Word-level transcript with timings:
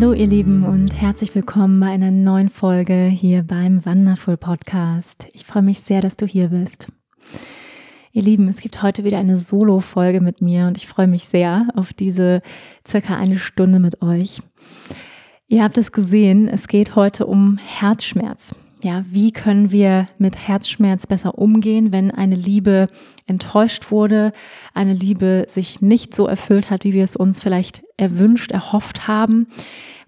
Hallo 0.00 0.14
ihr 0.14 0.28
Lieben 0.28 0.64
und 0.64 0.98
herzlich 0.98 1.34
willkommen 1.34 1.78
bei 1.78 1.88
einer 1.88 2.10
neuen 2.10 2.48
Folge 2.48 3.04
hier 3.04 3.42
beim 3.42 3.84
Wonderful 3.84 4.38
Podcast. 4.38 5.28
Ich 5.34 5.44
freue 5.44 5.60
mich 5.62 5.80
sehr, 5.80 6.00
dass 6.00 6.16
du 6.16 6.24
hier 6.24 6.48
bist. 6.48 6.88
Ihr 8.12 8.22
Lieben, 8.22 8.48
es 8.48 8.62
gibt 8.62 8.82
heute 8.82 9.04
wieder 9.04 9.18
eine 9.18 9.36
Solo-Folge 9.36 10.22
mit 10.22 10.40
mir 10.40 10.64
und 10.64 10.78
ich 10.78 10.88
freue 10.88 11.06
mich 11.06 11.26
sehr 11.26 11.68
auf 11.76 11.92
diese 11.92 12.40
circa 12.88 13.18
eine 13.18 13.38
Stunde 13.38 13.78
mit 13.78 14.00
euch. 14.00 14.40
Ihr 15.48 15.62
habt 15.62 15.76
es 15.76 15.92
gesehen, 15.92 16.48
es 16.48 16.66
geht 16.66 16.96
heute 16.96 17.26
um 17.26 17.58
Herzschmerz. 17.58 18.54
Ja, 18.82 19.04
wie 19.10 19.30
können 19.30 19.70
wir 19.70 20.08
mit 20.16 20.36
Herzschmerz 20.36 21.06
besser 21.06 21.36
umgehen, 21.36 21.92
wenn 21.92 22.10
eine 22.10 22.34
Liebe 22.34 22.86
enttäuscht 23.26 23.90
wurde, 23.90 24.32
eine 24.72 24.94
Liebe 24.94 25.44
sich 25.48 25.82
nicht 25.82 26.14
so 26.14 26.26
erfüllt 26.26 26.70
hat, 26.70 26.84
wie 26.84 26.94
wir 26.94 27.04
es 27.04 27.14
uns 27.14 27.42
vielleicht 27.42 27.82
erwünscht, 27.98 28.52
erhofft 28.52 29.06
haben? 29.06 29.48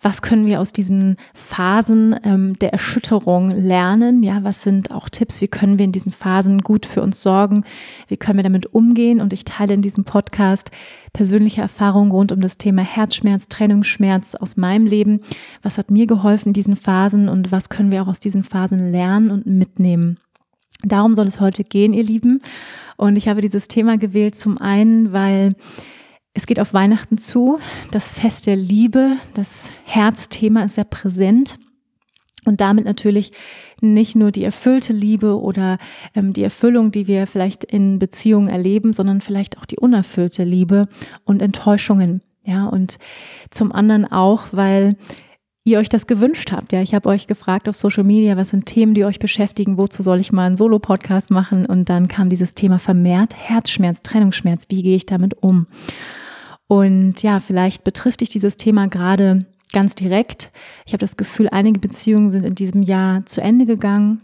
Was 0.02 0.20
können 0.20 0.46
wir 0.46 0.60
aus 0.60 0.72
diesen 0.72 1.16
Phasen 1.32 2.16
ähm, 2.24 2.58
der 2.58 2.72
Erschütterung 2.72 3.50
lernen? 3.50 4.24
Ja, 4.24 4.42
was 4.42 4.62
sind 4.62 4.90
auch 4.90 5.08
Tipps? 5.08 5.40
Wie 5.40 5.48
können 5.48 5.78
wir 5.78 5.84
in 5.84 5.92
diesen 5.92 6.10
Phasen 6.10 6.58
gut 6.58 6.86
für 6.86 7.02
uns 7.02 7.22
sorgen? 7.22 7.64
Wie 8.08 8.16
können 8.16 8.38
wir 8.38 8.42
damit 8.42 8.74
umgehen? 8.74 9.20
Und 9.20 9.32
ich 9.32 9.44
teile 9.44 9.74
in 9.74 9.80
diesem 9.80 10.04
Podcast 10.04 10.72
persönliche 11.12 11.62
Erfahrungen 11.62 12.10
rund 12.10 12.32
um 12.32 12.40
das 12.40 12.58
Thema 12.58 12.82
Herzschmerz, 12.82 13.46
Trennungsschmerz 13.46 14.34
aus 14.34 14.56
meinem 14.56 14.86
Leben. 14.86 15.20
Was 15.62 15.78
hat 15.78 15.90
mir 15.90 16.08
geholfen 16.08 16.48
in 16.48 16.54
diesen 16.54 16.76
Phasen 16.76 17.28
und 17.28 17.52
was 17.52 17.68
können 17.68 17.92
wir 17.92 18.02
auch 18.02 18.08
aus 18.08 18.20
diesen 18.20 18.42
Phasen 18.42 18.90
lernen 18.90 19.30
und 19.30 19.46
mitnehmen? 19.46 20.18
Darum 20.82 21.14
soll 21.14 21.28
es 21.28 21.38
heute 21.38 21.62
gehen, 21.62 21.92
ihr 21.92 22.02
Lieben. 22.02 22.42
Und 22.96 23.14
ich 23.14 23.28
habe 23.28 23.40
dieses 23.40 23.68
Thema 23.68 23.98
gewählt 23.98 24.34
zum 24.34 24.58
einen, 24.58 25.12
weil 25.12 25.50
es 26.34 26.46
geht 26.46 26.60
auf 26.60 26.72
Weihnachten 26.72 27.18
zu, 27.18 27.58
das 27.90 28.10
Fest 28.10 28.46
der 28.46 28.56
Liebe, 28.56 29.16
das 29.34 29.70
Herzthema 29.84 30.64
ist 30.64 30.76
sehr 30.76 30.84
präsent 30.84 31.58
und 32.44 32.60
damit 32.60 32.84
natürlich 32.84 33.32
nicht 33.80 34.16
nur 34.16 34.32
die 34.32 34.44
erfüllte 34.44 34.92
Liebe 34.92 35.38
oder 35.40 35.78
ähm, 36.14 36.32
die 36.32 36.42
Erfüllung, 36.42 36.90
die 36.90 37.06
wir 37.06 37.26
vielleicht 37.26 37.64
in 37.64 37.98
Beziehungen 37.98 38.48
erleben, 38.48 38.92
sondern 38.92 39.20
vielleicht 39.20 39.58
auch 39.58 39.66
die 39.66 39.78
unerfüllte 39.78 40.44
Liebe 40.44 40.88
und 41.24 41.42
Enttäuschungen. 41.42 42.22
Ja, 42.44 42.66
und 42.66 42.98
zum 43.50 43.70
anderen 43.70 44.10
auch, 44.10 44.46
weil 44.50 44.96
ihr 45.64 45.78
euch 45.78 45.88
das 45.88 46.08
gewünscht 46.08 46.50
habt. 46.50 46.72
Ja, 46.72 46.82
ich 46.82 46.92
habe 46.92 47.08
euch 47.08 47.28
gefragt 47.28 47.68
auf 47.68 47.76
Social 47.76 48.02
Media, 48.02 48.36
was 48.36 48.50
sind 48.50 48.66
Themen, 48.66 48.94
die 48.94 49.04
euch 49.04 49.20
beschäftigen, 49.20 49.78
wozu 49.78 50.02
soll 50.02 50.18
ich 50.18 50.32
mal 50.32 50.46
einen 50.46 50.56
Solo-Podcast 50.56 51.30
machen? 51.30 51.66
Und 51.66 51.88
dann 51.88 52.08
kam 52.08 52.30
dieses 52.30 52.54
Thema 52.54 52.80
vermehrt 52.80 53.36
Herzschmerz, 53.36 54.02
Trennungsschmerz. 54.02 54.64
Wie 54.70 54.82
gehe 54.82 54.96
ich 54.96 55.06
damit 55.06 55.40
um? 55.40 55.68
Und 56.72 57.22
ja, 57.22 57.38
vielleicht 57.38 57.84
betrifft 57.84 58.22
dich 58.22 58.30
dieses 58.30 58.56
Thema 58.56 58.88
gerade 58.88 59.40
ganz 59.74 59.94
direkt. 59.94 60.50
Ich 60.86 60.94
habe 60.94 61.02
das 61.02 61.18
Gefühl, 61.18 61.50
einige 61.50 61.78
Beziehungen 61.78 62.30
sind 62.30 62.46
in 62.46 62.54
diesem 62.54 62.82
Jahr 62.82 63.26
zu 63.26 63.42
Ende 63.42 63.66
gegangen. 63.66 64.22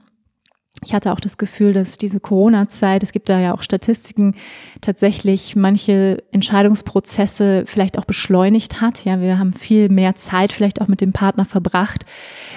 Ich 0.84 0.94
hatte 0.94 1.12
auch 1.12 1.18
das 1.18 1.38
Gefühl, 1.38 1.72
dass 1.72 1.98
diese 1.98 2.20
Corona-Zeit, 2.20 3.02
es 3.02 3.10
gibt 3.10 3.28
da 3.28 3.40
ja 3.40 3.52
auch 3.52 3.62
Statistiken, 3.62 4.36
tatsächlich 4.80 5.56
manche 5.56 6.22
Entscheidungsprozesse 6.30 7.64
vielleicht 7.66 7.98
auch 7.98 8.04
beschleunigt 8.04 8.80
hat. 8.80 9.04
Ja, 9.04 9.20
wir 9.20 9.40
haben 9.40 9.54
viel 9.54 9.88
mehr 9.88 10.14
Zeit 10.14 10.52
vielleicht 10.52 10.80
auch 10.80 10.86
mit 10.86 11.00
dem 11.00 11.12
Partner 11.12 11.44
verbracht, 11.44 12.04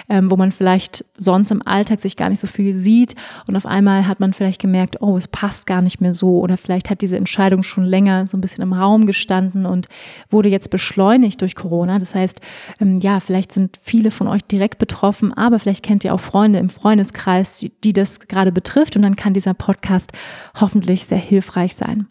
ähm, 0.07 0.29
wo 0.29 0.37
man 0.37 0.51
vielleicht 0.51 1.03
sonst 1.17 1.49
im 1.49 1.65
Alltag 1.65 1.99
sich 1.99 2.15
gar 2.15 2.29
nicht 2.29 2.39
so 2.39 2.45
viel 2.47 2.73
sieht 2.73 3.15
und 3.47 3.55
auf 3.55 3.65
einmal 3.65 4.07
hat 4.07 4.19
man 4.19 4.33
vielleicht 4.33 4.61
gemerkt, 4.61 5.01
oh, 5.01 5.17
es 5.17 5.27
passt 5.27 5.65
gar 5.65 5.81
nicht 5.81 5.99
mehr 5.99 6.13
so 6.13 6.39
oder 6.39 6.57
vielleicht 6.57 6.91
hat 6.91 7.01
diese 7.01 7.17
Entscheidung 7.17 7.63
schon 7.63 7.85
länger 7.85 8.27
so 8.27 8.37
ein 8.37 8.41
bisschen 8.41 8.61
im 8.63 8.73
Raum 8.73 9.07
gestanden 9.07 9.65
und 9.65 9.87
wurde 10.29 10.49
jetzt 10.49 10.69
beschleunigt 10.69 11.41
durch 11.41 11.55
Corona. 11.55 11.97
Das 11.97 12.13
heißt, 12.13 12.39
ähm, 12.79 12.99
ja, 12.99 13.19
vielleicht 13.19 13.51
sind 13.51 13.79
viele 13.81 14.11
von 14.11 14.27
euch 14.27 14.43
direkt 14.43 14.77
betroffen, 14.77 15.33
aber 15.33 15.57
vielleicht 15.57 15.83
kennt 15.83 16.03
ihr 16.03 16.13
auch 16.13 16.19
Freunde 16.19 16.59
im 16.59 16.69
Freundeskreis, 16.69 17.57
die, 17.57 17.71
die 17.83 17.93
das 17.93 18.10
gerade 18.19 18.51
betrifft 18.51 18.95
und 18.95 19.01
dann 19.01 19.15
kann 19.15 19.33
dieser 19.33 19.53
Podcast 19.53 20.11
hoffentlich 20.59 21.05
sehr 21.05 21.17
hilfreich 21.17 21.75
sein. 21.75 22.07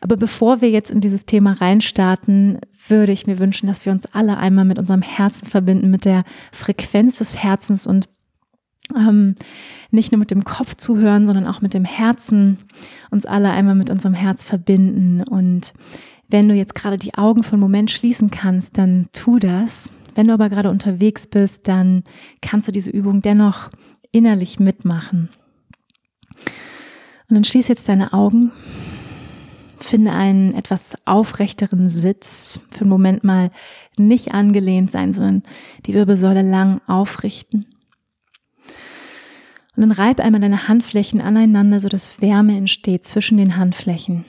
Aber 0.00 0.16
bevor 0.16 0.60
wir 0.60 0.70
jetzt 0.70 0.90
in 0.90 1.00
dieses 1.00 1.26
Thema 1.26 1.52
reinstarten, 1.52 2.58
würde 2.88 3.12
ich 3.12 3.26
mir 3.26 3.38
wünschen, 3.38 3.66
dass 3.66 3.84
wir 3.84 3.92
uns 3.92 4.06
alle 4.06 4.36
einmal 4.36 4.64
mit 4.64 4.78
unserem 4.78 5.02
Herzen 5.02 5.46
verbinden, 5.46 5.90
mit 5.90 6.04
der 6.04 6.22
Frequenz 6.52 7.18
des 7.18 7.42
Herzens 7.42 7.86
und 7.86 8.08
ähm, 8.94 9.34
nicht 9.90 10.12
nur 10.12 10.18
mit 10.18 10.30
dem 10.30 10.44
Kopf 10.44 10.74
zuhören, 10.76 11.26
sondern 11.26 11.46
auch 11.46 11.60
mit 11.60 11.74
dem 11.74 11.84
Herzen, 11.84 12.58
uns 13.10 13.26
alle 13.26 13.50
einmal 13.50 13.74
mit 13.74 13.90
unserem 13.90 14.14
Herz 14.14 14.44
verbinden. 14.44 15.22
Und 15.22 15.72
wenn 16.28 16.48
du 16.48 16.54
jetzt 16.54 16.74
gerade 16.74 16.98
die 16.98 17.14
Augen 17.14 17.42
für 17.42 17.52
einen 17.52 17.60
Moment 17.60 17.90
schließen 17.90 18.30
kannst, 18.30 18.76
dann 18.76 19.08
tu 19.12 19.38
das. 19.38 19.88
Wenn 20.14 20.28
du 20.28 20.34
aber 20.34 20.48
gerade 20.48 20.70
unterwegs 20.70 21.26
bist, 21.26 21.66
dann 21.66 22.04
kannst 22.40 22.68
du 22.68 22.72
diese 22.72 22.90
Übung 22.90 23.22
dennoch 23.22 23.70
innerlich 24.14 24.60
mitmachen. 24.60 25.28
Und 27.28 27.34
dann 27.34 27.44
schließ 27.44 27.68
jetzt 27.68 27.88
deine 27.88 28.12
Augen, 28.12 28.52
finde 29.80 30.12
einen 30.12 30.54
etwas 30.54 30.94
aufrechteren 31.04 31.90
Sitz, 31.90 32.60
für 32.70 32.82
einen 32.82 32.90
Moment 32.90 33.24
mal 33.24 33.50
nicht 33.98 34.32
angelehnt 34.32 34.90
sein, 34.90 35.12
sondern 35.14 35.42
die 35.86 35.94
Wirbelsäule 35.94 36.42
lang 36.42 36.80
aufrichten. 36.86 37.66
Und 39.76 39.80
dann 39.80 39.90
reib 39.90 40.20
einmal 40.20 40.40
deine 40.40 40.68
Handflächen 40.68 41.20
aneinander, 41.20 41.80
sodass 41.80 42.20
Wärme 42.20 42.56
entsteht 42.56 43.04
zwischen 43.04 43.36
den 43.36 43.56
Handflächen. 43.56 44.24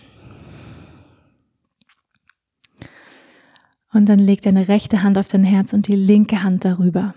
Und 3.94 4.10
dann 4.10 4.20
leg 4.20 4.42
deine 4.42 4.68
rechte 4.68 5.04
Hand 5.04 5.20
auf 5.20 5.28
dein 5.28 5.44
Herz 5.44 5.74
und 5.74 5.88
die 5.88 5.96
linke 5.96 6.42
Hand 6.42 6.66
darüber. 6.66 7.14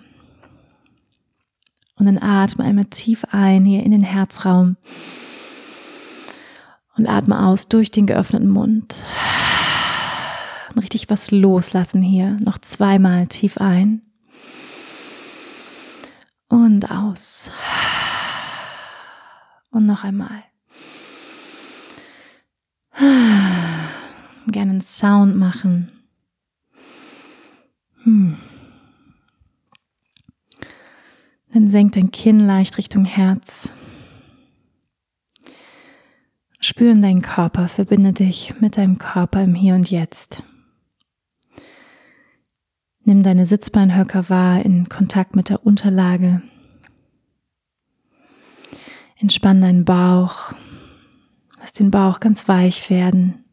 Und 1.98 2.06
dann 2.06 2.18
atme 2.18 2.64
einmal 2.64 2.84
tief 2.84 3.24
ein 3.30 3.64
hier 3.64 3.82
in 3.82 3.90
den 3.90 4.02
Herzraum. 4.02 4.76
Und 6.96 7.08
atme 7.08 7.46
aus 7.46 7.68
durch 7.68 7.90
den 7.90 8.06
geöffneten 8.06 8.48
Mund. 8.48 9.04
Und 10.74 10.82
richtig 10.82 11.10
was 11.10 11.30
loslassen 11.30 12.02
hier. 12.02 12.36
Noch 12.40 12.58
zweimal 12.58 13.26
tief 13.26 13.58
ein. 13.58 14.02
Und 16.48 16.90
aus. 16.90 17.50
Und 19.70 19.86
noch 19.86 20.04
einmal. 20.04 20.44
Gerne 22.98 24.70
einen 24.70 24.80
Sound 24.80 25.36
machen. 25.36 25.92
Hm. 28.02 28.38
Dann 31.52 31.70
senk 31.70 31.92
dein 31.92 32.10
Kinn 32.10 32.40
leicht 32.40 32.78
Richtung 32.78 33.04
Herz. 33.04 33.70
Spür 36.60 36.92
in 36.92 37.02
deinen 37.02 37.22
Körper, 37.22 37.68
verbinde 37.68 38.12
dich 38.12 38.60
mit 38.60 38.76
deinem 38.76 38.98
Körper 38.98 39.42
im 39.42 39.54
Hier 39.54 39.74
und 39.74 39.90
Jetzt. 39.90 40.42
Nimm 43.04 43.22
deine 43.22 43.46
Sitzbeinhöcker 43.46 44.28
wahr 44.28 44.62
in 44.62 44.88
Kontakt 44.88 45.34
mit 45.34 45.48
der 45.48 45.64
Unterlage. 45.64 46.42
Entspann 49.16 49.60
deinen 49.60 49.84
Bauch. 49.84 50.52
Lass 51.58 51.72
den 51.72 51.90
Bauch 51.90 52.20
ganz 52.20 52.48
weich 52.48 52.90
werden. 52.90 53.44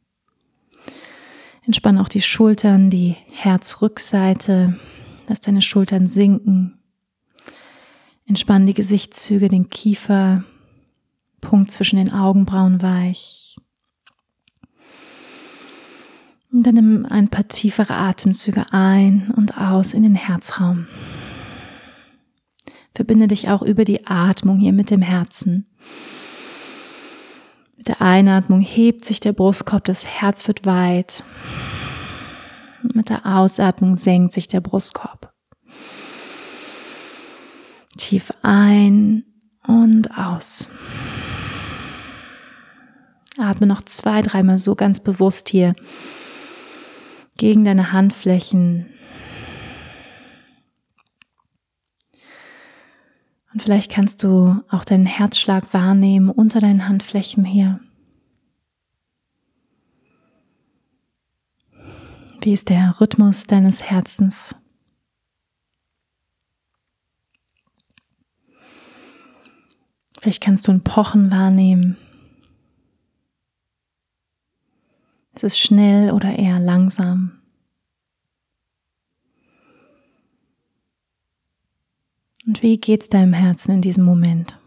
Entspann 1.65 1.97
auch 1.97 2.09
die 2.09 2.21
Schultern, 2.21 2.89
die 2.89 3.15
Herzrückseite. 3.31 4.77
Lass 5.27 5.42
deine 5.42 5.62
Schultern 5.62 6.06
sinken. 6.06 6.80
Entspann 8.27 8.66
die 8.66 8.74
Gesichtszüge, 8.74 9.50
den 9.50 9.69
Kiefer, 9.69 10.44
Punkt 11.42 11.72
zwischen 11.72 11.98
den 11.98 12.12
Augenbrauen 12.12 12.81
weich. 12.81 13.56
Und 16.51 16.63
dann 16.63 16.75
nimm 16.75 17.06
ein 17.06 17.27
paar 17.27 17.48
tiefere 17.48 17.95
Atemzüge 17.95 18.66
ein 18.72 19.31
und 19.36 19.57
aus 19.57 19.94
in 19.94 20.04
den 20.04 20.16
Herzraum. 20.16 20.88
Verbinde 22.95 23.27
dich 23.27 23.50
auch 23.50 23.62
über 23.62 23.83
die 23.83 24.07
Atmung 24.07 24.57
hier 24.57 24.74
mit 24.74 24.89
dem 24.89 25.01
Herzen. 25.01 25.68
Mit 27.75 27.89
der 27.89 28.01
Einatmung 28.01 28.62
hebt 28.62 29.06
sich 29.06 29.19
der 29.19 29.33
Brustkorb, 29.33 29.83
das 29.83 30.07
Herz 30.07 30.48
wird 30.48 30.66
weit. 30.66 31.24
Mit 32.81 33.10
der 33.10 33.25
Ausatmung 33.25 33.95
senkt 33.95 34.31
sich 34.33 34.48
der 34.48 34.62
Brustkorb. 34.62 35.34
Tief 38.06 38.31
ein 38.44 39.25
und 39.66 40.16
aus. 40.16 40.69
Atme 43.36 43.66
noch 43.66 43.81
zwei, 43.81 44.22
dreimal 44.22 44.60
so 44.60 44.75
ganz 44.75 45.00
bewusst 45.00 45.50
hier 45.50 45.74
gegen 47.36 47.63
deine 47.63 47.94
Handflächen. 47.94 48.86
Und 53.52 53.63
vielleicht 53.63 53.92
kannst 53.92 54.22
du 54.22 54.62
auch 54.69 54.86
deinen 54.86 55.07
Herzschlag 55.07 55.74
wahrnehmen 55.74 56.30
unter 56.30 56.60
deinen 56.60 56.88
Handflächen 56.88 57.44
hier. 57.44 57.80
Wie 62.40 62.54
ist 62.54 62.69
der 62.69 63.02
Rhythmus 63.02 63.48
deines 63.48 63.81
Herzens? 63.81 64.56
Vielleicht 70.19 70.41
kannst 70.41 70.67
du 70.67 70.71
ein 70.71 70.83
Pochen 70.83 71.31
wahrnehmen. 71.31 71.97
Ist 75.35 75.44
es 75.44 75.59
schnell 75.59 76.12
oder 76.12 76.38
eher 76.38 76.59
langsam? 76.59 77.41
Und 82.47 82.62
wie 82.62 82.77
geht's 82.77 83.09
deinem 83.09 83.33
Herzen 83.33 83.71
in 83.75 83.81
diesem 83.81 84.06
Moment? 84.06 84.57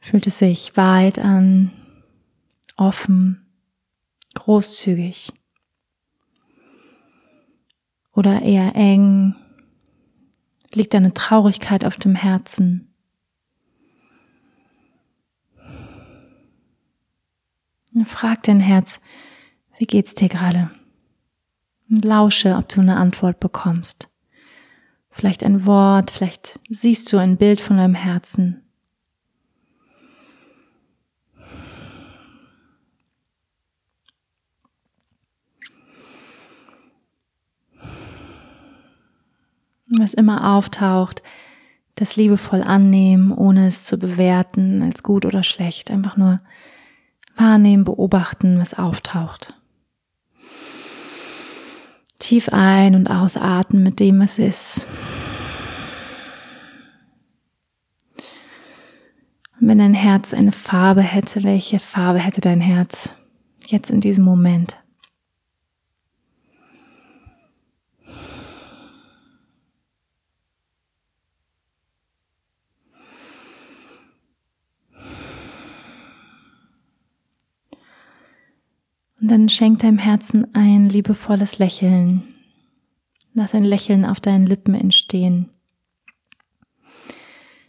Fühlt 0.00 0.26
es 0.26 0.38
sich 0.38 0.76
weit 0.76 1.18
an, 1.18 1.70
offen, 2.76 3.46
großzügig? 4.34 5.32
Oder 8.12 8.42
eher 8.42 8.74
eng? 8.74 9.34
Liegt 10.74 10.94
eine 10.94 11.14
Traurigkeit 11.14 11.84
auf 11.84 11.96
dem 11.96 12.16
Herzen? 12.16 12.92
Frag 18.06 18.42
dein 18.42 18.58
Herz, 18.58 19.00
wie 19.78 19.86
geht's 19.86 20.16
dir 20.16 20.28
gerade? 20.28 20.72
Und 21.88 22.04
lausche, 22.04 22.56
ob 22.56 22.68
du 22.68 22.80
eine 22.80 22.96
Antwort 22.96 23.38
bekommst. 23.38 24.10
Vielleicht 25.10 25.44
ein 25.44 25.64
Wort, 25.64 26.10
vielleicht 26.10 26.58
siehst 26.68 27.12
du 27.12 27.18
ein 27.18 27.36
Bild 27.36 27.60
von 27.60 27.76
deinem 27.76 27.94
Herzen. 27.94 28.63
Was 39.98 40.14
immer 40.14 40.54
auftaucht, 40.56 41.22
das 41.94 42.16
liebevoll 42.16 42.62
annehmen, 42.62 43.32
ohne 43.32 43.66
es 43.66 43.84
zu 43.84 43.98
bewerten 43.98 44.82
als 44.82 45.02
gut 45.02 45.24
oder 45.24 45.42
schlecht. 45.42 45.90
Einfach 45.90 46.16
nur 46.16 46.40
wahrnehmen, 47.36 47.84
beobachten, 47.84 48.58
was 48.58 48.74
auftaucht. 48.74 49.54
Tief 52.18 52.48
ein- 52.50 52.94
und 52.94 53.10
ausatmen 53.10 53.82
mit 53.82 54.00
dem, 54.00 54.20
was 54.20 54.38
ist. 54.38 54.86
Und 59.60 59.68
wenn 59.68 59.78
dein 59.78 59.94
Herz 59.94 60.34
eine 60.34 60.52
Farbe 60.52 61.02
hätte, 61.02 61.42
welche 61.44 61.78
Farbe 61.78 62.18
hätte 62.18 62.40
dein 62.40 62.60
Herz 62.60 63.14
jetzt 63.66 63.90
in 63.90 64.00
diesem 64.00 64.24
Moment? 64.24 64.76
Und 79.24 79.30
dann 79.30 79.48
schenk 79.48 79.78
deinem 79.78 79.96
Herzen 79.96 80.54
ein 80.54 80.90
liebevolles 80.90 81.58
Lächeln. 81.58 82.24
Lass 83.32 83.54
ein 83.54 83.64
Lächeln 83.64 84.04
auf 84.04 84.20
deinen 84.20 84.44
Lippen 84.44 84.74
entstehen. 84.74 85.48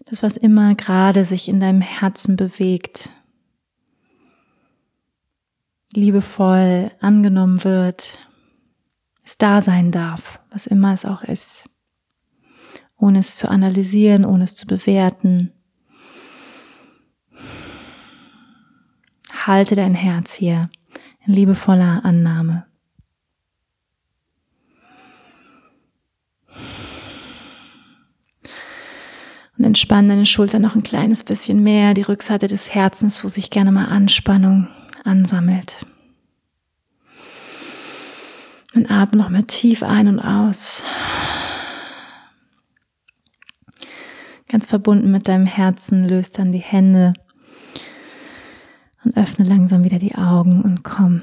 Das, 0.04 0.22
was 0.22 0.36
immer 0.36 0.76
gerade 0.76 1.24
sich 1.24 1.48
in 1.48 1.62
deinem 1.62 1.80
Herzen 1.80 2.36
bewegt, 2.36 3.10
liebevoll 5.94 6.92
angenommen 7.00 7.64
wird, 7.64 8.18
es 9.24 9.38
da 9.38 9.62
sein 9.62 9.92
darf, 9.92 10.42
was 10.50 10.68
immer 10.68 10.92
es 10.92 11.06
auch 11.06 11.24
ist, 11.24 11.70
ohne 12.98 13.20
es 13.20 13.38
zu 13.38 13.48
analysieren, 13.48 14.26
ohne 14.26 14.44
es 14.44 14.56
zu 14.56 14.68
bewerten. 14.68 15.54
Halte 19.32 19.76
dein 19.76 19.94
Herz 19.94 20.34
hier 20.34 20.70
in 21.26 21.34
liebevoller 21.34 22.04
Annahme. 22.04 22.66
Und 29.58 29.64
entspann 29.64 30.10
deine 30.10 30.26
Schulter 30.26 30.60
noch 30.60 30.76
ein 30.76 30.84
kleines 30.84 31.24
bisschen 31.24 31.64
mehr, 31.64 31.94
die 31.94 32.02
Rückseite 32.02 32.48
des 32.48 32.74
Herzens, 32.74 33.24
wo 33.24 33.30
sich 33.30 33.50
gerne 33.50 33.72
mal 33.72 33.86
Anspannung 33.86 34.68
ansammelt. 35.06 35.86
Und 38.74 38.92
atme 38.92 39.22
noch 39.22 39.30
mal 39.30 39.44
tief 39.44 39.84
ein 39.84 40.10
und 40.10 40.20
aus. 40.20 40.84
Ganz 44.50 44.68
verbunden 44.68 45.12
mit 45.12 45.30
deinem 45.30 45.46
Herzen 45.46 46.08
löst 46.08 46.38
dann 46.38 46.52
die 46.52 46.60
Hände 46.60 47.14
und 49.06 49.16
öffne 49.16 49.46
langsam 49.46 49.84
wieder 49.84 50.00
die 50.00 50.16
Augen 50.16 50.62
und 50.62 50.84
komm 50.84 51.22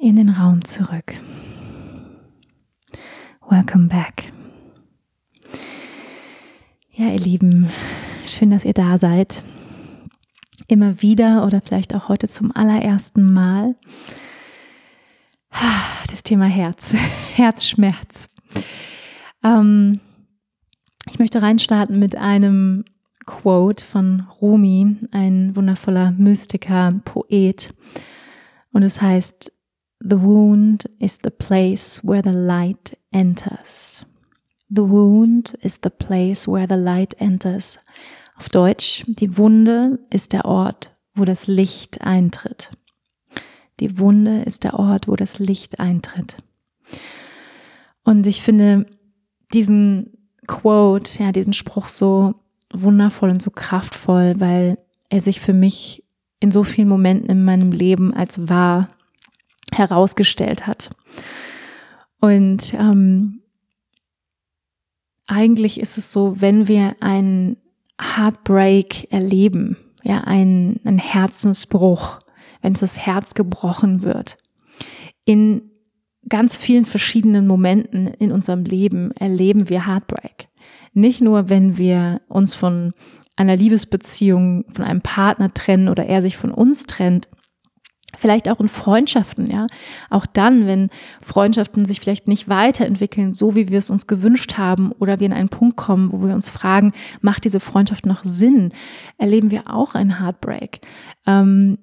in 0.00 0.16
den 0.16 0.28
Raum 0.28 0.64
zurück. 0.64 1.14
Welcome 3.48 3.88
back. 3.88 4.30
Ja, 6.92 7.08
ihr 7.08 7.18
Lieben, 7.18 7.70
schön, 8.26 8.50
dass 8.50 8.64
ihr 8.64 8.74
da 8.74 8.98
seid. 8.98 9.44
Immer 10.68 11.00
wieder 11.00 11.46
oder 11.46 11.60
vielleicht 11.60 11.94
auch 11.94 12.08
heute 12.08 12.28
zum 12.28 12.54
allerersten 12.54 13.32
Mal. 13.32 13.74
Das 16.08 16.22
Thema 16.22 16.46
Herz, 16.46 16.94
Herzschmerz. 17.34 18.28
Ähm, 19.42 20.00
ich 21.10 21.18
möchte 21.18 21.42
reinstarten 21.42 21.98
mit 21.98 22.16
einem 22.16 22.84
Quote 23.26 23.84
von 23.84 24.26
Rumi, 24.40 24.96
ein 25.10 25.54
wundervoller 25.54 26.12
Mystiker, 26.12 26.90
Poet. 27.04 27.72
Und 28.72 28.82
es 28.82 29.00
heißt, 29.00 29.52
The 30.00 30.20
wound 30.20 30.90
is 30.98 31.18
the 31.22 31.30
place 31.30 32.00
where 32.02 32.22
the 32.24 32.36
light 32.36 32.96
enters. 33.12 34.04
The 34.68 34.88
wound 34.88 35.54
is 35.62 35.78
the 35.82 35.90
place 35.90 36.48
where 36.48 36.66
the 36.68 36.74
light 36.74 37.14
enters. 37.20 37.78
Auf 38.36 38.48
Deutsch, 38.48 39.04
die 39.06 39.36
Wunde 39.36 40.00
ist 40.10 40.32
der 40.32 40.44
Ort, 40.44 40.96
wo 41.14 41.24
das 41.24 41.46
Licht 41.46 42.00
eintritt. 42.00 42.70
Die 43.78 43.98
Wunde 43.98 44.42
ist 44.42 44.64
der 44.64 44.74
Ort, 44.78 45.06
wo 45.06 45.14
das 45.14 45.38
Licht 45.38 45.78
eintritt. 45.78 46.38
Und 48.02 48.26
ich 48.26 48.42
finde 48.42 48.86
diesen 49.52 50.28
Quote, 50.48 51.22
ja, 51.22 51.30
diesen 51.30 51.52
Spruch 51.52 51.86
so 51.86 52.34
wundervoll 52.72 53.30
und 53.30 53.42
so 53.42 53.50
kraftvoll, 53.50 54.34
weil 54.38 54.78
er 55.08 55.20
sich 55.20 55.40
für 55.40 55.52
mich 55.52 56.04
in 56.40 56.50
so 56.50 56.64
vielen 56.64 56.88
Momenten 56.88 57.28
in 57.28 57.44
meinem 57.44 57.70
Leben 57.70 58.14
als 58.14 58.48
wahr 58.48 58.88
herausgestellt 59.72 60.66
hat. 60.66 60.90
Und 62.20 62.74
ähm, 62.74 63.42
eigentlich 65.26 65.80
ist 65.80 65.98
es 65.98 66.12
so, 66.12 66.40
wenn 66.40 66.68
wir 66.68 66.96
einen 67.00 67.56
Heartbreak 68.00 69.12
erleben, 69.12 69.76
ja, 70.02 70.22
einen, 70.22 70.80
einen 70.84 70.98
Herzensbruch, 70.98 72.18
wenn 72.60 72.74
das 72.74 72.98
Herz 72.98 73.34
gebrochen 73.34 74.02
wird, 74.02 74.38
in 75.24 75.70
ganz 76.28 76.56
vielen 76.56 76.84
verschiedenen 76.84 77.46
Momenten 77.46 78.06
in 78.06 78.32
unserem 78.32 78.64
Leben 78.64 79.12
erleben 79.12 79.68
wir 79.68 79.86
Heartbreak. 79.86 80.48
Nicht 80.92 81.20
nur, 81.20 81.48
wenn 81.48 81.78
wir 81.78 82.20
uns 82.28 82.54
von 82.54 82.92
einer 83.36 83.56
Liebesbeziehung, 83.56 84.64
von 84.72 84.84
einem 84.84 85.00
Partner 85.00 85.52
trennen 85.52 85.88
oder 85.88 86.06
er 86.06 86.22
sich 86.22 86.36
von 86.36 86.50
uns 86.50 86.84
trennt, 86.84 87.28
Vielleicht 88.14 88.50
auch 88.50 88.60
in 88.60 88.68
Freundschaften, 88.68 89.50
ja. 89.50 89.66
Auch 90.10 90.26
dann, 90.26 90.66
wenn 90.66 90.90
Freundschaften 91.22 91.86
sich 91.86 92.00
vielleicht 92.00 92.28
nicht 92.28 92.48
weiterentwickeln, 92.48 93.32
so 93.32 93.56
wie 93.56 93.68
wir 93.70 93.78
es 93.78 93.88
uns 93.88 94.06
gewünscht 94.06 94.58
haben, 94.58 94.92
oder 94.92 95.18
wir 95.18 95.26
in 95.26 95.32
einen 95.32 95.48
Punkt 95.48 95.76
kommen, 95.78 96.12
wo 96.12 96.22
wir 96.26 96.34
uns 96.34 96.50
fragen, 96.50 96.92
macht 97.22 97.44
diese 97.44 97.60
Freundschaft 97.60 98.04
noch 98.04 98.22
Sinn, 98.24 98.70
erleben 99.16 99.50
wir 99.50 99.70
auch 99.72 99.94
einen 99.94 100.20
Heartbreak. 100.20 100.80
Ähm, 101.26 101.78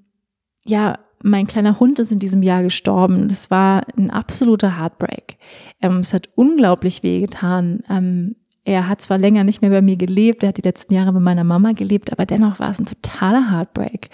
ja, 0.64 1.00
mein 1.24 1.48
kleiner 1.48 1.80
Hund 1.80 1.98
ist 1.98 2.12
in 2.12 2.20
diesem 2.20 2.44
Jahr 2.44 2.62
gestorben. 2.62 3.28
Das 3.28 3.50
war 3.50 3.84
ein 3.98 4.12
absoluter 4.12 4.78
Heartbreak. 4.78 5.38
Ähm, 5.82 5.98
es 5.98 6.14
hat 6.14 6.30
unglaublich 6.36 7.02
wehgetan. 7.02 7.82
Ähm, 7.90 8.36
er 8.70 8.88
hat 8.88 9.02
zwar 9.02 9.18
länger 9.18 9.44
nicht 9.44 9.64
mehr 9.64 9.72
bei 9.72 9.82
mir 9.82 9.96
gelebt, 9.96 10.44
er 10.44 10.50
hat 10.50 10.58
die 10.58 10.62
letzten 10.62 10.94
Jahre 10.94 11.12
bei 11.12 11.20
meiner 11.20 11.44
Mama 11.44 11.72
gelebt, 11.72 12.12
aber 12.12 12.28
dennoch 12.28 12.60
war 12.60 12.70
es 12.70 12.78
ein 12.78 12.86
totaler 12.86 13.52
Heartbreak. 13.52 14.10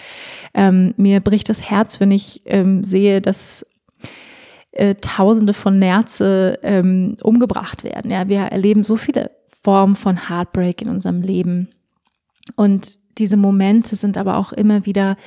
Ähm, 0.54 0.94
mir 0.96 1.20
bricht 1.20 1.50
das 1.50 1.60
Herz, 1.60 2.00
wenn 2.00 2.10
ich 2.10 2.40
ähm, 2.46 2.82
sehe, 2.82 3.20
dass 3.20 3.66
äh, 4.72 4.94
Tausende 4.94 5.52
von 5.52 5.78
Nerze 5.78 6.58
ähm, 6.62 7.16
umgebracht 7.22 7.84
werden. 7.84 8.10
Ja, 8.10 8.28
wir 8.28 8.38
erleben 8.38 8.82
so 8.82 8.96
viele 8.96 9.30
Formen 9.62 9.94
von 9.94 10.30
Heartbreak 10.30 10.80
in 10.80 10.88
unserem 10.88 11.20
Leben. 11.20 11.68
Und 12.54 12.98
diese 13.18 13.36
Momente 13.36 13.94
sind 13.94 14.16
aber 14.16 14.38
auch 14.38 14.54
immer 14.54 14.86
wieder 14.86 15.18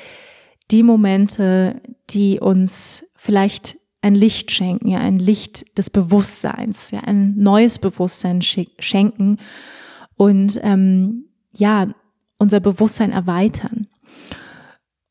die 0.71 0.81
Momente, 0.81 1.81
die 2.09 2.39
uns 2.39 3.05
vielleicht 3.15 3.77
ein 4.01 4.15
Licht 4.15 4.51
schenken, 4.51 4.87
ja, 4.87 4.99
ein 4.99 5.19
Licht 5.19 5.77
des 5.77 5.89
Bewusstseins, 5.89 6.91
ja, 6.91 7.01
ein 7.01 7.35
neues 7.37 7.79
Bewusstsein 7.79 8.41
schenken 8.41 9.37
und 10.15 10.59
ähm, 10.63 11.25
ja, 11.53 11.87
unser 12.37 12.59
Bewusstsein 12.59 13.11
erweitern. 13.11 13.87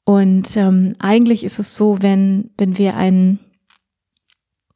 Und 0.04 0.56
ähm, 0.56 0.94
eigentlich 0.98 1.44
ist 1.44 1.58
es 1.58 1.76
so, 1.76 2.00
wenn, 2.00 2.50
wenn 2.56 2.78
wir 2.78 2.96
einen 2.96 3.40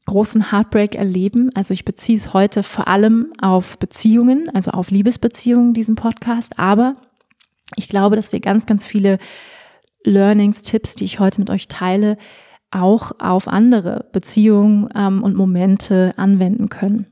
großen 0.04 0.50
Heartbreak 0.50 0.94
erleben, 0.94 1.48
also 1.54 1.72
ich 1.72 1.86
beziehe 1.86 2.18
es 2.18 2.34
heute 2.34 2.62
vor 2.62 2.88
allem 2.88 3.32
auf 3.40 3.78
Beziehungen, 3.78 4.50
also 4.52 4.72
auf 4.72 4.90
Liebesbeziehungen, 4.90 5.72
diesen 5.72 5.94
Podcast, 5.94 6.58
aber 6.58 6.96
ich 7.76 7.88
glaube, 7.88 8.16
dass 8.16 8.32
wir 8.32 8.40
ganz, 8.40 8.66
ganz 8.66 8.84
viele 8.84 9.18
Learnings, 10.04 10.62
Tipps, 10.62 10.96
die 10.96 11.04
ich 11.04 11.18
heute 11.18 11.40
mit 11.40 11.48
euch 11.48 11.68
teile, 11.68 12.18
auch 12.72 13.12
auf 13.18 13.46
andere 13.48 14.06
Beziehungen 14.12 14.88
ähm, 14.94 15.22
und 15.22 15.36
Momente 15.36 16.14
anwenden 16.16 16.68
können. 16.68 17.06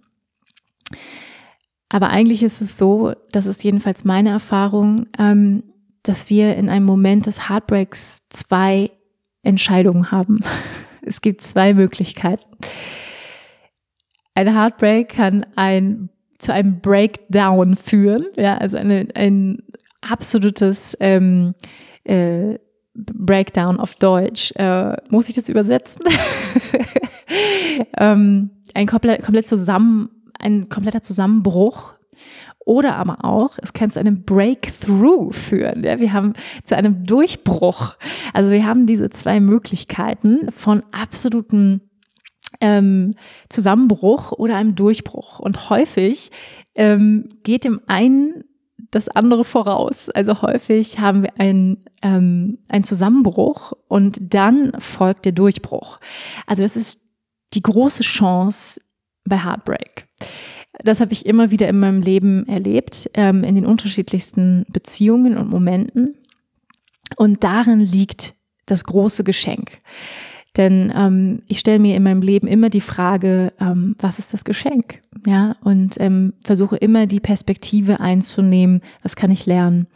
Aber 1.88 2.08
eigentlich 2.10 2.42
ist 2.42 2.60
es 2.60 2.78
so, 2.78 3.12
das 3.32 3.46
ist 3.46 3.62
jedenfalls 3.62 4.04
meine 4.04 4.30
Erfahrung, 4.30 5.06
ähm, 5.18 5.64
dass 6.02 6.30
wir 6.30 6.56
in 6.56 6.68
einem 6.68 6.86
Moment 6.86 7.26
des 7.26 7.48
Heartbreaks 7.48 8.22
zwei 8.30 8.90
Entscheidungen 9.42 10.10
haben. 10.10 10.40
Es 11.02 11.22
gibt 11.22 11.40
zwei 11.40 11.72
Möglichkeiten. 11.72 12.44
Ein 14.34 14.54
Heartbreak 14.54 15.08
kann 15.08 15.46
ein, 15.56 16.10
zu 16.38 16.52
einem 16.52 16.80
Breakdown 16.80 17.74
führen, 17.74 18.26
ja, 18.36 18.58
also 18.58 18.76
eine, 18.76 19.08
ein 19.14 19.62
absolutes 20.02 20.96
ähm, 21.00 21.54
äh, 22.04 22.58
Breakdown 22.94 23.78
auf 23.78 23.94
Deutsch. 23.94 24.52
Äh, 24.56 24.96
muss 25.08 25.28
ich 25.28 25.34
das 25.34 25.48
übersetzen? 25.48 26.04
ähm, 27.96 28.50
ein 28.74 28.86
komplett, 28.86 29.22
komplett 29.22 29.46
zusammen, 29.46 30.10
ein 30.38 30.68
kompletter 30.68 31.02
Zusammenbruch. 31.02 31.94
Oder 32.66 32.96
aber 32.96 33.24
auch, 33.24 33.56
es 33.62 33.72
kann 33.72 33.90
zu 33.90 33.98
einem 33.98 34.22
Breakthrough 34.22 35.32
führen. 35.32 35.82
Ja? 35.82 35.98
Wir 35.98 36.12
haben 36.12 36.34
zu 36.64 36.76
einem 36.76 37.04
Durchbruch. 37.04 37.96
Also 38.32 38.50
wir 38.50 38.66
haben 38.66 38.86
diese 38.86 39.10
zwei 39.10 39.40
Möglichkeiten 39.40 40.52
von 40.52 40.82
absoluten 40.92 41.80
ähm, 42.60 43.12
Zusammenbruch 43.48 44.32
oder 44.32 44.56
einem 44.56 44.74
Durchbruch. 44.74 45.38
Und 45.38 45.70
häufig 45.70 46.30
ähm, 46.74 47.28
geht 47.42 47.64
dem 47.64 47.80
einen 47.86 48.44
das 48.90 49.08
andere 49.08 49.44
voraus. 49.44 50.10
Also 50.10 50.42
häufig 50.42 50.98
haben 50.98 51.22
wir 51.22 51.38
einen, 51.38 51.84
ähm, 52.02 52.58
einen 52.68 52.84
Zusammenbruch 52.84 53.72
und 53.88 54.18
dann 54.20 54.72
folgt 54.78 55.24
der 55.24 55.32
Durchbruch. 55.32 55.98
Also 56.46 56.62
das 56.62 56.76
ist 56.76 57.02
die 57.54 57.62
große 57.62 58.02
Chance 58.02 58.80
bei 59.24 59.38
Heartbreak. 59.38 60.06
Das 60.84 61.00
habe 61.00 61.12
ich 61.12 61.26
immer 61.26 61.50
wieder 61.50 61.68
in 61.68 61.78
meinem 61.78 62.00
Leben 62.00 62.46
erlebt, 62.48 63.10
ähm, 63.14 63.44
in 63.44 63.54
den 63.54 63.66
unterschiedlichsten 63.66 64.64
Beziehungen 64.68 65.36
und 65.36 65.50
Momenten. 65.50 66.16
Und 67.16 67.44
darin 67.44 67.80
liegt 67.80 68.34
das 68.66 68.84
große 68.84 69.24
Geschenk. 69.24 69.80
Denn 70.56 70.92
ähm, 70.96 71.42
ich 71.46 71.60
stelle 71.60 71.78
mir 71.78 71.94
in 71.94 72.02
meinem 72.02 72.22
Leben 72.22 72.48
immer 72.48 72.70
die 72.70 72.80
Frage, 72.80 73.52
ähm, 73.60 73.94
was 74.00 74.18
ist 74.18 74.34
das 74.34 74.44
Geschenk? 74.44 75.00
Ja, 75.24 75.54
und 75.62 75.96
ähm, 76.00 76.32
versuche 76.44 76.76
immer 76.76 77.06
die 77.06 77.20
Perspektive 77.20 78.00
einzunehmen, 78.00 78.80
was 79.02 79.14
kann 79.14 79.30
ich 79.30 79.46
lernen? 79.46 79.86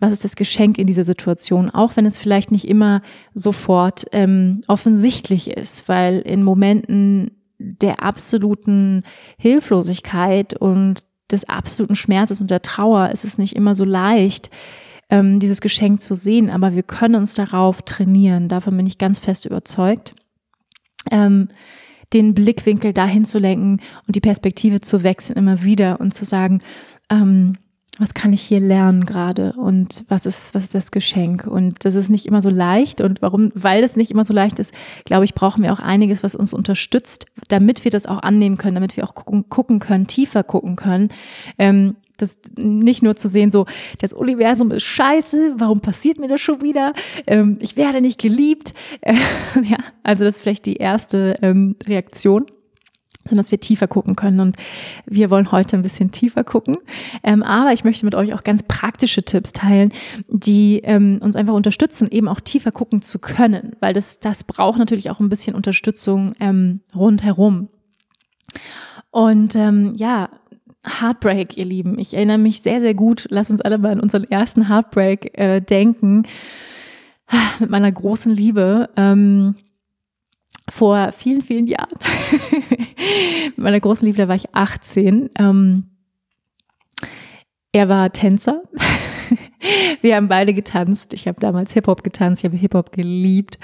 Was 0.00 0.12
ist 0.12 0.24
das 0.24 0.36
Geschenk 0.36 0.76
in 0.76 0.86
dieser 0.86 1.04
Situation? 1.04 1.70
Auch 1.70 1.96
wenn 1.96 2.04
es 2.04 2.18
vielleicht 2.18 2.50
nicht 2.50 2.68
immer 2.68 3.00
sofort 3.32 4.04
ähm, 4.12 4.62
offensichtlich 4.66 5.50
ist, 5.50 5.88
weil 5.88 6.20
in 6.20 6.42
Momenten 6.42 7.30
der 7.58 8.02
absoluten 8.02 9.04
Hilflosigkeit 9.38 10.54
und 10.54 11.04
des 11.30 11.48
absoluten 11.48 11.96
Schmerzes 11.96 12.40
und 12.42 12.50
der 12.50 12.60
Trauer 12.60 13.10
ist 13.10 13.24
es 13.24 13.38
nicht 13.38 13.56
immer 13.56 13.74
so 13.74 13.84
leicht, 13.84 14.50
ähm, 15.12 15.40
dieses 15.40 15.60
Geschenk 15.60 16.00
zu 16.00 16.14
sehen, 16.14 16.48
aber 16.48 16.74
wir 16.74 16.82
können 16.82 17.16
uns 17.16 17.34
darauf 17.34 17.82
trainieren. 17.82 18.48
Davon 18.48 18.74
bin 18.76 18.86
ich 18.86 18.96
ganz 18.96 19.18
fest 19.18 19.44
überzeugt. 19.44 20.14
Ähm, 21.10 21.48
den 22.14 22.34
Blickwinkel 22.34 22.94
dahin 22.94 23.26
zu 23.26 23.38
lenken 23.38 23.80
und 24.06 24.16
die 24.16 24.20
Perspektive 24.20 24.80
zu 24.80 25.02
wechseln 25.02 25.36
immer 25.36 25.62
wieder 25.62 26.00
und 26.00 26.14
zu 26.14 26.24
sagen, 26.24 26.60
ähm, 27.10 27.58
was 27.98 28.14
kann 28.14 28.32
ich 28.32 28.40
hier 28.40 28.60
lernen 28.60 29.04
gerade 29.04 29.52
und 29.52 30.04
was 30.08 30.24
ist, 30.24 30.54
was 30.54 30.64
ist 30.64 30.74
das 30.74 30.92
Geschenk? 30.92 31.46
Und 31.46 31.84
das 31.84 31.94
ist 31.94 32.08
nicht 32.08 32.24
immer 32.24 32.40
so 32.40 32.48
leicht. 32.48 33.02
Und 33.02 33.20
warum, 33.20 33.52
weil 33.54 33.82
das 33.82 33.96
nicht 33.96 34.10
immer 34.10 34.24
so 34.24 34.32
leicht 34.32 34.58
ist, 34.58 34.72
glaube 35.04 35.26
ich, 35.26 35.34
brauchen 35.34 35.62
wir 35.62 35.74
auch 35.74 35.78
einiges, 35.78 36.22
was 36.22 36.34
uns 36.34 36.54
unterstützt, 36.54 37.26
damit 37.48 37.84
wir 37.84 37.90
das 37.90 38.06
auch 38.06 38.22
annehmen 38.22 38.56
können, 38.56 38.76
damit 38.76 38.96
wir 38.96 39.04
auch 39.04 39.14
gucken, 39.14 39.50
gucken 39.50 39.78
können, 39.78 40.06
tiefer 40.06 40.42
gucken 40.42 40.76
können. 40.76 41.08
Ähm, 41.58 41.96
das 42.22 42.38
nicht 42.56 43.02
nur 43.02 43.16
zu 43.16 43.28
sehen, 43.28 43.50
so, 43.50 43.66
das 43.98 44.12
Universum 44.12 44.70
ist 44.70 44.84
scheiße, 44.84 45.54
warum 45.58 45.80
passiert 45.80 46.18
mir 46.18 46.28
das 46.28 46.40
schon 46.40 46.62
wieder? 46.62 46.92
Ähm, 47.26 47.58
ich 47.60 47.76
werde 47.76 48.00
nicht 48.00 48.20
geliebt. 48.20 48.74
Äh, 49.04 49.14
ja, 49.64 49.78
also 50.04 50.24
das 50.24 50.36
ist 50.36 50.42
vielleicht 50.42 50.64
die 50.66 50.76
erste 50.76 51.36
ähm, 51.42 51.76
Reaktion 51.86 52.46
sondern 53.24 53.44
dass 53.44 53.50
wir 53.50 53.60
tiefer 53.60 53.86
gucken 53.86 54.16
können. 54.16 54.40
Und 54.40 54.56
wir 55.06 55.30
wollen 55.30 55.52
heute 55.52 55.76
ein 55.76 55.82
bisschen 55.82 56.10
tiefer 56.10 56.44
gucken. 56.44 56.76
Ähm, 57.22 57.42
aber 57.42 57.72
ich 57.72 57.84
möchte 57.84 58.04
mit 58.04 58.14
euch 58.14 58.34
auch 58.34 58.42
ganz 58.42 58.62
praktische 58.64 59.22
Tipps 59.22 59.52
teilen, 59.52 59.92
die 60.28 60.80
ähm, 60.84 61.18
uns 61.22 61.36
einfach 61.36 61.54
unterstützen, 61.54 62.08
eben 62.10 62.28
auch 62.28 62.40
tiefer 62.40 62.72
gucken 62.72 63.02
zu 63.02 63.18
können, 63.18 63.76
weil 63.80 63.94
das, 63.94 64.20
das 64.20 64.44
braucht 64.44 64.78
natürlich 64.78 65.10
auch 65.10 65.20
ein 65.20 65.28
bisschen 65.28 65.54
Unterstützung 65.54 66.32
ähm, 66.40 66.80
rundherum. 66.94 67.68
Und 69.10 69.54
ähm, 69.54 69.92
ja, 69.94 70.30
Heartbreak, 70.84 71.56
ihr 71.56 71.64
Lieben. 71.64 71.98
Ich 71.98 72.14
erinnere 72.14 72.38
mich 72.38 72.60
sehr, 72.60 72.80
sehr 72.80 72.94
gut. 72.94 73.26
Lass 73.30 73.50
uns 73.50 73.60
alle 73.60 73.78
mal 73.78 73.92
an 73.92 74.00
unseren 74.00 74.24
ersten 74.24 74.68
Heartbreak 74.68 75.38
äh, 75.38 75.60
denken. 75.60 76.24
Mit 77.60 77.70
meiner 77.70 77.90
großen 77.90 78.34
Liebe. 78.34 78.90
Ähm, 78.96 79.54
vor 80.68 81.12
vielen, 81.12 81.42
vielen 81.42 81.66
Jahren. 81.66 81.98
Mit 83.48 83.58
meiner 83.58 83.80
großen 83.80 84.06
Liebe, 84.06 84.18
da 84.18 84.28
war 84.28 84.36
ich 84.36 84.54
18. 84.54 85.30
Ähm, 85.38 85.84
er 87.72 87.88
war 87.88 88.12
Tänzer. 88.12 88.62
wir 90.00 90.16
haben 90.16 90.28
beide 90.28 90.54
getanzt. 90.54 91.14
Ich 91.14 91.26
habe 91.28 91.40
damals 91.40 91.72
Hip-Hop 91.72 92.02
getanzt, 92.02 92.42
ich 92.42 92.48
habe 92.48 92.56
Hip-Hop 92.56 92.92
geliebt 92.92 93.58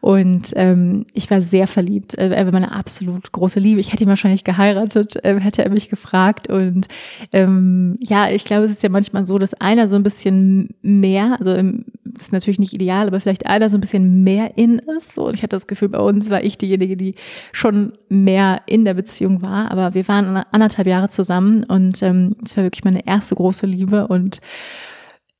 und 0.00 0.50
ähm, 0.56 1.06
ich 1.12 1.30
war 1.30 1.42
sehr 1.42 1.66
verliebt. 1.66 2.16
Äh, 2.18 2.30
er 2.30 2.44
war 2.46 2.52
meine 2.52 2.72
absolut 2.72 3.32
große 3.32 3.60
Liebe. 3.60 3.80
Ich 3.80 3.92
hätte 3.92 4.04
ihn 4.04 4.08
wahrscheinlich 4.08 4.44
geheiratet, 4.44 5.22
äh, 5.24 5.38
hätte 5.40 5.64
er 5.64 5.70
mich 5.70 5.88
gefragt. 5.88 6.48
Und 6.48 6.88
ähm, 7.32 7.96
ja, 8.00 8.30
ich 8.30 8.44
glaube, 8.44 8.64
es 8.64 8.70
ist 8.70 8.82
ja 8.82 8.88
manchmal 8.88 9.24
so, 9.24 9.38
dass 9.38 9.54
einer 9.54 9.88
so 9.88 9.96
ein 9.96 10.02
bisschen 10.02 10.70
mehr, 10.82 11.36
also 11.38 11.54
im, 11.54 11.84
ist 12.16 12.32
natürlich 12.32 12.58
nicht 12.58 12.72
ideal, 12.74 13.06
aber 13.06 13.20
vielleicht 13.20 13.46
einer 13.46 13.70
so 13.70 13.76
ein 13.76 13.80
bisschen 13.80 14.22
mehr 14.22 14.56
in 14.56 14.78
ist. 14.78 15.14
So, 15.14 15.26
und 15.26 15.34
ich 15.34 15.42
hatte 15.42 15.56
das 15.56 15.66
Gefühl, 15.66 15.88
bei 15.88 16.00
uns 16.00 16.30
war 16.30 16.42
ich 16.42 16.58
diejenige, 16.58 16.96
die 16.96 17.14
schon 17.52 17.92
mehr 18.08 18.62
in 18.66 18.84
der 18.84 18.94
Beziehung 18.94 19.42
war. 19.42 19.70
Aber 19.70 19.94
wir 19.94 20.06
waren 20.08 20.36
anderthalb 20.50 20.86
Jahre 20.86 21.08
zusammen 21.08 21.64
und 21.64 22.02
ähm, 22.02 22.36
es 22.44 22.56
war 22.56 22.64
wirklich 22.64 22.84
meine 22.84 23.06
erste 23.06 23.34
große 23.34 23.66
Liebe 23.66 24.06
und 24.06 24.40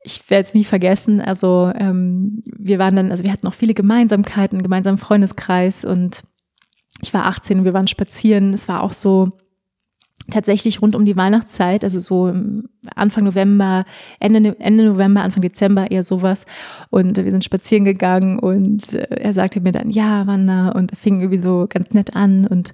ich 0.05 0.29
werde 0.31 0.49
es 0.49 0.55
nie 0.55 0.65
vergessen. 0.65 1.21
Also 1.21 1.73
ähm, 1.75 2.43
wir 2.45 2.79
waren 2.79 2.97
dann, 2.97 3.11
also 3.11 3.25
wir 3.25 3.33
hatten 3.33 3.47
noch 3.47 3.55
viele 3.55 3.75
Gemeinsamkeiten, 3.75 4.59
einen 4.59 4.65
gemeinsamen 4.65 4.99
Freundeskreis 4.99 5.85
und 5.85 6.23
ich 7.01 7.15
war 7.15 7.27
18 7.27 7.61
und 7.61 7.65
wir 7.65 7.75
waren 7.75 7.87
spazieren. 7.87 8.55
Es 8.55 8.69
war 8.69 8.83
auch 8.83 8.93
so 8.93 9.33
tatsächlich 10.31 10.81
rund 10.81 10.95
um 10.95 11.05
die 11.05 11.17
Weihnachtszeit, 11.17 11.85
also 11.85 11.99
so 11.99 12.33
Anfang 12.95 13.25
November, 13.25 13.85
Ende, 14.21 14.57
Ende 14.61 14.85
November, 14.85 15.23
Anfang 15.23 15.43
Dezember 15.43 15.91
eher 15.91 16.03
sowas. 16.03 16.47
Und 16.91 17.17
wir 17.17 17.31
sind 17.31 17.45
spazieren 17.45 17.85
gegangen 17.85 18.39
und 18.39 18.95
äh, 18.95 19.07
er 19.17 19.33
sagte 19.33 19.61
mir 19.61 19.73
dann, 19.73 19.91
ja, 19.91 20.27
Wanda, 20.27 20.71
und 20.71 20.97
fing 20.97 21.21
irgendwie 21.21 21.39
so 21.39 21.67
ganz 21.69 21.91
nett 21.93 22.15
an 22.15 22.47
und 22.47 22.73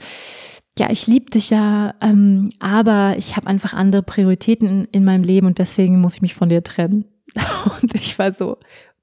ja, 0.79 0.91
ich 0.91 1.09
liebe 1.09 1.29
dich 1.29 1.51
ja, 1.51 1.95
ähm, 2.01 2.51
aber 2.61 3.17
ich 3.19 3.37
habe 3.37 3.49
einfach 3.49 3.73
andere 3.73 4.03
Prioritäten 4.05 4.69
in, 4.69 4.85
in 4.93 5.05
meinem 5.05 5.25
Leben 5.25 5.49
und 5.49 5.59
deswegen 5.59 6.01
muss 6.01 6.15
ich 6.15 6.23
mich 6.23 6.35
von 6.35 6.49
dir 6.49 6.63
trennen. 6.63 7.05
Und 7.83 7.95
ich 7.95 8.19
war 8.19 8.33
so, 8.33 8.59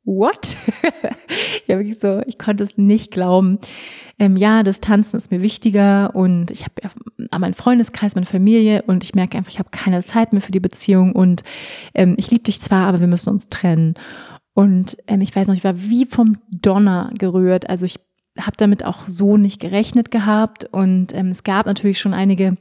what? 0.06 0.56
ja, 1.68 1.78
wirklich 1.78 2.00
so, 2.00 2.22
ich 2.26 2.38
konnte 2.38 2.64
es 2.64 2.78
nicht 2.78 3.12
glauben. 3.12 3.60
Ähm, 4.20 4.38
ja, 4.38 4.64
das 4.64 4.80
Tanzen 4.80 5.18
ist 5.18 5.32
mir 5.32 5.42
wichtiger 5.42 6.16
und 6.16 6.52
ich 6.52 6.64
habe 6.64 6.76
ja 6.84 6.90
meinen 7.38 7.54
Freundeskreis, 7.54 8.16
meine 8.16 8.26
Familie 8.26 8.84
und 8.84 9.04
ich 9.04 9.16
merke 9.16 9.38
einfach, 9.38 9.52
ich 9.52 9.60
habe 9.60 9.72
keine 9.72 10.04
Zeit 10.04 10.32
mehr 10.32 10.42
für 10.42 10.52
die 10.52 10.60
Beziehung 10.60 11.12
und 11.12 11.44
ähm, 11.94 12.16
ich 12.18 12.32
liebe 12.32 12.44
dich 12.44 12.62
zwar, 12.62 12.88
aber 12.88 13.00
wir 13.00 13.08
müssen 13.08 13.32
uns 13.32 13.50
trennen. 13.50 13.96
Und 14.54 14.98
ähm, 15.08 15.22
ich 15.22 15.36
weiß 15.36 15.48
noch, 15.48 15.56
ich 15.56 15.66
war 15.66 15.82
wie 15.82 16.06
vom 16.06 16.38
Donner 16.50 17.10
gerührt. 17.18 17.70
Also 17.70 17.86
ich 17.86 18.00
habe 18.40 18.56
damit 18.58 18.86
auch 18.86 19.08
so 19.08 19.36
nicht 19.36 19.60
gerechnet 19.60 20.12
gehabt 20.12 20.66
und 20.72 21.14
ähm, 21.14 21.30
es 21.30 21.44
gab 21.44 21.66
natürlich 21.66 22.00
schon 22.00 22.14
einige 22.14 22.58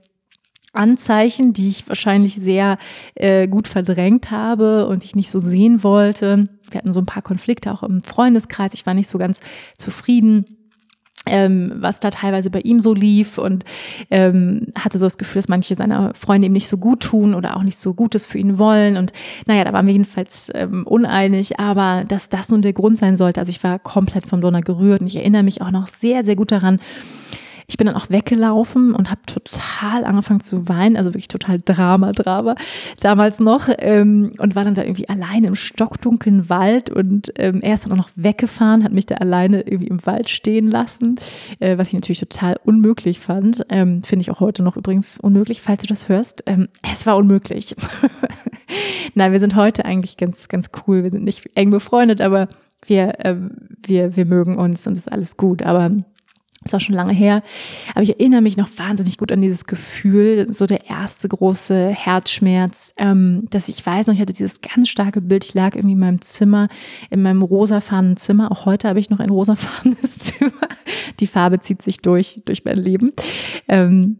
Anzeichen, 0.74 1.52
die 1.52 1.68
ich 1.68 1.88
wahrscheinlich 1.88 2.36
sehr 2.36 2.78
äh, 3.14 3.48
gut 3.48 3.68
verdrängt 3.68 4.30
habe 4.30 4.86
und 4.86 5.04
ich 5.04 5.14
nicht 5.14 5.30
so 5.30 5.38
sehen 5.38 5.82
wollte. 5.82 6.48
Wir 6.70 6.78
hatten 6.78 6.92
so 6.92 7.00
ein 7.00 7.06
paar 7.06 7.22
Konflikte 7.22 7.72
auch 7.72 7.82
im 7.82 8.02
Freundeskreis. 8.02 8.74
Ich 8.74 8.86
war 8.86 8.94
nicht 8.94 9.08
so 9.08 9.18
ganz 9.18 9.40
zufrieden 9.76 10.46
ähm, 11.26 11.72
was 11.76 12.00
da 12.00 12.10
teilweise 12.10 12.50
bei 12.50 12.60
ihm 12.60 12.80
so 12.80 12.92
lief 12.92 13.38
und 13.38 13.64
ähm, 14.10 14.68
hatte 14.78 14.98
so 14.98 15.06
das 15.06 15.18
Gefühl, 15.18 15.40
dass 15.40 15.48
manche 15.48 15.74
seiner 15.74 16.12
Freunde 16.14 16.46
ihm 16.46 16.52
nicht 16.52 16.68
so 16.68 16.76
gut 16.76 17.00
tun 17.00 17.34
oder 17.34 17.56
auch 17.56 17.62
nicht 17.62 17.78
so 17.78 17.94
Gutes 17.94 18.26
für 18.26 18.38
ihn 18.38 18.58
wollen. 18.58 18.96
Und 18.96 19.12
naja, 19.46 19.64
da 19.64 19.72
waren 19.72 19.86
wir 19.86 19.92
jedenfalls 19.92 20.50
ähm, 20.54 20.86
uneinig, 20.86 21.58
aber 21.58 22.04
dass 22.06 22.28
das 22.28 22.50
nun 22.50 22.62
der 22.62 22.72
Grund 22.72 22.98
sein 22.98 23.16
sollte. 23.16 23.40
Also 23.40 23.50
ich 23.50 23.62
war 23.64 23.78
komplett 23.78 24.26
vom 24.26 24.40
Donner 24.40 24.60
gerührt 24.60 25.00
und 25.00 25.06
ich 25.06 25.16
erinnere 25.16 25.42
mich 25.42 25.62
auch 25.62 25.70
noch 25.70 25.88
sehr, 25.88 26.24
sehr 26.24 26.36
gut 26.36 26.52
daran, 26.52 26.80
ich 27.66 27.76
bin 27.76 27.86
dann 27.86 27.96
auch 27.96 28.10
weggelaufen 28.10 28.94
und 28.94 29.10
habe 29.10 29.20
total 29.26 30.04
angefangen 30.04 30.40
zu 30.40 30.68
weinen, 30.68 30.96
also 30.96 31.10
wirklich 31.10 31.28
total 31.28 31.60
Drama, 31.64 32.12
Drama 32.12 32.54
damals 33.00 33.40
noch 33.40 33.68
ähm, 33.78 34.32
und 34.38 34.54
war 34.54 34.64
dann 34.64 34.74
da 34.74 34.82
irgendwie 34.82 35.08
alleine 35.08 35.48
im 35.48 35.54
stockdunklen 35.54 36.48
Wald 36.48 36.90
und 36.90 37.32
ähm, 37.36 37.60
er 37.62 37.74
ist 37.74 37.84
dann 37.84 37.92
auch 37.92 37.96
noch 37.96 38.10
weggefahren, 38.16 38.84
hat 38.84 38.92
mich 38.92 39.06
da 39.06 39.16
alleine 39.16 39.62
irgendwie 39.62 39.88
im 39.88 40.04
Wald 40.06 40.28
stehen 40.28 40.68
lassen, 40.68 41.16
äh, 41.60 41.78
was 41.78 41.88
ich 41.88 41.94
natürlich 41.94 42.20
total 42.20 42.58
unmöglich 42.64 43.20
fand. 43.20 43.64
Ähm, 43.68 44.02
Finde 44.02 44.22
ich 44.22 44.30
auch 44.30 44.40
heute 44.40 44.62
noch 44.62 44.76
übrigens 44.76 45.18
unmöglich, 45.18 45.62
falls 45.62 45.82
du 45.82 45.86
das 45.86 46.08
hörst. 46.08 46.42
Ähm, 46.46 46.68
es 46.82 47.06
war 47.06 47.16
unmöglich. 47.16 47.74
Nein, 49.14 49.32
wir 49.32 49.40
sind 49.40 49.54
heute 49.54 49.84
eigentlich 49.84 50.16
ganz, 50.16 50.48
ganz 50.48 50.70
cool. 50.86 51.04
Wir 51.04 51.10
sind 51.10 51.24
nicht 51.24 51.50
eng 51.54 51.70
befreundet, 51.70 52.20
aber 52.20 52.48
wir, 52.86 53.24
äh, 53.24 53.36
wir, 53.86 54.16
wir 54.16 54.26
mögen 54.26 54.56
uns 54.56 54.86
und 54.86 54.98
ist 54.98 55.10
alles 55.10 55.36
gut. 55.36 55.62
Aber 55.62 55.90
ist 56.64 56.74
auch 56.74 56.80
schon 56.80 56.94
lange 56.94 57.12
her. 57.12 57.42
Aber 57.94 58.02
ich 58.02 58.10
erinnere 58.10 58.40
mich 58.40 58.56
noch 58.56 58.68
wahnsinnig 58.76 59.18
gut 59.18 59.30
an 59.32 59.40
dieses 59.40 59.66
Gefühl, 59.66 60.46
so 60.52 60.66
der 60.66 60.88
erste 60.88 61.28
große 61.28 61.88
Herzschmerz, 61.90 62.94
ähm, 62.96 63.46
dass 63.50 63.68
ich 63.68 63.84
weiß 63.84 64.06
noch, 64.06 64.14
ich 64.14 64.20
hatte 64.20 64.32
dieses 64.32 64.60
ganz 64.60 64.88
starke 64.88 65.20
Bild. 65.20 65.44
Ich 65.44 65.54
lag 65.54 65.74
irgendwie 65.74 65.92
in 65.92 65.98
meinem 65.98 66.20
Zimmer, 66.22 66.68
in 67.10 67.22
meinem 67.22 67.42
rosafarbenen 67.42 68.16
Zimmer. 68.16 68.50
Auch 68.50 68.64
heute 68.64 68.88
habe 68.88 69.00
ich 69.00 69.10
noch 69.10 69.20
ein 69.20 69.30
rosafarbenes 69.30 70.18
Zimmer. 70.18 70.68
Die 71.20 71.26
Farbe 71.26 71.60
zieht 71.60 71.82
sich 71.82 71.98
durch, 71.98 72.42
durch 72.44 72.64
mein 72.64 72.78
Leben. 72.78 73.12
Ähm, 73.68 74.18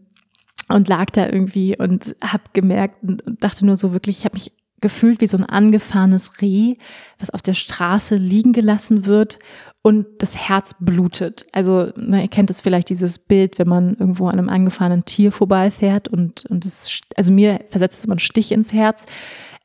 und 0.67 0.87
lag 0.87 1.11
da 1.11 1.27
irgendwie 1.27 1.77
und 1.77 2.15
habe 2.21 2.43
gemerkt 2.53 3.03
und 3.03 3.23
dachte 3.43 3.65
nur 3.65 3.75
so 3.75 3.93
wirklich, 3.93 4.19
ich 4.19 4.25
habe 4.25 4.33
mich 4.33 4.51
gefühlt 4.81 5.21
wie 5.21 5.27
so 5.27 5.37
ein 5.37 5.45
angefahrenes 5.45 6.41
Reh, 6.41 6.75
was 7.19 7.29
auf 7.29 7.41
der 7.41 7.53
Straße 7.53 8.15
liegen 8.15 8.51
gelassen 8.51 9.05
wird 9.05 9.37
und 9.85 10.07
das 10.17 10.35
Herz 10.35 10.71
blutet. 10.79 11.45
Also 11.51 11.91
na, 11.95 12.19
ihr 12.19 12.27
kennt 12.27 12.49
es 12.49 12.59
vielleicht 12.59 12.89
dieses 12.89 13.19
Bild, 13.19 13.59
wenn 13.59 13.69
man 13.69 13.93
irgendwo 13.93 14.25
an 14.25 14.39
einem 14.39 14.49
angefahrenen 14.49 15.05
Tier 15.05 15.31
vorbeifährt 15.31 16.07
und 16.07 16.43
und 16.47 16.65
das, 16.65 17.01
also 17.15 17.31
mir 17.31 17.59
versetzt 17.69 17.99
es 17.99 18.05
immer 18.05 18.13
einen 18.13 18.19
Stich 18.19 18.51
ins 18.51 18.73
Herz. 18.73 19.05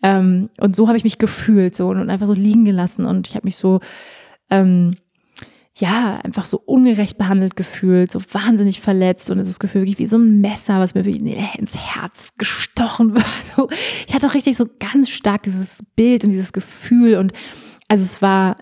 Ähm, 0.02 0.50
und 0.60 0.76
so 0.76 0.88
habe 0.88 0.98
ich 0.98 1.04
mich 1.04 1.16
gefühlt 1.16 1.74
so 1.74 1.88
und 1.88 2.10
einfach 2.10 2.26
so 2.26 2.34
liegen 2.34 2.66
gelassen 2.66 3.06
und 3.06 3.28
ich 3.28 3.34
habe 3.34 3.46
mich 3.46 3.56
so 3.56 3.80
ähm, 4.50 4.98
ja, 5.74 6.20
einfach 6.22 6.44
so 6.44 6.60
ungerecht 6.66 7.16
behandelt 7.16 7.56
gefühlt, 7.56 8.12
so 8.12 8.20
wahnsinnig 8.30 8.82
verletzt 8.82 9.30
und 9.30 9.38
es 9.38 9.48
ist 9.48 9.54
das 9.54 9.60
Gefühl 9.60 9.82
wirklich 9.82 10.00
wie 10.00 10.06
so 10.06 10.18
ein 10.18 10.42
Messer, 10.42 10.80
was 10.80 10.94
mir 10.94 11.06
ins 11.58 11.78
Herz 11.78 12.34
gestochen 12.36 13.14
wird. 13.14 13.24
So, 13.56 13.70
ich 14.06 14.12
hatte 14.12 14.26
auch 14.26 14.34
richtig 14.34 14.58
so 14.58 14.66
ganz 14.80 15.08
stark 15.08 15.44
dieses 15.44 15.82
Bild 15.96 16.24
und 16.24 16.30
dieses 16.30 16.52
Gefühl 16.52 17.16
und 17.16 17.32
also 17.88 18.04
es 18.04 18.20
war 18.20 18.56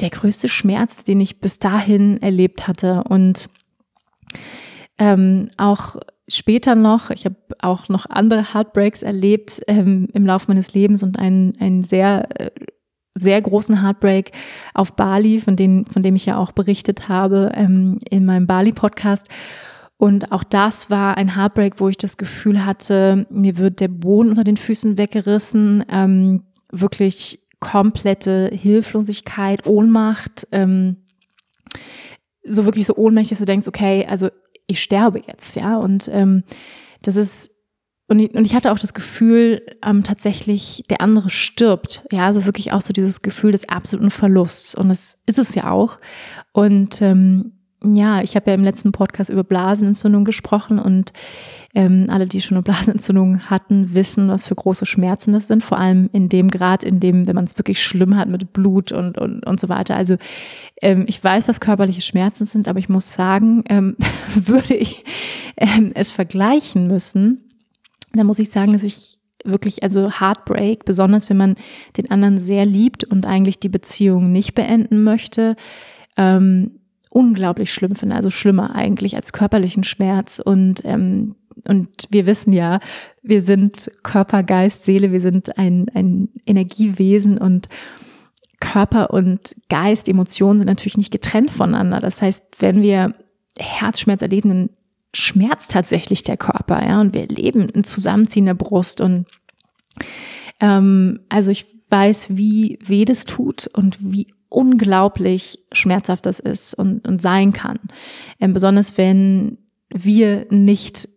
der 0.00 0.10
größte 0.10 0.48
Schmerz, 0.48 1.04
den 1.04 1.20
ich 1.20 1.40
bis 1.40 1.58
dahin 1.58 2.20
erlebt 2.20 2.66
hatte. 2.66 3.04
Und 3.08 3.48
ähm, 4.98 5.48
auch 5.56 5.96
später 6.28 6.74
noch, 6.74 7.10
ich 7.10 7.24
habe 7.24 7.36
auch 7.60 7.88
noch 7.88 8.06
andere 8.08 8.54
Heartbreaks 8.54 9.02
erlebt 9.02 9.62
ähm, 9.66 10.08
im 10.12 10.26
Laufe 10.26 10.46
meines 10.48 10.74
Lebens 10.74 11.02
und 11.02 11.18
einen, 11.18 11.54
einen 11.60 11.84
sehr, 11.84 12.28
äh, 12.40 12.50
sehr 13.14 13.40
großen 13.40 13.82
Heartbreak 13.82 14.32
auf 14.72 14.96
Bali, 14.96 15.40
von, 15.40 15.56
dem, 15.56 15.86
von 15.86 16.02
dem 16.02 16.16
ich 16.16 16.26
ja 16.26 16.36
auch 16.36 16.52
berichtet 16.52 17.08
habe 17.08 17.52
ähm, 17.54 17.98
in 18.08 18.24
meinem 18.24 18.46
Bali-Podcast. 18.46 19.28
Und 19.96 20.32
auch 20.32 20.44
das 20.44 20.90
war 20.90 21.16
ein 21.16 21.36
Heartbreak, 21.36 21.78
wo 21.78 21.88
ich 21.88 21.96
das 21.96 22.16
Gefühl 22.16 22.66
hatte, 22.66 23.26
mir 23.30 23.56
wird 23.58 23.80
der 23.80 23.88
Boden 23.88 24.30
unter 24.30 24.44
den 24.44 24.56
Füßen 24.56 24.98
weggerissen, 24.98 25.84
ähm, 25.88 26.42
wirklich 26.72 27.43
komplette 27.64 28.50
Hilflosigkeit, 28.52 29.66
Ohnmacht, 29.66 30.46
ähm, 30.52 30.98
so 32.44 32.66
wirklich 32.66 32.86
so 32.86 32.94
ohnmächtig, 32.94 33.30
dass 33.30 33.38
du 33.38 33.46
denkst, 33.46 33.66
okay, 33.66 34.06
also 34.06 34.28
ich 34.66 34.82
sterbe 34.82 35.20
jetzt, 35.26 35.56
ja. 35.56 35.76
Und 35.78 36.08
ähm, 36.12 36.44
das 37.02 37.16
ist 37.16 37.50
und 38.06 38.18
ich, 38.18 38.34
und 38.34 38.46
ich 38.46 38.54
hatte 38.54 38.70
auch 38.70 38.78
das 38.78 38.92
Gefühl, 38.92 39.62
ähm, 39.82 40.02
tatsächlich, 40.02 40.84
der 40.90 41.00
andere 41.00 41.30
stirbt. 41.30 42.06
Ja, 42.12 42.26
also 42.26 42.44
wirklich 42.44 42.72
auch 42.72 42.82
so 42.82 42.92
dieses 42.92 43.22
Gefühl 43.22 43.52
des 43.52 43.68
absoluten 43.68 44.10
Verlusts. 44.10 44.74
Und 44.74 44.90
das 44.90 45.18
ist 45.24 45.38
es 45.38 45.54
ja 45.54 45.70
auch. 45.70 45.98
Und 46.52 47.00
ähm, 47.00 47.63
ja, 47.84 48.22
ich 48.22 48.36
habe 48.36 48.50
ja 48.50 48.54
im 48.54 48.64
letzten 48.64 48.92
Podcast 48.92 49.30
über 49.30 49.44
Blasenentzündung 49.44 50.24
gesprochen 50.24 50.78
und 50.78 51.12
ähm, 51.74 52.06
alle, 52.08 52.26
die 52.26 52.40
schon 52.40 52.56
eine 52.56 52.62
Blasenentzündung 52.64 53.50
hatten, 53.50 53.94
wissen, 53.94 54.28
was 54.28 54.46
für 54.46 54.54
große 54.54 54.86
Schmerzen 54.86 55.32
das 55.32 55.48
sind. 55.48 55.62
Vor 55.62 55.78
allem 55.78 56.08
in 56.12 56.28
dem 56.28 56.50
Grad, 56.50 56.82
in 56.84 57.00
dem, 57.00 57.26
wenn 57.26 57.34
man 57.34 57.44
es 57.44 57.58
wirklich 57.58 57.82
schlimm 57.82 58.16
hat 58.16 58.28
mit 58.28 58.52
Blut 58.52 58.92
und, 58.92 59.18
und, 59.18 59.44
und 59.46 59.60
so 59.60 59.68
weiter. 59.68 59.96
Also 59.96 60.16
ähm, 60.80 61.04
ich 61.08 61.22
weiß, 61.22 61.48
was 61.48 61.60
körperliche 61.60 62.00
Schmerzen 62.00 62.44
sind, 62.44 62.68
aber 62.68 62.78
ich 62.78 62.88
muss 62.88 63.12
sagen, 63.12 63.64
ähm, 63.68 63.96
würde 64.34 64.74
ich 64.74 65.04
ähm, 65.56 65.92
es 65.94 66.10
vergleichen 66.10 66.86
müssen, 66.86 67.50
dann 68.12 68.26
muss 68.26 68.38
ich 68.38 68.50
sagen, 68.50 68.72
dass 68.72 68.82
ich 68.82 69.18
wirklich, 69.44 69.82
also 69.82 70.10
Heartbreak, 70.20 70.84
besonders 70.84 71.28
wenn 71.28 71.36
man 71.36 71.54
den 71.96 72.10
anderen 72.10 72.38
sehr 72.38 72.64
liebt 72.64 73.04
und 73.04 73.26
eigentlich 73.26 73.58
die 73.58 73.68
Beziehung 73.68 74.32
nicht 74.32 74.54
beenden 74.54 75.04
möchte, 75.04 75.56
ähm, 76.16 76.80
unglaublich 77.14 77.72
schlimm 77.72 77.94
finde, 77.94 78.16
also 78.16 78.28
schlimmer 78.28 78.74
eigentlich 78.74 79.14
als 79.14 79.32
körperlichen 79.32 79.84
Schmerz. 79.84 80.40
Und, 80.44 80.84
ähm, 80.84 81.36
und 81.66 81.88
wir 82.10 82.26
wissen 82.26 82.52
ja, 82.52 82.80
wir 83.22 83.40
sind 83.40 83.90
Körper, 84.02 84.42
Geist, 84.42 84.82
Seele, 84.82 85.12
wir 85.12 85.20
sind 85.20 85.56
ein, 85.56 85.86
ein 85.94 86.28
Energiewesen 86.44 87.38
und 87.38 87.68
Körper 88.58 89.10
und 89.10 89.54
Geist, 89.68 90.08
Emotionen 90.08 90.58
sind 90.58 90.66
natürlich 90.66 90.96
nicht 90.96 91.12
getrennt 91.12 91.52
voneinander. 91.52 92.00
Das 92.00 92.20
heißt, 92.20 92.44
wenn 92.58 92.82
wir 92.82 93.14
Herzschmerz 93.58 94.20
erleben, 94.20 94.48
dann 94.48 94.70
schmerzt 95.14 95.70
tatsächlich 95.70 96.24
der 96.24 96.36
Körper, 96.36 96.84
ja, 96.84 97.00
und 97.00 97.14
wir 97.14 97.20
erleben 97.20 97.66
ein 97.74 97.84
Zusammenziehen 97.84 98.46
der 98.46 98.54
Brust 98.54 99.00
und 99.00 99.26
ähm, 100.58 101.20
also 101.28 101.52
ich 101.52 101.66
weiß, 101.90 102.36
wie 102.36 102.80
weh 102.82 103.04
das 103.04 103.24
tut 103.24 103.68
und 103.72 103.98
wie 104.00 104.26
unglaublich 104.54 105.58
schmerzhaft 105.72 106.26
das 106.26 106.40
ist 106.40 106.74
und, 106.74 107.06
und 107.06 107.20
sein 107.20 107.52
kann. 107.52 107.78
Ähm, 108.40 108.52
besonders 108.52 108.96
wenn 108.96 109.58
wir 109.90 110.46
nicht 110.50 111.08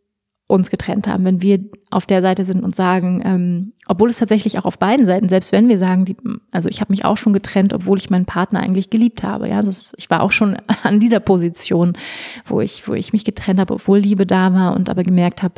uns 0.48 0.70
getrennt 0.70 1.08
haben, 1.08 1.26
wenn 1.26 1.42
wir 1.42 1.60
auf 1.92 2.06
der 2.06 2.22
Seite 2.22 2.46
sind 2.46 2.64
und 2.64 2.74
sagen, 2.74 3.22
ähm, 3.26 3.74
obwohl 3.90 4.10
es 4.10 4.18
tatsächlich 4.18 4.58
auch 4.58 4.64
auf 4.64 4.80
beiden 4.80 5.06
Seiten, 5.06 5.28
selbst 5.28 5.52
wenn 5.52 5.68
wir 5.68 5.78
sagen, 5.78 6.06
die, 6.06 6.16
also 6.52 6.70
ich 6.70 6.80
habe 6.80 6.94
mich 6.94 7.04
auch 7.04 7.18
schon 7.18 7.34
getrennt, 7.34 7.74
obwohl 7.74 7.98
ich 7.98 8.10
meinen 8.10 8.26
Partner 8.26 8.62
eigentlich 8.62 8.90
geliebt 8.90 9.24
habe. 9.24 9.50
Ja, 9.50 9.58
also 9.58 9.94
ich 9.98 10.10
war 10.10 10.22
auch 10.22 10.32
schon 10.32 10.58
an 10.84 11.02
dieser 11.02 11.20
Position, 11.20 11.98
wo 12.46 12.62
ich, 12.62 12.88
wo 12.88 12.94
ich 12.94 13.12
mich 13.12 13.26
getrennt 13.26 13.60
habe, 13.60 13.74
obwohl 13.74 14.00
Liebe 14.00 14.26
da 14.26 14.54
war 14.54 14.76
und 14.76 14.90
aber 14.90 15.04
gemerkt 15.04 15.44
habe, 15.44 15.56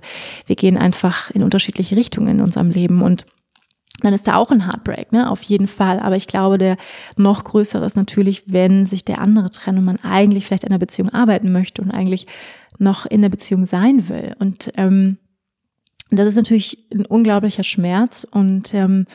wir 0.48 0.56
gehen 0.56 0.78
einfach 0.78 1.30
in 1.32 1.44
unterschiedliche 1.44 1.96
Richtungen 1.96 2.40
in 2.40 2.42
unserem 2.42 2.72
Leben 2.72 3.04
und 3.04 3.28
dann 4.06 4.14
ist 4.14 4.28
da 4.28 4.36
auch 4.36 4.52
ein 4.52 4.66
Heartbreak, 4.66 5.12
ne? 5.12 5.30
Auf 5.30 5.42
jeden 5.44 5.68
Fall. 5.68 6.00
Aber 6.00 6.16
ich 6.16 6.28
glaube, 6.28 6.58
der 6.58 6.78
noch 7.18 7.44
größere 7.44 7.86
ist 7.86 7.96
natürlich, 7.96 8.44
wenn 8.48 8.86
sich 8.86 9.06
der 9.06 9.20
andere 9.20 9.50
trennt 9.50 9.78
und 9.78 9.86
man 9.86 10.00
eigentlich 10.04 10.46
vielleicht 10.46 10.64
in 10.64 10.72
der 10.72 10.78
Beziehung 10.78 11.10
arbeiten 11.10 11.52
möchte 11.52 11.82
und 11.82 11.92
eigentlich 11.92 12.28
noch 12.78 13.06
in 13.06 13.22
der 13.22 13.30
Beziehung 13.30 13.66
sein 13.66 14.08
will. 14.10 14.36
Und 14.40 14.72
ähm, 14.78 15.18
das 16.12 16.28
ist 16.28 16.36
natürlich 16.36 16.86
ein 16.94 17.06
unglaublicher 17.06 17.64
Schmerz 17.64 18.26
und 18.30 18.74
ähm, 18.74 19.06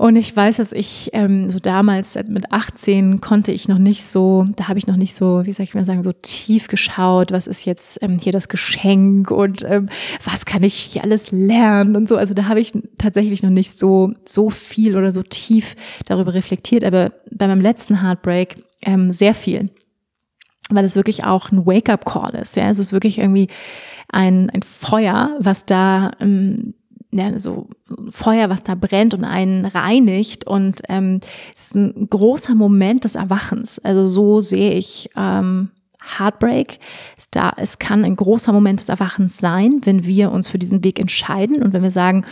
und 0.00 0.14
ich 0.14 0.34
weiß, 0.34 0.58
dass 0.58 0.70
ich 0.70 1.10
ähm, 1.12 1.50
so 1.50 1.58
damals 1.58 2.16
mit 2.28 2.52
18 2.52 3.20
konnte 3.20 3.50
ich 3.50 3.66
noch 3.66 3.78
nicht 3.78 4.04
so, 4.04 4.46
da 4.54 4.68
habe 4.68 4.78
ich 4.78 4.86
noch 4.86 4.96
nicht 4.96 5.12
so, 5.12 5.44
wie 5.44 5.52
soll 5.52 5.64
ich 5.64 5.74
mal 5.74 5.84
sagen, 5.84 6.04
so 6.04 6.12
tief 6.12 6.68
geschaut, 6.68 7.32
was 7.32 7.48
ist 7.48 7.64
jetzt 7.64 8.00
ähm, 8.00 8.16
hier 8.20 8.30
das 8.30 8.48
Geschenk 8.48 9.32
und 9.32 9.64
ähm, 9.64 9.88
was 10.22 10.46
kann 10.46 10.62
ich 10.62 10.74
hier 10.74 11.02
alles 11.02 11.32
lernen 11.32 11.96
und 11.96 12.08
so. 12.08 12.16
Also 12.16 12.32
da 12.32 12.46
habe 12.46 12.60
ich 12.60 12.72
tatsächlich 12.96 13.42
noch 13.42 13.50
nicht 13.50 13.76
so 13.76 14.12
so 14.24 14.50
viel 14.50 14.96
oder 14.96 15.12
so 15.12 15.24
tief 15.24 15.74
darüber 16.06 16.32
reflektiert, 16.32 16.84
aber 16.84 17.12
bei 17.32 17.48
meinem 17.48 17.60
letzten 17.60 18.00
Heartbreak 18.00 18.64
ähm, 18.82 19.12
sehr 19.12 19.34
viel, 19.34 19.68
weil 20.70 20.84
es 20.84 20.94
wirklich 20.94 21.24
auch 21.24 21.50
ein 21.50 21.66
Wake-up-Call 21.66 22.36
ist. 22.36 22.54
Ja, 22.54 22.70
es 22.70 22.78
ist 22.78 22.92
wirklich 22.92 23.18
irgendwie 23.18 23.48
ein, 24.08 24.48
ein 24.50 24.62
Feuer, 24.62 25.34
was 25.40 25.66
da 25.66 26.12
ähm, 26.20 26.74
ja, 27.10 27.38
so 27.38 27.68
Feuer, 28.10 28.50
was 28.50 28.62
da 28.62 28.74
brennt 28.74 29.14
und 29.14 29.24
einen 29.24 29.64
reinigt. 29.64 30.46
Und 30.46 30.82
ähm, 30.88 31.20
es 31.54 31.68
ist 31.68 31.74
ein 31.74 32.08
großer 32.10 32.54
Moment 32.54 33.04
des 33.04 33.14
Erwachens. 33.14 33.78
Also 33.78 34.06
so 34.06 34.40
sehe 34.40 34.72
ich 34.72 35.10
ähm, 35.16 35.70
Heartbreak. 36.18 36.78
Es, 37.16 37.30
da, 37.30 37.52
es 37.56 37.78
kann 37.78 38.04
ein 38.04 38.16
großer 38.16 38.52
Moment 38.52 38.80
des 38.80 38.88
Erwachens 38.88 39.38
sein, 39.38 39.80
wenn 39.84 40.04
wir 40.04 40.32
uns 40.32 40.48
für 40.48 40.58
diesen 40.58 40.84
Weg 40.84 40.98
entscheiden 40.98 41.62
und 41.62 41.72
wenn 41.72 41.82
wir 41.82 41.90
sagen, 41.90 42.24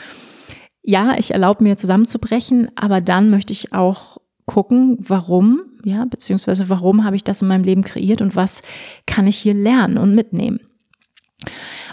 ja, 0.83 1.17
ich 1.19 1.33
erlaube 1.33 1.65
mir 1.65 1.77
zusammenzubrechen, 1.77 2.71
aber 2.77 3.01
dann 3.01 3.31
möchte 3.31 3.53
ich 3.53 3.73
auch 3.73 4.19
gucken, 4.45 4.99
warum, 5.01 5.63
ja, 5.85 6.05
beziehungsweise 6.05 6.69
warum 6.69 7.05
habe 7.05 7.17
ich 7.17 7.25
das 7.25 7.43
in 7.43 7.49
meinem 7.49 7.65
Leben 7.65 7.83
kreiert 7.83 8.21
und 8.21 8.37
was 8.37 8.63
kann 9.07 9.27
ich 9.27 9.37
hier 9.37 9.55
lernen 9.55 9.99
und 9.99 10.15
mitnehmen. 10.15 10.61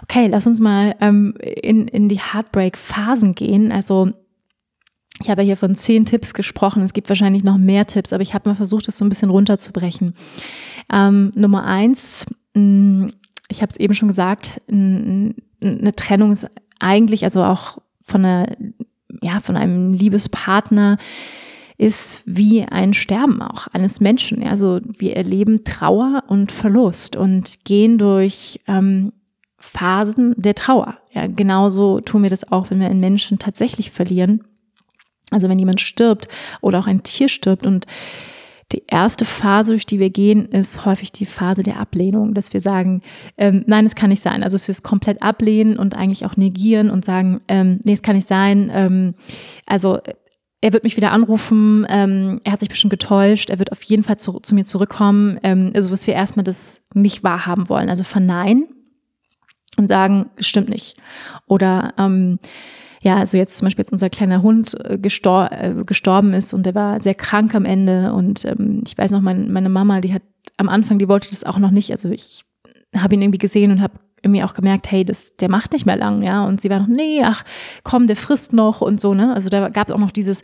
Okay, 0.03 0.27
lass 0.27 0.47
uns 0.47 0.59
mal 0.59 0.95
ähm, 1.01 1.35
in, 1.39 1.87
in 1.87 2.09
die 2.09 2.19
Heartbreak-Phasen 2.19 3.35
gehen. 3.35 3.71
Also 3.71 4.11
ich 5.21 5.29
habe 5.29 5.41
ja 5.41 5.47
hier 5.47 5.57
von 5.57 5.75
zehn 5.75 6.05
Tipps 6.05 6.33
gesprochen. 6.33 6.83
Es 6.83 6.93
gibt 6.93 7.09
wahrscheinlich 7.09 7.43
noch 7.43 7.57
mehr 7.57 7.85
Tipps, 7.85 8.13
aber 8.13 8.23
ich 8.23 8.33
habe 8.33 8.49
mal 8.49 8.55
versucht, 8.55 8.87
das 8.87 8.97
so 8.97 9.05
ein 9.05 9.09
bisschen 9.09 9.29
runterzubrechen. 9.29 10.15
Ähm, 10.91 11.31
Nummer 11.35 11.65
eins, 11.65 12.25
mm, 12.53 13.07
ich 13.49 13.61
habe 13.61 13.69
es 13.69 13.77
eben 13.77 13.93
schon 13.93 14.07
gesagt, 14.07 14.61
eine 14.69 15.35
Trennung 15.95 16.31
ist 16.31 16.47
eigentlich, 16.79 17.23
also 17.23 17.43
auch 17.43 17.77
von 18.05 18.25
einer, 18.25 18.57
ja, 19.21 19.39
von 19.39 19.55
einem 19.55 19.93
Liebespartner, 19.93 20.97
ist 21.77 22.21
wie 22.25 22.63
ein 22.63 22.93
Sterben 22.93 23.41
auch 23.41 23.67
eines 23.67 23.99
Menschen. 23.99 24.43
Also 24.43 24.79
wir 24.97 25.15
erleben 25.15 25.63
Trauer 25.63 26.23
und 26.27 26.51
Verlust 26.51 27.15
und 27.15 27.65
gehen 27.65 27.97
durch 27.97 28.59
ähm, 28.67 29.11
Phasen 29.63 30.35
der 30.37 30.55
Trauer. 30.55 30.97
Ja, 31.13 31.25
genauso 31.25 32.01
tun 32.01 32.21
wir 32.21 32.29
das 32.29 32.51
auch, 32.51 32.69
wenn 32.69 32.81
wir 32.81 32.87
einen 32.87 32.99
Menschen 32.99 33.39
tatsächlich 33.39 33.91
verlieren. 33.91 34.43
Also 35.31 35.47
wenn 35.47 35.57
jemand 35.57 35.79
stirbt 35.79 36.27
oder 36.59 36.79
auch 36.79 36.85
ein 36.85 37.01
Tier 37.01 37.29
stirbt 37.29 37.65
und 37.65 37.87
die 38.73 38.83
erste 38.87 39.23
Phase, 39.23 39.71
durch 39.71 39.85
die 39.85 39.99
wir 39.99 40.09
gehen, 40.09 40.45
ist 40.47 40.85
häufig 40.85 41.11
die 41.13 41.25
Phase 41.25 41.63
der 41.63 41.79
Ablehnung, 41.79 42.33
dass 42.33 42.51
wir 42.51 42.59
sagen, 42.59 43.01
ähm, 43.37 43.63
nein, 43.65 43.85
es 43.85 43.95
kann 43.95 44.09
nicht 44.09 44.21
sein. 44.21 44.43
Also 44.43 44.55
dass 44.55 44.67
wir 44.67 44.73
es 44.73 44.83
komplett 44.83 45.23
ablehnen 45.23 45.77
und 45.77 45.95
eigentlich 45.95 46.25
auch 46.25 46.35
negieren 46.35 46.89
und 46.89 47.05
sagen, 47.05 47.39
ähm, 47.47 47.79
nee, 47.83 47.93
es 47.93 48.01
kann 48.01 48.15
nicht 48.15 48.27
sein. 48.27 48.69
Ähm, 48.73 49.15
also 49.65 49.99
er 50.59 50.73
wird 50.73 50.83
mich 50.83 50.97
wieder 50.97 51.11
anrufen, 51.11 51.87
ähm, 51.89 52.41
er 52.43 52.51
hat 52.51 52.59
sich 52.59 52.69
bestimmt 52.69 52.91
getäuscht, 52.91 53.49
er 53.49 53.59
wird 53.59 53.71
auf 53.71 53.81
jeden 53.83 54.03
Fall 54.03 54.17
zu, 54.17 54.39
zu 54.41 54.55
mir 54.55 54.65
zurückkommen. 54.65 55.39
Ähm, 55.41 55.71
also 55.73 55.89
was 55.89 56.05
wir 56.05 56.15
erstmal 56.15 56.43
das 56.43 56.81
nicht 56.93 57.23
wahrhaben 57.23 57.69
wollen. 57.69 57.89
Also 57.89 58.03
verneinen 58.03 58.67
und 59.77 59.87
sagen, 59.87 60.29
stimmt 60.37 60.69
nicht. 60.69 60.95
Oder 61.47 61.93
ähm, 61.97 62.39
ja, 63.01 63.17
also 63.17 63.37
jetzt 63.37 63.57
zum 63.57 63.65
Beispiel 63.65 63.81
jetzt 63.83 63.91
unser 63.91 64.09
kleiner 64.09 64.41
Hund 64.41 64.77
äh, 64.85 64.97
gestor 64.97 65.51
also 65.51 65.83
gestorben 65.85 66.33
ist 66.33 66.53
und 66.53 66.65
der 66.65 66.75
war 66.75 67.01
sehr 67.01 67.15
krank 67.15 67.53
am 67.53 67.65
Ende 67.65 68.13
und 68.13 68.45
ähm, 68.45 68.83
ich 68.85 68.97
weiß 68.97 69.11
noch, 69.11 69.21
mein, 69.21 69.51
meine 69.51 69.69
Mama, 69.69 69.99
die 69.99 70.13
hat 70.13 70.23
am 70.57 70.69
Anfang, 70.69 70.99
die 70.99 71.09
wollte 71.09 71.29
das 71.29 71.43
auch 71.43 71.59
noch 71.59 71.71
nicht, 71.71 71.91
also 71.91 72.09
ich 72.09 72.43
habe 72.95 73.15
ihn 73.15 73.21
irgendwie 73.21 73.39
gesehen 73.39 73.71
und 73.71 73.81
habe 73.81 73.99
irgendwie 74.21 74.43
auch 74.43 74.53
gemerkt, 74.53 74.89
hey, 74.89 75.03
das, 75.03 75.35
der 75.35 75.49
macht 75.49 75.73
nicht 75.73 75.85
mehr 75.85 75.97
lang, 75.97 76.23
ja, 76.23 76.45
und 76.45 76.61
sie 76.61 76.69
war 76.69 76.79
noch, 76.79 76.87
nee, 76.87 77.21
ach, 77.23 77.43
komm, 77.83 78.07
der 78.07 78.15
frisst 78.15 78.53
noch 78.53 78.79
und 78.79 79.01
so, 79.01 79.13
ne, 79.13 79.33
also 79.33 79.49
da 79.49 79.67
gab 79.67 79.89
es 79.89 79.93
auch 79.93 79.99
noch 79.99 80.11
dieses, 80.11 80.43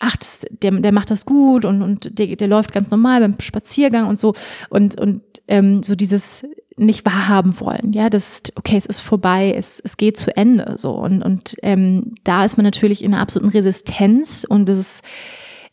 ach, 0.00 0.16
das, 0.16 0.46
der, 0.50 0.72
der 0.72 0.92
macht 0.92 1.10
das 1.10 1.26
gut 1.26 1.64
und, 1.64 1.82
und 1.82 2.18
der, 2.18 2.34
der 2.34 2.48
läuft 2.48 2.72
ganz 2.72 2.90
normal 2.90 3.20
beim 3.20 3.38
Spaziergang 3.38 4.08
und 4.08 4.18
so. 4.18 4.34
Und, 4.70 4.98
und 4.98 5.22
ähm, 5.46 5.82
so 5.82 5.94
dieses, 5.94 6.46
nicht 6.80 7.04
wahrhaben 7.04 7.60
wollen. 7.60 7.92
Ja, 7.92 8.10
das, 8.10 8.42
okay, 8.56 8.76
es 8.76 8.86
ist 8.86 9.00
vorbei, 9.00 9.54
es, 9.56 9.80
es 9.80 9.96
geht 9.96 10.16
zu 10.16 10.34
Ende. 10.36 10.74
So. 10.76 10.92
Und, 10.92 11.22
und 11.22 11.56
ähm, 11.62 12.14
da 12.24 12.44
ist 12.44 12.56
man 12.56 12.64
natürlich 12.64 13.04
in 13.04 13.12
einer 13.12 13.22
absoluten 13.22 13.52
Resistenz 13.52 14.46
und 14.48 14.68
das 14.68 14.78
ist, 14.78 15.04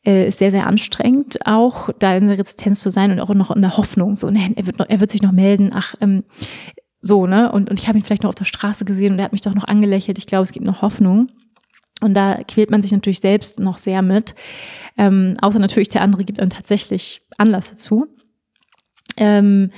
äh, 0.06 0.28
ist 0.28 0.39
sehr, 0.39 0.52
sehr 0.52 0.67
anstrengend, 0.67 1.39
auch 1.46 1.89
da 2.00 2.15
in 2.15 2.28
der 2.28 2.38
Resistenz 2.38 2.82
zu 2.82 2.89
sein 2.89 3.12
und 3.12 3.20
auch 3.20 3.34
noch 3.34 3.52
in 3.52 3.62
der 3.62 3.78
Hoffnung. 3.78 4.15
So, 4.15 4.30
nee, 4.30 4.52
er 4.56 4.65
wird, 4.65 4.80
noch, 4.80 4.89
er 4.89 5.00
wird 5.00 5.10
sich 5.10 5.22
noch 5.22 5.32
melden, 5.32 5.72
ach, 5.74 5.96
ähm, 6.02 6.24
so, 7.02 7.26
ne? 7.26 7.52
Und, 7.52 7.70
und 7.70 7.80
ich 7.80 7.88
habe 7.88 7.98
ihn 7.98 8.04
vielleicht 8.04 8.24
noch 8.24 8.30
auf 8.30 8.36
der 8.36 8.46
Straße 8.46 8.84
gesehen 8.84 9.13
und 9.13 9.20
er 9.20 9.26
hat 9.26 9.32
mich 9.32 9.41
doch 9.41 9.56
noch 9.56 9.65
angelächelt. 9.65 10.17
Ich 10.17 10.28
glaube, 10.28 10.43
es 10.43 10.52
gibt 10.52 10.65
noch 10.65 10.82
Hoffnung. 10.82 11.30
Und 12.02 12.13
da 12.13 12.36
quält 12.48 12.70
man 12.70 12.82
sich 12.82 12.91
natürlich 12.91 13.22
selbst 13.22 13.60
noch 13.60 13.78
sehr 13.78 14.02
mit. 14.02 14.36
Ähm, 14.98 15.36
außer 15.41 15.58
natürlich, 15.58 15.89
der 15.89 16.02
andere 16.02 16.26
gibt 16.26 16.39
dann 16.39 16.50
tatsächlich 16.50 17.22
Anlass 17.38 17.70
dazu. 17.70 18.08
Ähm, 19.15 19.72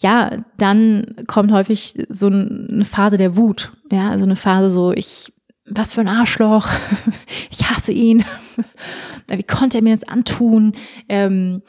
ja, 0.00 0.44
dann 0.56 1.14
kommt 1.26 1.52
häufig 1.52 1.94
so 2.08 2.26
eine 2.26 2.84
Phase 2.84 3.18
der 3.18 3.36
Wut. 3.36 3.72
Ja, 3.92 4.10
also 4.10 4.24
eine 4.24 4.36
Phase 4.36 4.70
so, 4.70 4.92
ich, 4.92 5.30
was 5.66 5.92
für 5.92 6.00
ein 6.00 6.08
Arschloch, 6.08 6.68
ich 7.50 7.68
hasse 7.70 7.92
ihn. 7.92 8.24
Wie 9.28 9.42
konnte 9.42 9.78
er 9.78 9.84
mir 9.84 9.94
das 9.94 10.08
antun? 10.08 10.72
Ähm, 11.08 11.62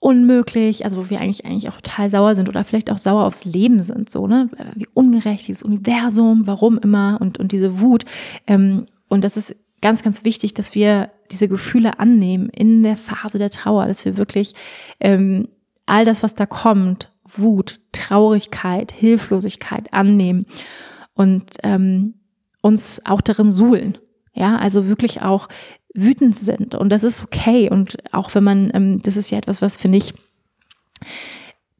unmöglich, 0.00 0.84
also 0.84 0.96
wo 0.96 1.10
wir 1.10 1.20
eigentlich 1.20 1.44
eigentlich 1.44 1.68
auch 1.68 1.80
total 1.80 2.10
sauer 2.10 2.34
sind 2.34 2.48
oder 2.48 2.64
vielleicht 2.64 2.90
auch 2.90 2.98
sauer 2.98 3.24
aufs 3.24 3.44
Leben 3.44 3.82
sind, 3.82 4.10
so, 4.10 4.26
ne? 4.26 4.48
Wie 4.74 4.86
ungerecht, 4.94 5.48
dieses 5.48 5.62
Universum, 5.62 6.46
warum 6.46 6.78
immer 6.78 7.18
und, 7.20 7.38
und 7.38 7.52
diese 7.52 7.80
Wut. 7.80 8.04
Ähm, 8.46 8.86
und 9.08 9.24
das 9.24 9.36
ist 9.36 9.56
ganz, 9.80 10.02
ganz 10.02 10.24
wichtig, 10.24 10.54
dass 10.54 10.74
wir 10.74 11.10
diese 11.30 11.48
Gefühle 11.48 12.00
annehmen 12.00 12.48
in 12.48 12.82
der 12.82 12.96
Phase 12.96 13.38
der 13.38 13.50
Trauer, 13.50 13.86
dass 13.86 14.04
wir 14.04 14.16
wirklich 14.16 14.54
ähm, 15.00 15.48
all 15.86 16.04
das, 16.04 16.22
was 16.22 16.34
da 16.34 16.46
kommt, 16.46 17.10
Wut, 17.36 17.80
Traurigkeit, 17.92 18.92
Hilflosigkeit 18.92 19.92
annehmen 19.92 20.46
und 21.14 21.44
ähm, 21.62 22.14
uns 22.60 23.04
auch 23.04 23.20
darin 23.20 23.52
suhlen. 23.52 23.98
Ja, 24.34 24.56
also 24.56 24.88
wirklich 24.88 25.22
auch 25.22 25.48
wütend 25.94 26.36
sind 26.36 26.74
und 26.74 26.90
das 26.90 27.02
ist 27.02 27.24
okay 27.24 27.70
und 27.70 27.96
auch 28.12 28.34
wenn 28.34 28.44
man, 28.44 28.70
ähm, 28.74 29.02
das 29.02 29.16
ist 29.16 29.30
ja 29.30 29.38
etwas, 29.38 29.62
was 29.62 29.76
finde 29.76 29.98
ich 29.98 30.14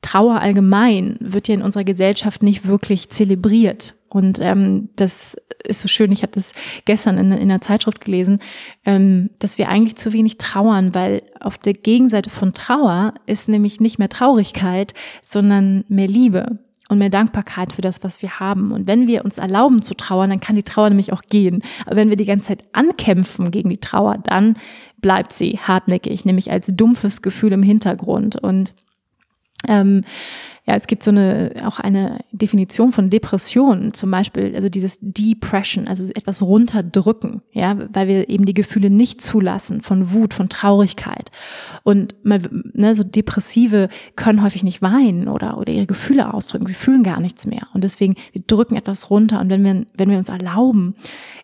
Trauer 0.02 0.40
allgemein 0.40 1.16
wird 1.20 1.48
ja 1.48 1.54
in 1.54 1.62
unserer 1.62 1.84
Gesellschaft 1.84 2.42
nicht 2.42 2.66
wirklich 2.66 3.10
zelebriert. 3.10 3.94
Und 4.08 4.38
ähm, 4.40 4.88
das 4.96 5.36
ist 5.64 5.82
so 5.82 5.88
schön, 5.88 6.12
ich 6.12 6.22
habe 6.22 6.32
das 6.32 6.52
gestern 6.84 7.18
in, 7.18 7.32
in 7.32 7.50
einer 7.50 7.60
Zeitschrift 7.60 8.00
gelesen, 8.00 8.40
ähm, 8.84 9.30
dass 9.38 9.58
wir 9.58 9.68
eigentlich 9.68 9.96
zu 9.96 10.12
wenig 10.12 10.38
trauern, 10.38 10.94
weil 10.94 11.22
auf 11.40 11.58
der 11.58 11.74
Gegenseite 11.74 12.30
von 12.30 12.54
Trauer 12.54 13.12
ist 13.26 13.48
nämlich 13.48 13.80
nicht 13.80 13.98
mehr 13.98 14.08
Traurigkeit, 14.08 14.94
sondern 15.20 15.84
mehr 15.88 16.08
Liebe 16.08 16.58
und 16.88 16.98
mehr 16.98 17.10
Dankbarkeit 17.10 17.72
für 17.72 17.82
das, 17.82 18.02
was 18.02 18.22
wir 18.22 18.40
haben. 18.40 18.72
Und 18.72 18.86
wenn 18.86 19.06
wir 19.06 19.24
uns 19.24 19.38
erlauben 19.38 19.82
zu 19.82 19.94
trauern, 19.94 20.30
dann 20.30 20.40
kann 20.40 20.56
die 20.56 20.62
Trauer 20.62 20.88
nämlich 20.88 21.12
auch 21.12 21.22
gehen. 21.22 21.62
Aber 21.84 21.96
wenn 21.96 22.08
wir 22.08 22.16
die 22.16 22.24
ganze 22.24 22.48
Zeit 22.48 22.64
ankämpfen 22.72 23.50
gegen 23.50 23.68
die 23.68 23.76
Trauer, 23.80 24.16
dann 24.24 24.56
bleibt 24.96 25.32
sie 25.34 25.58
hartnäckig, 25.58 26.24
nämlich 26.24 26.50
als 26.50 26.68
dumpfes 26.68 27.20
Gefühl 27.20 27.52
im 27.52 27.62
Hintergrund. 27.62 28.36
Und 28.36 28.74
ähm, 29.66 30.02
ja, 30.68 30.74
es 30.74 30.86
gibt 30.86 31.02
so 31.02 31.10
eine, 31.10 31.52
auch 31.64 31.80
eine 31.80 32.18
Definition 32.30 32.92
von 32.92 33.08
Depression, 33.08 33.94
zum 33.94 34.10
Beispiel, 34.10 34.54
also 34.54 34.68
dieses 34.68 34.98
Depression, 35.00 35.88
also 35.88 36.12
etwas 36.12 36.42
runterdrücken, 36.42 37.40
ja, 37.52 37.74
weil 37.94 38.06
wir 38.06 38.28
eben 38.28 38.44
die 38.44 38.52
Gefühle 38.52 38.90
nicht 38.90 39.22
zulassen 39.22 39.80
von 39.80 40.12
Wut, 40.12 40.34
von 40.34 40.50
Traurigkeit. 40.50 41.30
Und 41.84 42.16
ne, 42.22 42.94
so 42.94 43.02
Depressive 43.02 43.88
können 44.14 44.42
häufig 44.42 44.62
nicht 44.62 44.82
weinen 44.82 45.28
oder, 45.28 45.56
oder 45.56 45.72
ihre 45.72 45.86
Gefühle 45.86 46.34
ausdrücken. 46.34 46.66
Sie 46.66 46.74
fühlen 46.74 47.02
gar 47.02 47.20
nichts 47.20 47.46
mehr. 47.46 47.62
Und 47.72 47.82
deswegen, 47.82 48.16
wir 48.32 48.42
drücken 48.46 48.76
etwas 48.76 49.08
runter. 49.08 49.40
Und 49.40 49.48
wenn 49.48 49.64
wir, 49.64 49.86
wenn 49.96 50.10
wir 50.10 50.18
uns 50.18 50.28
erlauben, 50.28 50.96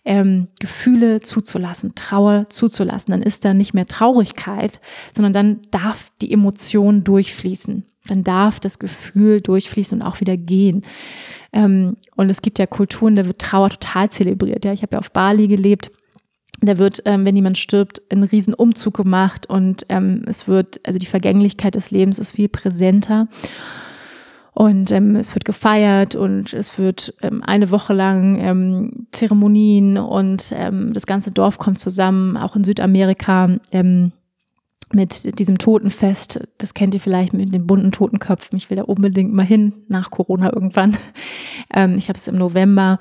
ähm, 0.04 0.48
Gefühle 0.60 1.22
zuzulassen, 1.22 1.94
Trauer 1.94 2.50
zuzulassen, 2.50 3.12
dann 3.12 3.22
ist 3.22 3.46
da 3.46 3.54
nicht 3.54 3.72
mehr 3.72 3.87
Traurigkeit, 3.87 4.80
sondern 5.12 5.32
dann 5.32 5.60
darf 5.70 6.12
die 6.20 6.30
Emotion 6.30 7.04
durchfließen 7.04 7.87
dann 8.06 8.22
darf 8.22 8.60
das 8.60 8.78
Gefühl 8.78 9.40
durchfließen 9.40 10.00
und 10.00 10.06
auch 10.06 10.20
wieder 10.20 10.36
gehen. 10.36 10.82
Ähm, 11.52 11.96
und 12.16 12.30
es 12.30 12.42
gibt 12.42 12.58
ja 12.58 12.66
Kulturen, 12.66 13.16
da 13.16 13.26
wird 13.26 13.40
Trauer 13.40 13.70
total 13.70 14.10
zelebriert. 14.10 14.64
Ja, 14.64 14.72
ich 14.72 14.82
habe 14.82 14.92
ja 14.92 14.98
auf 14.98 15.10
Bali 15.10 15.48
gelebt. 15.48 15.90
Da 16.60 16.78
wird, 16.78 17.02
ähm, 17.04 17.24
wenn 17.24 17.36
jemand 17.36 17.58
stirbt, 17.58 18.02
ein 18.10 18.22
riesen 18.22 18.54
Umzug 18.54 18.96
gemacht 18.96 19.46
und 19.46 19.86
ähm, 19.88 20.24
es 20.26 20.48
wird, 20.48 20.80
also 20.84 20.98
die 20.98 21.06
Vergänglichkeit 21.06 21.74
des 21.74 21.90
Lebens 21.90 22.18
ist 22.18 22.32
viel 22.32 22.48
präsenter. 22.48 23.28
Und 24.52 24.92
ähm, 24.92 25.16
es 25.16 25.34
wird 25.34 25.44
gefeiert 25.44 26.14
und 26.14 26.52
es 26.52 26.78
wird 26.78 27.14
ähm, 27.22 27.42
eine 27.42 27.72
Woche 27.72 27.92
lang 27.92 28.38
ähm, 28.38 29.06
Zeremonien 29.10 29.98
und 29.98 30.52
ähm, 30.54 30.92
das 30.92 31.06
ganze 31.06 31.32
Dorf 31.32 31.58
kommt 31.58 31.80
zusammen, 31.80 32.36
auch 32.36 32.54
in 32.54 32.62
Südamerika. 32.62 33.50
Ähm, 33.72 34.12
mit 34.94 35.38
diesem 35.38 35.59
Totenfest, 35.59 36.46
das 36.59 36.74
kennt 36.74 36.94
ihr 36.94 37.00
vielleicht 37.00 37.33
mit 37.33 37.54
den 37.54 37.66
bunten 37.66 37.92
Totenköpfen. 37.92 38.57
Ich 38.57 38.70
will 38.70 38.76
da 38.76 38.85
unbedingt 38.85 39.33
mal 39.33 39.44
hin, 39.44 39.72
nach 39.88 40.11
Corona 40.11 40.52
irgendwann. 40.52 40.96
Ähm, 41.72 41.96
ich 41.96 42.09
habe 42.09 42.18
es 42.18 42.28
im 42.28 42.37
November 42.37 43.00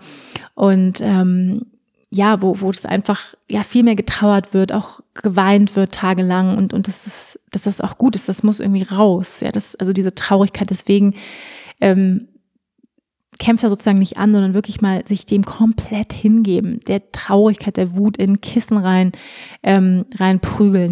und 0.55 1.01
ähm, 1.01 1.65
ja, 2.09 2.41
wo, 2.41 2.59
wo 2.61 2.69
es 2.69 2.85
einfach 2.85 3.35
ja 3.49 3.61
viel 3.63 3.83
mehr 3.83 3.95
getrauert 3.95 4.53
wird, 4.53 4.71
auch 4.71 5.01
geweint 5.15 5.75
wird 5.75 5.93
tagelang 5.93 6.57
und, 6.57 6.73
und 6.73 6.87
das 6.87 7.05
ist, 7.05 7.39
dass 7.51 7.63
das 7.63 7.81
auch 7.81 7.97
gut 7.97 8.15
ist, 8.15 8.29
das 8.29 8.41
muss 8.41 8.61
irgendwie 8.61 8.83
raus. 8.83 9.41
Ja, 9.41 9.51
das, 9.51 9.75
also 9.75 9.93
diese 9.93 10.15
Traurigkeit, 10.15 10.69
deswegen 10.69 11.15
ähm, 11.81 12.29
kämpft 13.43 13.61
er 13.65 13.69
sozusagen 13.69 13.99
nicht 13.99 14.15
an, 14.15 14.31
sondern 14.31 14.53
wirklich 14.53 14.79
mal 14.79 15.05
sich 15.05 15.25
dem 15.25 15.43
komplett 15.43 16.13
hingeben, 16.13 16.79
der 16.87 17.11
Traurigkeit, 17.11 17.75
der 17.75 17.97
Wut 17.97 18.15
in 18.15 18.39
Kissen 18.39 18.77
rein, 18.77 19.11
ähm, 19.63 20.05
rein 20.17 20.39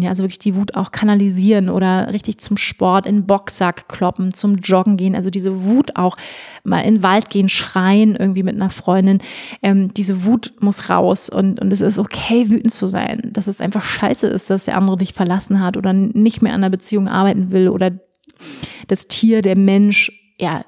ja, 0.02 0.10
also 0.10 0.22
wirklich 0.22 0.38
die 0.38 0.54
Wut 0.54 0.74
auch 0.74 0.92
kanalisieren 0.92 1.70
oder 1.70 2.12
richtig 2.12 2.36
zum 2.38 2.58
Sport 2.58 3.06
in 3.06 3.24
Boxsack 3.26 3.88
kloppen, 3.88 4.34
zum 4.34 4.56
Joggen 4.56 4.98
gehen, 4.98 5.16
also 5.16 5.30
diese 5.30 5.64
Wut 5.64 5.96
auch 5.96 6.18
mal 6.62 6.80
in 6.80 6.96
den 6.96 7.02
Wald 7.02 7.30
gehen, 7.30 7.48
schreien 7.48 8.16
irgendwie 8.16 8.42
mit 8.42 8.54
einer 8.54 8.68
Freundin, 8.68 9.20
ähm, 9.62 9.94
diese 9.94 10.26
Wut 10.26 10.52
muss 10.60 10.90
raus 10.90 11.30
und, 11.30 11.58
und 11.58 11.72
es 11.72 11.80
ist 11.80 11.98
okay, 11.98 12.50
wütend 12.50 12.72
zu 12.72 12.86
sein, 12.86 13.30
dass 13.32 13.46
es 13.46 13.62
einfach 13.62 13.82
scheiße 13.82 14.26
ist, 14.26 14.50
dass 14.50 14.66
der 14.66 14.76
andere 14.76 14.98
dich 14.98 15.14
verlassen 15.14 15.60
hat 15.60 15.78
oder 15.78 15.94
nicht 15.94 16.42
mehr 16.42 16.52
an 16.52 16.60
der 16.60 16.68
Beziehung 16.68 17.08
arbeiten 17.08 17.50
will 17.50 17.70
oder 17.70 17.92
das 18.88 19.08
Tier, 19.08 19.40
der 19.40 19.56
Mensch, 19.56 20.12
ja, 20.38 20.66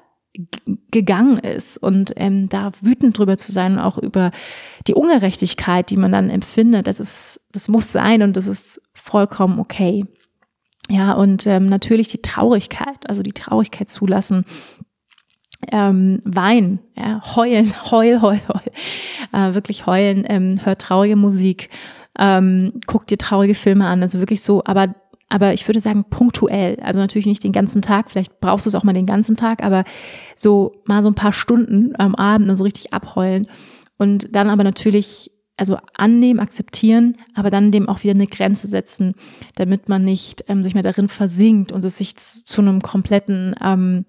gegangen 0.91 1.37
ist 1.37 1.77
und 1.77 2.13
ähm, 2.15 2.49
da 2.49 2.71
wütend 2.81 3.17
drüber 3.17 3.37
zu 3.37 3.51
sein, 3.51 3.79
auch 3.79 3.97
über 3.97 4.31
die 4.87 4.93
Ungerechtigkeit, 4.93 5.89
die 5.89 5.97
man 5.97 6.11
dann 6.11 6.29
empfindet, 6.29 6.87
das 6.87 6.99
ist, 6.99 7.41
das 7.51 7.67
muss 7.67 7.91
sein 7.91 8.21
und 8.21 8.35
das 8.37 8.47
ist 8.47 8.81
vollkommen 8.93 9.59
okay. 9.59 10.05
Ja, 10.89 11.13
und 11.13 11.47
ähm, 11.47 11.65
natürlich 11.65 12.09
die 12.09 12.21
Traurigkeit, 12.21 13.09
also 13.09 13.23
die 13.23 13.33
Traurigkeit 13.33 13.89
zulassen, 13.89 14.45
ähm, 15.71 16.19
weinen, 16.23 16.79
ja, 16.95 17.21
heulen, 17.35 17.73
heul, 17.91 18.21
heul, 18.21 18.41
heul, 18.47 18.71
äh, 19.33 19.55
wirklich 19.55 19.85
heulen, 19.85 20.25
ähm, 20.27 20.63
hört 20.63 20.81
traurige 20.81 21.15
Musik, 21.15 21.69
ähm, 22.17 22.81
guckt 22.85 23.09
dir 23.09 23.17
traurige 23.17 23.55
Filme 23.55 23.87
an, 23.87 24.01
also 24.01 24.19
wirklich 24.19 24.41
so, 24.41 24.63
aber 24.63 24.93
aber 25.27 25.53
ich 25.53 25.67
würde 25.67 25.81
sagen 25.81 26.05
punktuell. 26.09 26.79
Also 26.81 26.99
natürlich 26.99 27.25
nicht 27.25 27.43
den 27.43 27.51
ganzen 27.51 27.81
Tag, 27.81 28.11
vielleicht 28.11 28.39
brauchst 28.39 28.65
du 28.65 28.69
es 28.69 28.75
auch 28.75 28.83
mal 28.83 28.93
den 28.93 29.05
ganzen 29.05 29.35
Tag, 29.35 29.63
aber 29.63 29.83
so 30.35 30.71
mal 30.85 31.03
so 31.03 31.09
ein 31.09 31.15
paar 31.15 31.33
Stunden 31.33 31.93
am 31.97 32.15
Abend 32.15 32.55
so 32.57 32.63
richtig 32.63 32.93
abheulen 32.93 33.47
und 33.97 34.35
dann 34.35 34.49
aber 34.49 34.63
natürlich 34.63 35.31
also 35.57 35.77
annehmen, 35.93 36.39
akzeptieren, 36.39 37.15
aber 37.33 37.49
dann 37.49 37.71
dem 37.71 37.87
auch 37.87 38.03
wieder 38.03 38.13
eine 38.13 38.27
Grenze 38.27 38.67
setzen, 38.67 39.15
damit 39.55 39.87
man 39.87 40.03
nicht 40.03 40.43
ähm, 40.47 40.63
sich 40.63 40.73
mehr 40.73 40.83
darin 40.83 41.07
versinkt 41.07 41.71
und 41.71 41.83
es 41.85 41.97
sich 41.97 42.15
zu 42.17 42.61
einem 42.61 42.81
kompletten 42.81 43.55
ähm, 43.63 44.05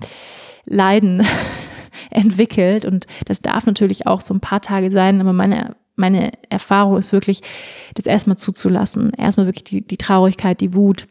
Leiden 0.64 1.24
entwickelt. 2.10 2.84
Und 2.84 3.06
das 3.26 3.40
darf 3.40 3.64
natürlich 3.66 4.06
auch 4.08 4.20
so 4.20 4.34
ein 4.34 4.40
paar 4.40 4.60
Tage 4.60 4.90
sein, 4.90 5.20
aber 5.20 5.32
meine 5.32 5.76
meine 5.96 6.32
Erfahrung 6.48 6.96
ist 6.98 7.12
wirklich, 7.12 7.40
das 7.94 8.06
erstmal 8.06 8.36
zuzulassen. 8.36 9.12
Erstmal 9.14 9.46
wirklich 9.46 9.64
die, 9.64 9.86
die 9.86 9.96
Traurigkeit, 9.96 10.60
die 10.60 10.74
Wut, 10.74 11.08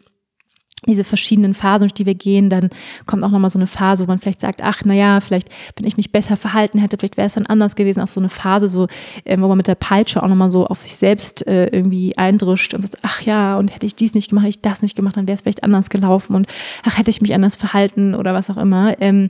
diese 0.88 1.04
verschiedenen 1.04 1.54
Phasen, 1.54 1.88
durch 1.88 1.94
die 1.94 2.06
wir 2.06 2.16
gehen, 2.16 2.50
dann 2.50 2.70
kommt 3.06 3.24
auch 3.24 3.32
nochmal 3.32 3.50
so 3.50 3.58
eine 3.58 3.68
Phase, 3.68 4.06
wo 4.06 4.12
man 4.12 4.20
vielleicht 4.20 4.42
sagt, 4.42 4.62
ach, 4.62 4.82
na 4.86 4.94
ja, 4.94 5.20
vielleicht, 5.20 5.50
wenn 5.76 5.88
ich 5.88 5.98
mich 5.98 6.12
besser 6.12 6.38
verhalten 6.38 6.78
hätte, 6.78 6.98
vielleicht 6.98 7.18
wäre 7.18 7.28
es 7.28 7.34
dann 7.34 7.46
anders 7.46 7.76
gewesen. 7.76 8.02
Auch 8.02 8.08
so 8.08 8.20
eine 8.20 8.30
Phase, 8.30 8.68
so, 8.68 8.88
äh, 9.24 9.40
wo 9.40 9.48
man 9.48 9.58
mit 9.58 9.68
der 9.68 9.76
Peitsche 9.76 10.22
auch 10.22 10.28
nochmal 10.28 10.52
so 10.52 10.68
auf 10.68 10.80
sich 10.80 10.96
selbst 10.96 11.48
äh, 11.48 11.68
irgendwie 11.68 12.18
eindrischt 12.18 12.74
und 12.74 12.82
sagt, 12.82 12.98
ach 13.02 13.22
ja, 13.22 13.58
und 13.58 13.74
hätte 13.74 13.86
ich 13.86 13.96
dies 13.96 14.14
nicht 14.14 14.30
gemacht, 14.30 14.44
hätte 14.46 14.58
ich 14.58 14.62
das 14.62 14.82
nicht 14.82 14.96
gemacht, 14.96 15.18
dann 15.18 15.28
wäre 15.28 15.36
es 15.36 15.42
vielleicht 15.42 15.64
anders 15.64 15.90
gelaufen 15.90 16.36
und 16.36 16.48
ach, 16.84 16.98
hätte 16.98 17.10
ich 17.10 17.22
mich 17.22 17.34
anders 17.34 17.56
verhalten 17.56 18.14
oder 18.14 18.34
was 18.34 18.50
auch 18.50 18.58
immer. 18.58 19.02
Ähm, 19.02 19.30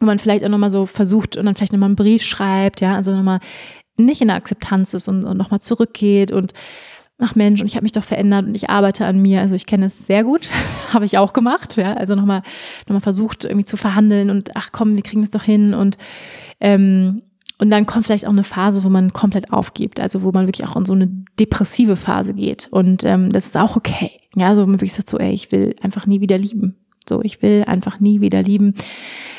wo 0.00 0.06
man 0.06 0.18
vielleicht 0.18 0.42
auch 0.44 0.48
nochmal 0.48 0.70
so 0.70 0.86
versucht 0.86 1.36
und 1.36 1.44
dann 1.44 1.54
vielleicht 1.54 1.72
nochmal 1.72 1.88
einen 1.88 1.96
Brief 1.96 2.22
schreibt, 2.22 2.80
ja, 2.80 2.94
also 2.94 3.14
nochmal 3.14 3.40
nicht 4.04 4.20
in 4.20 4.28
der 4.28 4.36
Akzeptanz 4.36 4.94
ist 4.94 5.08
und, 5.08 5.24
und 5.24 5.36
nochmal 5.36 5.60
zurückgeht 5.60 6.32
und 6.32 6.52
ach 7.18 7.34
Mensch, 7.34 7.60
und 7.60 7.66
ich 7.66 7.76
habe 7.76 7.84
mich 7.84 7.92
doch 7.92 8.04
verändert 8.04 8.46
und 8.46 8.54
ich 8.54 8.70
arbeite 8.70 9.04
an 9.04 9.20
mir. 9.20 9.40
Also 9.40 9.54
ich 9.54 9.66
kenne 9.66 9.86
es 9.86 10.06
sehr 10.06 10.24
gut, 10.24 10.48
habe 10.92 11.04
ich 11.04 11.18
auch 11.18 11.32
gemacht. 11.32 11.76
Ja, 11.76 11.94
also 11.94 12.14
nochmal 12.14 12.42
noch 12.86 12.94
mal 12.94 13.00
versucht 13.00 13.44
irgendwie 13.44 13.64
zu 13.64 13.76
verhandeln 13.76 14.30
und 14.30 14.56
ach 14.56 14.70
komm, 14.72 14.96
wir 14.96 15.02
kriegen 15.02 15.22
das 15.22 15.30
doch 15.30 15.42
hin 15.42 15.74
und 15.74 15.98
ähm, 16.60 17.22
und 17.60 17.68
dann 17.68 17.84
kommt 17.84 18.06
vielleicht 18.06 18.24
auch 18.24 18.30
eine 18.30 18.42
Phase, 18.42 18.84
wo 18.84 18.88
man 18.88 19.12
komplett 19.12 19.52
aufgibt, 19.52 20.00
also 20.00 20.22
wo 20.22 20.32
man 20.32 20.46
wirklich 20.46 20.66
auch 20.66 20.76
in 20.76 20.86
so 20.86 20.94
eine 20.94 21.08
depressive 21.38 21.96
Phase 21.96 22.32
geht. 22.32 22.68
Und 22.70 23.04
ähm, 23.04 23.30
das 23.30 23.44
ist 23.44 23.56
auch 23.58 23.76
okay. 23.76 24.12
Ja, 24.34 24.48
also 24.48 24.62
man 24.62 24.76
wirklich 24.76 24.94
sagt 24.94 25.10
so, 25.10 25.18
ey, 25.18 25.34
ich 25.34 25.52
will 25.52 25.76
einfach 25.82 26.06
nie 26.06 26.22
wieder 26.22 26.38
lieben. 26.38 26.79
So, 27.10 27.20
ich 27.22 27.42
will 27.42 27.64
einfach 27.66 28.00
nie 28.00 28.20
wieder 28.20 28.42
lieben. 28.42 28.74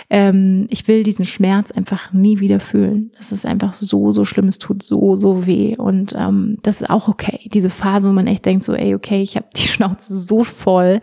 Ähm, 0.09 0.67
ich 0.69 0.87
will 0.89 1.03
diesen 1.03 1.23
Schmerz 1.23 1.71
einfach 1.71 2.11
nie 2.11 2.41
wieder 2.41 2.59
fühlen. 2.59 3.11
Das 3.17 3.31
ist 3.31 3.45
einfach 3.45 3.73
so, 3.73 4.11
so 4.11 4.25
schlimm. 4.25 4.49
Es 4.49 4.57
tut 4.57 4.83
so, 4.83 5.15
so 5.15 5.47
weh. 5.47 5.77
Und 5.77 6.13
ähm, 6.17 6.57
das 6.63 6.81
ist 6.81 6.89
auch 6.89 7.07
okay. 7.07 7.49
Diese 7.53 7.69
Phase, 7.69 8.05
wo 8.07 8.11
man 8.11 8.27
echt 8.27 8.45
denkt, 8.45 8.65
so, 8.65 8.73
ey, 8.73 8.93
okay, 8.93 9.21
ich 9.21 9.37
habe 9.37 9.47
die 9.55 9.61
Schnauze 9.67 10.15
so 10.17 10.43
voll 10.43 10.99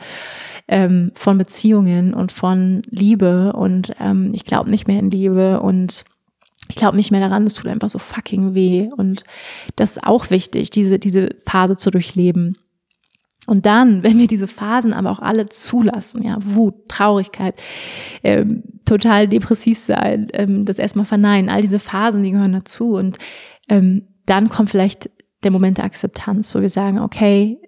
ähm, 0.68 1.10
von 1.14 1.38
Beziehungen 1.38 2.12
und 2.12 2.32
von 2.32 2.82
Liebe 2.90 3.54
und 3.54 3.94
ähm, 3.98 4.32
ich 4.34 4.44
glaube 4.44 4.70
nicht 4.70 4.86
mehr 4.86 4.98
in 4.98 5.10
Liebe 5.10 5.60
und 5.60 6.04
ich 6.68 6.76
glaube 6.76 6.98
nicht 6.98 7.10
mehr 7.10 7.20
daran, 7.20 7.46
es 7.46 7.54
tut 7.54 7.66
einfach 7.66 7.88
so 7.88 7.98
fucking 7.98 8.54
weh. 8.54 8.90
Und 8.94 9.24
das 9.76 9.92
ist 9.92 10.04
auch 10.04 10.28
wichtig, 10.28 10.68
diese, 10.68 10.98
diese 10.98 11.30
Phase 11.46 11.76
zu 11.76 11.90
durchleben. 11.90 12.58
Und 13.48 13.64
dann, 13.64 14.02
wenn 14.02 14.18
wir 14.18 14.26
diese 14.26 14.46
Phasen 14.46 14.92
aber 14.92 15.10
auch 15.10 15.20
alle 15.20 15.48
zulassen, 15.48 16.22
ja, 16.22 16.36
Wut, 16.38 16.86
Traurigkeit, 16.86 17.54
ähm, 18.22 18.62
total 18.84 19.26
depressiv 19.26 19.78
sein, 19.78 20.28
ähm, 20.34 20.66
das 20.66 20.78
erstmal 20.78 21.06
verneinen, 21.06 21.48
all 21.48 21.62
diese 21.62 21.78
Phasen, 21.78 22.22
die 22.22 22.32
gehören 22.32 22.52
dazu. 22.52 22.92
Und 22.92 23.16
ähm, 23.70 24.06
dann 24.26 24.50
kommt 24.50 24.68
vielleicht 24.68 25.10
der 25.44 25.50
Moment 25.50 25.78
der 25.78 25.86
Akzeptanz, 25.86 26.54
wo 26.54 26.60
wir 26.60 26.68
sagen, 26.68 26.98
okay, 26.98 27.58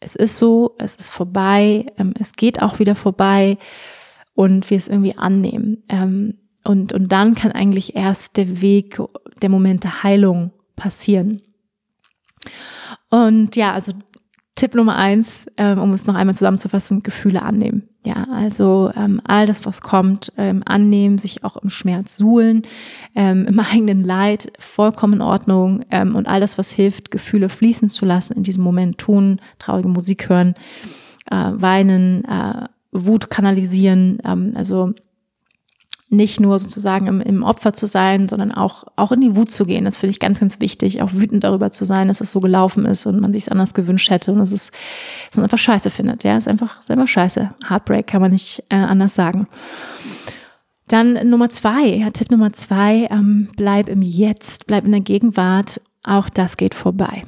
es 0.00 0.16
ist 0.16 0.36
so, 0.36 0.74
es 0.78 0.96
ist 0.96 1.10
vorbei, 1.10 1.86
ähm, 1.96 2.12
es 2.18 2.32
geht 2.32 2.60
auch 2.60 2.80
wieder 2.80 2.96
vorbei 2.96 3.56
und 4.34 4.68
wir 4.68 4.78
es 4.78 4.88
irgendwie 4.88 5.16
annehmen. 5.16 5.84
Ähm, 5.88 6.38
und, 6.64 6.92
und 6.92 7.12
dann 7.12 7.36
kann 7.36 7.52
eigentlich 7.52 7.94
erst 7.94 8.36
der 8.36 8.60
Weg, 8.62 8.98
der 9.42 9.48
Moment 9.48 9.84
der 9.84 10.02
Heilung 10.02 10.50
passieren. 10.74 11.40
Und 13.10 13.54
ja, 13.54 13.72
also 13.72 13.92
Tipp 14.56 14.74
Nummer 14.76 14.96
eins, 14.96 15.46
ähm, 15.56 15.80
um 15.80 15.92
es 15.92 16.06
noch 16.06 16.14
einmal 16.14 16.34
zusammenzufassen, 16.34 17.02
Gefühle 17.02 17.42
annehmen. 17.42 17.88
Ja, 18.06 18.26
also 18.30 18.90
ähm, 18.94 19.20
all 19.24 19.46
das, 19.46 19.66
was 19.66 19.80
kommt, 19.80 20.32
ähm, 20.36 20.62
annehmen, 20.64 21.18
sich 21.18 21.42
auch 21.42 21.56
im 21.56 21.70
Schmerz 21.70 22.16
suhlen, 22.16 22.62
ähm, 23.16 23.46
im 23.46 23.58
eigenen 23.72 24.04
Leid, 24.04 24.52
vollkommen 24.58 25.14
in 25.14 25.22
Ordnung 25.22 25.84
ähm, 25.90 26.14
und 26.14 26.28
all 26.28 26.40
das, 26.40 26.56
was 26.56 26.70
hilft, 26.70 27.10
Gefühle 27.10 27.48
fließen 27.48 27.88
zu 27.88 28.04
lassen, 28.04 28.34
in 28.36 28.42
diesem 28.42 28.62
Moment 28.62 28.98
tun, 28.98 29.40
traurige 29.58 29.88
Musik 29.88 30.28
hören, 30.28 30.54
äh, 31.30 31.50
weinen, 31.54 32.24
äh, 32.24 32.68
Wut 32.92 33.30
kanalisieren, 33.30 34.18
ähm, 34.24 34.52
also 34.54 34.92
nicht 36.14 36.40
nur 36.40 36.58
sozusagen 36.58 37.06
im, 37.06 37.20
im 37.20 37.42
Opfer 37.42 37.72
zu 37.72 37.86
sein, 37.86 38.28
sondern 38.28 38.52
auch, 38.52 38.84
auch 38.96 39.12
in 39.12 39.20
die 39.20 39.36
Wut 39.36 39.50
zu 39.50 39.66
gehen. 39.66 39.84
Das 39.84 39.98
finde 39.98 40.12
ich 40.12 40.20
ganz, 40.20 40.40
ganz 40.40 40.60
wichtig, 40.60 41.02
auch 41.02 41.12
wütend 41.12 41.44
darüber 41.44 41.70
zu 41.70 41.84
sein, 41.84 42.08
dass 42.08 42.20
es 42.20 42.32
so 42.32 42.40
gelaufen 42.40 42.86
ist 42.86 43.06
und 43.06 43.20
man 43.20 43.32
sich 43.32 43.44
es 43.44 43.48
anders 43.48 43.74
gewünscht 43.74 44.10
hätte 44.10 44.32
und 44.32 44.40
es 44.40 44.52
ist, 44.52 44.72
dass 45.28 45.36
man 45.36 45.44
einfach 45.44 45.58
scheiße 45.58 45.90
findet. 45.90 46.24
Ja, 46.24 46.36
ist 46.36 46.48
einfach, 46.48 46.80
ist 46.80 46.90
einfach 46.90 47.08
scheiße. 47.08 47.50
Heartbreak 47.68 48.06
kann 48.06 48.22
man 48.22 48.30
nicht 48.30 48.62
äh, 48.68 48.76
anders 48.76 49.14
sagen. 49.14 49.48
Dann 50.88 51.28
Nummer 51.28 51.48
zwei, 51.48 51.86
ja, 51.86 52.10
Tipp 52.10 52.30
Nummer 52.30 52.52
zwei, 52.52 53.08
ähm, 53.10 53.48
bleib 53.56 53.88
im 53.88 54.02
Jetzt, 54.02 54.66
bleib 54.66 54.84
in 54.84 54.92
der 54.92 55.00
Gegenwart. 55.00 55.80
Auch 56.02 56.28
das 56.28 56.56
geht 56.56 56.74
vorbei. 56.74 57.22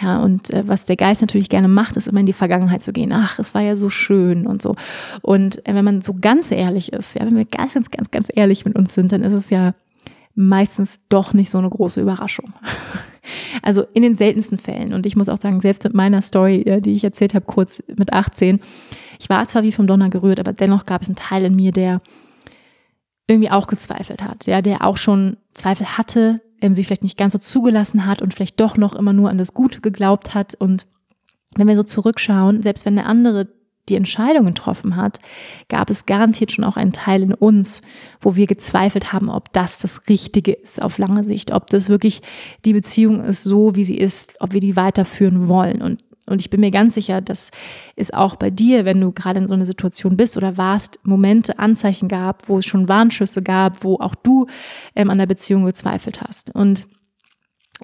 Ja, 0.00 0.20
und 0.20 0.50
äh, 0.50 0.66
was 0.66 0.84
der 0.84 0.96
Geist 0.96 1.20
natürlich 1.22 1.48
gerne 1.48 1.66
macht, 1.66 1.96
ist 1.96 2.06
immer 2.06 2.20
in 2.20 2.26
die 2.26 2.32
Vergangenheit 2.32 2.82
zu 2.82 2.92
gehen. 2.92 3.12
Ach, 3.12 3.38
es 3.38 3.54
war 3.54 3.62
ja 3.62 3.74
so 3.74 3.90
schön 3.90 4.46
und 4.46 4.62
so. 4.62 4.76
Und 5.22 5.66
äh, 5.66 5.74
wenn 5.74 5.84
man 5.84 6.02
so 6.02 6.14
ganz 6.14 6.50
ehrlich 6.52 6.92
ist, 6.92 7.14
ja, 7.14 7.26
wenn 7.26 7.36
wir 7.36 7.44
ganz, 7.44 7.74
ganz, 7.74 7.90
ganz, 7.90 8.10
ganz 8.10 8.28
ehrlich 8.32 8.64
mit 8.64 8.76
uns 8.76 8.94
sind, 8.94 9.10
dann 9.10 9.22
ist 9.22 9.32
es 9.32 9.50
ja 9.50 9.74
meistens 10.34 11.00
doch 11.08 11.34
nicht 11.34 11.50
so 11.50 11.58
eine 11.58 11.68
große 11.68 12.00
Überraschung. 12.00 12.52
Also 13.60 13.82
in 13.92 14.02
den 14.02 14.14
seltensten 14.14 14.56
Fällen. 14.56 14.94
Und 14.94 15.04
ich 15.04 15.14
muss 15.14 15.28
auch 15.28 15.36
sagen, 15.36 15.60
selbst 15.60 15.84
mit 15.84 15.92
meiner 15.92 16.22
Story, 16.22 16.62
äh, 16.62 16.80
die 16.80 16.94
ich 16.94 17.04
erzählt 17.04 17.34
habe, 17.34 17.44
kurz 17.44 17.82
mit 17.94 18.12
18, 18.12 18.60
ich 19.20 19.28
war 19.28 19.46
zwar 19.46 19.62
wie 19.64 19.72
vom 19.72 19.86
Donner 19.86 20.08
gerührt, 20.08 20.40
aber 20.40 20.54
dennoch 20.54 20.86
gab 20.86 21.02
es 21.02 21.08
einen 21.08 21.16
Teil 21.16 21.44
in 21.44 21.54
mir, 21.54 21.72
der 21.72 21.98
irgendwie 23.26 23.50
auch 23.50 23.66
gezweifelt 23.66 24.22
hat, 24.22 24.46
ja, 24.46 24.62
der 24.62 24.82
auch 24.82 24.96
schon 24.96 25.36
Zweifel 25.52 25.98
hatte, 25.98 26.40
ähm, 26.60 26.74
sich 26.74 26.86
vielleicht 26.86 27.02
nicht 27.02 27.18
ganz 27.18 27.32
so 27.32 27.38
zugelassen 27.38 28.06
hat 28.06 28.22
und 28.22 28.34
vielleicht 28.34 28.60
doch 28.60 28.76
noch 28.76 28.94
immer 28.94 29.12
nur 29.12 29.30
an 29.30 29.38
das 29.38 29.54
Gute 29.54 29.80
geglaubt 29.80 30.34
hat. 30.34 30.54
Und 30.54 30.86
wenn 31.56 31.68
wir 31.68 31.76
so 31.76 31.82
zurückschauen, 31.82 32.62
selbst 32.62 32.84
wenn 32.84 32.96
der 32.96 33.06
andere 33.06 33.48
die 33.88 33.96
Entscheidung 33.96 34.46
getroffen 34.46 34.96
hat, 34.96 35.18
gab 35.68 35.90
es 35.90 36.06
garantiert 36.06 36.52
schon 36.52 36.64
auch 36.64 36.76
einen 36.76 36.92
Teil 36.92 37.22
in 37.22 37.34
uns, 37.34 37.80
wo 38.20 38.36
wir 38.36 38.46
gezweifelt 38.46 39.12
haben, 39.12 39.30
ob 39.30 39.52
das 39.52 39.78
das 39.78 40.08
Richtige 40.08 40.52
ist 40.52 40.80
auf 40.82 40.98
lange 40.98 41.24
Sicht, 41.24 41.52
ob 41.52 41.68
das 41.68 41.88
wirklich 41.88 42.22
die 42.64 42.74
Beziehung 42.74 43.24
ist, 43.24 43.44
so 43.44 43.74
wie 43.76 43.84
sie 43.84 43.96
ist, 43.96 44.34
ob 44.40 44.52
wir 44.52 44.60
die 44.60 44.76
weiterführen 44.76 45.48
wollen. 45.48 45.82
Und, 45.82 46.02
und 46.28 46.40
ich 46.40 46.50
bin 46.50 46.60
mir 46.60 46.70
ganz 46.70 46.94
sicher, 46.94 47.20
dass 47.20 47.50
es 47.96 48.12
auch 48.12 48.36
bei 48.36 48.50
dir, 48.50 48.84
wenn 48.84 49.00
du 49.00 49.12
gerade 49.12 49.38
in 49.38 49.48
so 49.48 49.54
einer 49.54 49.66
Situation 49.66 50.16
bist 50.16 50.36
oder 50.36 50.56
warst, 50.56 51.00
Momente, 51.04 51.58
Anzeichen 51.58 52.08
gab, 52.08 52.48
wo 52.48 52.58
es 52.58 52.66
schon 52.66 52.88
Warnschüsse 52.88 53.42
gab, 53.42 53.84
wo 53.84 53.96
auch 53.96 54.14
du 54.14 54.46
ähm, 54.94 55.10
an 55.10 55.18
der 55.18 55.26
Beziehung 55.26 55.64
gezweifelt 55.64 56.20
hast. 56.22 56.54
Und 56.54 56.86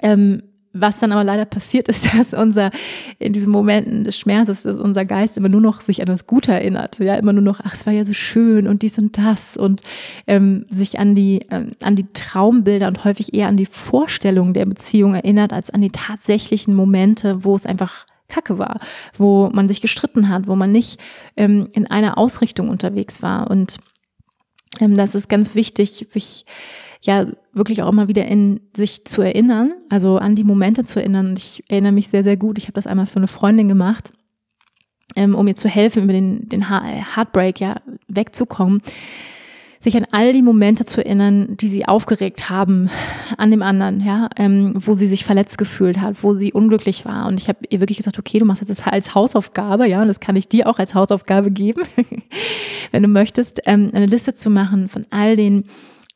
ähm, 0.02 0.42
was 0.74 0.98
dann 0.98 1.12
aber 1.12 1.24
leider 1.24 1.44
passiert 1.44 1.88
ist, 1.88 2.12
dass 2.18 2.35
unser, 2.35 2.70
in 3.18 3.33
diesen 3.33 3.52
Momenten 3.52 4.04
des 4.04 4.18
Schmerzes, 4.18 4.64
dass 4.64 4.78
unser 4.78 5.04
Geist 5.04 5.38
immer 5.38 5.48
nur 5.48 5.61
noch 5.61 5.80
sich 5.80 6.00
an 6.00 6.07
das 6.07 6.26
Gute 6.26 6.52
erinnert. 6.52 6.98
Ja, 6.98 7.14
immer 7.14 7.33
nur 7.33 7.42
noch, 7.42 7.61
ach, 7.62 7.74
es 7.74 7.87
war 7.87 7.92
ja 7.92 8.04
so 8.04 8.12
schön 8.12 8.66
und 8.66 8.83
dies 8.83 8.98
und 8.98 9.16
das 9.16 9.57
und 9.57 9.83
ähm, 10.26 10.66
sich 10.68 10.98
an 10.98 11.14
die, 11.14 11.46
ähm, 11.50 11.72
an 11.83 11.96
die 11.96 12.12
Traumbilder 12.12 12.88
und 12.88 13.04
häufig 13.04 13.35
eher 13.35 13.48
an 13.48 13.57
die 13.57 13.66
Vorstellungen 13.66 14.52
der 14.52 14.66
Beziehung 14.66 15.14
erinnert, 15.14 15.52
als 15.52 15.70
an 15.70 15.80
die 15.80 15.90
tatsächlichen 15.90 16.74
Momente, 16.74 17.44
wo 17.44 17.54
es 17.54 17.66
einfach 17.66 18.04
Kacke 18.35 18.59
war, 18.59 18.79
wo 19.16 19.51
man 19.53 19.68
sich 19.68 19.81
gestritten 19.81 20.29
hat, 20.29 20.47
wo 20.47 20.57
man 20.57 20.73
nicht 20.73 21.01
ähm, 21.37 21.68
in 21.73 21.87
einer 21.90 22.18
Ausrichtung 22.18 22.68
unterwegs 22.68 23.23
war. 23.23 23.51
Und 23.51 23.79
ähm, 24.81 24.97
das 24.97 25.14
ist 25.14 25.29
ganz 25.29 25.55
wichtig, 25.55 26.07
sich 26.09 26.44
ja 27.03 27.27
wirklich 27.53 27.83
auch 27.83 27.90
immer 27.90 28.09
wieder 28.09 28.27
in 28.27 28.61
sich 28.77 29.05
zu 29.05 29.23
erinnern, 29.23 29.75
also 29.90 30.16
an 30.16 30.35
die 30.35 30.44
Momente 30.44 30.85
zu 30.85 30.99
erinnern. 30.99 31.29
Und 31.29 31.38
ich 31.38 31.62
erinnere 31.68 31.92
mich 31.92 32.09
sehr, 32.09 32.25
sehr 32.25 32.37
gut. 32.37 32.59
Ich 32.59 32.64
habe 32.64 32.73
das 32.73 32.87
einmal 32.87 33.07
für 33.07 33.16
eine 33.16 33.29
Freundin 33.29 33.68
gemacht, 33.68 34.12
ähm, 35.14 35.35
um 35.35 35.47
ihr 35.47 35.55
zu 35.55 35.68
helfen, 35.68 36.05
über 36.05 36.12
den, 36.12 36.49
den 36.49 36.68
Heartbreak 36.68 37.61
ja 37.61 37.77
wegzukommen 38.09 38.83
sich 39.85 39.97
an 39.97 40.07
all 40.11 40.33
die 40.33 40.42
Momente 40.42 40.85
zu 40.85 41.05
erinnern, 41.05 41.57
die 41.59 41.68
sie 41.68 41.87
aufgeregt 41.87 42.49
haben 42.51 42.90
an 43.37 43.51
dem 43.51 43.62
anderen, 43.62 44.01
ja, 44.01 44.29
ähm, 44.37 44.73
wo 44.75 44.94
sie 44.94 45.07
sich 45.07 45.25
verletzt 45.25 45.59
gefühlt 45.59 46.01
hat, 46.01 46.23
wo 46.23 46.35
sie 46.35 46.53
unglücklich 46.53 47.05
war. 47.05 47.27
Und 47.29 47.38
ich 47.38 47.49
habe 47.49 47.59
ihr 47.68 47.81
wirklich 47.81 47.99
gesagt, 47.99 48.18
okay, 48.18 48.38
du 48.38 48.47
machst 48.47 48.62
jetzt 48.62 48.70
das 48.70 48.87
als 48.87 49.14
Hausaufgabe, 49.14 49.87
ja, 49.87 50.03
und 50.03 50.09
das 50.09 50.20
kann 50.20 50.37
ich 50.37 50.49
dir 50.49 50.68
auch 50.68 50.79
als 50.79 50.94
Hausaufgabe 50.94 51.51
geben, 51.51 51.83
wenn 52.90 53.03
du 53.03 53.09
möchtest, 53.09 53.61
ähm, 53.66 53.90
eine 53.92 54.07
Liste 54.07 54.35
zu 54.35 54.51
machen 54.51 54.88
von 54.88 55.07
all 55.11 55.37
den 55.37 55.64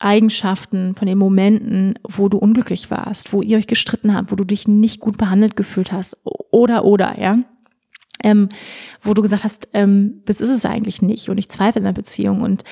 Eigenschaften, 0.01 0.95
von 0.95 1.07
den 1.07 1.19
Momenten, 1.19 1.99
wo 2.05 2.29
du 2.29 2.39
unglücklich 2.39 2.91
warst, 2.91 3.33
wo 3.33 3.43
ihr 3.43 3.59
euch 3.59 3.67
gestritten 3.67 4.15
habt, 4.15 4.33
wo 4.33 4.37
du 4.37 4.45
dich 4.45 4.67
nicht 4.67 5.01
gut 5.01 5.19
behandelt 5.19 5.57
gefühlt 5.57 5.93
hast 5.93 6.17
oder 6.25 6.85
oder 6.85 7.21
ja, 7.21 7.39
ähm, 8.23 8.49
wo 9.03 9.15
du 9.15 9.23
gesagt 9.23 9.45
hast, 9.45 9.69
ähm, 9.75 10.23
das 10.25 10.41
ist 10.41 10.51
es 10.51 10.65
eigentlich 10.65 11.03
nicht. 11.03 11.29
Und 11.29 11.39
ich 11.39 11.49
zweifle 11.49 11.81
in 11.81 11.85
der 11.85 11.93
Beziehung. 11.93 12.43
Und 12.43 12.65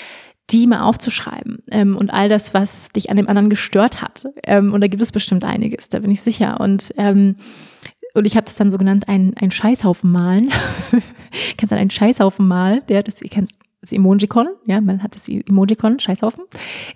die 0.51 0.67
mal 0.67 0.83
aufzuschreiben 0.83 1.59
ähm, 1.71 1.97
und 1.97 2.13
all 2.13 2.29
das, 2.29 2.55
was 2.55 2.91
dich 2.91 3.11
an 3.11 3.17
dem 3.17 3.29
anderen 3.29 3.51
gestört 3.51 4.01
hat. 4.01 4.27
Ähm, 4.45 4.73
und 4.73 4.81
da 4.81 4.87
gibt 4.87 5.03
es 5.03 5.13
bestimmt 5.13 5.45
einiges, 5.45 5.89
da 5.89 5.99
bin 5.99 6.11
ich 6.11 6.23
sicher. 6.23 6.61
Und 6.61 6.93
ähm, 6.97 7.37
und 8.15 8.25
ich 8.27 8.35
habe 8.35 8.47
das 8.47 8.55
dann 8.55 8.71
so 8.71 8.79
genannt, 8.79 9.09
ein, 9.09 9.35
ein 9.37 9.51
Scheißhaufen 9.51 10.11
malen. 10.11 10.51
Kennst 11.59 11.71
du 11.71 11.77
einen 11.77 11.91
Scheißhaufen 11.91 12.49
malen? 12.49 12.81
Der, 12.89 13.03
das, 13.03 13.21
ihr 13.21 13.29
kennst, 13.29 13.53
das 13.87 13.93
Emojicon, 13.93 14.49
ja, 14.67 14.81
man 14.81 15.03
hat 15.03 15.15
das 15.15 15.29
Emojicon, 15.29 16.01
Scheißhaufen. 16.01 16.45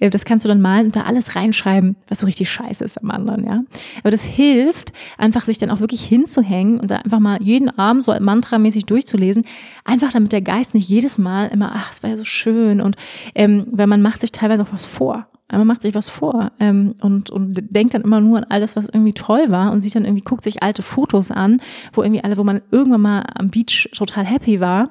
Äh, 0.01 0.11
das 0.11 0.25
kannst 0.25 0.45
du 0.45 0.49
dann 0.49 0.61
malen 0.61 0.87
und 0.87 0.97
da 0.97 1.03
alles 1.03 1.37
reinschreiben, 1.37 1.97
was 2.09 2.19
so 2.19 2.27
richtig 2.27 2.51
scheiße 2.51 2.85
ist 2.85 3.01
am 3.01 3.11
anderen, 3.11 3.45
ja. 3.45 3.63
Aber 4.01 4.11
das 4.11 4.25
hilft, 4.25 4.93
einfach 5.19 5.45
sich 5.45 5.59
dann 5.59 5.71
auch 5.71 5.81
wirklich 5.81 6.03
hinzuhängen 6.03 6.81
und 6.81 6.91
da 6.91 6.97
einfach 6.97 7.21
mal 7.21 7.39
jeden 7.41 7.71
Abend 7.79 8.05
so 8.05 8.15
mantramäßig 8.19 8.87
durchzulesen, 8.87 9.45
einfach 9.85 10.13
damit 10.13 10.33
der 10.33 10.43
Geist 10.43 10.75
nicht 10.75 10.89
jedes 10.89 11.17
Mal 11.17 11.45
immer, 11.45 11.73
ach, 11.75 11.93
es 11.93 12.03
war 12.03 12.11
ja 12.11 12.17
so 12.17 12.25
schön 12.25 12.81
und 12.81 12.97
ähm, 13.35 13.67
weil 13.71 13.87
man 13.87 14.03
macht 14.03 14.21
sich 14.21 14.33
teilweise 14.33 14.65
auch 14.65 14.73
was 14.73 14.85
vor. 14.85 15.27
Man 15.53 15.67
macht 15.67 15.83
sich 15.83 15.95
was 15.95 16.09
vor 16.09 16.53
ähm, 16.61 16.95
und, 17.01 17.31
und 17.31 17.75
denkt 17.75 17.95
dann 17.95 18.03
immer 18.03 18.21
nur 18.21 18.39
an 18.39 18.45
alles, 18.45 18.77
was 18.77 18.89
irgendwie 18.89 19.15
toll 19.15 19.51
war 19.51 19.73
und 19.73 19.81
sieht 19.81 19.97
dann 19.97 20.05
irgendwie, 20.05 20.23
guckt 20.23 20.45
sich 20.45 20.63
alte 20.63 20.83
Fotos 20.83 21.33
an, 21.33 21.61
wo 21.93 22.03
irgendwie 22.03 22.23
alle, 22.23 22.37
wo 22.37 22.45
man 22.45 22.63
irgendwann 22.71 23.01
mal 23.01 23.25
am 23.35 23.51
Beach 23.51 23.91
total 23.93 24.25
happy 24.25 24.61
war. 24.61 24.91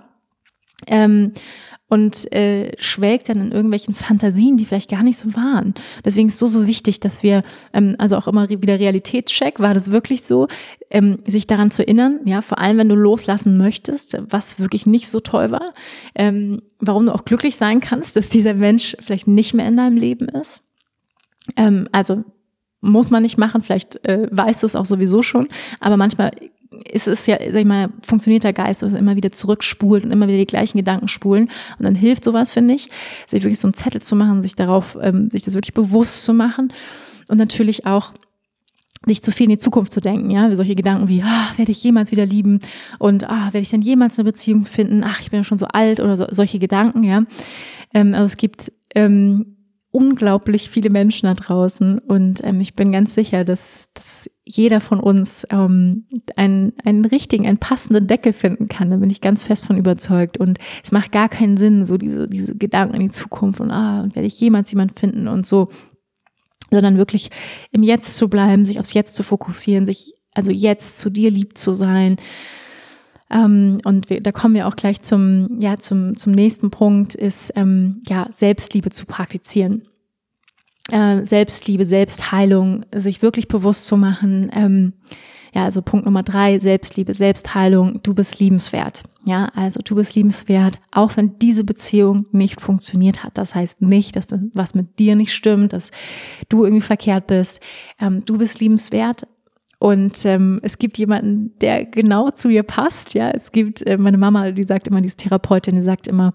Ähm, 0.87 1.33
und 1.89 2.31
äh, 2.31 2.71
schwelgt 2.77 3.29
dann 3.29 3.41
in 3.41 3.51
irgendwelchen 3.51 3.95
Fantasien, 3.95 4.57
die 4.57 4.65
vielleicht 4.65 4.89
gar 4.89 5.03
nicht 5.03 5.17
so 5.17 5.35
waren. 5.35 5.73
Deswegen 6.05 6.27
ist 6.27 6.35
es 6.35 6.39
so, 6.39 6.47
so 6.47 6.67
wichtig, 6.67 6.99
dass 6.99 7.23
wir, 7.23 7.43
ähm, 7.73 7.95
also 7.97 8.15
auch 8.15 8.27
immer 8.27 8.49
wieder 8.49 8.79
Realitätscheck, 8.79 9.59
war 9.59 9.73
das 9.73 9.91
wirklich 9.91 10.23
so, 10.23 10.47
ähm, 10.91 11.19
sich 11.25 11.47
daran 11.47 11.71
zu 11.71 11.81
erinnern, 11.81 12.19
ja, 12.25 12.41
vor 12.41 12.59
allem 12.59 12.77
wenn 12.77 12.89
du 12.89 12.95
loslassen 12.95 13.57
möchtest, 13.57 14.17
was 14.29 14.59
wirklich 14.59 14.85
nicht 14.85 15.09
so 15.09 15.19
toll 15.19 15.51
war, 15.51 15.65
ähm, 16.15 16.61
warum 16.79 17.07
du 17.07 17.13
auch 17.13 17.25
glücklich 17.25 17.55
sein 17.55 17.81
kannst, 17.81 18.15
dass 18.15 18.29
dieser 18.29 18.53
Mensch 18.53 18.95
vielleicht 18.99 19.27
nicht 19.27 19.53
mehr 19.53 19.67
in 19.67 19.77
deinem 19.77 19.97
Leben 19.97 20.29
ist. 20.29 20.63
Ähm, 21.57 21.89
also 21.91 22.23
muss 22.81 23.09
man 23.09 23.23
nicht 23.23 23.37
machen, 23.37 23.61
vielleicht 23.61 24.03
äh, 24.07 24.27
weißt 24.31 24.63
du 24.63 24.65
es 24.65 24.75
auch 24.75 24.85
sowieso 24.85 25.21
schon, 25.21 25.49
aber 25.79 25.97
manchmal 25.97 26.31
ist 26.85 27.07
es 27.07 27.25
ja, 27.27 27.37
sag 27.37 27.61
ich 27.61 27.65
mal, 27.65 27.89
funktioniert 28.01 28.43
der 28.43 28.53
Geist, 28.53 28.81
dass 28.81 28.93
er 28.93 28.99
immer 28.99 29.15
wieder 29.15 29.31
zurückspult 29.31 30.03
und 30.03 30.11
immer 30.11 30.27
wieder 30.27 30.37
die 30.37 30.45
gleichen 30.45 30.77
Gedanken 30.77 31.07
spulen. 31.07 31.49
Und 31.77 31.85
dann 31.85 31.95
hilft 31.95 32.23
sowas, 32.23 32.51
finde 32.51 32.73
ich, 32.73 32.89
sich 33.27 33.43
wirklich 33.43 33.59
so 33.59 33.67
einen 33.67 33.73
Zettel 33.73 34.01
zu 34.01 34.15
machen, 34.15 34.43
sich 34.43 34.55
darauf, 34.55 34.97
ähm, 35.01 35.29
sich 35.29 35.43
das 35.43 35.53
wirklich 35.53 35.73
bewusst 35.73 36.23
zu 36.23 36.33
machen. 36.33 36.73
Und 37.29 37.37
natürlich 37.37 37.85
auch 37.85 38.13
nicht 39.05 39.23
zu 39.23 39.31
viel 39.31 39.45
in 39.45 39.51
die 39.51 39.57
Zukunft 39.57 39.91
zu 39.91 40.01
denken, 40.01 40.29
ja, 40.29 40.53
solche 40.55 40.75
Gedanken 40.75 41.07
wie, 41.07 41.23
ah, 41.23 41.51
werde 41.55 41.71
ich 41.71 41.83
jemals 41.83 42.11
wieder 42.11 42.25
lieben 42.25 42.59
und 42.97 43.29
ah, 43.29 43.45
werde 43.45 43.59
ich 43.59 43.69
dann 43.69 43.81
jemals 43.81 44.19
eine 44.19 44.25
Beziehung 44.25 44.65
finden, 44.65 45.03
ach, 45.05 45.21
ich 45.21 45.31
bin 45.31 45.39
ja 45.39 45.43
schon 45.43 45.57
so 45.57 45.67
alt 45.67 45.99
oder 45.99 46.17
so, 46.17 46.25
solche 46.29 46.59
Gedanken, 46.59 47.03
ja. 47.03 47.23
Ähm, 47.93 48.13
also 48.13 48.25
es 48.25 48.37
gibt 48.37 48.71
ähm, 48.95 49.55
unglaublich 49.91 50.69
viele 50.69 50.89
Menschen 50.89 51.27
da 51.27 51.33
draußen 51.33 51.99
und 51.99 52.43
ähm, 52.43 52.59
ich 52.59 52.73
bin 52.73 52.91
ganz 52.91 53.13
sicher, 53.13 53.45
dass, 53.45 53.89
dass 53.93 54.29
jeder 54.51 54.81
von 54.81 54.99
uns 54.99 55.45
ähm, 55.51 56.05
einen, 56.35 56.73
einen 56.83 57.05
richtigen, 57.05 57.45
einen 57.45 57.59
passenden 57.59 58.07
Deckel 58.07 58.33
finden 58.33 58.67
kann. 58.67 58.89
Da 58.89 58.97
bin 58.97 59.09
ich 59.09 59.21
ganz 59.21 59.43
fest 59.43 59.65
von 59.65 59.77
überzeugt 59.77 60.37
und 60.37 60.57
es 60.83 60.91
macht 60.91 61.11
gar 61.11 61.29
keinen 61.29 61.57
Sinn, 61.57 61.85
so 61.85 61.97
diese, 61.97 62.27
diese 62.27 62.57
Gedanken 62.57 62.95
in 62.95 63.01
die 63.01 63.09
Zukunft 63.09 63.59
und 63.59 63.71
ah, 63.71 64.07
werde 64.13 64.27
ich 64.27 64.39
jemals 64.39 64.71
jemand 64.71 64.99
finden 64.99 65.27
und 65.27 65.45
so, 65.45 65.69
sondern 66.71 66.97
wirklich 66.97 67.29
im 67.71 67.83
Jetzt 67.83 68.15
zu 68.15 68.27
bleiben, 68.27 68.65
sich 68.65 68.79
aufs 68.79 68.93
Jetzt 68.93 69.15
zu 69.15 69.23
fokussieren, 69.23 69.85
sich 69.85 70.13
also 70.33 70.51
jetzt 70.51 70.99
zu 70.99 71.09
dir 71.09 71.29
lieb 71.29 71.57
zu 71.57 71.73
sein, 71.73 72.17
ähm, 73.31 73.79
und 73.83 74.09
wir, 74.09 74.21
da 74.21 74.31
kommen 74.31 74.55
wir 74.55 74.67
auch 74.67 74.75
gleich 74.75 75.01
zum, 75.01 75.59
ja, 75.59 75.77
zum, 75.77 76.17
zum 76.17 76.33
nächsten 76.33 76.71
Punkt, 76.71 77.15
ist 77.15 77.51
ähm, 77.55 78.01
ja, 78.07 78.27
Selbstliebe 78.31 78.89
zu 78.89 79.05
praktizieren. 79.05 79.83
Äh, 80.91 81.25
Selbstliebe, 81.25 81.85
Selbstheilung, 81.85 82.85
sich 82.93 83.21
wirklich 83.21 83.47
bewusst 83.47 83.85
zu 83.85 83.97
machen. 83.97 84.51
Ähm, 84.53 84.93
ja, 85.53 85.63
also 85.63 85.81
Punkt 85.81 86.05
Nummer 86.05 86.23
drei, 86.23 86.59
Selbstliebe, 86.59 87.13
Selbstheilung, 87.13 88.01
du 88.03 88.13
bist 88.13 88.39
liebenswert. 88.39 89.03
Ja, 89.25 89.49
also 89.55 89.79
du 89.83 89.95
bist 89.95 90.15
liebenswert, 90.15 90.79
auch 90.91 91.17
wenn 91.17 91.39
diese 91.39 91.63
Beziehung 91.63 92.25
nicht 92.31 92.61
funktioniert 92.61 93.23
hat. 93.23 93.37
Das 93.37 93.55
heißt 93.55 93.81
nicht, 93.81 94.15
dass 94.15 94.27
was 94.53 94.75
mit 94.75 94.99
dir 94.99 95.15
nicht 95.15 95.33
stimmt, 95.33 95.73
dass 95.73 95.91
du 96.49 96.63
irgendwie 96.63 96.81
verkehrt 96.81 97.27
bist. 97.27 97.61
Ähm, 97.99 98.23
du 98.25 98.37
bist 98.37 98.59
liebenswert, 98.59 99.27
und 99.79 100.25
ähm, 100.25 100.59
es 100.61 100.77
gibt 100.77 100.97
jemanden, 100.97 101.57
der 101.61 101.85
genau 101.85 102.31
zu 102.31 102.49
ihr 102.49 102.63
passt. 102.63 103.13
Ja, 103.13 103.31
es 103.31 103.53
gibt 103.53 103.81
äh, 103.87 103.97
meine 103.97 104.17
Mama, 104.17 104.51
die 104.51 104.63
sagt 104.63 104.89
immer, 104.89 104.99
diese 104.99 105.15
Therapeutin, 105.15 105.75
die 105.75 105.81
sagt 105.81 106.09
immer, 106.09 106.33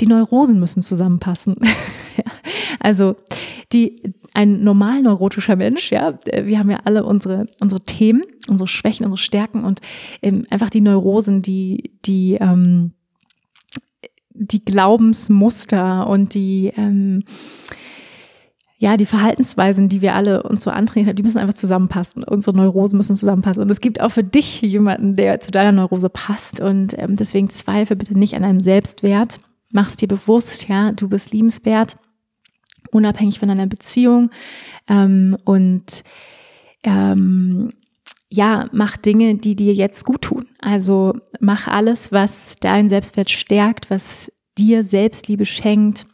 die 0.00 0.06
Neurosen 0.06 0.58
müssen 0.58 0.82
zusammenpassen. 0.82 1.54
also 2.80 3.16
die 3.74 4.14
ein 4.32 4.64
normal 4.64 5.02
neurotischer 5.02 5.56
Mensch, 5.56 5.92
ja, 5.92 6.18
wir 6.24 6.58
haben 6.58 6.70
ja 6.70 6.78
alle 6.84 7.04
unsere 7.04 7.46
unsere 7.60 7.82
Themen, 7.82 8.22
unsere 8.48 8.68
Schwächen, 8.68 9.04
unsere 9.04 9.22
Stärken 9.22 9.64
und 9.64 9.82
ähm, 10.22 10.44
einfach 10.48 10.70
die 10.70 10.80
Neurosen, 10.80 11.42
die 11.42 11.92
die 12.06 12.38
ähm, 12.40 12.92
die 14.32 14.64
Glaubensmuster 14.64 16.06
und 16.06 16.32
die 16.32 16.72
ähm, 16.76 17.24
ja, 18.80 18.96
die 18.96 19.06
Verhaltensweisen, 19.06 19.88
die 19.88 20.02
wir 20.02 20.14
alle 20.14 20.44
uns 20.44 20.62
so 20.62 20.70
antrainieren, 20.70 21.16
die 21.16 21.24
müssen 21.24 21.38
einfach 21.38 21.54
zusammenpassen. 21.54 22.22
Unsere 22.22 22.56
Neurosen 22.56 22.96
müssen 22.96 23.16
zusammenpassen. 23.16 23.60
Und 23.60 23.70
es 23.70 23.80
gibt 23.80 24.00
auch 24.00 24.10
für 24.10 24.22
dich 24.22 24.60
jemanden, 24.62 25.16
der 25.16 25.40
zu 25.40 25.50
deiner 25.50 25.72
Neurose 25.72 26.08
passt. 26.08 26.60
Und 26.60 26.96
ähm, 26.96 27.16
deswegen 27.16 27.50
zweifle 27.50 27.96
bitte 27.96 28.16
nicht 28.16 28.36
an 28.36 28.42
deinem 28.42 28.60
Selbstwert. 28.60 29.40
Mach 29.72 29.88
es 29.88 29.96
dir 29.96 30.06
bewusst, 30.06 30.68
ja, 30.68 30.92
du 30.92 31.08
bist 31.08 31.32
liebenswert, 31.32 31.96
unabhängig 32.92 33.40
von 33.40 33.48
deiner 33.48 33.66
Beziehung. 33.66 34.30
Ähm, 34.86 35.36
und 35.44 36.04
ähm, 36.84 37.72
ja, 38.30 38.68
mach 38.70 38.96
Dinge, 38.96 39.34
die 39.34 39.56
dir 39.56 39.74
jetzt 39.74 40.04
gut 40.04 40.22
tun. 40.22 40.46
Also 40.60 41.14
mach 41.40 41.66
alles, 41.66 42.12
was 42.12 42.54
deinen 42.60 42.88
Selbstwert 42.88 43.30
stärkt, 43.30 43.90
was 43.90 44.30
dir 44.56 44.84
Selbstliebe 44.84 45.46
schenkt 45.46 46.06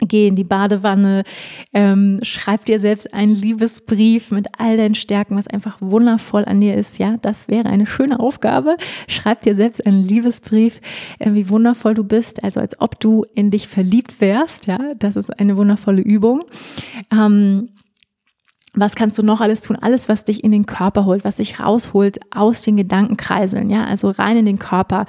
Geh 0.00 0.28
in 0.28 0.36
die 0.36 0.44
Badewanne, 0.44 1.24
ähm, 1.72 2.20
schreib 2.22 2.64
dir 2.64 2.78
selbst 2.78 3.12
einen 3.12 3.34
Liebesbrief 3.34 4.30
mit 4.30 4.46
all 4.58 4.76
deinen 4.76 4.94
Stärken, 4.94 5.36
was 5.36 5.48
einfach 5.48 5.76
wundervoll 5.80 6.44
an 6.44 6.60
dir 6.60 6.76
ist. 6.76 6.98
Ja, 6.98 7.16
das 7.20 7.48
wäre 7.48 7.68
eine 7.68 7.86
schöne 7.86 8.20
Aufgabe. 8.20 8.76
Schreib 9.08 9.42
dir 9.42 9.56
selbst 9.56 9.84
einen 9.84 10.02
Liebesbrief, 10.02 10.80
äh, 11.18 11.32
wie 11.32 11.48
wundervoll 11.50 11.94
du 11.94 12.04
bist, 12.04 12.44
also 12.44 12.60
als 12.60 12.80
ob 12.80 13.00
du 13.00 13.24
in 13.34 13.50
dich 13.50 13.66
verliebt 13.66 14.20
wärst. 14.20 14.66
Ja, 14.66 14.78
das 14.98 15.16
ist 15.16 15.38
eine 15.38 15.56
wundervolle 15.56 16.02
Übung. 16.02 16.44
Ähm, 17.12 17.70
was 18.74 18.94
kannst 18.94 19.18
du 19.18 19.22
noch 19.22 19.40
alles 19.40 19.62
tun? 19.62 19.76
Alles, 19.80 20.08
was 20.08 20.24
dich 20.24 20.44
in 20.44 20.52
den 20.52 20.66
Körper 20.66 21.04
holt, 21.04 21.24
was 21.24 21.36
dich 21.36 21.58
rausholt 21.58 22.20
aus 22.30 22.62
den 22.62 22.76
Gedankenkreiseln, 22.76 23.70
ja, 23.70 23.84
also 23.84 24.10
rein 24.10 24.36
in 24.36 24.46
den 24.46 24.58
Körper 24.58 25.06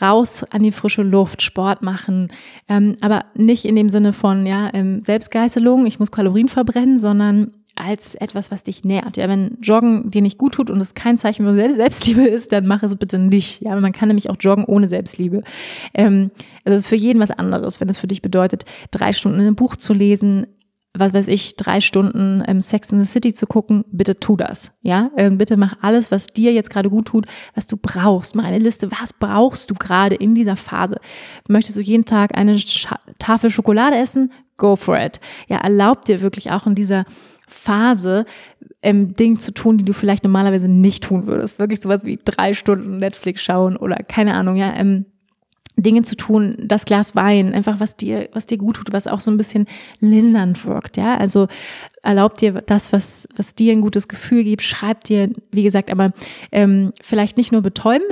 raus 0.00 0.44
an 0.44 0.62
die 0.62 0.72
frische 0.72 1.02
Luft, 1.02 1.42
Sport 1.42 1.82
machen, 1.82 2.28
ähm, 2.68 2.96
aber 3.00 3.24
nicht 3.34 3.64
in 3.64 3.76
dem 3.76 3.88
Sinne 3.88 4.12
von 4.12 4.46
ja 4.46 4.70
ähm, 4.72 5.00
Selbstgeißelung, 5.00 5.86
ich 5.86 5.98
muss 5.98 6.10
Kalorien 6.10 6.48
verbrennen, 6.48 6.98
sondern 6.98 7.52
als 7.76 8.14
etwas, 8.14 8.50
was 8.50 8.62
dich 8.62 8.84
nährt. 8.84 9.16
Ja, 9.16 9.28
wenn 9.28 9.58
Joggen 9.60 10.10
dir 10.10 10.22
nicht 10.22 10.38
gut 10.38 10.54
tut 10.54 10.70
und 10.70 10.80
es 10.80 10.94
kein 10.94 11.18
Zeichen 11.18 11.44
für 11.44 11.72
Selbstliebe 11.72 12.22
ist, 12.22 12.52
dann 12.52 12.66
mach 12.66 12.82
es 12.82 12.96
bitte 12.96 13.18
nicht. 13.18 13.62
Ja, 13.62 13.78
man 13.78 13.92
kann 13.92 14.08
nämlich 14.08 14.30
auch 14.30 14.36
joggen 14.38 14.64
ohne 14.64 14.88
Selbstliebe. 14.88 15.42
Ähm, 15.92 16.30
also 16.64 16.76
es 16.76 16.84
ist 16.84 16.88
für 16.88 16.96
jeden 16.96 17.20
was 17.20 17.30
anderes, 17.30 17.80
wenn 17.80 17.88
es 17.88 17.98
für 17.98 18.06
dich 18.06 18.22
bedeutet, 18.22 18.64
drei 18.90 19.12
Stunden 19.12 19.40
in 19.40 19.46
einem 19.46 19.56
Buch 19.56 19.76
zu 19.76 19.92
lesen, 19.92 20.46
was 20.96 21.12
weiß 21.12 21.28
ich, 21.28 21.56
drei 21.56 21.80
Stunden 21.80 22.42
ähm, 22.46 22.60
Sex 22.60 22.92
in 22.92 23.02
the 23.02 23.10
City 23.10 23.32
zu 23.32 23.46
gucken, 23.46 23.84
bitte 23.90 24.18
tu 24.18 24.36
das. 24.36 24.72
Ja, 24.82 25.10
ähm, 25.16 25.38
bitte 25.38 25.56
mach 25.56 25.76
alles, 25.82 26.10
was 26.10 26.28
dir 26.28 26.52
jetzt 26.52 26.70
gerade 26.70 26.88
gut 26.88 27.06
tut, 27.06 27.26
was 27.54 27.66
du 27.66 27.76
brauchst. 27.76 28.36
Mach 28.36 28.44
eine 28.44 28.58
Liste, 28.58 28.90
was 28.92 29.12
brauchst 29.12 29.70
du 29.70 29.74
gerade 29.74 30.14
in 30.14 30.34
dieser 30.34 30.56
Phase? 30.56 30.96
Möchtest 31.48 31.76
du 31.76 31.80
jeden 31.80 32.04
Tag 32.04 32.36
eine 32.36 32.58
Sch 32.58 32.88
Tafel 33.18 33.50
Schokolade 33.50 33.96
essen? 33.96 34.32
Go 34.56 34.76
for 34.76 34.98
it. 34.98 35.20
Ja, 35.48 35.58
erlaub 35.58 36.04
dir 36.04 36.20
wirklich 36.20 36.52
auch 36.52 36.66
in 36.66 36.76
dieser 36.76 37.06
Phase 37.46 38.24
ähm, 38.82 39.14
Dinge 39.14 39.38
zu 39.38 39.52
tun, 39.52 39.78
die 39.78 39.84
du 39.84 39.92
vielleicht 39.92 40.22
normalerweise 40.22 40.68
nicht 40.68 41.04
tun 41.04 41.26
würdest. 41.26 41.58
Wirklich 41.58 41.80
sowas 41.80 42.04
wie 42.04 42.20
drei 42.24 42.54
Stunden 42.54 42.98
Netflix 42.98 43.42
schauen 43.42 43.76
oder 43.76 43.96
keine 43.96 44.34
Ahnung, 44.34 44.56
ja, 44.56 44.72
ähm, 44.76 45.06
Dinge 45.76 46.02
zu 46.02 46.16
tun, 46.16 46.56
das 46.60 46.84
Glas 46.84 47.16
Wein, 47.16 47.52
einfach 47.52 47.80
was 47.80 47.96
dir, 47.96 48.28
was 48.32 48.46
dir 48.46 48.58
gut 48.58 48.76
tut, 48.76 48.92
was 48.92 49.08
auch 49.08 49.20
so 49.20 49.30
ein 49.30 49.36
bisschen 49.36 49.66
lindernd 50.00 50.64
wirkt, 50.64 50.96
ja. 50.96 51.16
Also 51.16 51.48
erlaubt 52.02 52.40
dir 52.40 52.52
das, 52.52 52.92
was, 52.92 53.26
was 53.36 53.56
dir 53.56 53.72
ein 53.72 53.80
gutes 53.80 54.06
Gefühl 54.06 54.44
gibt, 54.44 54.62
schreib 54.62 55.02
dir, 55.04 55.30
wie 55.50 55.64
gesagt, 55.64 55.90
aber 55.90 56.12
ähm, 56.52 56.92
vielleicht 57.02 57.36
nicht 57.36 57.50
nur 57.50 57.62
betäuben, 57.62 58.06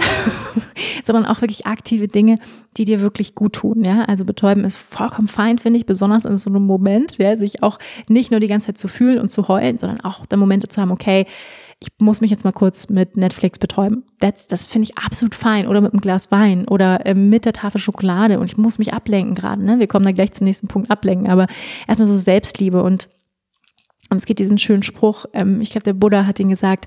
sondern 1.04 1.24
auch 1.24 1.40
wirklich 1.40 1.66
aktive 1.66 2.08
Dinge, 2.08 2.38
die 2.76 2.84
dir 2.84 3.00
wirklich 3.00 3.36
gut 3.36 3.52
tun, 3.52 3.84
ja. 3.84 4.02
Also 4.06 4.24
betäuben 4.24 4.64
ist 4.64 4.76
vollkommen 4.76 5.28
fein, 5.28 5.58
finde 5.58 5.78
ich, 5.78 5.86
besonders 5.86 6.24
in 6.24 6.38
so 6.38 6.50
einem 6.50 6.66
Moment, 6.66 7.18
ja, 7.18 7.36
sich 7.36 7.62
auch 7.62 7.78
nicht 8.08 8.32
nur 8.32 8.40
die 8.40 8.48
ganze 8.48 8.68
Zeit 8.68 8.78
zu 8.78 8.88
fühlen 8.88 9.20
und 9.20 9.28
zu 9.28 9.46
heulen, 9.46 9.78
sondern 9.78 10.00
auch 10.00 10.26
da 10.26 10.36
Momente 10.36 10.66
zu 10.66 10.80
haben, 10.80 10.90
okay, 10.90 11.26
ich 11.82 11.88
muss 11.98 12.20
mich 12.20 12.30
jetzt 12.30 12.44
mal 12.44 12.52
kurz 12.52 12.88
mit 12.88 13.16
Netflix 13.16 13.58
betäuben. 13.58 14.04
That's, 14.20 14.46
das 14.46 14.66
finde 14.66 14.88
ich 14.88 14.98
absolut 14.98 15.34
fein. 15.34 15.66
Oder 15.66 15.80
mit 15.80 15.92
einem 15.92 16.00
Glas 16.00 16.30
Wein 16.30 16.68
oder 16.68 17.04
äh, 17.04 17.14
mit 17.14 17.44
der 17.44 17.52
Tafel 17.52 17.80
Schokolade. 17.80 18.38
Und 18.38 18.44
ich 18.44 18.56
muss 18.56 18.78
mich 18.78 18.94
ablenken 18.94 19.34
gerade. 19.34 19.64
Ne? 19.64 19.80
Wir 19.80 19.88
kommen 19.88 20.04
da 20.04 20.12
gleich 20.12 20.32
zum 20.32 20.44
nächsten 20.44 20.68
Punkt 20.68 20.90
ablenken. 20.90 21.28
Aber 21.28 21.46
erstmal 21.88 22.06
so 22.06 22.16
Selbstliebe. 22.16 22.82
Und, 22.82 23.08
und 24.10 24.16
es 24.16 24.26
gibt 24.26 24.38
diesen 24.38 24.58
schönen 24.58 24.84
Spruch, 24.84 25.26
ähm, 25.32 25.60
ich 25.60 25.70
glaube, 25.70 25.84
der 25.84 25.94
Buddha 25.94 26.24
hat 26.24 26.38
ihn 26.38 26.50
gesagt, 26.50 26.86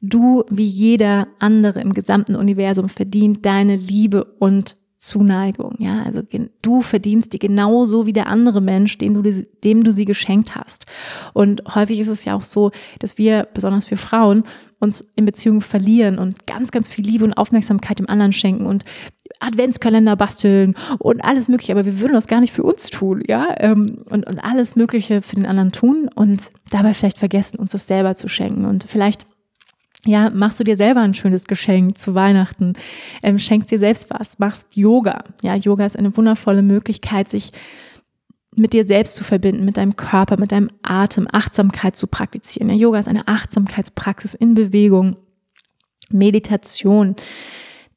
du 0.00 0.44
wie 0.50 0.64
jeder 0.64 1.28
andere 1.38 1.80
im 1.80 1.94
gesamten 1.94 2.34
Universum 2.34 2.88
verdient 2.88 3.46
deine 3.46 3.76
Liebe 3.76 4.24
und 4.24 4.76
Zuneigung, 5.02 5.74
ja, 5.80 6.02
also 6.02 6.22
du 6.62 6.80
verdienst 6.80 7.32
die 7.32 7.40
genauso 7.40 8.06
wie 8.06 8.12
der 8.12 8.28
andere 8.28 8.60
Mensch, 8.60 8.98
dem 8.98 9.20
du, 9.20 9.44
dem 9.64 9.82
du 9.82 9.90
sie 9.90 10.04
geschenkt 10.04 10.54
hast. 10.54 10.86
Und 11.32 11.62
häufig 11.74 11.98
ist 11.98 12.06
es 12.06 12.24
ja 12.24 12.36
auch 12.36 12.44
so, 12.44 12.70
dass 13.00 13.18
wir, 13.18 13.48
besonders 13.52 13.84
für 13.84 13.96
Frauen, 13.96 14.44
uns 14.78 15.00
in 15.16 15.24
Beziehungen 15.24 15.60
verlieren 15.60 16.18
und 16.18 16.46
ganz, 16.46 16.70
ganz 16.70 16.88
viel 16.88 17.04
Liebe 17.04 17.24
und 17.24 17.32
Aufmerksamkeit 17.32 17.98
dem 17.98 18.08
anderen 18.08 18.32
schenken 18.32 18.64
und 18.64 18.84
Adventskalender 19.40 20.14
basteln 20.14 20.76
und 21.00 21.24
alles 21.24 21.48
Mögliche, 21.48 21.72
aber 21.72 21.84
wir 21.84 21.98
würden 21.98 22.12
das 22.12 22.28
gar 22.28 22.40
nicht 22.40 22.52
für 22.52 22.62
uns 22.62 22.88
tun, 22.90 23.24
ja, 23.26 23.48
ähm, 23.58 24.02
und, 24.08 24.24
und 24.24 24.38
alles 24.38 24.76
Mögliche 24.76 25.20
für 25.20 25.34
den 25.34 25.46
anderen 25.46 25.72
tun 25.72 26.08
und 26.14 26.52
dabei 26.70 26.94
vielleicht 26.94 27.18
vergessen, 27.18 27.58
uns 27.58 27.72
das 27.72 27.88
selber 27.88 28.14
zu 28.14 28.28
schenken. 28.28 28.66
Und 28.66 28.84
vielleicht 28.88 29.26
ja, 30.04 30.30
machst 30.30 30.58
du 30.58 30.64
dir 30.64 30.76
selber 30.76 31.00
ein 31.00 31.14
schönes 31.14 31.46
Geschenk 31.46 31.96
zu 31.96 32.14
Weihnachten, 32.14 32.72
ähm, 33.22 33.38
schenkst 33.38 33.70
dir 33.70 33.78
selbst 33.78 34.08
was, 34.10 34.38
machst 34.38 34.76
Yoga. 34.76 35.24
Ja, 35.42 35.54
Yoga 35.54 35.86
ist 35.86 35.96
eine 35.96 36.16
wundervolle 36.16 36.62
Möglichkeit, 36.62 37.30
sich 37.30 37.52
mit 38.54 38.72
dir 38.72 38.84
selbst 38.84 39.14
zu 39.14 39.24
verbinden, 39.24 39.64
mit 39.64 39.76
deinem 39.76 39.96
Körper, 39.96 40.38
mit 40.38 40.52
deinem 40.52 40.70
Atem, 40.82 41.28
Achtsamkeit 41.30 41.96
zu 41.96 42.06
praktizieren. 42.06 42.68
Ja, 42.68 42.74
Yoga 42.74 42.98
ist 42.98 43.08
eine 43.08 43.28
Achtsamkeitspraxis 43.28 44.34
in 44.34 44.54
Bewegung, 44.54 45.16
Meditation, 46.10 47.16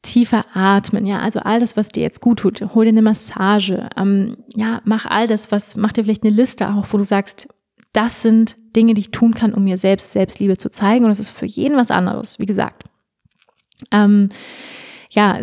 tiefer 0.01 0.45
atmen, 0.53 1.05
ja, 1.07 1.19
also 1.19 1.39
all 1.39 1.59
das, 1.59 1.75
was 1.75 1.89
dir 1.89 2.03
jetzt 2.03 2.21
gut 2.21 2.39
tut. 2.39 2.61
Hol 2.75 2.85
dir 2.85 2.89
eine 2.89 3.01
Massage, 3.01 3.89
ähm, 3.97 4.37
ja, 4.55 4.81
mach 4.85 5.07
all 5.07 5.25
das, 5.27 5.51
was, 5.51 5.75
mach 5.75 5.91
dir 5.91 6.03
vielleicht 6.03 6.23
eine 6.23 6.33
Liste 6.33 6.69
auch, 6.69 6.85
wo 6.91 6.97
du 6.97 7.03
sagst, 7.03 7.47
das 7.95 8.21
sind 8.21 8.57
Dinge, 8.75 8.93
die 8.93 9.01
ich 9.01 9.11
tun 9.11 9.33
kann, 9.33 9.53
um 9.53 9.63
mir 9.63 9.77
selbst 9.77 10.11
Selbstliebe 10.11 10.57
zu 10.57 10.69
zeigen. 10.69 11.05
Und 11.05 11.09
das 11.09 11.19
ist 11.19 11.29
für 11.29 11.45
jeden 11.45 11.77
was 11.77 11.91
anderes, 11.91 12.39
wie 12.39 12.45
gesagt. 12.45 12.83
Ähm, 13.91 14.29
ja, 15.09 15.39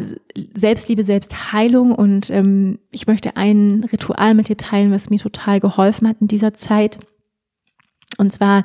Selbstliebe, 0.55 1.03
Selbstheilung 1.03 1.93
und 1.93 2.29
ähm, 2.31 2.79
ich 2.91 3.07
möchte 3.07 3.37
ein 3.37 3.85
Ritual 3.91 4.35
mit 4.35 4.49
dir 4.49 4.57
teilen, 4.57 4.93
was 4.93 5.09
mir 5.09 5.19
total 5.19 5.61
geholfen 5.61 6.09
hat 6.09 6.17
in 6.21 6.29
dieser 6.29 6.53
Zeit. 6.53 6.99
Und 8.19 8.33
zwar 8.33 8.65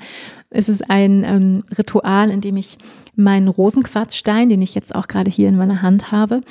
ist 0.50 0.68
es 0.68 0.82
ein 0.82 1.24
ähm, 1.24 1.64
Ritual, 1.78 2.30
in 2.30 2.42
dem 2.42 2.58
ich 2.58 2.78
meinen 3.16 3.48
Rosenquarzstein, 3.48 4.50
den 4.50 4.62
ich 4.62 4.76
jetzt 4.76 4.94
auch 4.94 5.08
gerade 5.08 5.32
hier 5.32 5.48
in 5.48 5.56
meiner 5.56 5.82
Hand 5.82 6.12
habe, 6.12 6.42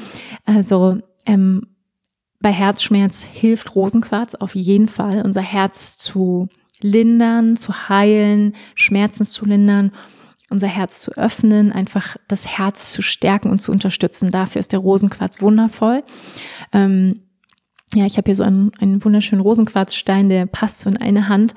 also 0.46 0.98
ähm, 1.26 1.66
bei 2.40 2.52
Herzschmerz 2.52 3.24
hilft 3.24 3.74
Rosenquarz 3.74 4.34
auf 4.34 4.54
jeden 4.54 4.88
Fall, 4.88 5.22
unser 5.22 5.42
Herz 5.42 5.96
zu 5.96 6.48
lindern, 6.80 7.56
zu 7.56 7.88
heilen, 7.88 8.54
Schmerzen 8.74 9.24
zu 9.24 9.44
lindern, 9.46 9.92
unser 10.50 10.68
Herz 10.68 11.00
zu 11.00 11.12
öffnen, 11.16 11.72
einfach 11.72 12.16
das 12.28 12.46
Herz 12.46 12.92
zu 12.92 13.02
stärken 13.02 13.50
und 13.50 13.60
zu 13.60 13.72
unterstützen. 13.72 14.30
Dafür 14.30 14.60
ist 14.60 14.72
der 14.72 14.80
Rosenquarz 14.80 15.42
wundervoll. 15.42 16.04
Ähm, 16.72 17.22
ja, 17.94 18.06
ich 18.06 18.16
habe 18.16 18.26
hier 18.26 18.34
so 18.34 18.44
einen, 18.44 18.72
einen 18.78 19.04
wunderschönen 19.04 19.42
Rosenquarzstein, 19.42 20.28
der 20.28 20.46
passt 20.46 20.80
so 20.80 20.90
in 20.90 20.96
eine 20.96 21.28
Hand. 21.28 21.54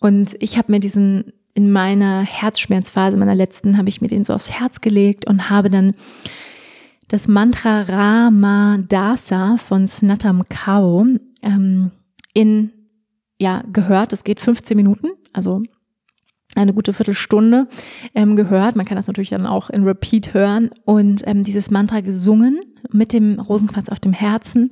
Und 0.00 0.36
ich 0.40 0.58
habe 0.58 0.72
mir 0.72 0.80
diesen 0.80 1.32
in 1.54 1.72
meiner 1.72 2.20
Herzschmerzphase, 2.20 3.16
meiner 3.16 3.34
letzten, 3.34 3.78
habe 3.78 3.88
ich 3.88 4.00
mir 4.00 4.08
den 4.08 4.22
so 4.24 4.32
aufs 4.32 4.52
Herz 4.52 4.80
gelegt 4.80 5.26
und 5.26 5.50
habe 5.50 5.70
dann 5.70 5.94
das 7.08 7.26
Mantra 7.26 7.82
Rama 7.82 8.78
Dasa 8.86 9.56
von 9.56 9.88
Snatam 9.88 10.44
Kao 10.48 11.04
ähm, 11.42 11.90
in 12.34 12.70
ja 13.38 13.62
gehört. 13.72 14.12
Es 14.12 14.24
geht 14.24 14.40
15 14.40 14.76
Minuten, 14.76 15.08
also 15.32 15.62
eine 16.54 16.72
gute 16.72 16.92
Viertelstunde 16.92 17.68
ähm, 18.14 18.34
gehört. 18.34 18.74
Man 18.74 18.86
kann 18.86 18.96
das 18.96 19.06
natürlich 19.06 19.30
dann 19.30 19.46
auch 19.46 19.70
in 19.70 19.84
Repeat 19.84 20.34
hören 20.34 20.70
und 20.84 21.22
ähm, 21.26 21.44
dieses 21.44 21.70
Mantra 21.70 22.00
gesungen 22.00 22.60
mit 22.90 23.12
dem 23.12 23.38
Rosenquarz 23.38 23.88
auf 23.88 24.00
dem 24.00 24.12
Herzen 24.12 24.70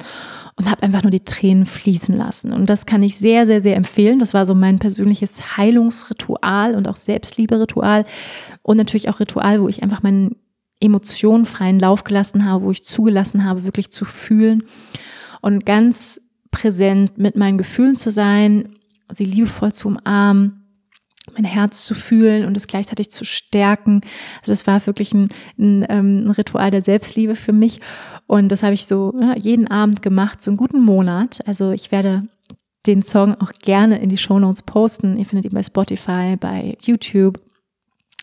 und 0.56 0.70
habe 0.70 0.82
einfach 0.82 1.02
nur 1.02 1.10
die 1.10 1.24
Tränen 1.24 1.66
fließen 1.66 2.14
lassen. 2.14 2.52
Und 2.52 2.70
das 2.70 2.86
kann 2.86 3.02
ich 3.02 3.18
sehr, 3.18 3.46
sehr, 3.46 3.60
sehr 3.60 3.76
empfehlen. 3.76 4.18
Das 4.18 4.32
war 4.32 4.46
so 4.46 4.54
mein 4.54 4.78
persönliches 4.78 5.56
Heilungsritual 5.56 6.74
und 6.74 6.88
auch 6.88 6.96
Selbstliebe-Ritual 6.96 8.06
und 8.62 8.76
natürlich 8.78 9.08
auch 9.08 9.20
Ritual, 9.20 9.60
wo 9.60 9.68
ich 9.68 9.82
einfach 9.82 10.02
meinen 10.02 10.36
Emotionen 10.80 11.44
freien 11.44 11.78
Lauf 11.78 12.04
gelassen 12.04 12.44
habe, 12.44 12.64
wo 12.64 12.70
ich 12.70 12.84
zugelassen 12.84 13.44
habe, 13.44 13.64
wirklich 13.64 13.90
zu 13.90 14.04
fühlen 14.04 14.62
und 15.40 15.64
ganz 15.64 16.20
präsent 16.56 17.18
mit 17.18 17.36
meinen 17.36 17.58
Gefühlen 17.58 17.96
zu 17.96 18.10
sein, 18.10 18.76
sie 19.12 19.24
liebevoll 19.24 19.72
zu 19.72 19.88
umarmen, 19.88 20.62
mein 21.34 21.44
Herz 21.44 21.84
zu 21.84 21.94
fühlen 21.94 22.46
und 22.46 22.56
es 22.56 22.66
gleichzeitig 22.66 23.10
zu 23.10 23.26
stärken. 23.26 24.00
Also 24.40 24.52
das 24.52 24.66
war 24.66 24.86
wirklich 24.86 25.12
ein, 25.12 25.28
ein, 25.58 25.84
ähm, 25.90 26.24
ein 26.24 26.30
Ritual 26.30 26.70
der 26.70 26.80
Selbstliebe 26.80 27.36
für 27.36 27.52
mich. 27.52 27.80
Und 28.26 28.50
das 28.50 28.62
habe 28.62 28.72
ich 28.72 28.86
so 28.86 29.12
ja, 29.20 29.36
jeden 29.36 29.68
Abend 29.68 30.00
gemacht, 30.00 30.40
so 30.40 30.50
einen 30.50 30.56
guten 30.56 30.80
Monat. 30.80 31.40
Also 31.46 31.72
ich 31.72 31.92
werde 31.92 32.26
den 32.86 33.02
Song 33.02 33.34
auch 33.34 33.52
gerne 33.52 33.98
in 33.98 34.08
die 34.08 34.16
Show 34.16 34.38
Notes 34.38 34.62
posten. 34.62 35.18
Ihr 35.18 35.26
findet 35.26 35.44
ihn 35.44 35.54
bei 35.54 35.62
Spotify, 35.62 36.36
bei 36.38 36.78
YouTube 36.80 37.38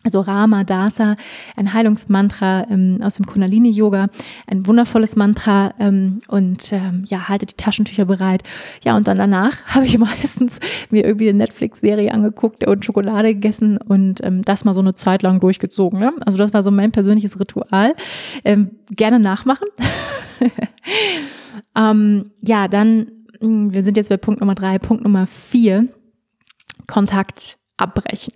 also 0.03 0.21
Rama 0.21 0.63
Dasa, 0.63 1.15
ein 1.55 1.73
Heilungsmantra 1.73 2.67
ähm, 2.69 2.99
aus 3.01 3.15
dem 3.15 3.25
Kundalini-Yoga, 3.25 4.07
ein 4.47 4.67
wundervolles 4.67 5.15
Mantra 5.15 5.73
ähm, 5.79 6.21
und 6.27 6.71
ähm, 6.73 7.03
ja, 7.07 7.29
halte 7.29 7.45
die 7.45 7.55
Taschentücher 7.55 8.05
bereit. 8.05 8.43
Ja, 8.83 8.95
und 8.95 9.07
dann 9.07 9.17
danach 9.17 9.65
habe 9.67 9.85
ich 9.85 9.97
meistens 9.97 10.59
mir 10.89 11.05
irgendwie 11.05 11.29
eine 11.29 11.37
Netflix-Serie 11.39 12.11
angeguckt 12.11 12.67
und 12.67 12.85
Schokolade 12.85 13.33
gegessen 13.33 13.77
und 13.77 14.23
ähm, 14.23 14.43
das 14.43 14.65
mal 14.65 14.73
so 14.73 14.81
eine 14.81 14.93
Zeit 14.93 15.23
lang 15.23 15.39
durchgezogen. 15.39 15.99
Ne? 15.99 16.11
Also 16.25 16.37
das 16.37 16.53
war 16.53 16.63
so 16.63 16.71
mein 16.71 16.91
persönliches 16.91 17.39
Ritual. 17.39 17.95
Ähm, 18.43 18.71
gerne 18.89 19.19
nachmachen. 19.19 19.67
ähm, 21.75 22.31
ja, 22.41 22.67
dann 22.67 23.07
hm, 23.43 23.73
wir 23.73 23.83
sind 23.83 23.97
jetzt 23.97 24.09
bei 24.09 24.17
Punkt 24.17 24.39
Nummer 24.39 24.55
drei. 24.55 24.79
Punkt 24.79 25.03
Nummer 25.03 25.27
vier, 25.27 25.87
Kontakt 26.87 27.57
abbrechen. 27.77 28.33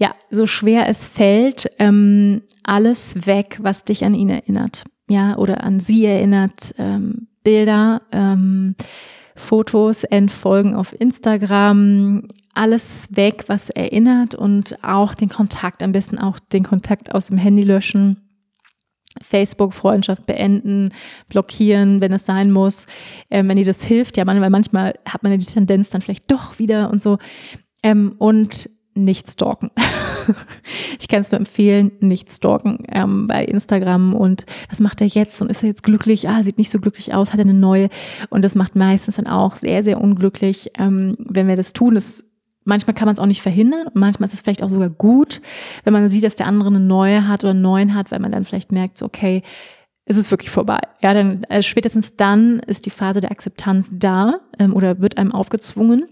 Ja, 0.00 0.12
so 0.30 0.46
schwer 0.46 0.88
es 0.88 1.06
fällt, 1.06 1.70
ähm, 1.78 2.40
alles 2.64 3.26
weg, 3.26 3.58
was 3.60 3.84
dich 3.84 4.02
an 4.02 4.14
ihn 4.14 4.30
erinnert. 4.30 4.84
Ja, 5.10 5.36
oder 5.36 5.62
an 5.62 5.78
sie 5.78 6.06
erinnert, 6.06 6.74
ähm, 6.78 7.28
Bilder, 7.44 8.00
ähm, 8.10 8.76
Fotos 9.36 10.04
entfolgen 10.04 10.74
auf 10.74 10.98
Instagram, 10.98 12.28
alles 12.54 13.08
weg, 13.10 13.44
was 13.48 13.68
erinnert 13.68 14.34
und 14.34 14.82
auch 14.82 15.14
den 15.14 15.28
Kontakt, 15.28 15.82
am 15.82 15.92
besten 15.92 16.16
auch 16.18 16.38
den 16.38 16.64
Kontakt 16.64 17.14
aus 17.14 17.26
dem 17.26 17.36
Handy 17.36 17.62
löschen. 17.62 18.22
Facebook-Freundschaft 19.20 20.24
beenden, 20.24 20.94
blockieren, 21.28 22.00
wenn 22.00 22.12
es 22.12 22.24
sein 22.24 22.52
muss, 22.52 22.86
ähm, 23.28 23.48
wenn 23.48 23.56
dir 23.56 23.66
das 23.66 23.84
hilft. 23.84 24.16
Ja, 24.16 24.26
weil 24.26 24.48
manchmal 24.48 24.94
hat 25.04 25.22
man 25.22 25.32
ja 25.32 25.36
die 25.36 25.44
Tendenz 25.44 25.90
dann 25.90 26.00
vielleicht 26.00 26.30
doch 26.30 26.58
wieder 26.58 26.90
und 26.90 27.02
so. 27.02 27.18
Ähm, 27.82 28.14
und 28.18 28.70
nicht 29.04 29.30
stalken. 29.30 29.70
ich 31.00 31.08
kann 31.08 31.22
es 31.22 31.30
nur 31.30 31.40
empfehlen, 31.40 31.92
nicht 32.00 32.30
stalken 32.30 32.84
ähm, 32.88 33.26
bei 33.26 33.44
Instagram 33.44 34.14
und 34.14 34.46
was 34.68 34.80
macht 34.80 35.00
er 35.00 35.06
jetzt 35.06 35.40
und 35.42 35.50
ist 35.50 35.62
er 35.62 35.68
jetzt 35.68 35.82
glücklich? 35.82 36.28
Ah, 36.28 36.42
sieht 36.42 36.58
nicht 36.58 36.70
so 36.70 36.78
glücklich 36.78 37.14
aus, 37.14 37.32
hat 37.32 37.40
er 37.40 37.44
eine 37.44 37.54
neue 37.54 37.88
und 38.30 38.42
das 38.44 38.54
macht 38.54 38.76
meistens 38.76 39.16
dann 39.16 39.26
auch 39.26 39.56
sehr, 39.56 39.82
sehr 39.82 40.00
unglücklich, 40.00 40.70
ähm, 40.78 41.16
wenn 41.18 41.48
wir 41.48 41.56
das 41.56 41.72
tun. 41.72 41.94
Das 41.94 42.24
Manchmal 42.64 42.94
kann 42.94 43.06
man 43.06 43.14
es 43.14 43.18
auch 43.18 43.26
nicht 43.26 43.40
verhindern 43.40 43.86
und 43.86 43.96
manchmal 43.96 44.26
ist 44.26 44.34
es 44.34 44.42
vielleicht 44.42 44.62
auch 44.62 44.68
sogar 44.68 44.90
gut, 44.90 45.40
wenn 45.84 45.94
man 45.94 46.06
sieht, 46.08 46.24
dass 46.24 46.36
der 46.36 46.46
andere 46.46 46.68
eine 46.68 46.78
neue 46.78 47.26
hat 47.26 47.42
oder 47.42 47.52
einen 47.52 47.62
neuen 47.62 47.94
hat, 47.94 48.10
weil 48.10 48.18
man 48.20 48.30
dann 48.30 48.44
vielleicht 48.44 48.70
merkt, 48.70 48.98
so, 48.98 49.06
okay, 49.06 49.42
ist 50.18 50.30
wirklich 50.30 50.50
vorbei. 50.50 50.80
Ja, 51.02 51.14
dann 51.14 51.44
äh, 51.44 51.62
spätestens 51.62 52.16
dann 52.16 52.60
ist 52.60 52.86
die 52.86 52.90
Phase 52.90 53.20
der 53.20 53.30
Akzeptanz 53.30 53.88
da 53.92 54.40
ähm, 54.58 54.74
oder 54.74 55.00
wird 55.00 55.18
einem 55.18 55.32
aufgezwungen. 55.32 56.06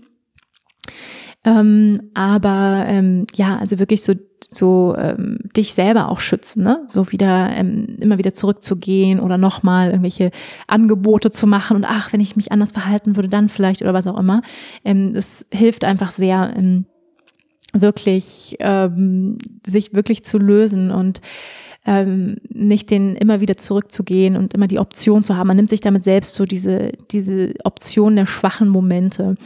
Ähm, 1.44 2.10
aber 2.14 2.84
ähm, 2.86 3.26
ja, 3.34 3.58
also 3.58 3.78
wirklich 3.78 4.02
so, 4.02 4.14
so 4.42 4.96
ähm, 4.98 5.38
dich 5.56 5.72
selber 5.72 6.08
auch 6.08 6.20
schützen, 6.20 6.64
ne? 6.64 6.84
So 6.88 7.12
wieder 7.12 7.50
ähm, 7.52 7.96
immer 8.00 8.18
wieder 8.18 8.32
zurückzugehen 8.32 9.20
oder 9.20 9.38
nochmal 9.38 9.90
irgendwelche 9.90 10.30
Angebote 10.66 11.30
zu 11.30 11.46
machen 11.46 11.76
und 11.76 11.84
ach, 11.84 12.12
wenn 12.12 12.20
ich 12.20 12.36
mich 12.36 12.50
anders 12.50 12.72
verhalten 12.72 13.16
würde, 13.16 13.28
dann 13.28 13.48
vielleicht 13.48 13.82
oder 13.82 13.94
was 13.94 14.06
auch 14.06 14.18
immer. 14.18 14.42
Ähm, 14.84 15.14
das 15.14 15.46
hilft 15.52 15.84
einfach 15.84 16.10
sehr, 16.10 16.52
ähm, 16.56 16.86
wirklich 17.72 18.56
ähm, 18.60 19.38
sich 19.66 19.92
wirklich 19.94 20.24
zu 20.24 20.38
lösen 20.38 20.90
und 20.90 21.20
ähm, 21.86 22.36
nicht 22.50 22.90
den 22.90 23.16
immer 23.16 23.40
wieder 23.40 23.56
zurückzugehen 23.56 24.36
und 24.36 24.54
immer 24.54 24.66
die 24.66 24.78
Option 24.78 25.24
zu 25.24 25.36
haben. 25.36 25.46
Man 25.48 25.56
nimmt 25.56 25.70
sich 25.70 25.80
damit 25.80 26.04
selbst 26.04 26.34
so 26.34 26.44
diese, 26.44 26.92
diese 27.10 27.54
Option 27.64 28.16
der 28.16 28.26
schwachen 28.26 28.68
Momente. 28.68 29.36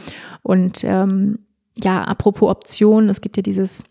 Und 0.41 0.83
ähm, 0.83 1.39
ja, 1.81 2.03
apropos 2.03 2.49
Optionen, 2.49 3.09
es 3.09 3.21
gibt 3.21 3.37
ja 3.37 3.43
dieses 3.43 3.83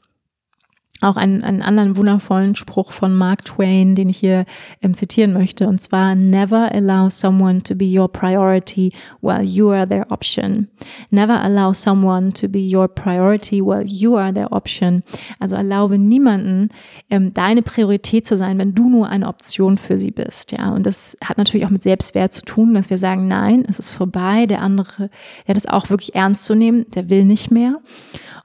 auch 1.03 1.17
einen, 1.17 1.43
einen 1.43 1.63
anderen 1.63 1.97
wundervollen 1.97 2.55
Spruch 2.55 2.93
von 2.93 3.15
Mark 3.15 3.45
Twain, 3.45 3.95
den 3.95 4.09
ich 4.09 4.19
hier 4.19 4.45
ähm, 4.81 4.95
zitieren 4.95 5.33
möchte, 5.33 5.69
und 5.69 5.81
zwar 5.81 6.15
Never 6.15 6.73
allow 6.73 7.09
someone 7.11 7.63
to 7.63 7.75
be 7.75 7.87
your 7.87 8.09
priority 8.09 8.93
while 9.21 9.43
you 9.43 9.71
are 9.71 9.89
their 9.89 10.11
option. 10.11 10.69
Never 11.11 11.41
allow 11.41 11.73
someone 11.73 12.33
to 12.33 12.49
be 12.49 12.61
your 12.61 12.89
priority 12.89 13.61
while 13.61 13.85
you 13.87 14.17
are 14.17 14.33
their 14.33 14.53
option. 14.53 15.03
Also 15.39 15.57
erlaube 15.57 15.99
niemanden, 15.99 16.69
ähm, 17.11 17.35
deine 17.35 17.63
Priorität 17.63 18.27
zu 18.27 18.37
sein, 18.37 18.59
wenn 18.59 18.75
du 18.75 18.89
nur 18.89 19.09
eine 19.09 19.29
Option 19.29 19.77
für 19.77 19.97
sie 19.97 20.11
bist. 20.11 20.53
Ja, 20.53 20.71
und 20.71 20.87
das 20.87 21.17
hat 21.23 21.39
natürlich 21.39 21.67
auch 21.67 21.71
mit 21.71 21.83
Selbstwert 21.83 22.33
zu 22.33 22.43
tun, 22.43 22.75
dass 22.75 22.91
wir 22.91 22.99
sagen, 22.99 23.29
nein, 23.29 23.65
es 23.69 23.79
ist 23.79 23.95
vorbei. 23.95 24.47
Der 24.47 24.61
andere, 24.61 25.11
der 25.47 25.57
es 25.57 25.67
auch 25.67 25.91
wirklich 25.91 26.15
ernst 26.15 26.45
zu 26.45 26.55
nehmen, 26.55 26.87
der 26.95 27.11
will 27.11 27.25
nicht 27.25 27.51
mehr 27.51 27.79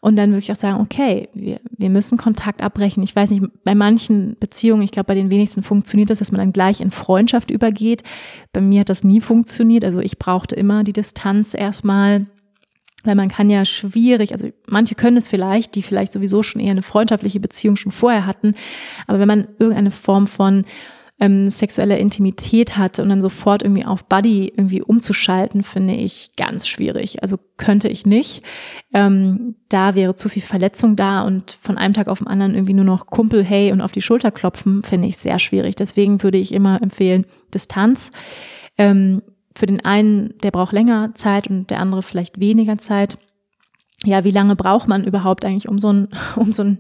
und 0.02 0.16
dann 0.16 0.32
wirklich 0.32 0.52
auch 0.52 0.58
sagen, 0.58 0.80
okay, 0.80 1.30
wir, 1.34 1.60
wir 1.78 1.90
müssen 1.90 2.18
Kontakt 2.48 2.64
abbrechen. 2.64 3.04
Ich 3.04 3.14
weiß 3.14 3.32
nicht, 3.32 3.44
bei 3.66 3.76
manchen 3.76 4.38
Beziehungen, 4.40 4.82
ich 4.82 4.92
glaube, 4.92 5.08
bei 5.08 5.16
den 5.16 5.30
wenigsten 5.30 5.64
funktioniert 5.64 6.10
das, 6.10 6.20
dass 6.20 6.32
man 6.32 6.40
dann 6.40 6.54
gleich 6.54 6.80
in 6.80 6.92
Freundschaft 6.92 7.52
übergeht. 7.52 8.04
Bei 8.54 8.62
mir 8.62 8.82
hat 8.82 8.90
das 8.90 9.04
nie 9.04 9.20
funktioniert. 9.20 9.84
Also 9.84 10.00
ich 10.00 10.18
brauchte 10.18 10.56
immer 10.56 10.86
die 10.86 10.94
Distanz 10.94 11.54
erstmal. 11.54 12.28
Weil 13.04 13.16
man 13.16 13.28
kann 13.28 13.50
ja 13.50 13.64
schwierig, 13.64 14.32
also 14.32 14.50
manche 14.66 14.96
können 14.96 15.18
es 15.18 15.28
vielleicht, 15.28 15.76
die 15.76 15.84
vielleicht 15.84 16.12
sowieso 16.12 16.42
schon 16.42 16.62
eher 16.62 16.72
eine 16.72 16.82
freundschaftliche 16.82 17.40
Beziehung 17.40 17.76
schon 17.76 17.92
vorher 17.92 18.26
hatten. 18.26 18.56
Aber 19.08 19.20
wenn 19.20 19.28
man 19.28 19.48
irgendeine 19.60 19.92
Form 19.92 20.26
von 20.26 20.66
ähm, 21.20 21.50
sexuelle 21.50 21.98
Intimität 21.98 22.78
hat 22.78 23.00
und 23.00 23.10
dann 23.10 23.22
sofort 23.22 23.64
irgendwie 23.64 23.86
auf 23.86 24.06
Buddy 24.06 24.54
irgendwie 24.56 24.84
umzuschalten, 24.84 25.64
finde 25.64 25.96
ich 25.96 26.36
ganz 26.38 26.68
schwierig. 26.68 27.24
Also 27.24 27.38
könnte 27.58 27.88
ich 27.88 28.06
nicht. 28.06 28.44
Ähm, 28.94 29.56
da 29.70 29.96
wäre 29.96 30.16
zu 30.16 30.30
viel 30.30 30.44
Verletzung 30.44 30.96
da 30.96 31.22
und 31.24 31.58
von 31.60 31.78
einem 31.78 31.96
Tag 31.96 32.08
auf 32.08 32.20
den 32.20 32.28
anderen 32.28 32.54
irgendwie 32.54 32.76
nur 32.76 32.86
noch 32.86 33.08
Kumpel, 33.08 33.44
hey 33.44 33.72
und 33.72 33.82
auf 33.82 33.92
die 33.92 34.02
Schulter 34.02 34.30
klopfen, 34.30 34.84
finde 34.84 35.08
ich 35.08 35.18
sehr 35.18 35.40
schwierig. 35.40 35.76
Deswegen 35.76 36.22
würde 36.22 36.38
ich 36.38 36.54
immer 36.54 36.82
empfehlen, 36.82 37.26
Distanz. 37.54 38.12
Ähm, 38.78 39.24
für 39.56 39.66
den 39.66 39.84
einen, 39.84 40.36
der 40.44 40.52
braucht 40.52 40.72
länger 40.72 41.16
Zeit 41.16 41.48
und 41.48 41.72
der 41.72 41.80
andere 41.80 42.04
vielleicht 42.04 42.40
weniger 42.40 42.78
Zeit. 42.78 43.18
Ja, 44.04 44.24
wie 44.24 44.32
lange 44.32 44.56
braucht 44.56 44.88
man 44.88 45.04
überhaupt 45.04 45.44
eigentlich, 45.46 45.68
um 45.68 45.80
so 45.80 45.92
ein, 45.92 46.10
um 46.36 46.54
so 46.54 46.64
ein 46.64 46.78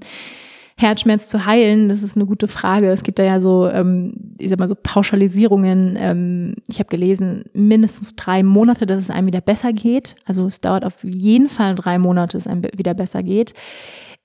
Herzschmerz 0.80 1.28
zu 1.28 1.45
heilen? 1.45 1.89
Das 1.89 2.03
ist 2.03 2.15
eine 2.15 2.25
gute 2.25 2.47
Frage. 2.47 2.89
Es 2.89 3.03
gibt 3.03 3.17
da 3.17 3.23
ja 3.23 3.39
so, 3.39 3.67
ähm, 3.67 4.36
ich 4.38 4.49
sag 4.49 4.59
mal 4.59 4.67
so 4.67 4.75
Pauschalisierungen. 4.75 5.97
Ähm, 5.99 6.55
ich 6.67 6.80
habe 6.80 6.89
gelesen, 6.89 7.45
mindestens 7.53 8.15
drei 8.15 8.43
Monate, 8.43 8.86
dass 8.86 9.03
es 9.03 9.09
einem 9.09 9.25
wieder 9.25 9.41
besser 9.41 9.73
geht. 9.73 10.15
Also 10.25 10.45
es 10.45 10.61
dauert 10.61 10.86
auf 10.86 11.03
jeden 11.03 11.49
Fall 11.49 11.73
drei 11.73 11.97
Monate, 11.97 12.38
dass 12.38 12.45
es 12.45 12.51
einem 12.51 12.63
wieder 12.75 12.93
besser 12.93 13.23
geht. 13.23 13.53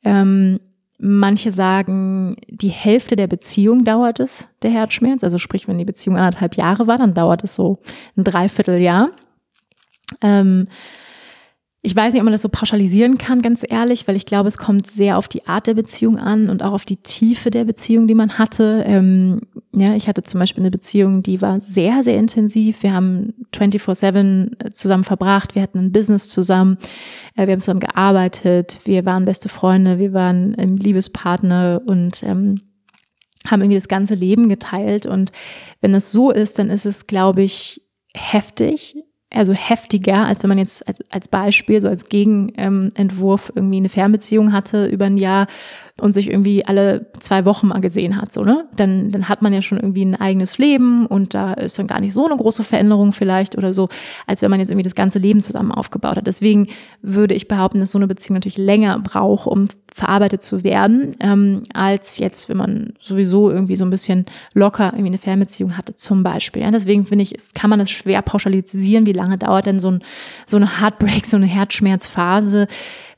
Ähm, 0.04 0.60
manche 0.98 1.52
sagen, 1.52 2.36
die 2.48 2.68
Hälfte 2.68 3.16
der 3.16 3.28
Beziehung 3.28 3.84
dauert 3.84 4.20
es, 4.20 4.46
der 4.60 4.70
Herzschmerz. 4.70 5.24
Also 5.24 5.38
sprich, 5.38 5.68
wenn 5.68 5.78
die 5.78 5.86
Beziehung 5.86 6.18
anderthalb 6.18 6.56
Jahre 6.56 6.86
war, 6.86 6.98
dann 6.98 7.14
dauert 7.14 7.44
es 7.44 7.54
so 7.54 7.78
ein 8.16 8.24
Dreivierteljahr. 8.24 9.10
Ähm, 10.20 10.66
ich 11.84 11.96
weiß 11.96 12.12
nicht, 12.12 12.20
ob 12.20 12.24
man 12.24 12.32
das 12.32 12.42
so 12.42 12.48
pauschalisieren 12.48 13.18
kann, 13.18 13.42
ganz 13.42 13.64
ehrlich, 13.68 14.06
weil 14.06 14.14
ich 14.14 14.24
glaube, 14.24 14.46
es 14.46 14.56
kommt 14.56 14.86
sehr 14.86 15.18
auf 15.18 15.26
die 15.26 15.48
Art 15.48 15.66
der 15.66 15.74
Beziehung 15.74 16.16
an 16.16 16.48
und 16.48 16.62
auch 16.62 16.70
auf 16.70 16.84
die 16.84 16.98
Tiefe 16.98 17.50
der 17.50 17.64
Beziehung, 17.64 18.06
die 18.06 18.14
man 18.14 18.38
hatte. 18.38 18.84
Ähm, 18.86 19.40
ja, 19.74 19.96
ich 19.96 20.06
hatte 20.06 20.22
zum 20.22 20.38
Beispiel 20.38 20.62
eine 20.62 20.70
Beziehung, 20.70 21.24
die 21.24 21.42
war 21.42 21.60
sehr, 21.60 22.04
sehr 22.04 22.16
intensiv. 22.18 22.84
Wir 22.84 22.94
haben 22.94 23.34
24-7 23.52 24.70
zusammen 24.70 25.02
verbracht. 25.02 25.56
Wir 25.56 25.62
hatten 25.62 25.78
ein 25.78 25.92
Business 25.92 26.28
zusammen. 26.28 26.78
Äh, 27.34 27.48
wir 27.48 27.54
haben 27.54 27.60
zusammen 27.60 27.80
gearbeitet. 27.80 28.78
Wir 28.84 29.04
waren 29.04 29.24
beste 29.24 29.48
Freunde. 29.48 29.98
Wir 29.98 30.12
waren 30.12 30.54
ähm, 30.58 30.76
Liebespartner 30.76 31.82
und 31.84 32.22
ähm, 32.22 32.60
haben 33.44 33.60
irgendwie 33.60 33.78
das 33.78 33.88
ganze 33.88 34.14
Leben 34.14 34.48
geteilt. 34.48 35.04
Und 35.04 35.32
wenn 35.80 35.94
es 35.94 36.12
so 36.12 36.30
ist, 36.30 36.60
dann 36.60 36.70
ist 36.70 36.86
es, 36.86 37.08
glaube 37.08 37.42
ich, 37.42 37.80
heftig 38.14 38.94
also 39.32 39.52
heftiger, 39.52 40.26
als 40.26 40.42
wenn 40.42 40.48
man 40.48 40.58
jetzt 40.58 40.86
als, 40.86 41.00
als 41.10 41.28
Beispiel, 41.28 41.80
so 41.80 41.88
als 41.88 42.08
Gegenentwurf 42.08 43.48
ähm, 43.50 43.56
irgendwie 43.56 43.76
eine 43.78 43.88
Fernbeziehung 43.88 44.52
hatte 44.52 44.86
über 44.86 45.06
ein 45.06 45.16
Jahr 45.16 45.46
und 46.00 46.14
sich 46.14 46.30
irgendwie 46.30 46.64
alle 46.64 47.06
zwei 47.20 47.44
Wochen 47.44 47.68
mal 47.68 47.80
gesehen 47.80 48.20
hat, 48.20 48.32
so, 48.32 48.42
ne? 48.42 48.66
Dann, 48.76 49.10
dann 49.10 49.28
hat 49.28 49.42
man 49.42 49.52
ja 49.52 49.62
schon 49.62 49.78
irgendwie 49.78 50.04
ein 50.04 50.16
eigenes 50.16 50.58
Leben 50.58 51.06
und 51.06 51.34
da 51.34 51.52
ist 51.52 51.78
dann 51.78 51.86
gar 51.86 52.00
nicht 52.00 52.14
so 52.14 52.26
eine 52.26 52.36
große 52.36 52.64
Veränderung 52.64 53.12
vielleicht 53.12 53.56
oder 53.56 53.74
so, 53.74 53.88
als 54.26 54.42
wenn 54.42 54.50
man 54.50 54.60
jetzt 54.60 54.70
irgendwie 54.70 54.84
das 54.84 54.94
ganze 54.94 55.18
Leben 55.18 55.42
zusammen 55.42 55.72
aufgebaut 55.72 56.16
hat. 56.16 56.26
Deswegen 56.26 56.68
würde 57.02 57.34
ich 57.34 57.48
behaupten, 57.48 57.80
dass 57.80 57.90
so 57.90 57.98
eine 57.98 58.08
Beziehung 58.08 58.34
natürlich 58.34 58.58
länger 58.58 58.98
braucht, 58.98 59.46
um 59.46 59.68
verarbeitet 59.94 60.42
zu 60.42 60.64
werden, 60.64 61.16
ähm, 61.20 61.62
als 61.74 62.18
jetzt, 62.18 62.48
wenn 62.48 62.56
man 62.56 62.94
sowieso 63.00 63.50
irgendwie 63.50 63.76
so 63.76 63.84
ein 63.84 63.90
bisschen 63.90 64.26
locker 64.54 64.86
irgendwie 64.86 65.08
eine 65.08 65.18
Fernbeziehung 65.18 65.76
hatte, 65.76 65.94
zum 65.96 66.22
Beispiel. 66.22 66.62
Ja, 66.62 66.70
deswegen 66.70 67.06
finde 67.06 67.22
ich, 67.22 67.34
kann 67.54 67.70
man 67.70 67.78
das 67.78 67.90
schwer 67.90 68.22
pauschalisieren. 68.22 69.06
Wie 69.06 69.12
lange 69.12 69.38
dauert 69.38 69.66
denn 69.66 69.80
so, 69.80 69.90
ein, 69.90 70.02
so 70.46 70.56
eine 70.56 70.80
Heartbreak, 70.80 71.26
so 71.26 71.36
eine 71.36 71.46
Herzschmerzphase? 71.46 72.66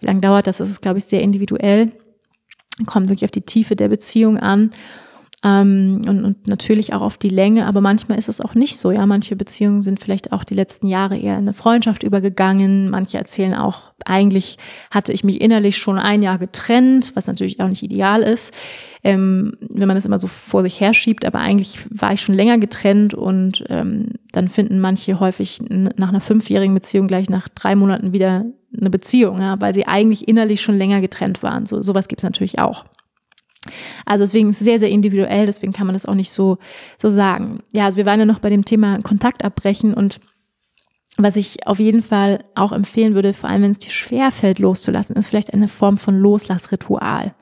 Wie 0.00 0.06
lange 0.06 0.20
dauert 0.20 0.46
das? 0.46 0.58
Das 0.58 0.70
ist, 0.70 0.82
glaube 0.82 0.98
ich, 0.98 1.04
sehr 1.04 1.22
individuell. 1.22 1.92
Kommt 2.86 3.08
wirklich 3.08 3.24
auf 3.24 3.30
die 3.30 3.42
Tiefe 3.42 3.76
der 3.76 3.88
Beziehung 3.88 4.38
an 4.38 4.70
ähm, 5.44 6.00
und, 6.08 6.24
und 6.24 6.48
natürlich 6.48 6.94
auch 6.94 7.02
auf 7.02 7.18
die 7.18 7.28
Länge, 7.28 7.66
aber 7.66 7.82
manchmal 7.82 8.16
ist 8.16 8.30
es 8.30 8.40
auch 8.40 8.54
nicht 8.54 8.78
so. 8.78 8.90
Ja, 8.90 9.04
manche 9.04 9.36
Beziehungen 9.36 9.82
sind 9.82 10.00
vielleicht 10.00 10.32
auch 10.32 10.42
die 10.42 10.54
letzten 10.54 10.86
Jahre 10.86 11.18
eher 11.18 11.34
in 11.34 11.40
eine 11.40 11.52
Freundschaft 11.52 12.02
übergegangen. 12.02 12.88
Manche 12.88 13.18
erzählen 13.18 13.52
auch, 13.52 13.92
eigentlich 14.06 14.56
hatte 14.90 15.12
ich 15.12 15.22
mich 15.22 15.42
innerlich 15.42 15.76
schon 15.76 15.98
ein 15.98 16.22
Jahr 16.22 16.38
getrennt, 16.38 17.12
was 17.14 17.26
natürlich 17.26 17.60
auch 17.60 17.68
nicht 17.68 17.82
ideal 17.82 18.22
ist, 18.22 18.54
ähm, 19.02 19.58
wenn 19.60 19.86
man 19.86 19.96
das 19.96 20.06
immer 20.06 20.18
so 20.18 20.28
vor 20.28 20.62
sich 20.62 20.80
her 20.80 20.94
schiebt. 20.94 21.26
Aber 21.26 21.40
eigentlich 21.40 21.78
war 21.90 22.14
ich 22.14 22.22
schon 22.22 22.34
länger 22.34 22.56
getrennt 22.56 23.12
und 23.12 23.64
ähm, 23.68 24.12
dann 24.32 24.48
finden 24.48 24.80
manche 24.80 25.20
häufig 25.20 25.60
nach 25.68 26.08
einer 26.08 26.22
fünfjährigen 26.22 26.74
Beziehung 26.74 27.06
gleich 27.06 27.28
nach 27.28 27.48
drei 27.48 27.76
Monaten 27.76 28.12
wieder 28.12 28.46
eine 28.80 28.90
Beziehung, 28.90 29.40
ja, 29.40 29.60
weil 29.60 29.74
sie 29.74 29.86
eigentlich 29.86 30.26
innerlich 30.26 30.62
schon 30.62 30.78
länger 30.78 31.02
getrennt 31.02 31.42
waren. 31.42 31.66
So 31.66 31.82
sowas 31.82 32.08
gibt's 32.08 32.24
natürlich 32.24 32.58
auch. 32.58 32.86
Also 34.04 34.24
deswegen 34.24 34.50
ist 34.50 34.60
es 34.60 34.64
sehr, 34.64 34.78
sehr 34.78 34.90
individuell, 34.90 35.46
deswegen 35.46 35.72
kann 35.72 35.86
man 35.86 35.94
das 35.94 36.06
auch 36.06 36.14
nicht 36.14 36.32
so, 36.32 36.58
so 36.98 37.10
sagen. 37.10 37.60
Ja, 37.72 37.84
also 37.84 37.96
wir 37.96 38.06
waren 38.06 38.20
ja 38.20 38.26
noch 38.26 38.40
bei 38.40 38.50
dem 38.50 38.64
Thema 38.64 39.00
Kontakt 39.02 39.44
abbrechen 39.44 39.94
und 39.94 40.20
was 41.16 41.36
ich 41.36 41.66
auf 41.66 41.78
jeden 41.78 42.02
Fall 42.02 42.44
auch 42.56 42.72
empfehlen 42.72 43.14
würde, 43.14 43.32
vor 43.34 43.48
allem 43.48 43.62
wenn 43.62 43.70
es 43.70 43.78
dir 43.78 43.90
schwerfällt 43.90 44.58
loszulassen, 44.58 45.14
ist 45.16 45.28
vielleicht 45.28 45.54
eine 45.54 45.68
Form 45.68 45.96
von 45.96 46.18
Loslassritual. 46.18 47.32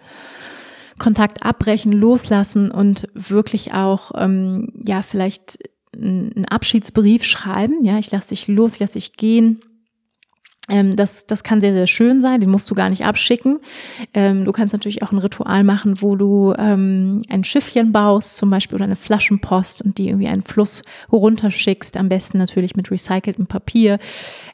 Kontakt 0.99 1.43
abbrechen, 1.43 1.91
loslassen 1.93 2.70
und 2.70 3.09
wirklich 3.14 3.73
auch, 3.73 4.12
ähm, 4.14 4.73
ja, 4.87 5.03
vielleicht 5.03 5.59
einen 5.95 6.45
Abschiedsbrief 6.47 7.25
schreiben. 7.25 7.83
Ja, 7.85 7.99
ich 7.99 8.11
lasse 8.11 8.31
dich 8.31 8.47
los, 8.47 8.75
ich 8.75 8.81
lasse 8.81 8.95
dich 8.95 9.14
gehen 9.16 9.61
ähm, 10.68 10.94
das, 10.94 11.26
das 11.26 11.42
kann 11.42 11.60
sehr, 11.60 11.72
sehr 11.72 11.88
schön 11.88 12.20
sein, 12.20 12.40
den 12.40 12.50
musst 12.50 12.70
du 12.70 12.74
gar 12.74 12.88
nicht 12.88 13.04
abschicken. 13.04 13.58
Ähm, 14.14 14.44
du 14.44 14.52
kannst 14.52 14.72
natürlich 14.72 15.02
auch 15.02 15.10
ein 15.10 15.18
Ritual 15.18 15.64
machen, 15.64 16.00
wo 16.00 16.14
du 16.14 16.54
ähm, 16.56 17.20
ein 17.28 17.42
Schiffchen 17.42 17.90
baust, 17.90 18.36
zum 18.36 18.50
Beispiel, 18.50 18.76
oder 18.76 18.84
eine 18.84 18.96
Flaschenpost 18.96 19.82
und 19.82 19.98
die 19.98 20.08
irgendwie 20.08 20.28
einen 20.28 20.42
Fluss 20.42 20.82
runterschickst, 21.10 21.96
am 21.96 22.08
besten 22.08 22.38
natürlich 22.38 22.76
mit 22.76 22.90
recyceltem 22.90 23.46
Papier. 23.46 23.98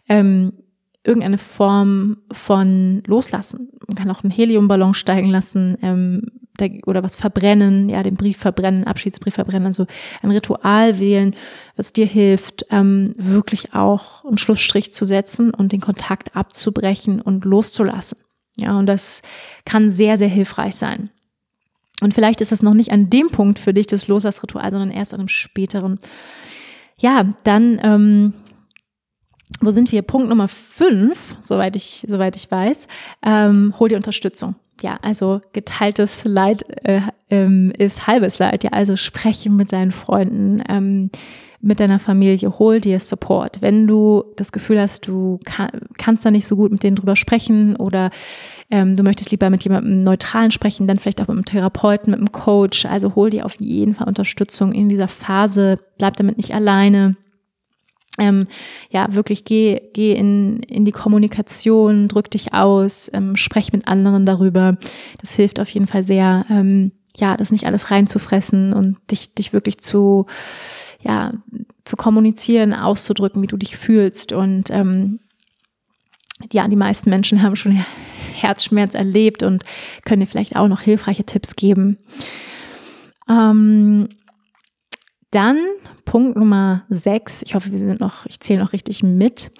Ähm, 0.08 0.52
irgendeine 1.04 1.38
Form 1.38 2.18
von 2.32 3.02
Loslassen. 3.06 3.70
Man 3.86 3.96
kann 3.96 4.10
auch 4.10 4.24
einen 4.24 4.30
Heliumballon 4.30 4.94
steigen 4.94 5.28
lassen 5.28 5.78
ähm, 5.82 6.22
oder 6.86 7.02
was 7.02 7.16
verbrennen, 7.16 7.88
ja, 7.88 8.02
den 8.02 8.16
Brief 8.16 8.36
verbrennen, 8.36 8.84
Abschiedsbrief 8.84 9.34
verbrennen, 9.34 9.66
also 9.66 9.86
ein 10.22 10.30
Ritual 10.30 10.98
wählen, 10.98 11.34
was 11.76 11.92
dir 11.92 12.06
hilft, 12.06 12.66
ähm, 12.70 13.14
wirklich 13.16 13.74
auch 13.74 14.24
einen 14.24 14.38
Schlussstrich 14.38 14.92
zu 14.92 15.04
setzen 15.04 15.52
und 15.52 15.72
den 15.72 15.80
Kontakt 15.80 16.36
abzubrechen 16.36 17.20
und 17.20 17.44
loszulassen. 17.44 18.18
Ja, 18.56 18.78
und 18.78 18.86
das 18.86 19.22
kann 19.64 19.90
sehr, 19.90 20.18
sehr 20.18 20.28
hilfreich 20.28 20.74
sein. 20.74 21.10
Und 22.00 22.14
vielleicht 22.14 22.40
ist 22.40 22.52
es 22.52 22.62
noch 22.62 22.74
nicht 22.74 22.92
an 22.92 23.10
dem 23.10 23.28
Punkt 23.28 23.58
für 23.58 23.74
dich 23.74 23.86
das 23.86 24.08
Loslassritual, 24.08 24.70
sondern 24.70 24.90
erst 24.90 25.14
an 25.14 25.20
einem 25.20 25.28
späteren. 25.28 25.98
Ja, 26.96 27.34
dann 27.44 27.80
ähm, 27.82 28.34
wo 29.60 29.70
sind 29.70 29.90
wir? 29.92 30.02
Punkt 30.02 30.28
Nummer 30.28 30.48
fünf, 30.48 31.36
soweit 31.40 31.74
ich, 31.74 32.04
soweit 32.08 32.36
ich 32.36 32.50
weiß, 32.50 32.86
ähm, 33.22 33.74
hol 33.78 33.88
dir 33.88 33.96
Unterstützung. 33.96 34.54
Ja, 34.80 34.98
also 35.02 35.40
geteiltes 35.52 36.24
Leid 36.24 36.64
äh, 36.84 37.00
ähm, 37.30 37.72
ist 37.76 38.06
halbes 38.06 38.38
Leid. 38.38 38.64
Ja, 38.64 38.70
also 38.70 38.96
spreche 38.96 39.50
mit 39.50 39.72
deinen 39.72 39.92
Freunden, 39.92 40.62
ähm, 40.68 41.10
mit 41.60 41.80
deiner 41.80 41.98
Familie, 41.98 42.58
hol 42.58 42.80
dir 42.80 43.00
Support. 43.00 43.62
Wenn 43.62 43.88
du 43.88 44.22
das 44.36 44.52
Gefühl 44.52 44.80
hast, 44.80 45.08
du 45.08 45.40
kann, 45.44 45.70
kannst 45.98 46.24
da 46.24 46.30
nicht 46.30 46.46
so 46.46 46.54
gut 46.54 46.70
mit 46.70 46.84
denen 46.84 46.94
drüber 46.94 47.16
sprechen 47.16 47.74
oder 47.74 48.10
ähm, 48.70 48.94
du 48.94 49.02
möchtest 49.02 49.32
lieber 49.32 49.50
mit 49.50 49.64
jemandem 49.64 49.98
Neutralen 49.98 50.52
sprechen, 50.52 50.86
dann 50.86 50.98
vielleicht 50.98 51.20
auch 51.20 51.26
mit 51.26 51.36
einem 51.36 51.44
Therapeuten, 51.44 52.12
mit 52.12 52.20
einem 52.20 52.30
Coach. 52.30 52.86
Also 52.86 53.16
hol 53.16 53.30
dir 53.30 53.44
auf 53.44 53.56
jeden 53.60 53.94
Fall 53.94 54.06
Unterstützung 54.06 54.72
in 54.72 54.88
dieser 54.88 55.08
Phase. 55.08 55.78
Bleib 55.98 56.16
damit 56.16 56.36
nicht 56.36 56.54
alleine 56.54 57.16
ähm, 58.18 58.46
ja, 58.90 59.14
wirklich 59.14 59.44
geh, 59.44 59.80
geh 59.92 60.12
in, 60.12 60.60
in 60.64 60.84
die 60.84 60.92
Kommunikation, 60.92 62.08
drück 62.08 62.30
dich 62.30 62.52
aus, 62.52 63.10
ähm, 63.12 63.36
sprech 63.36 63.72
mit 63.72 63.86
anderen 63.88 64.26
darüber. 64.26 64.76
Das 65.20 65.34
hilft 65.34 65.60
auf 65.60 65.68
jeden 65.70 65.86
Fall 65.86 66.02
sehr, 66.02 66.44
ähm, 66.50 66.92
ja, 67.16 67.36
das 67.36 67.50
nicht 67.50 67.66
alles 67.66 67.90
reinzufressen 67.90 68.72
und 68.72 68.98
dich, 69.10 69.34
dich 69.34 69.52
wirklich 69.52 69.78
zu, 69.78 70.26
ja, 71.00 71.32
zu 71.84 71.96
kommunizieren, 71.96 72.74
auszudrücken, 72.74 73.42
wie 73.42 73.46
du 73.46 73.56
dich 73.56 73.76
fühlst. 73.76 74.32
Und 74.32 74.70
ähm, 74.70 75.20
ja, 76.52 76.68
die 76.68 76.76
meisten 76.76 77.10
Menschen 77.10 77.42
haben 77.42 77.56
schon 77.56 77.72
Herzschmerz 78.34 78.94
erlebt 78.94 79.42
und 79.42 79.64
können 80.04 80.20
dir 80.20 80.26
vielleicht 80.26 80.56
auch 80.56 80.68
noch 80.68 80.80
hilfreiche 80.80 81.24
Tipps 81.24 81.56
geben. 81.56 81.98
Ähm, 83.28 84.08
dann 85.30 85.58
Punkt 86.04 86.36
Nummer 86.36 86.84
sechs. 86.88 87.42
Ich 87.42 87.54
hoffe, 87.54 87.70
wir 87.70 87.78
sind 87.78 88.00
noch, 88.00 88.24
ich 88.26 88.40
zähle 88.40 88.62
noch 88.62 88.72
richtig 88.72 89.02
mit. 89.02 89.50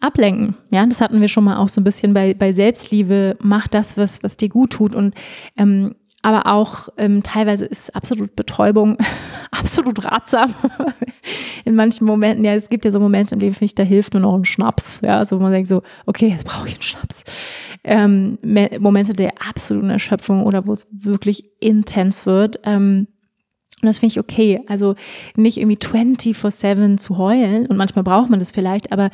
Ablenken. 0.00 0.56
Ja, 0.70 0.86
das 0.86 1.00
hatten 1.00 1.20
wir 1.20 1.28
schon 1.28 1.44
mal 1.44 1.56
auch 1.56 1.68
so 1.68 1.80
ein 1.80 1.84
bisschen 1.84 2.14
bei, 2.14 2.34
bei 2.34 2.52
Selbstliebe. 2.52 3.36
Mach 3.40 3.68
das, 3.68 3.96
was, 3.96 4.22
was 4.22 4.36
dir 4.36 4.48
gut 4.48 4.70
tut. 4.70 4.94
Und 4.94 5.14
ähm, 5.56 5.94
aber 6.22 6.46
auch 6.46 6.88
ähm, 6.96 7.22
teilweise 7.22 7.64
ist 7.64 7.94
absolut 7.94 8.34
Betäubung 8.34 8.98
absolut 9.50 10.04
ratsam. 10.04 10.54
In 11.64 11.74
manchen 11.74 12.06
Momenten, 12.06 12.44
ja, 12.44 12.54
es 12.54 12.68
gibt 12.68 12.84
ja 12.84 12.90
so 12.90 12.98
Momente, 12.98 13.34
in 13.34 13.40
denen 13.40 13.52
finde 13.52 13.66
ich, 13.66 13.74
da 13.74 13.82
hilft 13.82 14.14
nur 14.14 14.22
noch 14.22 14.34
ein 14.34 14.44
Schnaps. 14.44 15.00
Ja, 15.02 15.24
so 15.24 15.38
wo 15.38 15.42
man 15.42 15.52
denkt 15.52 15.68
so, 15.68 15.82
okay, 16.06 16.28
jetzt 16.28 16.44
brauche 16.44 16.66
ich 16.66 16.74
einen 16.74 16.82
Schnaps. 16.82 17.24
Ähm, 17.84 18.38
Momente 18.80 19.12
der 19.12 19.32
absoluten 19.46 19.90
Erschöpfung 19.90 20.44
oder 20.44 20.66
wo 20.66 20.72
es 20.72 20.88
wirklich 20.90 21.44
intens 21.60 22.26
wird. 22.26 22.56
Ähm, 22.64 23.06
und 23.80 23.86
das 23.86 23.98
finde 23.98 24.12
ich 24.12 24.18
okay. 24.18 24.60
Also 24.66 24.96
nicht 25.36 25.58
irgendwie 25.58 25.76
24-7 25.76 26.96
zu 26.96 27.16
heulen. 27.16 27.66
Und 27.66 27.76
manchmal 27.76 28.02
braucht 28.02 28.28
man 28.28 28.40
das 28.40 28.50
vielleicht. 28.50 28.90
Aber 28.90 29.10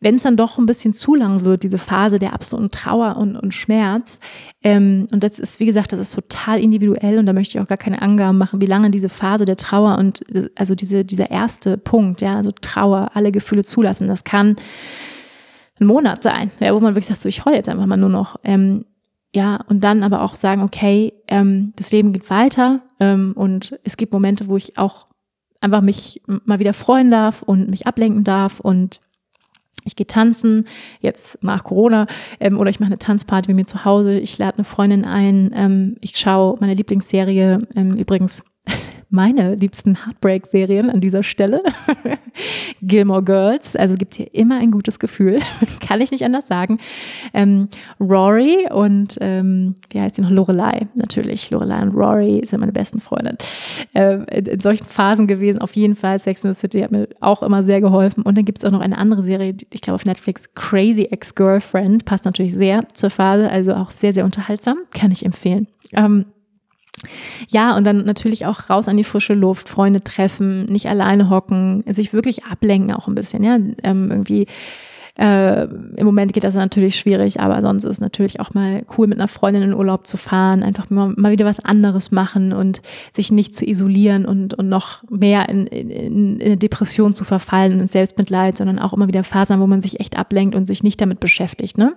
wenn 0.00 0.16
es 0.16 0.24
dann 0.24 0.36
doch 0.36 0.58
ein 0.58 0.66
bisschen 0.66 0.92
zu 0.92 1.14
lang 1.14 1.44
wird, 1.44 1.62
diese 1.62 1.78
Phase 1.78 2.18
der 2.18 2.32
absoluten 2.32 2.72
Trauer 2.72 3.16
und, 3.16 3.36
und 3.36 3.54
Schmerz, 3.54 4.18
ähm, 4.64 5.06
und 5.12 5.22
das 5.22 5.38
ist, 5.38 5.60
wie 5.60 5.66
gesagt, 5.66 5.92
das 5.92 6.00
ist 6.00 6.14
total 6.16 6.58
individuell. 6.58 7.20
Und 7.20 7.26
da 7.26 7.32
möchte 7.32 7.56
ich 7.56 7.62
auch 7.62 7.68
gar 7.68 7.78
keine 7.78 8.02
Angaben 8.02 8.38
machen, 8.38 8.60
wie 8.60 8.66
lange 8.66 8.90
diese 8.90 9.08
Phase 9.08 9.44
der 9.44 9.56
Trauer 9.56 9.98
und 9.98 10.24
also 10.56 10.74
diese, 10.74 11.04
dieser 11.04 11.30
erste 11.30 11.78
Punkt, 11.78 12.20
ja, 12.20 12.34
also 12.34 12.50
Trauer, 12.50 13.12
alle 13.14 13.30
Gefühle 13.30 13.62
zulassen, 13.62 14.08
das 14.08 14.24
kann 14.24 14.56
ein 15.80 15.86
Monat 15.86 16.24
sein, 16.24 16.50
ja, 16.58 16.74
wo 16.74 16.80
man 16.80 16.94
wirklich 16.94 17.06
sagt, 17.06 17.20
so 17.20 17.28
ich 17.28 17.44
heule 17.44 17.56
jetzt 17.56 17.68
einfach 17.68 17.86
mal 17.86 17.96
nur 17.96 18.08
noch. 18.08 18.36
Ähm, 18.42 18.84
ja, 19.34 19.60
und 19.68 19.84
dann 19.84 20.02
aber 20.02 20.22
auch 20.22 20.34
sagen, 20.34 20.62
okay, 20.62 21.12
ähm, 21.28 21.72
das 21.76 21.92
Leben 21.92 22.12
geht 22.12 22.30
weiter 22.30 22.80
ähm, 22.98 23.32
und 23.36 23.78
es 23.84 23.96
gibt 23.96 24.12
Momente, 24.12 24.48
wo 24.48 24.56
ich 24.56 24.78
auch 24.78 25.06
einfach 25.60 25.82
mich 25.82 26.22
mal 26.26 26.58
wieder 26.58 26.72
freuen 26.72 27.10
darf 27.10 27.42
und 27.42 27.68
mich 27.68 27.86
ablenken 27.86 28.24
darf 28.24 28.60
und 28.60 29.00
ich 29.84 29.96
gehe 29.96 30.06
tanzen, 30.06 30.66
jetzt 31.00 31.42
nach 31.42 31.64
Corona, 31.64 32.06
ähm, 32.40 32.58
oder 32.58 32.70
ich 32.70 32.80
mache 32.80 32.88
eine 32.88 32.98
Tanzparty 32.98 33.48
bei 33.48 33.54
mir 33.54 33.66
zu 33.66 33.84
Hause, 33.84 34.18
ich 34.18 34.36
lade 34.38 34.58
eine 34.58 34.64
Freundin 34.64 35.04
ein, 35.04 35.50
ähm, 35.54 35.96
ich 36.00 36.16
schaue 36.16 36.56
meine 36.60 36.74
Lieblingsserie, 36.74 37.66
ähm, 37.74 37.96
übrigens 37.96 38.42
meine 39.10 39.54
liebsten 39.54 40.04
Heartbreak-Serien 40.04 40.90
an 40.90 41.00
dieser 41.00 41.22
Stelle. 41.22 41.62
Gilmore 42.82 43.22
Girls, 43.22 43.74
also 43.74 43.96
gibt 43.96 44.14
hier 44.14 44.32
immer 44.34 44.58
ein 44.58 44.70
gutes 44.70 44.98
Gefühl, 44.98 45.40
kann 45.80 46.00
ich 46.00 46.10
nicht 46.10 46.24
anders 46.24 46.46
sagen. 46.46 46.78
Ähm, 47.32 47.68
Rory 47.98 48.68
und 48.70 49.16
ähm, 49.20 49.76
wie 49.90 50.00
heißt 50.00 50.16
sie 50.16 50.22
noch? 50.22 50.30
Lorelei, 50.30 50.88
natürlich. 50.94 51.50
Lorelei 51.50 51.82
und 51.82 51.94
Rory 51.94 52.42
sind 52.44 52.60
meine 52.60 52.72
besten 52.72 53.00
Freundinnen. 53.00 53.38
Ähm, 53.94 54.26
in, 54.30 54.46
in, 54.46 54.60
solchen 54.60 54.84
Phasen 54.84 55.26
gewesen, 55.26 55.60
auf 55.60 55.72
jeden 55.74 55.94
Fall. 55.94 56.18
Sex 56.18 56.44
in 56.44 56.52
the 56.52 56.58
City 56.58 56.80
hat 56.80 56.90
mir 56.90 57.08
auch 57.20 57.42
immer 57.42 57.62
sehr 57.62 57.80
geholfen. 57.80 58.22
Und 58.22 58.36
dann 58.36 58.44
gibt 58.44 58.58
es 58.58 58.64
auch 58.64 58.70
noch 58.70 58.80
eine 58.80 58.98
andere 58.98 59.22
Serie, 59.22 59.54
ich 59.72 59.80
glaube 59.80 59.94
auf 59.94 60.04
Netflix, 60.04 60.52
Crazy 60.54 61.04
Ex-Girlfriend, 61.04 62.04
passt 62.04 62.24
natürlich 62.24 62.54
sehr 62.54 62.86
zur 62.92 63.10
Phase, 63.10 63.50
also 63.50 63.74
auch 63.74 63.90
sehr, 63.90 64.12
sehr 64.12 64.24
unterhaltsam, 64.24 64.78
kann 64.92 65.10
ich 65.10 65.24
empfehlen. 65.24 65.66
Ähm, 65.94 66.26
ja, 67.48 67.76
und 67.76 67.86
dann 67.86 68.04
natürlich 68.04 68.46
auch 68.46 68.70
raus 68.70 68.88
an 68.88 68.96
die 68.96 69.04
frische 69.04 69.34
Luft, 69.34 69.68
Freunde 69.68 70.02
treffen, 70.02 70.66
nicht 70.66 70.88
alleine 70.88 71.30
hocken, 71.30 71.84
sich 71.86 72.12
wirklich 72.12 72.44
ablenken 72.44 72.92
auch 72.92 73.08
ein 73.08 73.14
bisschen, 73.14 73.42
ja, 73.44 73.58
ähm, 73.82 74.10
irgendwie 74.10 74.46
äh, 75.18 75.64
Im 75.64 76.06
Moment 76.06 76.32
geht 76.32 76.44
das 76.44 76.54
natürlich 76.54 76.94
schwierig, 76.94 77.40
aber 77.40 77.60
sonst 77.60 77.82
ist 77.82 77.96
es 77.96 78.00
natürlich 78.00 78.38
auch 78.38 78.54
mal 78.54 78.84
cool, 78.96 79.08
mit 79.08 79.18
einer 79.18 79.26
Freundin 79.26 79.64
in 79.64 79.74
Urlaub 79.74 80.06
zu 80.06 80.16
fahren, 80.16 80.62
einfach 80.62 80.90
mal, 80.90 81.12
mal 81.16 81.32
wieder 81.32 81.44
was 81.44 81.58
anderes 81.58 82.12
machen 82.12 82.52
und 82.52 82.82
sich 83.12 83.32
nicht 83.32 83.52
zu 83.52 83.68
isolieren 83.68 84.26
und, 84.26 84.54
und 84.54 84.68
noch 84.68 85.02
mehr 85.10 85.48
in, 85.48 85.66
in, 85.66 85.90
in 85.90 86.40
eine 86.40 86.56
Depression 86.56 87.14
zu 87.14 87.24
verfallen 87.24 87.80
und 87.80 87.90
Selbstmitleid, 87.90 88.56
sondern 88.56 88.78
auch 88.78 88.92
immer 88.92 89.08
wieder 89.08 89.24
Phasen, 89.24 89.58
wo 89.58 89.66
man 89.66 89.80
sich 89.80 89.98
echt 89.98 90.16
ablenkt 90.16 90.54
und 90.54 90.66
sich 90.66 90.84
nicht 90.84 91.00
damit 91.00 91.18
beschäftigt. 91.18 91.78
Ne? 91.78 91.94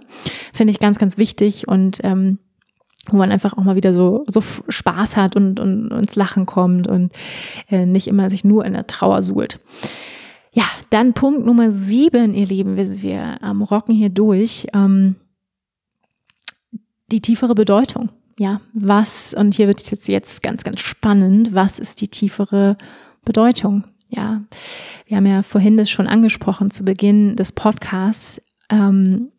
Finde 0.51 0.71
ich 0.71 0.79
ganz, 0.79 0.97
ganz 0.97 1.19
wichtig 1.19 1.67
und 1.67 1.99
ähm, 2.03 2.39
wo 3.09 3.17
man 3.17 3.31
einfach 3.31 3.57
auch 3.57 3.63
mal 3.63 3.75
wieder 3.75 3.93
so, 3.93 4.23
so 4.27 4.43
Spaß 4.69 5.17
hat 5.17 5.35
und, 5.35 5.59
und 5.59 5.91
ins 5.91 6.15
Lachen 6.15 6.45
kommt 6.45 6.87
und 6.87 7.11
äh, 7.69 7.85
nicht 7.85 8.07
immer 8.07 8.29
sich 8.29 8.43
nur 8.43 8.65
in 8.65 8.73
der 8.73 8.87
Trauer 8.87 9.23
suhlt. 9.23 9.59
Ja, 10.53 10.65
dann 10.89 11.13
Punkt 11.13 11.45
Nummer 11.45 11.71
sieben, 11.71 12.33
ihr 12.33 12.45
Lieben, 12.45 12.75
wir, 12.75 13.01
wir 13.01 13.39
ähm, 13.43 13.61
rocken 13.61 13.95
hier 13.95 14.09
durch. 14.09 14.67
Ähm, 14.73 15.15
die 17.11 17.21
tiefere 17.21 17.55
Bedeutung. 17.55 18.09
Ja, 18.39 18.61
was, 18.73 19.33
und 19.33 19.55
hier 19.55 19.67
wird 19.67 19.81
es 19.81 19.91
jetzt, 19.91 20.07
jetzt 20.07 20.41
ganz, 20.41 20.63
ganz 20.63 20.79
spannend, 20.79 21.53
was 21.53 21.79
ist 21.79 22.01
die 22.01 22.07
tiefere 22.07 22.77
Bedeutung? 23.23 23.83
Ja, 24.09 24.41
wir 25.05 25.17
haben 25.17 25.25
ja 25.25 25.41
vorhin 25.41 25.77
das 25.77 25.89
schon 25.89 26.07
angesprochen 26.07 26.71
zu 26.71 26.83
Beginn 26.83 27.35
des 27.35 27.51
Podcasts. 27.51 28.41
Ähm, 28.69 29.29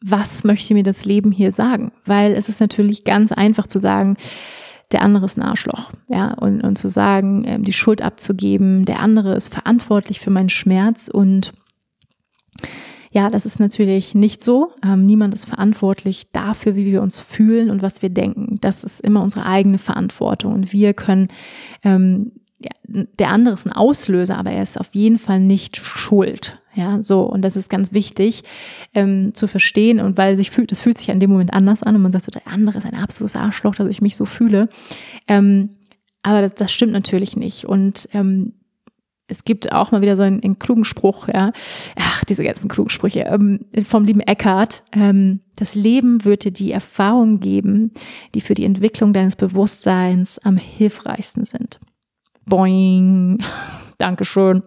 was 0.00 0.44
möchte 0.44 0.74
mir 0.74 0.82
das 0.82 1.04
Leben 1.04 1.32
hier 1.32 1.52
sagen? 1.52 1.92
Weil 2.04 2.32
es 2.32 2.48
ist 2.48 2.60
natürlich 2.60 3.04
ganz 3.04 3.32
einfach 3.32 3.66
zu 3.66 3.78
sagen, 3.78 4.16
der 4.92 5.02
andere 5.02 5.26
ist 5.26 5.36
ein 5.36 5.42
Arschloch, 5.42 5.92
ja, 6.08 6.32
und, 6.34 6.62
und 6.62 6.78
zu 6.78 6.88
sagen, 6.88 7.44
ähm, 7.46 7.62
die 7.62 7.72
Schuld 7.72 8.00
abzugeben, 8.00 8.84
der 8.84 9.00
andere 9.00 9.34
ist 9.34 9.52
verantwortlich 9.52 10.20
für 10.20 10.30
meinen 10.30 10.48
Schmerz 10.48 11.08
und 11.12 11.52
ja, 13.10 13.28
das 13.30 13.46
ist 13.46 13.58
natürlich 13.58 14.14
nicht 14.14 14.42
so. 14.42 14.72
Ähm, 14.84 15.06
niemand 15.06 15.34
ist 15.34 15.46
verantwortlich 15.46 16.30
dafür, 16.30 16.76
wie 16.76 16.86
wir 16.86 17.02
uns 17.02 17.20
fühlen 17.20 17.70
und 17.70 17.80
was 17.80 18.02
wir 18.02 18.10
denken. 18.10 18.58
Das 18.60 18.84
ist 18.84 19.00
immer 19.00 19.22
unsere 19.22 19.46
eigene 19.46 19.78
Verantwortung 19.78 20.54
und 20.54 20.72
wir 20.72 20.92
können 20.94 21.28
ähm, 21.84 22.32
ja, 22.60 22.70
der 22.86 23.30
andere 23.30 23.54
ist 23.54 23.66
ein 23.66 23.72
Auslöser, 23.72 24.36
aber 24.36 24.50
er 24.50 24.62
ist 24.62 24.80
auf 24.80 24.90
jeden 24.92 25.18
Fall 25.18 25.40
nicht 25.40 25.76
schuld. 25.76 26.60
Ja, 26.78 27.02
so, 27.02 27.22
und 27.22 27.42
das 27.42 27.56
ist 27.56 27.70
ganz 27.70 27.92
wichtig 27.92 28.44
ähm, 28.94 29.34
zu 29.34 29.48
verstehen 29.48 29.98
und 29.98 30.16
weil 30.16 30.36
sich 30.36 30.52
fühlt, 30.52 30.70
es 30.70 30.78
fühlt 30.78 30.96
sich 30.96 31.10
an 31.10 31.18
dem 31.18 31.28
Moment 31.28 31.52
anders 31.52 31.82
an 31.82 31.96
und 31.96 32.02
man 32.02 32.12
sagt 32.12 32.26
so, 32.26 32.30
der 32.30 32.46
andere 32.46 32.78
ist 32.78 32.86
ein 32.86 32.94
absolutes 32.94 33.34
Arschloch, 33.34 33.74
dass 33.74 33.88
ich 33.88 34.00
mich 34.00 34.14
so 34.14 34.26
fühle. 34.26 34.68
Ähm, 35.26 35.70
aber 36.22 36.40
das, 36.40 36.54
das 36.54 36.70
stimmt 36.70 36.92
natürlich 36.92 37.36
nicht. 37.36 37.64
Und 37.64 38.08
ähm, 38.12 38.52
es 39.26 39.42
gibt 39.42 39.72
auch 39.72 39.90
mal 39.90 40.02
wieder 40.02 40.14
so 40.14 40.22
einen, 40.22 40.40
einen 40.40 40.60
klugen 40.60 40.84
Spruch, 40.84 41.26
ja, 41.26 41.50
ach, 41.96 42.24
diese 42.26 42.44
ganzen 42.44 42.68
klugen 42.68 42.90
Sprüche 42.90 43.22
ähm, 43.22 43.66
vom 43.82 44.04
lieben 44.04 44.20
Eckhart. 44.20 44.84
Ähm, 44.92 45.40
das 45.56 45.74
Leben 45.74 46.24
wird 46.24 46.44
dir 46.44 46.52
die 46.52 46.70
Erfahrung 46.70 47.40
geben, 47.40 47.90
die 48.36 48.40
für 48.40 48.54
die 48.54 48.64
Entwicklung 48.64 49.12
deines 49.12 49.34
Bewusstseins 49.34 50.38
am 50.38 50.56
hilfreichsten 50.56 51.44
sind. 51.44 51.80
Boing. 52.46 53.42
Dankeschön. 53.98 54.62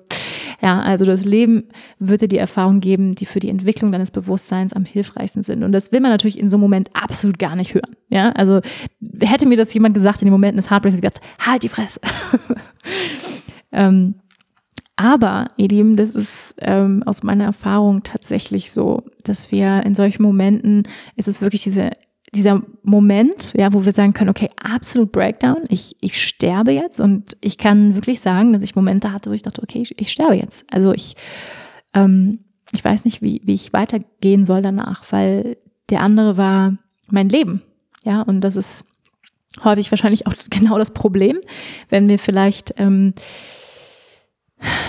Ja, 0.62 0.80
also 0.80 1.06
das 1.06 1.26
Leben 1.26 1.64
wird 1.98 2.22
dir 2.22 2.28
die 2.28 2.38
Erfahrung 2.38 2.82
geben, 2.82 3.14
die 3.14 3.26
für 3.26 3.40
die 3.40 3.50
Entwicklung 3.50 3.92
deines 3.92 4.12
Bewusstseins 4.12 4.74
am 4.74 4.86
hilfreichsten 4.86 5.42
sind. 5.42 5.64
Und 5.64 5.72
das 5.72 5.92
will 5.92 6.02
man 6.02 6.12
natürlich 6.12 6.40
in 6.40 6.50
so 6.50 6.58
einem 6.58 6.62
Moment 6.62 6.90
absolut 6.94 7.40
gar 7.40 7.56
nicht 7.56 7.74
hören. 7.74 7.96
Ja, 8.10 8.30
also 8.34 8.62
hätte 9.20 9.48
mir 9.48 9.58
das 9.58 9.74
jemand 9.74 9.96
gesagt 9.96 10.22
in 10.22 10.28
den 10.28 10.34
Momenten 10.34 10.58
des 10.58 10.70
Heartbreaks, 10.70 10.96
ich 10.96 11.02
gedacht, 11.02 11.22
halt 11.40 11.64
die 11.64 11.70
Fresse. 11.70 12.00
ähm, 13.72 14.16
aber, 14.96 15.48
ihr 15.58 15.68
Lieben, 15.68 15.96
das 15.96 16.12
ist 16.12 16.54
ähm, 16.60 17.02
aus 17.08 17.24
meiner 17.24 17.46
Erfahrung 17.46 18.04
tatsächlich 18.04 18.72
so, 18.72 19.04
dass 19.24 19.52
wir 19.52 19.82
in 19.84 19.96
solchen 19.96 20.22
Momenten, 20.22 20.84
ist 21.16 21.28
es 21.28 21.42
wirklich 21.42 21.64
diese, 21.64 21.92
dieser 22.34 22.62
Moment, 22.84 23.54
ja, 23.58 23.74
wo 23.74 23.84
wir 23.84 23.92
sagen 23.92 24.14
können, 24.14 24.30
okay, 24.30 24.50
absolut 24.62 25.12
Breakdown, 25.12 25.64
ich, 25.68 25.96
ich 26.00 26.22
sterbe 26.22 26.72
jetzt 26.72 27.02
und 27.02 27.36
ich 27.42 27.58
kann 27.58 27.96
wirklich 27.96 28.22
sagen, 28.22 28.54
dass 28.54 28.62
ich 28.62 28.76
Momente 28.76 29.12
hatte, 29.12 29.30
wo 29.30 29.34
ich 29.34 29.42
dachte, 29.42 29.62
okay, 29.62 29.82
ich, 29.82 30.00
ich 30.00 30.12
sterbe 30.12 30.36
jetzt. 30.36 30.66
Also 30.72 30.94
ich, 30.94 31.16
ähm, 31.94 32.40
ich 32.72 32.84
weiß 32.84 33.04
nicht, 33.04 33.22
wie, 33.22 33.42
wie 33.44 33.54
ich 33.54 33.74
weitergehen 33.74 34.46
soll 34.46 34.62
danach, 34.62 35.04
weil 35.12 35.58
der 35.90 36.02
andere 36.02 36.38
war 36.38 36.78
mein 37.10 37.28
Leben. 37.28 37.62
Ja, 38.06 38.22
und 38.22 38.42
das 38.42 38.56
ist 38.56 38.86
häufig 39.64 39.92
wahrscheinlich 39.92 40.26
auch 40.26 40.34
genau 40.50 40.78
das 40.78 40.92
Problem, 40.94 41.38
wenn 41.90 42.08
wir 42.08 42.18
vielleicht 42.18 42.74
ähm, 42.78 43.14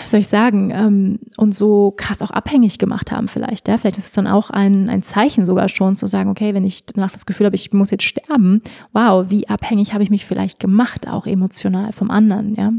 soll 0.07 0.21
ich 0.21 0.29
sagen, 0.29 0.71
ähm, 0.71 1.19
uns 1.37 1.59
so 1.59 1.93
krass 1.97 2.23
auch 2.23 2.31
abhängig 2.31 2.79
gemacht 2.79 3.11
haben 3.11 3.29
vielleicht. 3.29 3.69
Ja? 3.69 3.79
Vielleicht 3.79 3.99
ist 3.99 4.07
es 4.07 4.13
dann 4.13 4.27
auch 4.27 4.51
ein, 4.51 4.89
ein 4.89 5.03
Zeichen 5.03 5.47
sogar 5.47 5.69
schon 5.69 5.97
zu 5.97 6.07
sagen, 6.07 6.31
okay, 6.31 6.55
wenn 6.55 6.65
ich 6.65 6.87
danach 6.87 7.13
das 7.13 7.27
Gefühl 7.27 7.47
habe, 7.47 7.57
ich 7.57 7.73
muss 7.73 7.91
jetzt 7.91 8.05
sterben, 8.05 8.61
wow, 8.93 9.27
wie 9.29 9.49
abhängig 9.49 9.95
habe 9.95 10.05
ich 10.05 10.11
mich 10.11 10.27
vielleicht 10.27 10.61
gemacht, 10.61 11.09
auch 11.09 11.27
emotional 11.27 11.93
vom 11.93 12.11
anderen. 12.11 12.55
Ja? 12.55 12.73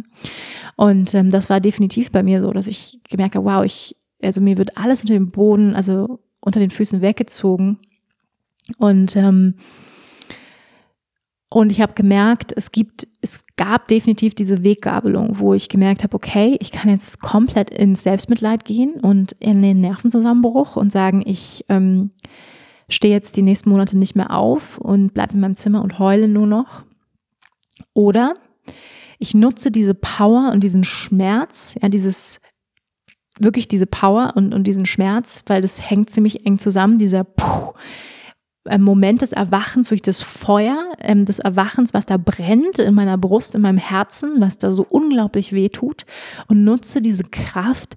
Und 0.76 1.14
ähm, 1.14 1.32
das 1.32 1.50
war 1.50 1.60
definitiv 1.60 2.12
bei 2.12 2.24
mir 2.24 2.42
so, 2.42 2.52
dass 2.52 2.68
ich 2.68 3.00
gemerkt 3.10 3.36
habe, 3.36 3.46
wow, 3.46 3.64
ich, 3.64 3.96
also 4.22 4.42
mir 4.42 4.58
wird 4.58 4.78
alles 4.78 5.02
unter 5.02 5.14
dem 5.14 5.30
Boden, 5.30 5.76
also 5.76 6.20
unter 6.40 6.60
den 6.60 6.72
Füßen 6.72 7.02
weggezogen. 7.02 7.80
Und 8.78 9.16
ähm, 9.16 9.56
und 11.54 11.72
ich 11.72 11.82
habe 11.82 11.94
gemerkt, 11.94 12.52
es 12.58 12.72
gibt, 12.72 13.08
es 13.22 13.46
gab 13.56 13.88
definitiv 13.88 14.34
diese 14.34 14.64
Weggabelung, 14.64 15.40
wo 15.40 15.54
ich 15.54 15.70
gemerkt 15.70 16.04
habe, 16.04 16.16
okay, 16.16 16.58
ich 16.60 16.72
kann 16.72 16.90
jetzt 16.90 17.22
komplett 17.22 17.70
ins 17.70 18.04
Selbstmitleid 18.04 18.66
gehen 18.66 18.96
und 18.96 19.34
in 19.34 19.62
den 19.62 19.80
Nervenzusammenbruch 19.82 20.76
und 20.76 20.92
sagen, 20.92 21.22
ich 21.26 21.64
ähm, 21.70 22.12
stehe 22.90 23.14
jetzt 23.14 23.38
die 23.38 23.44
nächsten 23.44 23.70
Monate 23.70 23.98
nicht 23.98 24.16
mehr 24.16 24.32
auf 24.32 24.78
und 24.80 25.14
bleibe 25.14 25.34
in 25.34 25.40
meinem 25.40 25.56
Zimmer 25.56 25.84
und 25.84 26.00
heule 26.00 26.28
nur 26.28 26.48
noch. 26.48 26.84
Oder 27.94 28.34
ich 29.20 29.34
nutze 29.34 29.72
diese 29.72 29.94
Power 29.94 30.52
und 30.52 30.64
diesen 30.64 30.84
Schmerz, 30.84 31.76
ja, 31.82 31.90
dieses 31.90 32.40
wirklich 33.40 33.68
diese 33.68 33.88
Power 33.88 34.34
und, 34.36 34.54
und 34.54 34.66
diesen 34.66 34.86
Schmerz, 34.86 35.44
weil 35.48 35.62
das 35.62 35.90
hängt 35.90 36.10
ziemlich 36.10 36.46
eng 36.46 36.60
zusammen, 36.60 36.98
dieser 36.98 37.24
Puh, 37.24 37.74
Moment 38.80 39.22
des 39.22 39.34
Erwachens, 39.34 39.92
wirklich 39.92 40.04
das 40.04 40.22
Feuer 40.22 40.94
ähm, 41.00 41.26
des 41.26 41.40
Erwachens, 41.40 41.94
was 41.94 42.06
da 42.06 42.18
brennt 42.18 42.80
in 42.80 42.94
meiner 42.94 43.18
Brust, 43.18 43.56
in 43.56 43.62
meinem 43.62 43.78
Herzen, 43.78 44.40
was 44.40 44.58
da 44.58 44.72
so 44.72 44.86
unglaublich 44.90 45.52
weh 45.54 45.70
tut 45.70 46.06
und 46.48 46.64
nutze 46.64 47.02
diese 47.02 47.24
Kraft, 47.24 47.96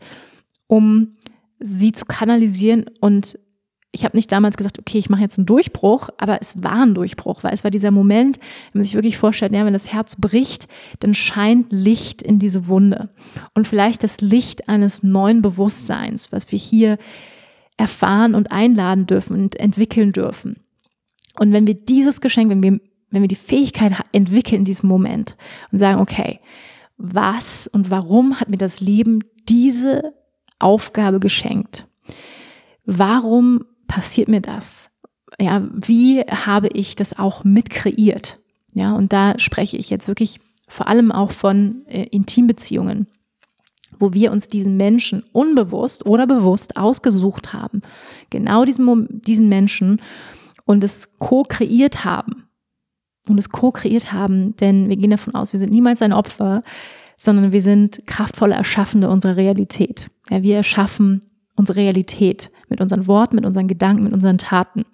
um 0.66 1.14
sie 1.60 1.92
zu 1.92 2.04
kanalisieren 2.04 2.86
und 3.00 3.38
ich 3.96 4.04
habe 4.04 4.16
nicht 4.16 4.30
damals 4.30 4.58
gesagt, 4.58 4.78
okay, 4.78 4.98
ich 4.98 5.08
mache 5.08 5.22
jetzt 5.22 5.38
einen 5.38 5.46
Durchbruch, 5.46 6.10
aber 6.18 6.38
es 6.42 6.62
war 6.62 6.82
ein 6.82 6.94
Durchbruch, 6.94 7.42
weil 7.42 7.54
es 7.54 7.64
war 7.64 7.70
dieser 7.70 7.90
Moment, 7.90 8.36
wenn 8.72 8.80
man 8.80 8.84
sich 8.84 8.94
wirklich 8.94 9.16
vorstellt, 9.16 9.54
ja, 9.54 9.64
wenn 9.64 9.72
das 9.72 9.90
Herz 9.90 10.16
bricht, 10.16 10.68
dann 11.00 11.14
scheint 11.14 11.72
Licht 11.72 12.20
in 12.20 12.38
diese 12.38 12.66
Wunde. 12.66 13.08
Und 13.54 13.66
vielleicht 13.66 14.04
das 14.04 14.20
Licht 14.20 14.68
eines 14.68 15.02
neuen 15.02 15.40
Bewusstseins, 15.40 16.30
was 16.30 16.52
wir 16.52 16.58
hier 16.58 16.98
erfahren 17.76 18.34
und 18.34 18.52
einladen 18.52 19.06
dürfen 19.06 19.38
und 19.38 19.56
entwickeln 19.56 20.12
dürfen. 20.12 20.56
Und 21.38 21.52
wenn 21.52 21.66
wir 21.66 21.74
dieses 21.74 22.20
Geschenk, 22.20 22.50
wenn 22.50 22.62
wir, 22.62 22.80
wenn 23.10 23.22
wir 23.22 23.28
die 23.28 23.34
Fähigkeit 23.34 23.92
entwickeln 24.12 24.60
in 24.60 24.64
diesem 24.64 24.88
Moment 24.88 25.36
und 25.70 25.78
sagen, 25.78 26.00
okay, 26.00 26.40
was 26.96 27.66
und 27.66 27.90
warum 27.90 28.40
hat 28.40 28.48
mir 28.48 28.56
das 28.56 28.80
Leben 28.80 29.20
diese 29.48 30.14
Aufgabe 30.58 31.20
geschenkt? 31.20 31.86
Warum 32.86 33.64
passiert 33.86 34.28
mir 34.28 34.40
das? 34.40 34.90
Ja, 35.38 35.68
wie 35.72 36.20
habe 36.20 36.68
ich 36.68 36.96
das 36.96 37.18
auch 37.18 37.44
mit 37.44 37.68
kreiert? 37.68 38.38
Ja, 38.72 38.94
und 38.94 39.12
da 39.12 39.38
spreche 39.38 39.76
ich 39.76 39.90
jetzt 39.90 40.08
wirklich 40.08 40.40
vor 40.68 40.88
allem 40.88 41.12
auch 41.12 41.32
von 41.32 41.84
äh, 41.86 42.04
Intimbeziehungen 42.04 43.06
wo 43.98 44.12
wir 44.12 44.32
uns 44.32 44.48
diesen 44.48 44.76
Menschen 44.76 45.22
unbewusst 45.32 46.06
oder 46.06 46.26
bewusst 46.26 46.76
ausgesucht 46.76 47.52
haben, 47.52 47.82
genau 48.30 48.64
diesen, 48.64 49.08
diesen 49.22 49.48
Menschen 49.48 50.00
und 50.64 50.84
es 50.84 51.18
co-kreiert 51.18 52.04
haben. 52.04 52.44
Und 53.28 53.38
es 53.38 53.50
co-kreiert 53.50 54.12
haben, 54.12 54.54
denn 54.56 54.88
wir 54.88 54.96
gehen 54.96 55.10
davon 55.10 55.34
aus, 55.34 55.52
wir 55.52 55.58
sind 55.58 55.72
niemals 55.72 56.00
ein 56.00 56.12
Opfer, 56.12 56.60
sondern 57.16 57.50
wir 57.50 57.62
sind 57.62 58.06
kraftvolle 58.06 58.54
Erschaffende 58.54 59.08
unserer 59.08 59.36
Realität. 59.36 60.10
Ja, 60.30 60.42
wir 60.42 60.56
erschaffen 60.56 61.20
unsere 61.56 61.80
Realität 61.80 62.50
mit 62.68 62.80
unseren 62.80 63.06
Worten, 63.06 63.36
mit 63.36 63.46
unseren 63.46 63.66
Gedanken, 63.66 64.04
mit 64.04 64.12
unseren 64.12 64.38
Taten. 64.38 64.84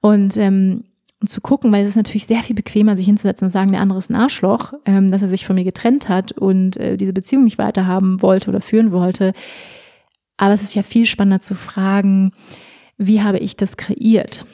Und 0.00 0.36
ähm, 0.36 0.84
und 1.20 1.28
zu 1.28 1.40
gucken, 1.40 1.72
weil 1.72 1.82
es 1.82 1.90
ist 1.90 1.96
natürlich 1.96 2.26
sehr 2.26 2.42
viel 2.42 2.54
bequemer, 2.54 2.96
sich 2.96 3.06
hinzusetzen 3.06 3.46
und 3.46 3.50
sagen, 3.50 3.72
der 3.72 3.80
andere 3.80 3.98
ist 3.98 4.10
ein 4.10 4.16
Arschloch, 4.16 4.72
ähm, 4.84 5.10
dass 5.10 5.22
er 5.22 5.28
sich 5.28 5.44
von 5.46 5.56
mir 5.56 5.64
getrennt 5.64 6.08
hat 6.08 6.32
und 6.32 6.76
äh, 6.76 6.96
diese 6.96 7.12
Beziehung 7.12 7.44
nicht 7.44 7.58
weiterhaben 7.58 8.22
wollte 8.22 8.50
oder 8.50 8.60
führen 8.60 8.92
wollte. 8.92 9.32
Aber 10.36 10.54
es 10.54 10.62
ist 10.62 10.74
ja 10.74 10.82
viel 10.82 11.06
spannender 11.06 11.40
zu 11.40 11.56
fragen, 11.56 12.32
wie 12.96 13.22
habe 13.22 13.38
ich 13.38 13.56
das 13.56 13.76
kreiert? 13.76 14.46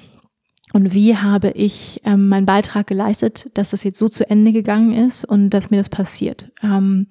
Und 0.73 0.93
wie 0.93 1.17
habe 1.17 1.51
ich 1.51 2.01
ähm, 2.05 2.29
meinen 2.29 2.47
Beitrag 2.47 2.87
geleistet, 2.87 3.47
dass 3.55 3.71
das 3.71 3.85
jetzt 3.85 3.99
so 3.99 4.09
zu 4.09 4.29
Ende 4.29 4.51
gegangen 4.51 4.93
ist 5.07 5.25
und 5.25 5.51
dass 5.51 5.71
mir 5.71 5.77
das 5.77 5.89
passiert? 5.89 6.51
Ähm, 6.63 7.07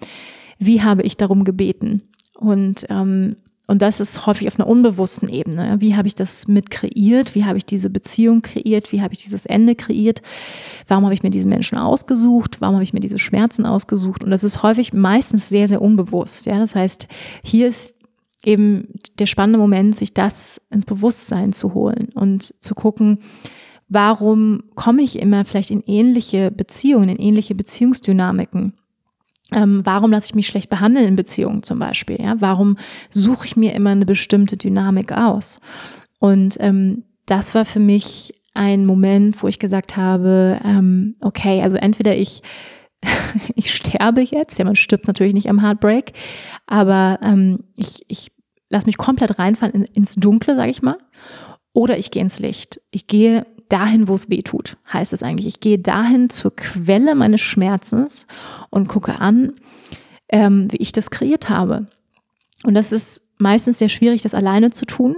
wie 0.60 0.82
habe 0.82 1.04
ich 1.04 1.16
darum 1.16 1.44
gebeten? 1.44 2.02
Und 2.36 2.86
ähm, 2.90 3.38
und 3.68 3.82
das 3.82 4.02
ist 4.02 4.26
häufig 4.26 4.48
auf 4.50 4.60
einer 4.60 4.68
unbewussten 4.68 5.30
Ebene. 5.30 5.78
Wie 5.80 5.96
habe 5.96 6.08
ich 6.08 6.16
das 6.16 6.50
mit 6.50 6.70
kreiert? 6.70 7.34
Wie 7.34 7.46
habe 7.46 7.58
ich 7.58 7.66
diese 7.66 7.90
Beziehung 7.90 8.42
kreiert? 8.42 8.92
Wie 8.92 9.02
habe 9.02 9.14
ich 9.14 9.24
dieses 9.24 9.46
Ende 9.46 9.76
kreiert? 9.76 10.22
Warum 10.90 11.06
habe 11.06 11.14
ich 11.14 11.24
mir 11.24 11.30
diesen 11.30 11.50
Menschen 11.50 11.78
ausgesucht? 11.78 12.60
Warum 12.60 12.76
habe 12.76 12.84
ich 12.84 12.92
mir 12.92 13.00
diese 13.00 13.20
Schmerzen 13.20 13.66
ausgesucht? 13.66 14.22
Und 14.22 14.32
das 14.32 14.44
ist 14.44 14.64
häufig 14.64 14.92
meistens 14.92 15.48
sehr, 15.48 15.70
sehr 15.70 15.82
unbewusst. 15.82 16.46
Ja, 16.46 16.60
das 16.60 16.76
heißt, 16.76 17.08
hier 17.42 17.68
ist 17.68 17.94
eben 18.44 18.90
der 19.20 19.28
spannende 19.28 19.60
Moment, 19.60 19.96
sich 19.96 20.14
das 20.14 20.60
ins 20.70 20.84
Bewusstsein 20.84 21.54
zu 21.54 21.74
holen 21.74 22.10
und 22.14 22.54
zu 22.62 22.76
gucken, 22.76 23.20
warum 23.88 24.64
komme 24.76 25.04
ich 25.04 25.18
immer 25.18 25.46
vielleicht 25.46 25.72
in 25.72 25.84
ähnliche 25.86 26.52
Beziehungen, 26.52 27.08
in 27.08 27.18
ähnliche 27.18 27.56
Beziehungsdynamiken? 27.56 28.74
Ähm, 29.54 29.82
warum 29.84 30.12
lasse 30.12 30.28
ich 30.28 30.36
mich 30.36 30.48
schlecht 30.48 30.70
behandeln 30.70 31.08
in 31.08 31.16
Beziehungen 31.16 31.64
zum 31.64 31.80
Beispiel? 31.80 32.20
Ja? 32.20 32.36
Warum 32.40 32.78
suche 33.10 33.46
ich 33.46 33.56
mir 33.56 33.74
immer 33.74 33.92
eine 33.92 34.06
bestimmte 34.06 34.58
Dynamik 34.58 35.12
aus? 35.12 35.62
Und 36.20 36.58
ähm, 36.60 37.04
das 37.26 37.56
war 37.56 37.66
für 37.66 37.80
mich 37.80 38.34
ein 38.54 38.86
Moment, 38.86 39.42
wo 39.42 39.48
ich 39.48 39.60
gesagt 39.60 39.98
habe, 39.98 40.60
ähm, 40.64 41.16
okay, 41.22 41.62
also 41.62 41.78
entweder 41.78 42.16
ich 42.16 42.42
ich 43.56 43.74
sterbe 43.74 44.22
jetzt, 44.22 44.58
ja, 44.58 44.66
man 44.66 44.76
stirbt 44.76 45.08
natürlich 45.08 45.34
nicht 45.34 45.50
am 45.50 45.62
Heartbreak, 45.62 46.14
aber 46.68 47.20
ähm, 47.22 47.64
ich, 47.76 48.04
ich 48.08 48.32
lasse 48.70 48.88
mich 48.88 48.98
komplett 48.98 49.40
reinfallen 49.40 49.76
in, 49.76 49.84
ins 49.86 50.16
Dunkle, 50.16 50.56
sage 50.56 50.72
ich 50.72 50.82
mal, 50.82 50.98
oder 51.74 51.98
ich 51.98 52.12
gehe 52.12 52.22
ins 52.22 52.40
Licht. 52.40 52.82
Ich 52.92 53.08
gehe 53.08 53.46
dahin, 53.74 54.08
wo 54.08 54.14
es 54.14 54.30
weh 54.30 54.44
tut, 54.44 54.78
heißt 54.92 55.14
es 55.14 55.24
eigentlich. 55.24 55.48
Ich 55.48 55.60
gehe 55.60 55.80
dahin 55.80 56.30
zur 56.30 56.56
Quelle 56.56 57.16
meines 57.16 57.42
Schmerzens 57.42 58.28
und 58.70 58.88
gucke 58.88 59.20
an, 59.20 59.54
ähm, 60.30 60.72
wie 60.72 60.78
ich 60.78 60.92
das 60.92 61.10
kreiert 61.10 61.50
habe. 61.50 61.88
Und 62.64 62.76
das 62.76 62.92
ist 62.92 63.22
meistens 63.40 63.80
sehr 63.80 63.90
schwierig, 63.90 64.22
das 64.22 64.36
alleine 64.36 64.72
zu 64.72 64.86
tun. 64.86 65.16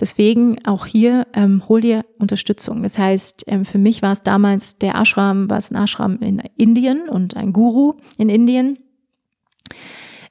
Deswegen 0.00 0.64
auch 0.64 0.86
hier 0.86 1.26
ähm, 1.34 1.62
hol 1.68 1.82
dir 1.82 2.04
Unterstützung. 2.18 2.82
Das 2.82 2.98
heißt, 2.98 3.44
ähm, 3.46 3.66
für 3.66 3.78
mich 3.78 4.00
war 4.00 4.12
es 4.12 4.22
damals 4.22 4.78
der 4.78 4.94
Ashram, 4.94 5.50
war 5.50 5.58
es 5.58 5.70
ein 5.70 5.76
Ashram 5.76 6.18
in 6.20 6.42
Indien 6.56 7.08
und 7.08 7.36
ein 7.36 7.52
Guru 7.52 7.94
in 8.16 8.30
Indien, 8.30 8.78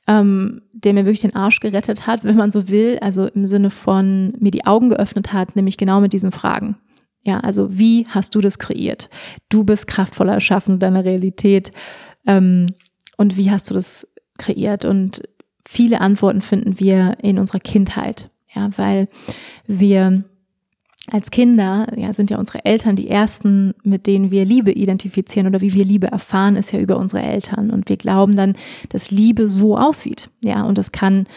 ähm, 0.08 0.64
der 0.74 0.94
mir 0.94 1.06
wirklich 1.06 1.22
den 1.22 1.36
Arsch 1.36 1.60
gerettet 1.60 2.08
hat, 2.08 2.24
wenn 2.24 2.36
man 2.36 2.50
so 2.50 2.68
will, 2.68 2.98
also 3.00 3.28
im 3.28 3.46
Sinne 3.46 3.70
von 3.70 4.34
mir 4.40 4.52
die 4.52 4.66
Augen 4.66 4.90
geöffnet 4.90 5.34
hat, 5.34 5.56
nämlich 5.56 5.78
genau 5.78 6.02
mit 6.02 6.14
diesen 6.14 6.32
Fragen. 6.32 6.78
Ja, 7.24 7.40
also 7.40 7.78
wie 7.78 8.08
hast 8.08 8.36
du 8.36 8.42
das 8.42 8.60
kreiert? 8.60 9.10
Du 9.50 9.64
bist 9.64 9.88
kraftvoller 9.88 10.34
Erschaffen 10.34 10.80
deiner 10.80 11.04
Realität. 11.06 11.72
Ähm, 12.26 12.68
und 13.18 13.38
wie 13.38 13.52
hast 13.52 13.70
du 13.70 13.74
das 13.74 14.08
kreiert? 14.38 14.86
Und 14.86 15.24
viele 15.68 16.02
Antworten 16.02 16.42
finden 16.42 16.80
wir 16.80 17.18
in 17.22 17.38
unserer 17.38 17.60
Kindheit. 17.60 18.30
Ja, 18.56 18.70
weil 18.78 19.10
wir 19.68 20.24
als 21.12 21.32
Kinder, 21.32 21.88
ja, 21.96 22.14
sind 22.14 22.30
ja 22.30 22.38
unsere 22.38 22.66
Eltern 22.66 22.96
die 22.96 23.10
ersten, 23.10 23.74
mit 23.84 24.08
denen 24.08 24.32
wir 24.32 24.46
Liebe 24.46 24.72
identifizieren 24.72 25.48
oder 25.48 25.62
wie 25.62 25.74
wir 25.74 25.86
Liebe 25.86 26.08
erfahren, 26.08 26.56
ist 26.56 26.72
ja 26.72 26.80
über 26.80 26.98
unsere 26.98 27.24
Eltern. 27.24 27.72
Und 27.72 27.90
wir 27.90 27.98
glauben 27.98 28.36
dann, 28.36 28.54
dass 28.90 29.12
Liebe 29.12 29.48
so 29.48 29.78
aussieht. 29.78 30.30
Ja, 30.44 30.64
und 30.64 30.78
das 30.78 30.92
kann 30.92 31.28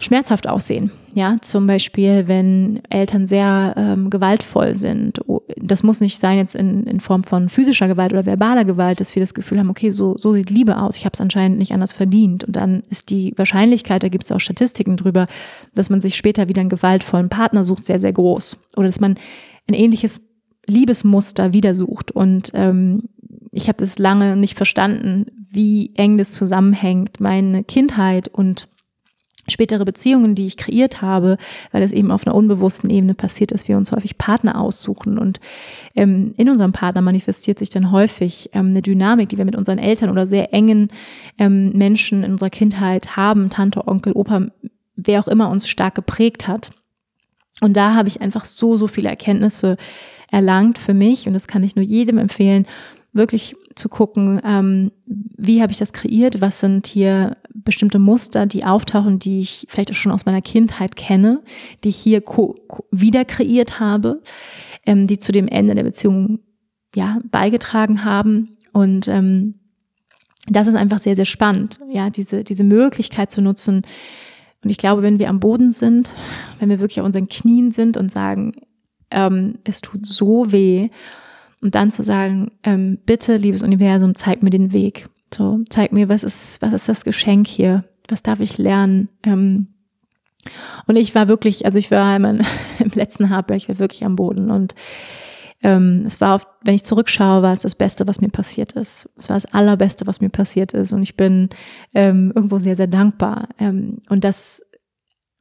schmerzhaft 0.00 0.48
aussehen. 0.48 0.92
Ja, 1.14 1.38
zum 1.40 1.66
Beispiel, 1.66 2.28
wenn 2.28 2.80
Eltern 2.88 3.26
sehr 3.26 3.74
ähm, 3.76 4.10
gewaltvoll 4.10 4.76
sind. 4.76 5.20
Das 5.56 5.82
muss 5.82 6.00
nicht 6.00 6.20
sein 6.20 6.38
jetzt 6.38 6.54
in, 6.54 6.84
in 6.84 7.00
Form 7.00 7.24
von 7.24 7.48
physischer 7.48 7.88
Gewalt 7.88 8.12
oder 8.12 8.24
verbaler 8.24 8.64
Gewalt, 8.64 9.00
dass 9.00 9.16
wir 9.16 9.20
das 9.20 9.34
Gefühl 9.34 9.58
haben, 9.58 9.70
okay, 9.70 9.90
so, 9.90 10.16
so 10.16 10.32
sieht 10.32 10.50
Liebe 10.50 10.80
aus. 10.80 10.96
Ich 10.96 11.04
habe 11.04 11.14
es 11.14 11.20
anscheinend 11.20 11.58
nicht 11.58 11.72
anders 11.72 11.92
verdient. 11.92 12.44
Und 12.44 12.54
dann 12.54 12.84
ist 12.90 13.10
die 13.10 13.32
Wahrscheinlichkeit, 13.36 14.04
da 14.04 14.08
gibt 14.08 14.22
es 14.22 14.30
auch 14.30 14.38
Statistiken 14.38 14.96
drüber, 14.96 15.26
dass 15.74 15.90
man 15.90 16.00
sich 16.00 16.16
später 16.16 16.48
wieder 16.48 16.60
einen 16.60 16.70
gewaltvollen 16.70 17.28
Partner 17.28 17.64
sucht, 17.64 17.82
sehr, 17.82 17.98
sehr 17.98 18.12
groß. 18.12 18.56
Oder 18.76 18.86
dass 18.86 19.00
man 19.00 19.16
ein 19.66 19.74
ähnliches 19.74 20.20
Liebesmuster 20.68 21.52
wieder 21.52 21.74
sucht. 21.74 22.12
Und 22.12 22.52
ähm, 22.54 23.08
ich 23.50 23.66
habe 23.66 23.78
das 23.78 23.98
lange 23.98 24.36
nicht 24.36 24.56
verstanden, 24.56 25.26
wie 25.50 25.90
eng 25.96 26.18
das 26.18 26.30
zusammenhängt, 26.30 27.18
meine 27.18 27.64
Kindheit 27.64 28.28
und 28.28 28.68
spätere 29.50 29.84
Beziehungen, 29.84 30.34
die 30.34 30.46
ich 30.46 30.56
kreiert 30.56 31.02
habe, 31.02 31.36
weil 31.72 31.82
es 31.82 31.92
eben 31.92 32.10
auf 32.10 32.26
einer 32.26 32.34
unbewussten 32.34 32.90
Ebene 32.90 33.14
passiert, 33.14 33.52
dass 33.52 33.68
wir 33.68 33.76
uns 33.76 33.92
häufig 33.92 34.18
Partner 34.18 34.60
aussuchen. 34.60 35.18
Und 35.18 35.40
ähm, 35.94 36.34
in 36.36 36.48
unserem 36.48 36.72
Partner 36.72 37.02
manifestiert 37.02 37.58
sich 37.58 37.70
dann 37.70 37.90
häufig 37.90 38.50
ähm, 38.52 38.68
eine 38.68 38.82
Dynamik, 38.82 39.28
die 39.28 39.38
wir 39.38 39.44
mit 39.44 39.56
unseren 39.56 39.78
Eltern 39.78 40.10
oder 40.10 40.26
sehr 40.26 40.52
engen 40.52 40.88
ähm, 41.38 41.70
Menschen 41.70 42.22
in 42.24 42.32
unserer 42.32 42.50
Kindheit 42.50 43.16
haben, 43.16 43.50
Tante, 43.50 43.86
Onkel, 43.86 44.12
Opa, 44.12 44.46
wer 44.96 45.20
auch 45.20 45.28
immer 45.28 45.50
uns 45.50 45.68
stark 45.68 45.94
geprägt 45.94 46.48
hat. 46.48 46.70
Und 47.60 47.76
da 47.76 47.94
habe 47.94 48.08
ich 48.08 48.20
einfach 48.20 48.44
so, 48.44 48.76
so 48.76 48.86
viele 48.86 49.08
Erkenntnisse 49.08 49.76
erlangt 50.30 50.78
für 50.78 50.94
mich 50.94 51.26
und 51.26 51.32
das 51.32 51.48
kann 51.48 51.62
ich 51.62 51.74
nur 51.74 51.84
jedem 51.84 52.18
empfehlen, 52.18 52.66
wirklich 53.12 53.56
zu 53.74 53.88
gucken, 53.88 54.40
ähm, 54.44 54.92
wie 55.06 55.62
habe 55.62 55.72
ich 55.72 55.78
das 55.78 55.92
kreiert, 55.92 56.40
was 56.40 56.60
sind 56.60 56.86
hier 56.86 57.36
bestimmte 57.54 57.98
Muster, 57.98 58.46
die 58.46 58.64
auftauchen, 58.64 59.18
die 59.18 59.40
ich 59.40 59.66
vielleicht 59.68 59.90
auch 59.90 59.96
schon 59.96 60.12
aus 60.12 60.26
meiner 60.26 60.42
Kindheit 60.42 60.96
kenne, 60.96 61.42
die 61.84 61.88
ich 61.88 61.96
hier 61.96 62.22
wieder 62.90 63.24
kreiert 63.24 63.80
habe, 63.80 64.22
ähm, 64.86 65.06
die 65.06 65.18
zu 65.18 65.32
dem 65.32 65.48
Ende 65.48 65.74
der 65.74 65.84
Beziehung 65.84 66.40
ja 66.94 67.18
beigetragen 67.30 68.04
haben 68.04 68.50
und 68.72 69.08
ähm, 69.08 69.54
das 70.50 70.66
ist 70.66 70.76
einfach 70.76 70.98
sehr, 70.98 71.16
sehr 71.16 71.24
spannend, 71.24 71.78
ja, 71.90 72.10
diese, 72.10 72.44
diese 72.44 72.64
Möglichkeit 72.64 73.30
zu 73.30 73.42
nutzen. 73.42 73.82
Und 74.64 74.70
ich 74.70 74.78
glaube, 74.78 75.02
wenn 75.02 75.18
wir 75.18 75.28
am 75.28 75.40
Boden 75.40 75.70
sind, 75.70 76.12
wenn 76.58 76.68
wir 76.68 76.80
wirklich 76.80 77.00
auf 77.00 77.06
unseren 77.06 77.28
Knien 77.28 77.70
sind 77.70 77.96
und 77.96 78.10
sagen, 78.10 78.52
ähm, 79.10 79.58
es 79.64 79.80
tut 79.80 80.06
so 80.06 80.50
weh 80.50 80.90
und 81.62 81.74
dann 81.74 81.90
zu 81.90 82.02
sagen, 82.02 82.52
ähm, 82.62 82.98
bitte, 83.04 83.36
liebes 83.36 83.62
Universum, 83.62 84.14
zeig 84.14 84.42
mir 84.42 84.50
den 84.50 84.72
Weg. 84.72 85.08
So, 85.34 85.60
zeig 85.68 85.92
mir, 85.92 86.08
was 86.08 86.22
ist, 86.22 86.62
was 86.62 86.72
ist 86.72 86.88
das 86.88 87.04
Geschenk 87.04 87.46
hier? 87.46 87.84
Was 88.08 88.22
darf 88.22 88.40
ich 88.40 88.58
lernen? 88.58 89.08
Ähm, 89.22 89.68
und 90.86 90.96
ich 90.96 91.14
war 91.14 91.28
wirklich, 91.28 91.64
also 91.64 91.78
ich 91.78 91.90
war 91.90 92.16
im, 92.16 92.24
im 92.78 92.90
letzten 92.94 93.28
Heartbreak, 93.28 93.58
ich 93.58 93.68
war 93.68 93.78
wirklich 93.78 94.04
am 94.04 94.16
Boden 94.16 94.50
und 94.50 94.74
ähm, 95.60 96.04
es 96.06 96.20
war, 96.20 96.36
oft, 96.36 96.48
wenn 96.62 96.76
ich 96.76 96.84
zurückschaue, 96.84 97.42
war 97.42 97.52
es 97.52 97.60
das 97.60 97.74
Beste, 97.74 98.06
was 98.06 98.20
mir 98.20 98.28
passiert 98.28 98.74
ist. 98.74 99.10
Es 99.16 99.28
war 99.28 99.34
das 99.34 99.52
Allerbeste, 99.52 100.06
was 100.06 100.20
mir 100.20 100.28
passiert 100.28 100.72
ist 100.72 100.92
und 100.92 101.02
ich 101.02 101.16
bin 101.16 101.48
ähm, 101.94 102.32
irgendwo 102.34 102.60
sehr, 102.60 102.76
sehr 102.76 102.86
dankbar. 102.86 103.48
Ähm, 103.58 104.00
und 104.08 104.22
das 104.22 104.62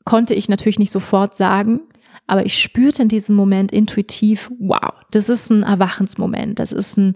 konnte 0.06 0.34
ich 0.34 0.50
natürlich 0.50 0.80
nicht 0.80 0.92
sofort 0.92 1.36
sagen, 1.36 1.82
aber 2.28 2.46
ich 2.46 2.62
spürte 2.62 3.02
in 3.02 3.08
diesem 3.08 3.36
Moment 3.36 3.72
intuitiv, 3.72 4.52
wow, 4.60 4.94
das 5.12 5.30
ist 5.30 5.50
ein 5.50 5.64
Erwachensmoment, 5.64 6.60
das 6.60 6.72
ist 6.72 6.98
ein 6.98 7.16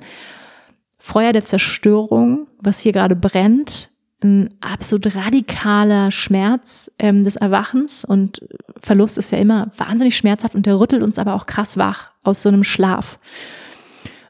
Feuer 0.97 1.33
der 1.33 1.45
Zerstörung, 1.45 2.47
was 2.59 2.79
hier 2.79 2.93
gerade 2.93 3.15
brennt, 3.15 3.89
ein 4.23 4.53
absolut 4.61 5.15
radikaler 5.15 6.11
Schmerz 6.11 6.91
ähm, 6.99 7.23
des 7.23 7.35
Erwachens 7.35 8.05
und 8.05 8.47
Verlust 8.77 9.17
ist 9.17 9.31
ja 9.31 9.39
immer 9.39 9.71
wahnsinnig 9.77 10.15
schmerzhaft 10.15 10.55
und 10.55 10.65
der 10.65 10.79
rüttelt 10.79 11.03
uns 11.03 11.17
aber 11.17 11.33
auch 11.33 11.45
krass 11.45 11.75
wach 11.77 12.11
aus 12.23 12.41
so 12.41 12.49
einem 12.49 12.63
Schlaf. 12.63 13.19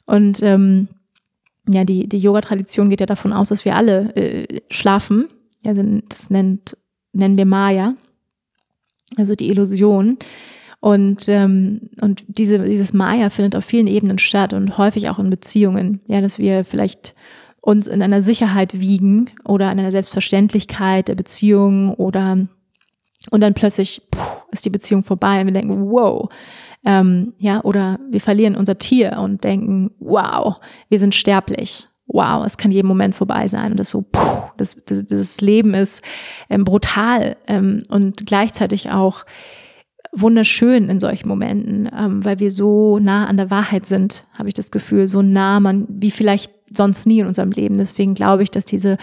Und 0.05 0.41
ähm, 0.43 0.87
ja, 1.67 1.83
die, 1.83 2.07
die 2.07 2.17
Yoga-Tradition 2.17 2.89
geht 2.89 3.01
ja 3.01 3.05
davon 3.05 3.33
aus, 3.33 3.49
dass 3.49 3.65
wir 3.65 3.75
alle 3.75 4.15
äh, 4.15 4.61
schlafen. 4.69 5.27
Ja, 5.63 5.73
das 5.73 6.29
nennt, 6.29 6.75
nennen 7.13 7.37
wir 7.37 7.45
Maya, 7.45 7.95
also 9.17 9.35
die 9.35 9.49
Illusion. 9.49 10.17
Und, 10.81 11.29
ähm, 11.29 11.91
und 12.01 12.23
diese, 12.27 12.59
dieses 12.59 12.91
Maya 12.91 13.29
findet 13.29 13.55
auf 13.55 13.63
vielen 13.63 13.85
Ebenen 13.85 14.17
statt 14.17 14.51
und 14.51 14.79
häufig 14.79 15.09
auch 15.09 15.19
in 15.19 15.29
Beziehungen. 15.29 16.01
Ja, 16.07 16.21
dass 16.21 16.39
wir 16.39 16.65
vielleicht 16.65 17.13
uns 17.61 17.87
in 17.87 18.01
einer 18.01 18.23
Sicherheit 18.23 18.79
wiegen 18.79 19.29
oder 19.45 19.71
in 19.71 19.79
einer 19.79 19.91
Selbstverständlichkeit 19.91 21.07
der 21.07 21.15
Beziehung 21.15 21.93
oder 21.93 22.47
und 23.29 23.41
dann 23.41 23.53
plötzlich 23.53 24.01
puh, 24.09 24.19
ist 24.51 24.65
die 24.65 24.71
Beziehung 24.71 25.03
vorbei 25.03 25.39
und 25.39 25.45
wir 25.45 25.53
denken, 25.53 25.91
wow. 25.91 26.27
Ähm, 26.83 27.33
ja, 27.37 27.61
oder 27.63 27.99
wir 28.09 28.19
verlieren 28.19 28.55
unser 28.55 28.79
Tier 28.79 29.19
und 29.19 29.43
denken, 29.43 29.91
wow, 29.99 30.55
wir 30.89 30.97
sind 30.97 31.13
sterblich. 31.13 31.87
Wow, 32.07 32.43
es 32.43 32.57
kann 32.57 32.71
jeden 32.71 32.87
Moment 32.87 33.13
vorbei 33.13 33.47
sein. 33.47 33.71
Und 33.71 33.79
das 33.79 33.91
so, 33.91 34.01
puh, 34.01 34.49
das, 34.57 34.75
das, 34.87 35.05
das 35.05 35.41
Leben 35.41 35.75
ist 35.75 36.03
ähm, 36.49 36.63
brutal 36.63 37.37
ähm, 37.45 37.83
und 37.89 38.25
gleichzeitig 38.25 38.89
auch 38.89 39.23
wunderschön 40.11 40.89
in 40.89 40.99
solchen 40.99 41.27
Momenten, 41.27 41.89
ähm, 41.97 42.23
weil 42.23 42.39
wir 42.39 42.51
so 42.51 42.99
nah 42.99 43.25
an 43.27 43.37
der 43.37 43.49
Wahrheit 43.49 43.85
sind, 43.85 44.25
habe 44.37 44.49
ich 44.49 44.53
das 44.53 44.71
Gefühl, 44.71 45.07
so 45.07 45.21
nah 45.21 45.59
man 45.59 45.87
wie 45.89 46.11
vielleicht 46.11 46.51
sonst 46.69 47.05
nie 47.05 47.19
in 47.19 47.27
unserem 47.27 47.51
Leben. 47.51 47.77
Deswegen 47.77 48.13
glaube 48.13 48.43
ich, 48.43 48.51
dass 48.51 48.65
diese 48.65 48.97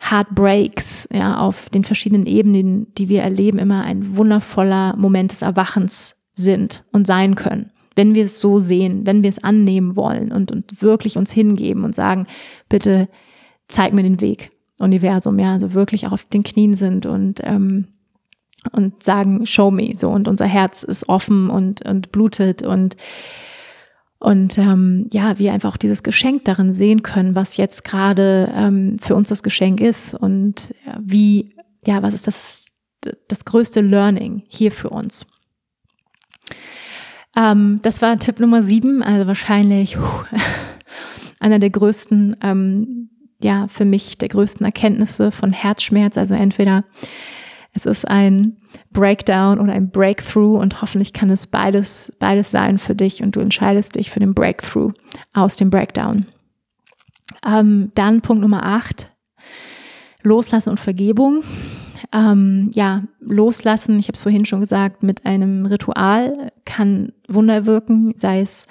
Heartbreaks 0.00 1.08
ja, 1.12 1.38
auf 1.38 1.70
den 1.70 1.84
verschiedenen 1.84 2.26
Ebenen, 2.26 2.92
die 2.94 3.08
wir 3.08 3.22
erleben, 3.22 3.58
immer 3.58 3.84
ein 3.84 4.16
wundervoller 4.16 4.94
Moment 4.96 5.32
des 5.32 5.42
Erwachens 5.42 6.16
sind 6.34 6.84
und 6.92 7.06
sein 7.06 7.34
können. 7.34 7.70
Wenn 7.94 8.14
wir 8.14 8.24
es 8.24 8.40
so 8.40 8.58
sehen, 8.58 9.06
wenn 9.06 9.22
wir 9.22 9.30
es 9.30 9.42
annehmen 9.42 9.96
wollen 9.96 10.32
und, 10.32 10.52
und 10.52 10.82
wirklich 10.82 11.16
uns 11.16 11.32
hingeben 11.32 11.82
und 11.84 11.94
sagen, 11.94 12.26
bitte 12.68 13.08
zeig 13.68 13.94
mir 13.94 14.02
den 14.02 14.20
Weg, 14.20 14.50
Universum, 14.78 15.38
ja, 15.38 15.54
also 15.54 15.72
wirklich 15.72 16.06
auch 16.06 16.12
auf 16.12 16.24
den 16.24 16.42
Knien 16.42 16.74
sind 16.74 17.06
und 17.06 17.40
ähm, 17.42 17.88
und 18.72 19.02
sagen, 19.02 19.46
show 19.46 19.70
me, 19.70 19.94
so 19.96 20.10
und 20.10 20.28
unser 20.28 20.46
Herz 20.46 20.82
ist 20.82 21.08
offen 21.08 21.50
und, 21.50 21.82
und 21.82 22.12
blutet 22.12 22.62
und 22.62 22.96
und 24.18 24.56
ähm, 24.56 25.08
ja, 25.12 25.38
wir 25.38 25.52
einfach 25.52 25.74
auch 25.74 25.76
dieses 25.76 26.02
Geschenk 26.02 26.46
darin 26.46 26.72
sehen 26.72 27.02
können, 27.02 27.36
was 27.36 27.58
jetzt 27.58 27.84
gerade 27.84 28.50
ähm, 28.56 28.98
für 28.98 29.14
uns 29.14 29.28
das 29.28 29.42
Geschenk 29.42 29.80
ist 29.80 30.14
und 30.14 30.74
wie, 30.98 31.54
ja, 31.86 32.02
was 32.02 32.14
ist 32.14 32.26
das, 32.26 32.66
das 33.28 33.44
größte 33.44 33.82
Learning 33.82 34.42
hier 34.48 34.72
für 34.72 34.88
uns. 34.88 35.26
Ähm, 37.36 37.80
das 37.82 38.00
war 38.00 38.18
Tipp 38.18 38.40
Nummer 38.40 38.62
sieben, 38.62 39.02
also 39.02 39.26
wahrscheinlich 39.26 39.96
puh, 39.96 40.24
einer 41.40 41.58
der 41.58 41.70
größten, 41.70 42.36
ähm, 42.42 43.10
ja, 43.42 43.68
für 43.68 43.84
mich 43.84 44.16
der 44.16 44.30
größten 44.30 44.64
Erkenntnisse 44.64 45.30
von 45.30 45.52
Herzschmerz. 45.52 46.16
Also 46.16 46.34
entweder 46.34 46.84
es 47.76 47.84
ist 47.84 48.08
ein 48.08 48.56
Breakdown 48.90 49.60
oder 49.60 49.74
ein 49.74 49.90
Breakthrough 49.90 50.58
und 50.58 50.80
hoffentlich 50.80 51.12
kann 51.12 51.28
es 51.28 51.46
beides, 51.46 52.16
beides 52.18 52.50
sein 52.50 52.78
für 52.78 52.94
dich 52.94 53.22
und 53.22 53.36
du 53.36 53.40
entscheidest 53.40 53.96
dich 53.96 54.10
für 54.10 54.18
den 54.18 54.32
Breakthrough 54.32 54.94
aus 55.34 55.56
dem 55.56 55.68
Breakdown. 55.68 56.24
Ähm, 57.46 57.92
dann 57.94 58.22
Punkt 58.22 58.40
Nummer 58.40 58.64
acht. 58.64 59.12
Loslassen 60.22 60.70
und 60.70 60.80
Vergebung. 60.80 61.42
Ähm, 62.12 62.70
ja, 62.72 63.04
loslassen, 63.20 63.98
ich 63.98 64.08
habe 64.08 64.14
es 64.14 64.22
vorhin 64.22 64.46
schon 64.46 64.60
gesagt, 64.60 65.02
mit 65.02 65.26
einem 65.26 65.66
Ritual 65.66 66.50
kann 66.64 67.12
Wunder 67.28 67.66
wirken, 67.66 68.14
sei 68.16 68.40
es 68.40 68.68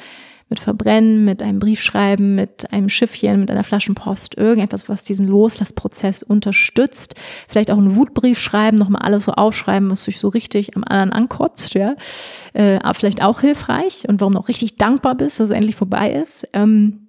mit 0.48 0.60
Verbrennen, 0.60 1.26
mit 1.26 1.42
einem 1.42 1.60
Briefschreiben, 1.60 2.36
mit 2.36 2.72
einem 2.72 2.90
Schiffchen, 2.90 3.40
mit 3.40 3.50
einer 3.50 3.64
Flaschenpost, 3.64 4.38
irgendetwas, 4.38 4.88
was 4.90 5.04
diesen 5.04 5.28
Loslassprozess 5.28 6.22
unterstützt. 6.22 7.16
Vielleicht 7.48 7.72
auch 7.72 7.78
einen 7.78 7.96
Wutbrief 7.96 8.40
schreiben, 8.40 8.78
nochmal 8.78 9.02
alles 9.02 9.26
so 9.26 9.32
aufschreiben, 9.32 9.90
was 9.90 10.04
sich 10.04 10.20
so 10.20 10.28
richtig 10.28 10.76
am 10.76 10.84
anderen 10.84 11.14
ankotzt, 11.14 11.74
ja. 11.74 11.96
Äh, 12.54 12.78
aber 12.78 12.94
vielleicht 12.94 13.24
auch 13.24 13.42
hilfreich 13.42 14.08
und 14.08 14.22
warum 14.22 14.34
du 14.34 14.40
auch 14.40 14.48
richtig 14.48 14.78
dankbar 14.78 15.16
bist, 15.16 15.40
dass 15.40 15.50
es 15.50 15.56
endlich 15.56 15.76
vorbei 15.76 16.14
ist. 16.14 16.48
Ähm, 16.54 17.08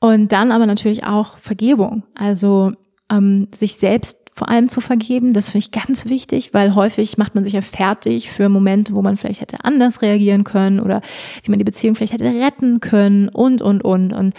und 0.00 0.32
dann 0.32 0.50
aber 0.50 0.66
natürlich 0.66 1.04
auch 1.04 1.38
Vergebung. 1.38 2.02
Also 2.16 2.72
ähm, 3.10 3.46
sich 3.54 3.76
selbst 3.76 4.21
vor 4.34 4.48
allem 4.48 4.68
zu 4.68 4.80
vergeben. 4.80 5.32
Das 5.32 5.50
finde 5.50 5.66
ich 5.66 5.70
ganz 5.70 6.06
wichtig, 6.06 6.54
weil 6.54 6.74
häufig 6.74 7.18
macht 7.18 7.34
man 7.34 7.44
sich 7.44 7.52
ja 7.52 7.60
fertig 7.60 8.30
für 8.30 8.48
Momente, 8.48 8.94
wo 8.94 9.02
man 9.02 9.16
vielleicht 9.16 9.40
hätte 9.40 9.64
anders 9.64 10.02
reagieren 10.02 10.44
können 10.44 10.80
oder 10.80 11.02
wie 11.42 11.50
man 11.50 11.58
die 11.58 11.64
Beziehung 11.64 11.94
vielleicht 11.94 12.14
hätte 12.14 12.24
retten 12.24 12.80
können 12.80 13.28
und, 13.28 13.60
und, 13.60 13.84
und. 13.84 14.12
Und 14.12 14.34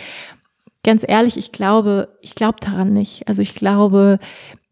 ganz 0.84 1.04
ehrlich, 1.08 1.38
ich 1.38 1.52
glaube, 1.52 2.10
ich 2.22 2.36
glaube 2.36 2.58
daran 2.60 2.94
nicht. 2.94 3.28
Also 3.28 3.42
ich 3.42 3.54
glaube, 3.56 4.20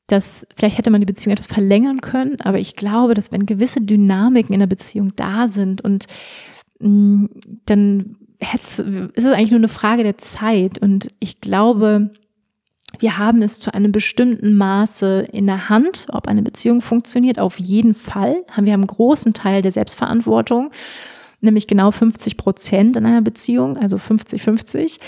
dass 0.07 0.45
vielleicht 0.55 0.77
hätte 0.77 0.91
man 0.91 1.01
die 1.01 1.05
Beziehung 1.05 1.33
etwas 1.33 1.47
verlängern 1.47 2.01
können, 2.01 2.35
aber 2.41 2.59
ich 2.59 2.75
glaube, 2.75 3.13
dass 3.13 3.31
wenn 3.31 3.45
gewisse 3.45 3.81
Dynamiken 3.81 4.53
in 4.53 4.59
der 4.59 4.67
Beziehung 4.67 5.15
da 5.15 5.47
sind 5.47 5.81
und 5.81 6.05
mh, 6.79 6.89
mm, 6.89 7.29
dann 7.65 8.15
ist 8.41 8.79
es 8.79 9.25
eigentlich 9.25 9.51
nur 9.51 9.59
eine 9.59 9.67
Frage 9.67 10.03
der 10.03 10.17
Zeit. 10.17 10.79
Und 10.79 11.13
ich 11.19 11.41
glaube, 11.41 12.09
wir 12.99 13.17
haben 13.17 13.41
es 13.41 13.59
zu 13.59 13.73
einem 13.73 13.91
bestimmten 13.91 14.55
Maße 14.55 15.27
in 15.31 15.47
der 15.47 15.69
Hand, 15.69 16.07
ob 16.11 16.27
eine 16.27 16.41
Beziehung 16.41 16.81
funktioniert. 16.81 17.39
Auf 17.39 17.59
jeden 17.59 17.93
Fall 17.93 18.43
haben 18.51 18.65
wir 18.65 18.73
einen 18.73 18.87
großen 18.87 19.33
Teil 19.33 19.61
der 19.61 19.71
Selbstverantwortung, 19.71 20.71
nämlich 21.39 21.67
genau 21.67 21.91
50 21.91 22.37
Prozent 22.37 22.97
in 22.97 23.05
einer 23.05 23.21
Beziehung, 23.21 23.77
also 23.77 23.97
50-50. 23.97 24.99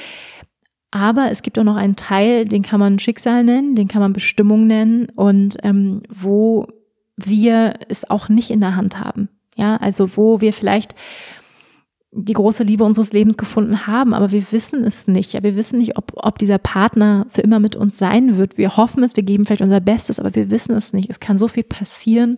Aber 0.91 1.31
es 1.31 1.41
gibt 1.41 1.57
auch 1.57 1.63
noch 1.63 1.75
einen 1.75 1.95
Teil, 1.95 2.45
den 2.45 2.61
kann 2.61 2.79
man 2.79 2.99
Schicksal 2.99 3.43
nennen, 3.43 3.75
den 3.75 3.87
kann 3.87 4.01
man 4.01 4.13
Bestimmung 4.13 4.67
nennen 4.67 5.07
und 5.15 5.57
ähm, 5.63 6.03
wo 6.09 6.67
wir 7.17 7.75
es 7.89 8.09
auch 8.09 8.29
nicht 8.29 8.51
in 8.51 8.61
der 8.61 8.75
Hand 8.75 8.99
haben. 8.99 9.29
Ja, 9.55 9.77
also 9.77 10.17
wo 10.17 10.41
wir 10.41 10.53
vielleicht 10.53 10.95
die 12.15 12.33
große 12.33 12.63
Liebe 12.63 12.83
unseres 12.83 13.11
Lebens 13.11 13.37
gefunden 13.37 13.87
haben, 13.87 14.13
aber 14.13 14.31
wir 14.31 14.51
wissen 14.51 14.83
es 14.83 15.07
nicht. 15.07 15.33
Ja, 15.33 15.43
wir 15.43 15.55
wissen 15.55 15.79
nicht, 15.79 15.97
ob, 15.97 16.11
ob 16.15 16.37
dieser 16.37 16.57
Partner 16.57 17.25
für 17.29 17.41
immer 17.41 17.59
mit 17.59 17.75
uns 17.75 17.97
sein 17.97 18.37
wird. 18.37 18.57
Wir 18.57 18.77
hoffen 18.77 19.03
es, 19.03 19.15
wir 19.15 19.23
geben 19.23 19.45
vielleicht 19.45 19.61
unser 19.61 19.79
Bestes, 19.79 20.19
aber 20.19 20.35
wir 20.35 20.51
wissen 20.51 20.75
es 20.75 20.93
nicht. 20.93 21.09
Es 21.09 21.19
kann 21.19 21.37
so 21.37 21.47
viel 21.47 21.63
passieren. 21.63 22.37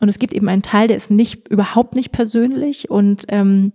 Und 0.00 0.08
es 0.08 0.18
gibt 0.18 0.32
eben 0.32 0.48
einen 0.48 0.62
Teil, 0.62 0.88
der 0.88 0.96
ist 0.96 1.10
nicht, 1.10 1.48
überhaupt 1.48 1.94
nicht 1.94 2.12
persönlich 2.12 2.90
und 2.90 3.24
ähm, 3.28 3.72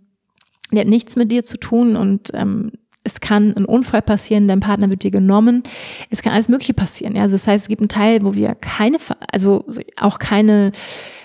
der 0.72 0.82
hat 0.82 0.88
nichts 0.88 1.16
mit 1.16 1.32
dir 1.32 1.44
zu 1.44 1.58
tun 1.58 1.96
und 1.96 2.30
ähm, 2.34 2.72
es 3.04 3.22
kann 3.22 3.56
ein 3.56 3.66
Unfall 3.66 4.02
passieren, 4.02 4.48
dein 4.48 4.60
Partner 4.60 4.90
wird 4.90 5.04
dir 5.04 5.12
genommen. 5.12 5.64
Es 6.10 6.22
kann 6.22 6.34
alles 6.34 6.50
Mögliche 6.50 6.74
passieren. 6.74 7.16
Ja? 7.16 7.24
Also 7.24 7.34
das 7.34 7.48
heißt, 7.48 7.64
es 7.64 7.70
gibt 7.70 7.82
einen 7.82 7.90
Teil, 7.90 8.24
wo 8.24 8.36
wir 8.36 8.56
keine, 8.56 8.98
also 9.32 9.66
auch 9.96 10.20
keine, 10.20 10.72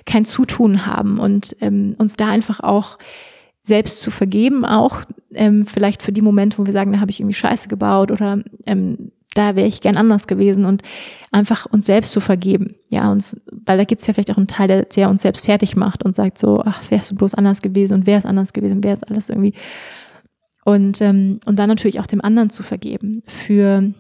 kein 0.07 0.25
Zutun 0.25 0.87
haben 0.87 1.19
und 1.19 1.57
ähm, 1.61 1.95
uns 1.99 2.17
da 2.17 2.29
einfach 2.29 2.61
auch 2.61 2.99
selbst 3.65 4.01
zu 4.01 4.11
vergeben, 4.11 4.65
auch 4.65 5.03
ähm, 5.33 5.67
vielleicht 5.67 6.03
für 6.03 6.13
die 6.13 6.23
Momente, 6.23 6.59
wo 6.59 6.67
wir 6.67 6.73
sagen, 6.73 6.93
da 6.93 7.01
habe 7.01 7.11
ich 7.11 7.21
irgendwie 7.21 7.35
Scheiße 7.35 7.69
gebaut 7.69 8.11
oder 8.11 8.39
ähm, 8.67 9.11
da 9.35 9.57
wäre 9.57 9.67
ich 9.67 9.81
gern 9.81 9.97
anders 9.97 10.29
gewesen 10.29 10.65
und 10.65 10.83
einfach 11.33 11.67
uns 11.67 11.87
selbst 11.87 12.13
zu 12.13 12.21
vergeben. 12.21 12.77
Ja, 12.91 13.11
uns, 13.11 13.41
weil 13.51 13.79
da 13.79 13.85
gibt 13.85 14.03
es 14.03 14.07
ja 14.07 14.15
vielleicht 14.15 14.31
auch 14.31 14.37
einen 14.37 14.47
Teil, 14.47 14.87
der, 14.95 15.11
uns 15.11 15.23
selbst 15.23 15.45
fertig 15.45 15.75
macht 15.75 16.05
und 16.05 16.15
sagt 16.15 16.39
so, 16.39 16.63
ach, 16.65 16.83
wärst 16.91 17.11
du 17.11 17.17
bloß 17.17 17.35
anders 17.35 17.61
gewesen 17.61 17.95
und 17.95 18.07
wäre 18.07 18.19
es 18.19 18.27
anders 18.27 18.53
gewesen, 18.53 18.85
wäre 18.85 18.97
es 18.97 19.03
alles 19.03 19.31
irgendwie 19.31 19.55
und, 20.65 21.01
ähm, 21.03 21.41
und 21.45 21.59
dann 21.59 21.69
natürlich 21.69 22.01
auch 22.01 22.07
dem 22.07 22.23
anderen 22.23 22.51
zu 22.51 22.63
vergeben. 22.63 23.23
Für, 23.27 23.93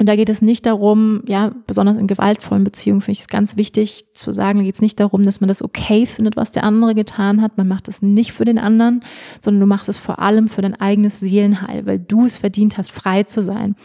und 0.00 0.08
da 0.08 0.16
geht 0.16 0.28
es 0.28 0.42
nicht 0.42 0.66
darum, 0.66 1.22
ja, 1.26 1.52
besonders 1.68 1.96
in 1.96 2.08
gewaltvollen 2.08 2.64
Beziehungen 2.64 3.00
finde 3.00 3.12
ich 3.12 3.20
es 3.20 3.28
ganz 3.28 3.56
wichtig 3.56 4.06
zu 4.12 4.32
sagen, 4.32 4.58
da 4.58 4.64
geht 4.64 4.74
es 4.74 4.80
nicht 4.80 4.98
darum, 4.98 5.22
dass 5.22 5.40
man 5.40 5.46
das 5.46 5.62
okay 5.62 6.04
findet, 6.04 6.36
was 6.36 6.50
der 6.50 6.64
andere 6.64 6.96
getan 6.96 7.40
hat. 7.40 7.56
Man 7.58 7.68
macht 7.68 7.86
es 7.86 8.02
nicht 8.02 8.32
für 8.32 8.44
den 8.44 8.58
anderen, 8.58 9.04
sondern 9.40 9.60
du 9.60 9.66
machst 9.66 9.88
es 9.88 9.98
vor 9.98 10.18
allem 10.18 10.48
für 10.48 10.62
dein 10.62 10.74
eigenes 10.74 11.20
Seelenheil, 11.20 11.86
weil 11.86 12.00
du 12.00 12.26
es 12.26 12.38
verdient 12.38 12.76
hast, 12.76 12.90
frei 12.90 13.22
zu 13.22 13.40
sein. 13.40 13.76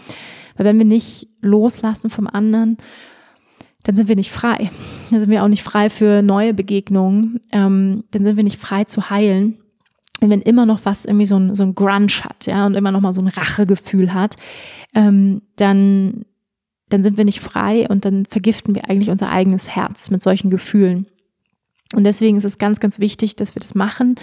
Weil 0.57 0.65
wenn 0.65 0.79
wir 0.79 0.85
nicht 0.85 1.27
loslassen 1.41 2.09
vom 2.09 2.25
anderen, 2.25 2.77
dann 3.83 3.95
sind 3.95 4.09
wir 4.09 4.15
nicht 4.15 4.31
frei. 4.31 4.71
Dann 5.11 5.19
sind 5.19 5.29
wir 5.29 5.43
auch 5.43 5.47
nicht 5.47 5.63
frei 5.63 5.91
für 5.91 6.23
neue 6.23 6.55
Begegnungen. 6.55 7.39
Ähm, 7.51 8.03
dann 8.09 8.23
sind 8.23 8.35
wir 8.35 8.43
nicht 8.43 8.59
frei 8.59 8.83
zu 8.85 9.11
heilen 9.11 9.59
wenn 10.21 10.41
immer 10.41 10.65
noch 10.65 10.81
was 10.83 11.05
irgendwie 11.05 11.25
so 11.25 11.37
ein, 11.37 11.55
so 11.55 11.63
ein 11.63 11.75
Grunge 11.75 12.07
hat, 12.23 12.45
ja, 12.45 12.65
und 12.65 12.75
immer 12.75 12.91
noch 12.91 13.01
mal 13.01 13.13
so 13.13 13.21
ein 13.21 13.27
Rachegefühl 13.27 14.13
hat, 14.13 14.35
ähm, 14.93 15.41
dann, 15.55 16.25
dann 16.89 17.03
sind 17.03 17.17
wir 17.17 17.25
nicht 17.25 17.39
frei 17.39 17.87
und 17.87 18.05
dann 18.05 18.25
vergiften 18.25 18.75
wir 18.75 18.89
eigentlich 18.89 19.09
unser 19.09 19.29
eigenes 19.29 19.69
Herz 19.69 20.11
mit 20.11 20.21
solchen 20.21 20.49
Gefühlen. 20.49 21.05
Und 21.95 22.03
deswegen 22.03 22.37
ist 22.37 22.43
es 22.45 22.59
ganz, 22.59 22.79
ganz 22.79 22.99
wichtig, 22.99 23.35
dass 23.35 23.55
wir 23.55 23.61
das 23.61 23.73
machen. 23.73 24.13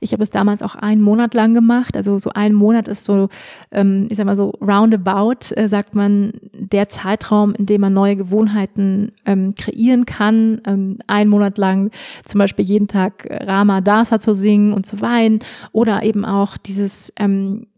Ich 0.00 0.12
habe 0.12 0.22
es 0.22 0.28
damals 0.28 0.62
auch 0.62 0.74
einen 0.74 1.00
Monat 1.00 1.32
lang 1.32 1.54
gemacht. 1.54 1.96
Also 1.96 2.18
so 2.18 2.30
ein 2.34 2.52
Monat 2.52 2.86
ist 2.86 3.04
so, 3.04 3.30
ähm, 3.70 4.08
ich 4.10 4.18
sag 4.18 4.26
mal 4.26 4.36
so 4.36 4.50
roundabout, 4.60 5.54
äh, 5.56 5.66
sagt 5.66 5.94
man, 5.94 6.34
der 6.52 6.90
Zeitraum, 6.90 7.54
in 7.54 7.64
dem 7.64 7.80
man 7.80 7.94
neue 7.94 8.16
Gewohnheiten 8.16 9.12
ähm, 9.24 9.54
kreieren 9.54 10.04
kann. 10.04 10.60
Ähm, 10.66 10.98
ein 11.06 11.28
Monat 11.28 11.56
lang 11.56 11.90
zum 12.26 12.40
Beispiel 12.40 12.66
jeden 12.66 12.88
Tag 12.88 13.26
Rama 13.30 13.80
Dasa 13.80 14.18
zu 14.18 14.34
singen 14.34 14.74
und 14.74 14.84
zu 14.84 15.00
weinen 15.00 15.38
oder 15.72 16.02
eben 16.02 16.26
auch 16.26 16.58
dieses 16.58 17.12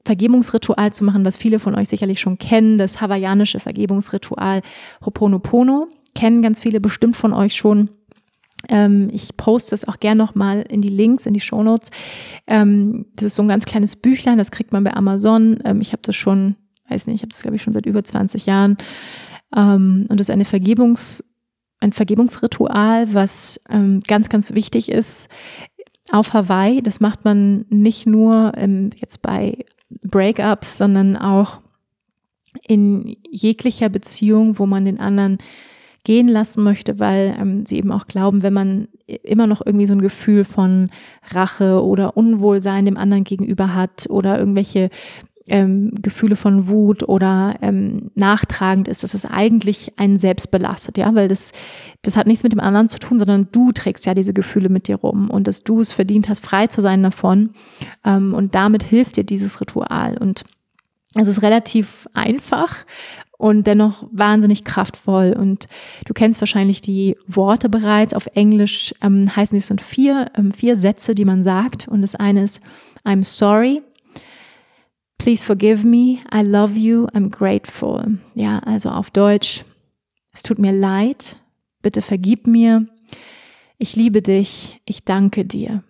Vergebungsritual 0.05 0.92
zu 0.92 1.05
machen, 1.05 1.24
was 1.24 1.36
viele 1.36 1.59
von 1.59 1.74
euch 1.74 1.88
sicherlich 1.88 2.20
schon 2.20 2.38
kennen, 2.38 2.78
das 2.78 3.01
hawaiianische 3.01 3.61
Vergebungsritual 3.61 4.62
Hoponopono. 5.05 5.88
Kennen 6.14 6.42
ganz 6.42 6.62
viele 6.62 6.80
bestimmt 6.80 7.16
von 7.16 7.32
euch 7.32 7.55
schon. 7.55 7.90
Ähm, 8.68 9.10
ich 9.12 9.36
poste 9.36 9.74
es 9.74 9.86
auch 9.86 9.98
gern 10.00 10.18
nochmal 10.18 10.62
in 10.62 10.82
die 10.82 10.88
Links, 10.88 11.26
in 11.26 11.34
die 11.34 11.40
Shownotes. 11.40 11.90
Ähm, 12.46 13.06
das 13.14 13.26
ist 13.26 13.34
so 13.36 13.42
ein 13.42 13.48
ganz 13.48 13.64
kleines 13.64 13.96
Büchlein, 13.96 14.38
das 14.38 14.50
kriegt 14.50 14.72
man 14.72 14.84
bei 14.84 14.94
Amazon. 14.94 15.58
Ähm, 15.64 15.80
ich 15.80 15.92
habe 15.92 16.02
das 16.02 16.16
schon, 16.16 16.56
weiß 16.88 17.06
nicht, 17.06 17.16
ich 17.16 17.22
habe 17.22 17.30
das 17.30 17.42
glaube 17.42 17.56
ich 17.56 17.62
schon 17.62 17.72
seit 17.72 17.86
über 17.86 18.04
20 18.04 18.46
Jahren. 18.46 18.76
Ähm, 19.54 20.06
und 20.08 20.20
das 20.20 20.28
ist 20.28 20.32
eine 20.32 20.44
Vergebungs, 20.44 21.24
ein 21.80 21.92
Vergebungsritual, 21.92 23.12
was 23.14 23.60
ähm, 23.68 24.00
ganz, 24.06 24.28
ganz 24.28 24.54
wichtig 24.54 24.90
ist 24.90 25.28
auf 26.10 26.32
Hawaii. 26.32 26.82
Das 26.82 27.00
macht 27.00 27.24
man 27.24 27.66
nicht 27.68 28.06
nur 28.06 28.52
ähm, 28.56 28.90
jetzt 28.96 29.22
bei 29.22 29.64
Breakups, 30.02 30.78
sondern 30.78 31.16
auch 31.16 31.58
in 32.66 33.16
jeglicher 33.30 33.88
Beziehung, 33.88 34.58
wo 34.58 34.66
man 34.66 34.84
den 34.84 34.98
anderen 34.98 35.38
gehen 36.07 36.28
lassen 36.28 36.62
möchte, 36.62 37.00
weil 37.00 37.36
ähm, 37.36 37.66
sie 37.66 37.78
eben 37.78 37.90
auch 37.90 38.07
glauben, 38.07 38.44
wenn 38.44 38.52
man 38.52 38.86
immer 39.24 39.48
noch 39.48 39.61
irgendwie 39.66 39.86
so 39.86 39.92
ein 39.92 40.00
Gefühl 40.00 40.44
von 40.44 40.90
Rache 41.30 41.82
oder 41.84 42.16
Unwohlsein 42.16 42.84
dem 42.84 42.96
anderen 42.96 43.24
gegenüber 43.24 43.74
hat 43.74 44.07
oder 44.09 44.38
irgendwelche 44.38 44.90
ähm, 45.48 45.90
Gefühle 46.00 46.36
von 46.36 46.68
Wut 46.68 47.09
oder 47.09 47.57
ähm, 47.61 48.12
nachtragend 48.14 48.86
ist, 48.86 49.02
dass 49.02 49.14
es 49.14 49.24
eigentlich 49.24 49.98
einen 49.98 50.16
selbst 50.16 50.52
belastet, 50.52 50.96
ja, 50.96 51.12
weil 51.16 51.26
das, 51.26 51.50
das 52.02 52.16
hat 52.16 52.28
nichts 52.28 52.44
mit 52.44 52.52
dem 52.52 52.61
anderen 52.61 52.88
zu 52.88 53.00
tun, 53.00 53.18
sondern 53.18 53.48
du 53.50 53.72
trägst 53.72 54.07
ja 54.07 54.14
diese 54.14 54.32
Gefühle 54.32 54.68
mit 54.68 54.86
dir 54.86 54.96
rum 54.96 55.28
und 55.28 55.48
dass 55.48 55.64
du 55.64 55.80
es 55.80 55.92
verdient 55.92 56.28
hast, 56.28 56.44
frei 56.44 56.68
zu 56.68 56.80
sein 56.80 57.02
davon 57.02 57.50
ähm, 58.04 58.32
und 58.32 58.54
damit 58.54 58.84
hilft 58.84 59.16
dir 59.16 59.24
dieses 59.24 59.61
Ritual. 59.61 60.16
Und 60.18 60.44
es 61.16 61.26
ist 61.26 61.42
relativ 61.42 62.09
einfach 62.12 62.84
und 63.39 63.66
dennoch 63.66 64.07
wahnsinnig 64.11 64.64
kraftvoll. 64.64 65.34
Und 65.39 65.68
du 66.07 66.14
kennst 66.14 66.41
wahrscheinlich 66.41 66.80
die 66.80 67.16
Worte 67.26 67.68
bereits. 67.68 68.14
Auf 68.14 68.26
Englisch 68.34 68.95
ähm, 69.03 69.34
heißen 69.34 69.57
es 69.57 69.66
sind 69.66 69.80
vier, 69.80 70.30
ähm, 70.37 70.53
vier 70.53 70.76
Sätze, 70.76 71.14
die 71.14 71.24
man 71.24 71.43
sagt. 71.43 71.89
Und 71.89 72.03
das 72.03 72.14
eine 72.14 72.43
ist 72.43 72.61
I'm 73.05 73.24
sorry. 73.24 73.82
Please 75.18 75.45
forgive 75.45 75.87
me. 75.87 76.18
I 76.34 76.43
love 76.43 76.78
you. 76.78 77.07
I'm 77.09 77.30
grateful. 77.30 78.18
Ja, 78.34 78.59
also 78.61 78.91
auf 78.91 79.11
Deutsch. 79.11 79.64
Es 80.32 80.43
tut 80.43 80.59
mir 80.59 80.72
leid. 80.72 81.37
Bitte 81.82 82.03
vergib 82.03 82.47
mir. 82.47 82.87
Ich 83.78 83.97
liebe 83.97 84.22
dich. 84.22 84.80
Ich 84.84 85.05
danke 85.05 85.45
dir. 85.45 85.82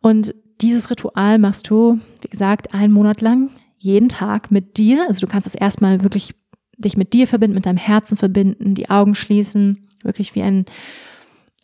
Und 0.00 0.34
dieses 0.60 0.90
Ritual 0.90 1.38
machst 1.38 1.70
du, 1.70 2.00
wie 2.20 2.28
gesagt, 2.28 2.74
einen 2.74 2.92
Monat 2.92 3.20
lang, 3.20 3.50
jeden 3.78 4.08
Tag 4.08 4.50
mit 4.50 4.76
dir. 4.76 5.06
Also 5.08 5.20
du 5.20 5.26
kannst 5.26 5.46
es 5.46 5.54
erstmal 5.54 6.02
wirklich 6.02 6.34
dich 6.80 6.96
mit 6.96 7.12
dir 7.12 7.26
verbinden, 7.26 7.54
mit 7.54 7.66
deinem 7.66 7.76
Herzen 7.76 8.16
verbinden, 8.16 8.74
die 8.74 8.90
Augen 8.90 9.14
schließen, 9.14 9.88
wirklich 10.02 10.34
wie 10.34 10.42
ein, 10.42 10.64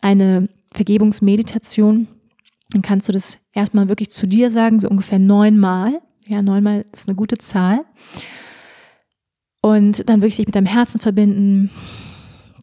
eine 0.01 0.47
Vergebungsmeditation. 0.71 2.07
Dann 2.71 2.81
kannst 2.81 3.07
du 3.07 3.13
das 3.13 3.39
erstmal 3.53 3.89
wirklich 3.89 4.09
zu 4.09 4.27
dir 4.27 4.51
sagen, 4.51 4.79
so 4.79 4.89
ungefähr 4.89 5.19
neunmal. 5.19 6.01
Ja, 6.27 6.41
neunmal 6.41 6.85
ist 6.91 7.07
eine 7.07 7.15
gute 7.15 7.37
Zahl. 7.37 7.81
Und 9.61 10.07
dann 10.09 10.21
wirklich 10.21 10.37
dich 10.37 10.45
mit 10.45 10.55
deinem 10.55 10.65
Herzen 10.65 10.99
verbinden, 10.99 11.71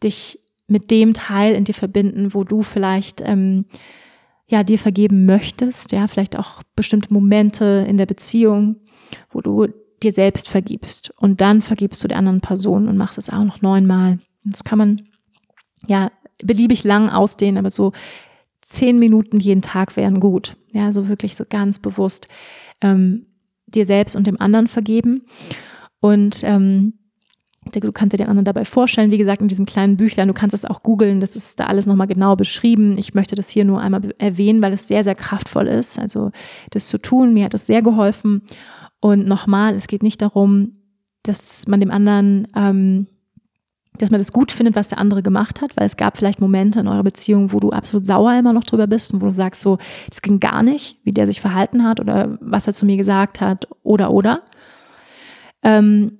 dich 0.03 0.39
mit 0.67 0.91
dem 0.91 1.13
Teil 1.13 1.53
in 1.53 1.63
dir 1.63 1.73
verbinden, 1.73 2.33
wo 2.33 2.43
du 2.43 2.63
vielleicht 2.63 3.21
ähm, 3.21 3.65
ja 4.47 4.63
dir 4.63 4.79
vergeben 4.79 5.25
möchtest, 5.25 5.91
ja, 5.91 6.07
vielleicht 6.07 6.37
auch 6.37 6.63
bestimmte 6.75 7.13
Momente 7.13 7.85
in 7.87 7.97
der 7.97 8.05
Beziehung, 8.05 8.77
wo 9.31 9.41
du 9.41 9.67
dir 10.03 10.11
selbst 10.11 10.49
vergibst 10.49 11.13
und 11.17 11.41
dann 11.41 11.61
vergibst 11.61 12.03
du 12.03 12.07
der 12.07 12.17
anderen 12.17 12.41
Person 12.41 12.87
und 12.87 12.97
machst 12.97 13.17
es 13.17 13.29
auch 13.29 13.43
noch 13.43 13.61
neunmal. 13.61 14.19
Das 14.43 14.63
kann 14.63 14.77
man 14.77 15.07
ja 15.87 16.11
beliebig 16.43 16.83
lang 16.83 17.09
ausdehnen, 17.09 17.57
aber 17.57 17.69
so 17.69 17.93
zehn 18.61 18.99
Minuten 18.99 19.39
jeden 19.39 19.61
Tag 19.61 19.95
wären 19.95 20.19
gut. 20.19 20.57
Ja, 20.73 20.91
so 20.91 21.07
wirklich 21.07 21.35
so 21.35 21.45
ganz 21.47 21.79
bewusst 21.79 22.27
ähm, 22.81 23.27
dir 23.67 23.85
selbst 23.85 24.15
und 24.15 24.27
dem 24.27 24.39
anderen 24.39 24.67
vergeben. 24.67 25.23
Und 25.99 26.41
ähm, 26.43 26.93
Du 27.71 27.91
kannst 27.91 28.13
dir 28.13 28.17
den 28.17 28.27
anderen 28.27 28.45
dabei 28.45 28.63
vorstellen, 28.63 29.11
wie 29.11 29.17
gesagt, 29.17 29.41
in 29.41 29.47
diesem 29.47 29.65
kleinen 29.65 29.97
Büchlein. 29.97 30.27
Du 30.27 30.33
kannst 30.33 30.53
es 30.53 30.65
auch 30.65 30.83
googeln, 30.83 31.19
das 31.19 31.35
ist 31.35 31.59
da 31.59 31.65
alles 31.65 31.87
nochmal 31.87 32.07
genau 32.07 32.35
beschrieben. 32.35 32.97
Ich 32.97 33.13
möchte 33.13 33.35
das 33.35 33.49
hier 33.49 33.65
nur 33.65 33.81
einmal 33.81 34.13
erwähnen, 34.19 34.61
weil 34.61 34.73
es 34.73 34.87
sehr, 34.87 35.03
sehr 35.03 35.15
kraftvoll 35.15 35.67
ist. 35.67 35.97
Also 35.99 36.31
das 36.69 36.87
zu 36.87 36.99
tun, 36.99 37.33
mir 37.33 37.45
hat 37.45 37.53
das 37.53 37.65
sehr 37.65 37.81
geholfen. 37.81 38.43
Und 39.05 39.27
nochmal, 39.27 39.75
es 39.75 39.85
geht 39.85 40.01
nicht 40.01 40.19
darum, 40.19 40.77
dass 41.21 41.67
man 41.67 41.79
dem 41.79 41.91
anderen, 41.91 42.47
ähm, 42.55 43.05
dass 43.99 44.09
man 44.09 44.19
das 44.19 44.31
gut 44.31 44.51
findet, 44.51 44.75
was 44.75 44.87
der 44.87 44.97
andere 44.97 45.21
gemacht 45.21 45.61
hat, 45.61 45.77
weil 45.77 45.85
es 45.85 45.95
gab 45.95 46.17
vielleicht 46.17 46.41
Momente 46.41 46.79
in 46.79 46.87
eurer 46.87 47.03
Beziehung, 47.03 47.53
wo 47.53 47.59
du 47.59 47.69
absolut 47.69 48.03
sauer 48.03 48.33
immer 48.33 48.51
noch 48.51 48.63
drüber 48.63 48.87
bist 48.87 49.13
und 49.13 49.21
wo 49.21 49.27
du 49.27 49.31
sagst 49.31 49.61
so, 49.61 49.77
das 50.09 50.23
ging 50.23 50.39
gar 50.39 50.63
nicht, 50.63 50.97
wie 51.03 51.11
der 51.11 51.27
sich 51.27 51.39
verhalten 51.39 51.83
hat 51.83 51.99
oder 51.99 52.39
was 52.41 52.65
er 52.65 52.73
zu 52.73 52.87
mir 52.87 52.97
gesagt 52.97 53.41
hat 53.41 53.67
oder 53.83 54.09
oder. 54.09 54.41
Ähm, 55.61 56.17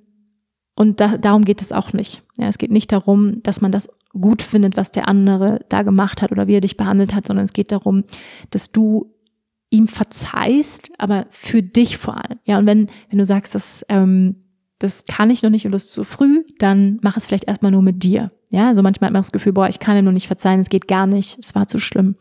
und 0.76 1.00
da, 1.00 1.18
darum 1.18 1.44
geht 1.44 1.62
es 1.62 1.72
auch 1.72 1.92
nicht. 1.92 2.22
Ja, 2.38 2.46
es 2.46 2.56
geht 2.56 2.70
nicht 2.70 2.92
darum, 2.92 3.42
dass 3.42 3.60
man 3.60 3.72
das 3.72 3.88
gut 4.12 4.42
findet, 4.42 4.76
was 4.76 4.92
der 4.92 5.08
andere 5.08 5.58
da 5.70 5.82
gemacht 5.82 6.22
hat 6.22 6.30
oder 6.30 6.46
wie 6.46 6.54
er 6.54 6.60
dich 6.60 6.76
behandelt 6.76 7.16
hat, 7.16 7.26
sondern 7.26 7.46
es 7.46 7.52
geht 7.52 7.72
darum, 7.72 8.04
dass 8.50 8.70
du 8.70 9.15
ihm 9.70 9.88
verzeihst, 9.88 10.90
aber 10.98 11.26
für 11.30 11.62
dich 11.62 11.98
vor 11.98 12.16
allem. 12.16 12.38
Ja, 12.44 12.58
und 12.58 12.66
wenn, 12.66 12.88
wenn 13.10 13.18
du 13.18 13.26
sagst, 13.26 13.54
dass, 13.54 13.84
ähm, 13.88 14.36
das 14.78 15.04
kann 15.06 15.30
ich 15.30 15.42
noch 15.42 15.50
nicht 15.50 15.66
und 15.66 15.72
das 15.72 15.86
ist 15.86 15.92
zu 15.92 16.04
früh, 16.04 16.44
dann 16.58 16.98
mach 17.02 17.16
es 17.16 17.26
vielleicht 17.26 17.44
erstmal 17.44 17.72
nur 17.72 17.82
mit 17.82 18.02
dir. 18.02 18.30
Ja, 18.50 18.68
also 18.68 18.82
manchmal 18.82 19.08
hat 19.08 19.12
man 19.12 19.22
das 19.22 19.32
Gefühl, 19.32 19.52
boah, 19.52 19.68
ich 19.68 19.80
kann 19.80 19.96
ihm 19.96 20.04
nur 20.04 20.12
nicht 20.12 20.28
verzeihen, 20.28 20.60
es 20.60 20.68
geht 20.68 20.86
gar 20.86 21.06
nicht, 21.06 21.38
es 21.40 21.54
war 21.54 21.66
zu 21.66 21.80
schlimm. 21.80 22.16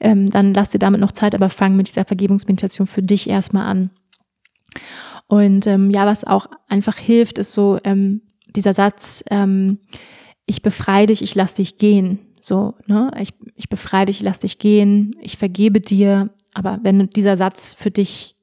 Ähm, 0.00 0.30
dann 0.30 0.52
lass 0.52 0.70
dir 0.70 0.78
damit 0.78 1.00
noch 1.00 1.12
Zeit, 1.12 1.34
aber 1.34 1.48
fang 1.48 1.76
mit 1.76 1.88
dieser 1.88 2.04
Vergebungsmeditation 2.04 2.86
für 2.86 3.02
dich 3.02 3.28
erstmal 3.28 3.66
an. 3.66 3.90
Und 5.28 5.66
ähm, 5.66 5.90
ja, 5.90 6.06
was 6.06 6.24
auch 6.24 6.46
einfach 6.68 6.96
hilft, 6.96 7.38
ist 7.38 7.52
so 7.52 7.78
ähm, 7.84 8.22
dieser 8.54 8.72
Satz, 8.72 9.22
ähm, 9.30 9.78
ich 10.46 10.62
befreie 10.62 11.06
dich, 11.06 11.22
ich 11.22 11.34
lass 11.34 11.54
dich 11.54 11.78
gehen. 11.78 12.18
So, 12.40 12.74
ne? 12.86 13.10
Ich, 13.20 13.32
ich 13.54 13.68
befreie 13.68 14.06
dich, 14.06 14.18
ich 14.18 14.22
lass 14.22 14.40
dich 14.40 14.58
gehen, 14.58 15.16
ich 15.22 15.38
vergebe 15.38 15.80
dir. 15.80 16.30
Aber 16.54 16.78
wenn 16.82 17.10
dieser 17.10 17.36
Satz 17.36 17.74
für 17.74 17.90
dich 17.90 18.36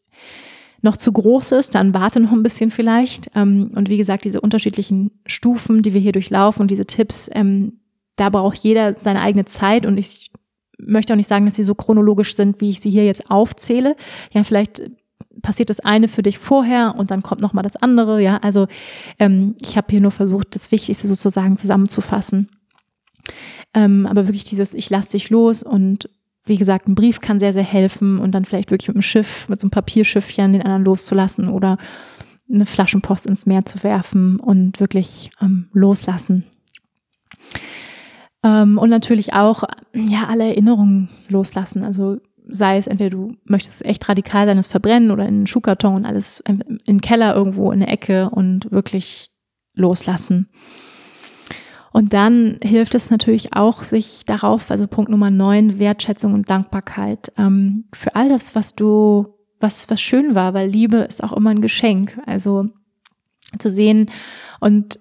noch 0.82 0.98
zu 0.98 1.12
groß 1.12 1.54
ist, 1.54 1.76
dann 1.76 1.94
warte 1.94 2.20
noch 2.20 2.32
ein 2.32 2.44
bisschen 2.44 2.72
vielleicht. 2.72 3.30
Ähm, 3.36 3.72
und 3.76 3.90
wie 3.90 3.98
gesagt, 3.98 4.26
diese 4.26 4.42
unterschiedlichen 4.42 5.12
Stufen, 5.26 5.82
die 5.82 5.94
wir 5.94 6.02
hier 6.02 6.12
durchlaufen 6.12 6.62
und 6.62 6.72
diese 6.72 6.86
Tipps, 6.86 7.30
ähm, 7.34 7.80
da 8.16 8.30
braucht 8.30 8.58
jeder 8.58 8.96
seine 8.96 9.22
eigene 9.22 9.46
Zeit 9.46 9.86
und 9.86 9.98
ich 9.98 10.32
möchte 10.78 11.14
auch 11.14 11.18
nicht 11.18 11.28
sagen, 11.28 11.46
dass 11.46 11.56
sie 11.56 11.64
so 11.64 11.76
chronologisch 11.76 12.36
sind, 12.36 12.60
wie 12.60 12.72
ich 12.72 12.82
sie 12.82 12.90
hier 12.90 13.06
jetzt 13.06 13.30
aufzähle. 13.30 13.96
Ja, 14.32 14.44
vielleicht 14.44 14.82
passiert 15.44 15.70
das 15.70 15.80
eine 15.80 16.08
für 16.08 16.24
dich 16.24 16.40
vorher 16.40 16.96
und 16.98 17.12
dann 17.12 17.22
kommt 17.22 17.42
noch 17.42 17.54
mal 17.54 17.62
das 17.62 17.76
andere. 17.76 18.22
Ja, 18.22 18.38
also 18.38 18.68
ähm, 19.20 19.56
ich 19.62 19.78
habe 19.78 19.88
hier 19.92 20.02
nur 20.02 20.12
versucht, 20.12 20.56
das 20.56 20.72
Wichtigste 20.72 21.08
sozusagen 21.08 21.58
zusammenzufassen. 21.58 22.50
Aber 23.74 24.28
wirklich 24.28 24.44
dieses, 24.44 24.74
ich 24.74 24.90
lasse 24.90 25.12
dich 25.12 25.30
los 25.30 25.64
und 25.64 26.10
wie 26.46 26.58
gesagt, 26.58 26.88
ein 26.88 26.96
Brief 26.96 27.22
kann 27.22 27.40
sehr, 27.40 27.54
sehr 27.54 27.64
helfen 27.64 28.20
und 28.20 28.34
dann 28.34 28.46
vielleicht 28.46 28.72
wirklich 28.72 28.88
mit 28.88 28.96
einem 28.96 29.04
Schiff, 29.04 29.48
mit 29.48 29.60
so 29.60 29.66
einem 29.66 29.72
Papierschiffchen 29.72 30.54
den 30.54 30.64
anderen 30.64 30.84
loszulassen 30.84 31.50
oder 31.50 31.78
eine 32.52 32.66
Flaschenpost 32.66 33.26
ins 33.26 33.46
Meer 33.46 33.66
zu 33.66 33.84
werfen 33.84 34.40
und 34.40 34.80
wirklich 34.80 35.30
ähm, 35.42 35.70
loslassen. 35.72 36.46
Ähm, 38.44 38.78
und 38.78 38.90
natürlich 38.90 39.34
auch, 39.34 39.64
ja, 39.94 40.28
alle 40.28 40.46
Erinnerungen 40.46 41.10
loslassen. 41.30 41.84
Also 41.84 42.18
sei 42.48 42.78
es 42.78 42.88
entweder 42.88 43.12
du 43.12 43.36
möchtest 43.46 43.86
echt 43.86 44.08
radikal 44.10 44.46
sein, 44.46 44.58
es 44.58 44.68
verbrennen 44.68 45.12
oder 45.12 45.24
in 45.24 45.36
einen 45.36 45.48
Schuhkarton 45.48 45.96
und 45.96 46.06
alles 46.06 46.42
in 46.48 46.80
den 46.88 47.02
Keller 47.02 47.36
irgendwo 47.36 47.72
in 47.72 47.80
der 47.80 47.90
Ecke 47.90 48.30
und 48.30 48.72
wirklich 48.72 49.32
loslassen. 49.74 50.50
Und 51.92 52.14
dann 52.14 52.58
hilft 52.64 52.96
es 52.96 53.10
natürlich 53.10 53.54
auch, 53.54 53.84
sich 53.84 54.26
darauf, 54.26 54.72
also 54.72 54.88
Punkt 54.88 55.12
Nummer 55.12 55.30
neun, 55.30 55.78
Wertschätzung 55.78 56.34
und 56.34 56.50
Dankbarkeit 56.50 57.32
ähm, 57.38 57.86
für 57.94 58.16
all 58.16 58.30
das, 58.30 58.56
was 58.56 58.76
du, 58.76 59.28
was, 59.60 59.90
was 59.90 60.02
schön 60.02 60.34
war, 60.34 60.54
weil 60.54 60.70
Liebe 60.70 60.98
ist 60.98 61.24
auch 61.24 61.34
immer 61.34 61.50
ein 61.50 61.62
Geschenk. 61.62 62.18
Also 62.26 62.70
zu 63.60 63.70
sehen 63.70 64.10
und 64.60 65.00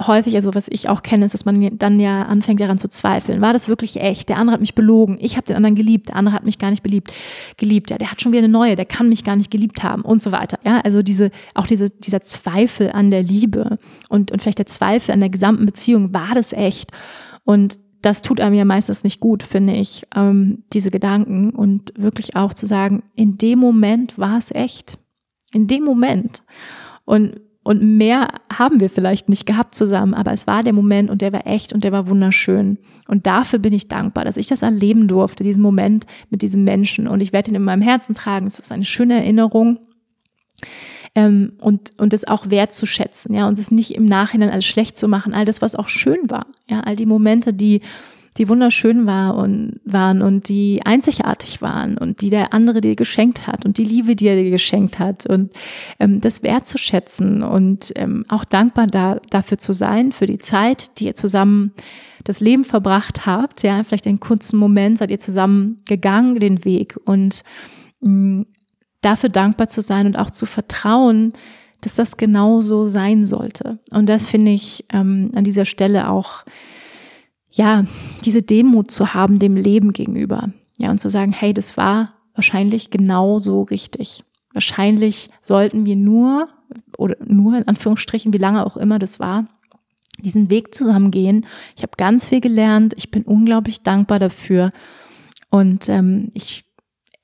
häufig, 0.00 0.36
also 0.36 0.54
was 0.54 0.68
ich 0.68 0.88
auch 0.88 1.02
kenne, 1.02 1.24
ist, 1.24 1.34
dass 1.34 1.44
man 1.44 1.76
dann 1.76 1.98
ja 1.98 2.22
anfängt 2.22 2.60
daran 2.60 2.78
zu 2.78 2.88
zweifeln. 2.88 3.40
War 3.40 3.52
das 3.52 3.68
wirklich 3.68 3.96
echt? 4.00 4.28
Der 4.28 4.36
andere 4.36 4.54
hat 4.54 4.60
mich 4.60 4.74
belogen. 4.74 5.18
Ich 5.20 5.36
habe 5.36 5.46
den 5.46 5.56
anderen 5.56 5.74
geliebt. 5.74 6.08
Der 6.08 6.16
andere 6.16 6.34
hat 6.34 6.44
mich 6.44 6.58
gar 6.58 6.70
nicht 6.70 6.82
beliebt, 6.82 7.12
geliebt. 7.56 7.90
Ja, 7.90 7.98
der 7.98 8.10
hat 8.10 8.22
schon 8.22 8.32
wieder 8.32 8.44
eine 8.44 8.52
neue. 8.52 8.76
Der 8.76 8.84
kann 8.84 9.08
mich 9.08 9.24
gar 9.24 9.36
nicht 9.36 9.50
geliebt 9.50 9.82
haben 9.82 10.02
und 10.02 10.22
so 10.22 10.30
weiter. 10.30 10.58
Ja, 10.64 10.80
also 10.80 11.02
diese, 11.02 11.30
auch 11.54 11.66
diese, 11.66 11.90
dieser 11.90 12.20
Zweifel 12.20 12.92
an 12.92 13.10
der 13.10 13.22
Liebe 13.22 13.78
und, 14.08 14.30
und 14.30 14.40
vielleicht 14.40 14.58
der 14.58 14.66
Zweifel 14.66 15.12
an 15.12 15.20
der 15.20 15.30
gesamten 15.30 15.66
Beziehung. 15.66 16.14
War 16.14 16.34
das 16.34 16.52
echt? 16.52 16.92
Und 17.44 17.78
das 18.02 18.22
tut 18.22 18.40
einem 18.40 18.54
ja 18.54 18.64
meistens 18.64 19.02
nicht 19.02 19.18
gut, 19.18 19.42
finde 19.42 19.74
ich, 19.74 20.06
ähm, 20.14 20.62
diese 20.72 20.92
Gedanken 20.92 21.50
und 21.50 21.92
wirklich 21.96 22.36
auch 22.36 22.54
zu 22.54 22.64
sagen, 22.64 23.02
in 23.16 23.38
dem 23.38 23.58
Moment 23.58 24.18
war 24.18 24.38
es 24.38 24.52
echt. 24.52 24.98
In 25.52 25.66
dem 25.66 25.82
Moment. 25.82 26.44
Und 27.04 27.40
und 27.68 27.82
mehr 27.82 28.28
haben 28.50 28.80
wir 28.80 28.88
vielleicht 28.88 29.28
nicht 29.28 29.44
gehabt 29.44 29.74
zusammen, 29.74 30.14
aber 30.14 30.32
es 30.32 30.46
war 30.46 30.62
der 30.62 30.72
Moment 30.72 31.10
und 31.10 31.20
der 31.20 31.34
war 31.34 31.46
echt 31.46 31.74
und 31.74 31.84
der 31.84 31.92
war 31.92 32.08
wunderschön. 32.08 32.78
Und 33.06 33.26
dafür 33.26 33.58
bin 33.58 33.74
ich 33.74 33.88
dankbar, 33.88 34.24
dass 34.24 34.38
ich 34.38 34.46
das 34.46 34.62
erleben 34.62 35.06
durfte, 35.06 35.44
diesen 35.44 35.62
Moment 35.62 36.06
mit 36.30 36.40
diesem 36.40 36.64
Menschen. 36.64 37.06
Und 37.06 37.20
ich 37.20 37.34
werde 37.34 37.50
ihn 37.50 37.56
in 37.56 37.62
meinem 37.62 37.82
Herzen 37.82 38.14
tragen. 38.14 38.46
Es 38.46 38.58
ist 38.58 38.72
eine 38.72 38.86
schöne 38.86 39.16
Erinnerung. 39.16 39.80
Ähm, 41.14 41.58
und, 41.60 41.92
und 41.98 42.14
das 42.14 42.26
auch 42.26 42.48
wertzuschätzen, 42.48 43.34
ja, 43.34 43.46
und 43.46 43.58
es 43.58 43.70
nicht 43.70 43.94
im 43.94 44.06
Nachhinein 44.06 44.48
alles 44.48 44.64
schlecht 44.64 44.96
zu 44.96 45.06
machen, 45.06 45.34
all 45.34 45.44
das, 45.44 45.60
was 45.60 45.74
auch 45.74 45.88
schön 45.88 46.30
war, 46.30 46.46
ja, 46.70 46.80
all 46.80 46.96
die 46.96 47.04
Momente, 47.04 47.52
die, 47.52 47.82
die 48.38 48.48
wunderschön 48.48 49.04
war 49.06 49.36
und, 49.36 49.80
waren 49.84 50.22
und 50.22 50.48
die 50.48 50.80
einzigartig 50.84 51.60
waren 51.60 51.98
und 51.98 52.20
die 52.20 52.30
der 52.30 52.54
andere 52.54 52.80
dir 52.80 52.94
geschenkt 52.94 53.46
hat 53.46 53.64
und 53.64 53.78
die 53.78 53.84
Liebe, 53.84 54.14
die 54.14 54.28
er 54.28 54.36
dir 54.36 54.50
geschenkt 54.50 54.98
hat 54.98 55.26
und 55.26 55.52
ähm, 55.98 56.20
das 56.20 56.42
wertzuschätzen 56.44 57.42
und 57.42 57.92
ähm, 57.96 58.24
auch 58.28 58.44
dankbar 58.44 58.86
da, 58.86 59.20
dafür 59.30 59.58
zu 59.58 59.72
sein, 59.72 60.12
für 60.12 60.26
die 60.26 60.38
Zeit, 60.38 60.98
die 60.98 61.06
ihr 61.06 61.14
zusammen 61.14 61.72
das 62.24 62.40
Leben 62.40 62.64
verbracht 62.64 63.26
habt, 63.26 63.62
ja, 63.62 63.82
vielleicht 63.82 64.06
einen 64.06 64.20
kurzen 64.20 64.58
Moment 64.58 64.98
seid 64.98 65.10
ihr 65.10 65.18
zusammen 65.18 65.82
gegangen, 65.86 66.38
den 66.38 66.64
Weg 66.64 66.96
und 67.04 67.42
mh, 68.00 68.10
mm, 68.10 68.46
dafür 69.00 69.28
dankbar 69.28 69.68
zu 69.68 69.80
sein 69.80 70.06
und 70.06 70.16
auch 70.16 70.30
zu 70.30 70.46
vertrauen, 70.46 71.32
dass 71.80 71.94
das 71.94 72.16
genau 72.16 72.60
so 72.60 72.88
sein 72.88 73.26
sollte. 73.26 73.78
Und 73.90 74.08
das 74.08 74.26
finde 74.26 74.50
ich 74.52 74.84
ähm, 74.92 75.30
an 75.34 75.44
dieser 75.44 75.64
Stelle 75.64 76.08
auch 76.10 76.44
ja, 77.58 77.84
diese 78.24 78.40
Demut 78.40 78.92
zu 78.92 79.14
haben 79.14 79.40
dem 79.40 79.56
Leben 79.56 79.92
gegenüber. 79.92 80.50
Ja, 80.78 80.92
und 80.92 81.00
zu 81.00 81.10
sagen, 81.10 81.32
hey, 81.32 81.52
das 81.52 81.76
war 81.76 82.14
wahrscheinlich 82.34 82.90
genau 82.90 83.40
so 83.40 83.62
richtig. 83.62 84.22
Wahrscheinlich 84.52 85.28
sollten 85.40 85.84
wir 85.84 85.96
nur, 85.96 86.48
oder 86.96 87.16
nur 87.26 87.56
in 87.58 87.66
Anführungsstrichen, 87.66 88.32
wie 88.32 88.38
lange 88.38 88.64
auch 88.64 88.76
immer 88.76 89.00
das 89.00 89.18
war, 89.18 89.48
diesen 90.20 90.50
Weg 90.50 90.72
zusammen 90.72 91.10
gehen. 91.10 91.46
Ich 91.76 91.82
habe 91.82 91.92
ganz 91.96 92.26
viel 92.26 92.40
gelernt. 92.40 92.94
Ich 92.96 93.10
bin 93.10 93.24
unglaublich 93.24 93.82
dankbar 93.82 94.20
dafür. 94.20 94.72
Und 95.50 95.88
ähm, 95.88 96.30
ich 96.34 96.64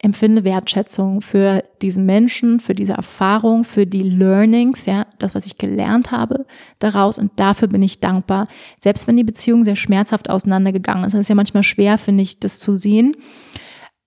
empfinde 0.04 0.44
Wertschätzung 0.44 1.22
für 1.22 1.64
diesen 1.80 2.04
Menschen, 2.04 2.60
für 2.60 2.74
diese 2.74 2.92
Erfahrung, 2.92 3.64
für 3.64 3.86
die 3.86 4.02
Learnings, 4.02 4.84
ja, 4.84 5.06
das, 5.18 5.34
was 5.34 5.46
ich 5.46 5.56
gelernt 5.56 6.10
habe 6.10 6.44
daraus 6.78 7.16
und 7.16 7.32
dafür 7.36 7.68
bin 7.68 7.80
ich 7.80 8.00
dankbar. 8.00 8.46
Selbst 8.78 9.08
wenn 9.08 9.16
die 9.16 9.24
Beziehung 9.24 9.64
sehr 9.64 9.76
schmerzhaft 9.76 10.28
auseinandergegangen 10.28 11.04
ist, 11.04 11.14
das 11.14 11.22
ist 11.22 11.28
ja 11.30 11.34
manchmal 11.34 11.62
schwer, 11.62 11.96
finde 11.96 12.22
ich, 12.22 12.38
das 12.38 12.58
zu 12.58 12.76
sehen. 12.76 13.16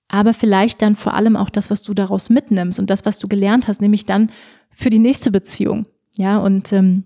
Aber 0.07 0.35
vielleicht 0.35 0.83
dann 0.83 0.95
vor 0.95 1.15
allem 1.15 1.35
auch 1.35 1.49
das, 1.49 1.71
was 1.71 1.81
du 1.81 1.95
daraus 1.95 2.29
mitnimmst 2.29 2.77
und 2.79 2.91
das, 2.91 3.03
was 3.03 3.17
du 3.17 3.27
gelernt 3.27 3.67
hast, 3.67 3.81
nämlich 3.81 4.05
dann 4.05 4.29
für 4.69 4.91
die 4.91 4.99
nächste 4.99 5.31
Beziehung. 5.31 5.87
Ja, 6.15 6.37
und 6.37 6.71
ähm, 6.73 7.05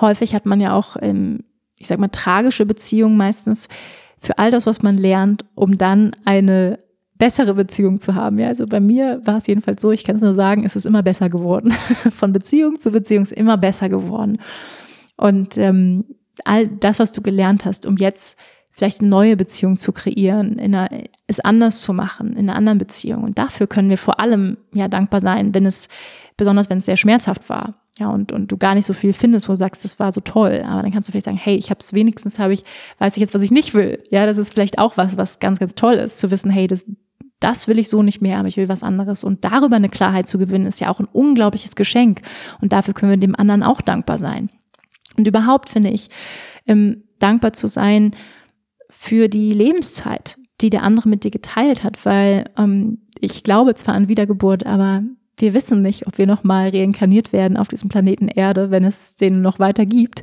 häufig 0.00 0.34
hat 0.34 0.44
man 0.44 0.58
ja 0.58 0.74
auch, 0.74 0.96
ähm, 1.00 1.44
ich 1.78 1.86
sag 1.86 2.00
mal, 2.00 2.08
tragische 2.08 2.66
Beziehungen 2.66 3.16
meistens 3.16 3.68
für 4.18 4.38
all 4.38 4.50
das, 4.50 4.66
was 4.66 4.82
man 4.82 4.98
lernt, 4.98 5.44
um 5.54 5.78
dann 5.78 6.16
eine 6.24 6.80
bessere 7.22 7.54
Beziehung 7.54 8.00
zu 8.00 8.16
haben. 8.16 8.40
Ja, 8.40 8.48
also 8.48 8.66
bei 8.66 8.80
mir 8.80 9.20
war 9.24 9.36
es 9.36 9.46
jedenfalls 9.46 9.80
so, 9.80 9.92
ich 9.92 10.02
kann 10.02 10.16
es 10.16 10.22
nur 10.22 10.34
sagen, 10.34 10.64
es 10.64 10.74
ist 10.74 10.86
immer 10.86 11.04
besser 11.04 11.30
geworden. 11.30 11.70
Von 12.10 12.32
Beziehung 12.32 12.80
zu 12.80 12.90
Beziehung 12.90 13.22
ist 13.22 13.30
immer 13.30 13.56
besser 13.56 13.88
geworden. 13.88 14.38
Und 15.16 15.56
ähm, 15.56 16.04
all 16.44 16.66
das, 16.66 16.98
was 16.98 17.12
du 17.12 17.22
gelernt 17.22 17.64
hast, 17.64 17.86
um 17.86 17.96
jetzt 17.96 18.36
vielleicht 18.72 19.02
eine 19.02 19.08
neue 19.08 19.36
Beziehung 19.36 19.76
zu 19.76 19.92
kreieren, 19.92 20.58
in 20.58 20.74
einer, 20.74 20.88
es 21.28 21.38
anders 21.38 21.80
zu 21.82 21.92
machen, 21.92 22.32
in 22.32 22.50
einer 22.50 22.56
anderen 22.56 22.78
Beziehung. 22.78 23.22
Und 23.22 23.38
dafür 23.38 23.68
können 23.68 23.88
wir 23.88 23.98
vor 23.98 24.18
allem 24.18 24.56
ja 24.74 24.88
dankbar 24.88 25.20
sein, 25.20 25.54
wenn 25.54 25.64
es, 25.64 25.88
besonders 26.36 26.70
wenn 26.70 26.78
es 26.78 26.86
sehr 26.86 26.96
schmerzhaft 26.96 27.48
war. 27.48 27.74
Ja, 28.00 28.08
und, 28.08 28.32
und 28.32 28.50
du 28.50 28.56
gar 28.56 28.74
nicht 28.74 28.86
so 28.86 28.94
viel 28.94 29.12
findest, 29.12 29.48
wo 29.48 29.52
du 29.52 29.58
sagst, 29.58 29.84
das 29.84 30.00
war 30.00 30.10
so 30.10 30.20
toll. 30.22 30.64
Aber 30.66 30.82
dann 30.82 30.90
kannst 30.90 31.08
du 31.08 31.12
vielleicht 31.12 31.26
sagen, 31.26 31.36
hey, 31.36 31.54
ich 31.54 31.70
habe 31.70 31.78
es 31.78 31.92
wenigstens, 31.92 32.40
habe 32.40 32.52
ich, 32.52 32.64
weiß 32.98 33.16
ich 33.16 33.20
jetzt, 33.20 33.32
was 33.32 33.42
ich 33.42 33.52
nicht 33.52 33.74
will. 33.74 34.02
Ja, 34.10 34.26
das 34.26 34.38
ist 34.38 34.52
vielleicht 34.52 34.80
auch 34.80 34.96
was, 34.96 35.16
was 35.16 35.38
ganz, 35.38 35.60
ganz 35.60 35.76
toll 35.76 35.94
ist, 35.94 36.18
zu 36.18 36.32
wissen, 36.32 36.50
hey, 36.50 36.66
das, 36.66 36.84
das 37.42 37.68
will 37.68 37.78
ich 37.78 37.88
so 37.88 38.02
nicht 38.02 38.22
mehr, 38.22 38.38
aber 38.38 38.48
ich 38.48 38.56
will 38.56 38.68
was 38.68 38.82
anderes. 38.82 39.24
Und 39.24 39.44
darüber 39.44 39.76
eine 39.76 39.88
Klarheit 39.88 40.28
zu 40.28 40.38
gewinnen, 40.38 40.66
ist 40.66 40.80
ja 40.80 40.88
auch 40.88 41.00
ein 41.00 41.08
unglaubliches 41.12 41.76
Geschenk. 41.76 42.22
Und 42.60 42.72
dafür 42.72 42.94
können 42.94 43.10
wir 43.10 43.16
dem 43.16 43.36
anderen 43.36 43.62
auch 43.62 43.80
dankbar 43.80 44.18
sein. 44.18 44.50
Und 45.16 45.26
überhaupt 45.26 45.68
finde 45.68 45.90
ich, 45.90 46.08
ähm, 46.66 47.04
dankbar 47.18 47.52
zu 47.52 47.66
sein 47.68 48.12
für 48.90 49.28
die 49.28 49.52
Lebenszeit, 49.52 50.36
die 50.60 50.70
der 50.70 50.82
andere 50.82 51.08
mit 51.08 51.24
dir 51.24 51.30
geteilt 51.30 51.82
hat, 51.84 52.04
weil 52.04 52.50
ähm, 52.56 52.98
ich 53.18 53.42
glaube 53.42 53.74
zwar 53.74 53.94
an 53.94 54.08
Wiedergeburt, 54.08 54.64
aber 54.64 55.02
wir 55.36 55.54
wissen 55.54 55.82
nicht, 55.82 56.06
ob 56.06 56.18
wir 56.18 56.26
nochmal 56.26 56.68
reinkarniert 56.68 57.32
werden 57.32 57.56
auf 57.56 57.68
diesem 57.68 57.88
Planeten 57.88 58.28
Erde, 58.28 58.70
wenn 58.70 58.84
es 58.84 59.16
den 59.16 59.42
noch 59.42 59.58
weiter 59.58 59.86
gibt, 59.86 60.22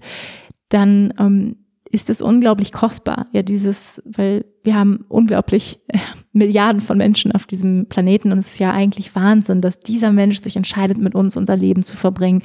dann 0.70 1.14
ähm, 1.20 1.58
ist 1.91 2.10
es 2.10 2.22
unglaublich 2.22 2.72
kostbar. 2.72 3.28
Ja, 3.32 3.41
dieses, 3.41 4.02
weil 4.06 4.46
wir 4.64 4.76
haben 4.76 5.06
unglaublich 5.10 5.80
Milliarden 6.31 6.81
von 6.81 6.97
Menschen 6.97 7.31
auf 7.31 7.45
diesem 7.45 7.88
Planeten 7.88 8.31
und 8.31 8.38
es 8.38 8.49
ist 8.49 8.60
ja 8.60 8.72
eigentlich 8.72 9.15
Wahnsinn, 9.15 9.61
dass 9.61 9.80
dieser 9.80 10.11
Mensch 10.11 10.39
sich 10.41 10.56
entscheidet, 10.56 10.97
mit 10.97 11.15
uns 11.15 11.35
unser 11.35 11.56
Leben 11.56 11.84
zu 11.84 11.97
verbringen 11.97 12.43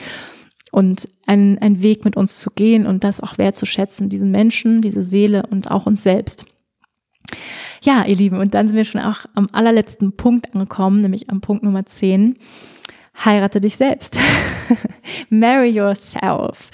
und 0.73 1.09
einen, 1.27 1.59
einen 1.59 1.82
Weg 1.82 2.05
mit 2.05 2.16
uns 2.16 2.40
zu 2.40 2.51
gehen 2.51 2.86
und 2.86 3.05
das 3.05 3.20
auch 3.20 3.39
wertzuschätzen, 3.39 4.09
diesen 4.09 4.31
Menschen, 4.31 4.82
diese 4.82 5.02
Seele 5.02 5.44
und 5.51 5.70
auch 5.70 5.86
uns 5.86 6.02
selbst. 6.02 6.47
Ja, 7.82 8.05
ihr 8.05 8.16
Lieben, 8.16 8.39
und 8.39 8.55
dann 8.55 8.69
sind 8.69 8.77
wir 8.77 8.85
schon 8.85 9.01
auch 9.01 9.27
am 9.35 9.48
allerletzten 9.52 10.16
Punkt 10.16 10.55
angekommen, 10.55 11.01
nämlich 11.01 11.31
am 11.31 11.40
Punkt 11.40 11.62
Nummer 11.62 11.85
10. 11.85 12.36
Heirate 13.24 13.61
dich 13.61 13.77
selbst. 13.77 14.19
Marry 15.31 15.69
yourself. 15.69 16.70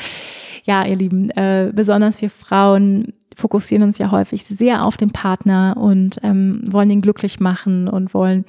Ja, 0.65 0.87
ihr 0.87 0.97
Lieben, 0.97 1.31
äh, 1.31 1.73
besonders 1.75 2.23
wir 2.23 2.31
Frauen 2.31 3.13
fokussieren 3.41 3.83
uns 3.83 3.99
ja 3.99 4.11
häufig 4.11 4.45
sehr 4.45 4.85
auf 4.85 4.97
den 4.97 5.11
Partner 5.11 5.77
und 5.77 6.21
ähm, 6.23 6.63
wollen 6.71 6.91
ihn 6.91 7.01
glücklich 7.01 7.41
machen 7.41 7.89
und 7.89 8.15
wollen 8.15 8.45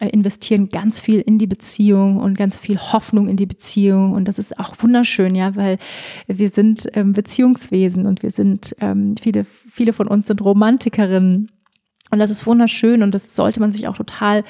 äh, 0.00 0.08
investieren 0.08 0.68
ganz 0.68 1.00
viel 1.00 1.20
in 1.20 1.38
die 1.38 1.46
Beziehung 1.46 2.18
und 2.18 2.36
ganz 2.36 2.58
viel 2.58 2.78
Hoffnung 2.78 3.28
in 3.28 3.36
die 3.36 3.46
Beziehung. 3.46 4.12
Und 4.12 4.26
das 4.26 4.38
ist 4.38 4.58
auch 4.58 4.74
wunderschön, 4.80 5.34
ja, 5.34 5.56
weil 5.56 5.78
wir 6.26 6.48
sind 6.48 6.88
ähm, 6.94 7.12
Beziehungswesen 7.12 8.06
und 8.06 8.22
wir 8.22 8.30
sind, 8.30 8.74
ähm, 8.80 9.14
viele, 9.20 9.46
viele 9.70 9.92
von 9.92 10.08
uns 10.08 10.26
sind 10.26 10.44
Romantikerinnen. 10.44 11.50
Und 12.10 12.18
das 12.18 12.30
ist 12.30 12.46
wunderschön 12.46 13.02
und 13.02 13.14
das 13.14 13.34
sollte 13.34 13.60
man 13.60 13.72
sich 13.72 13.88
auch 13.88 13.96
total 13.96 14.44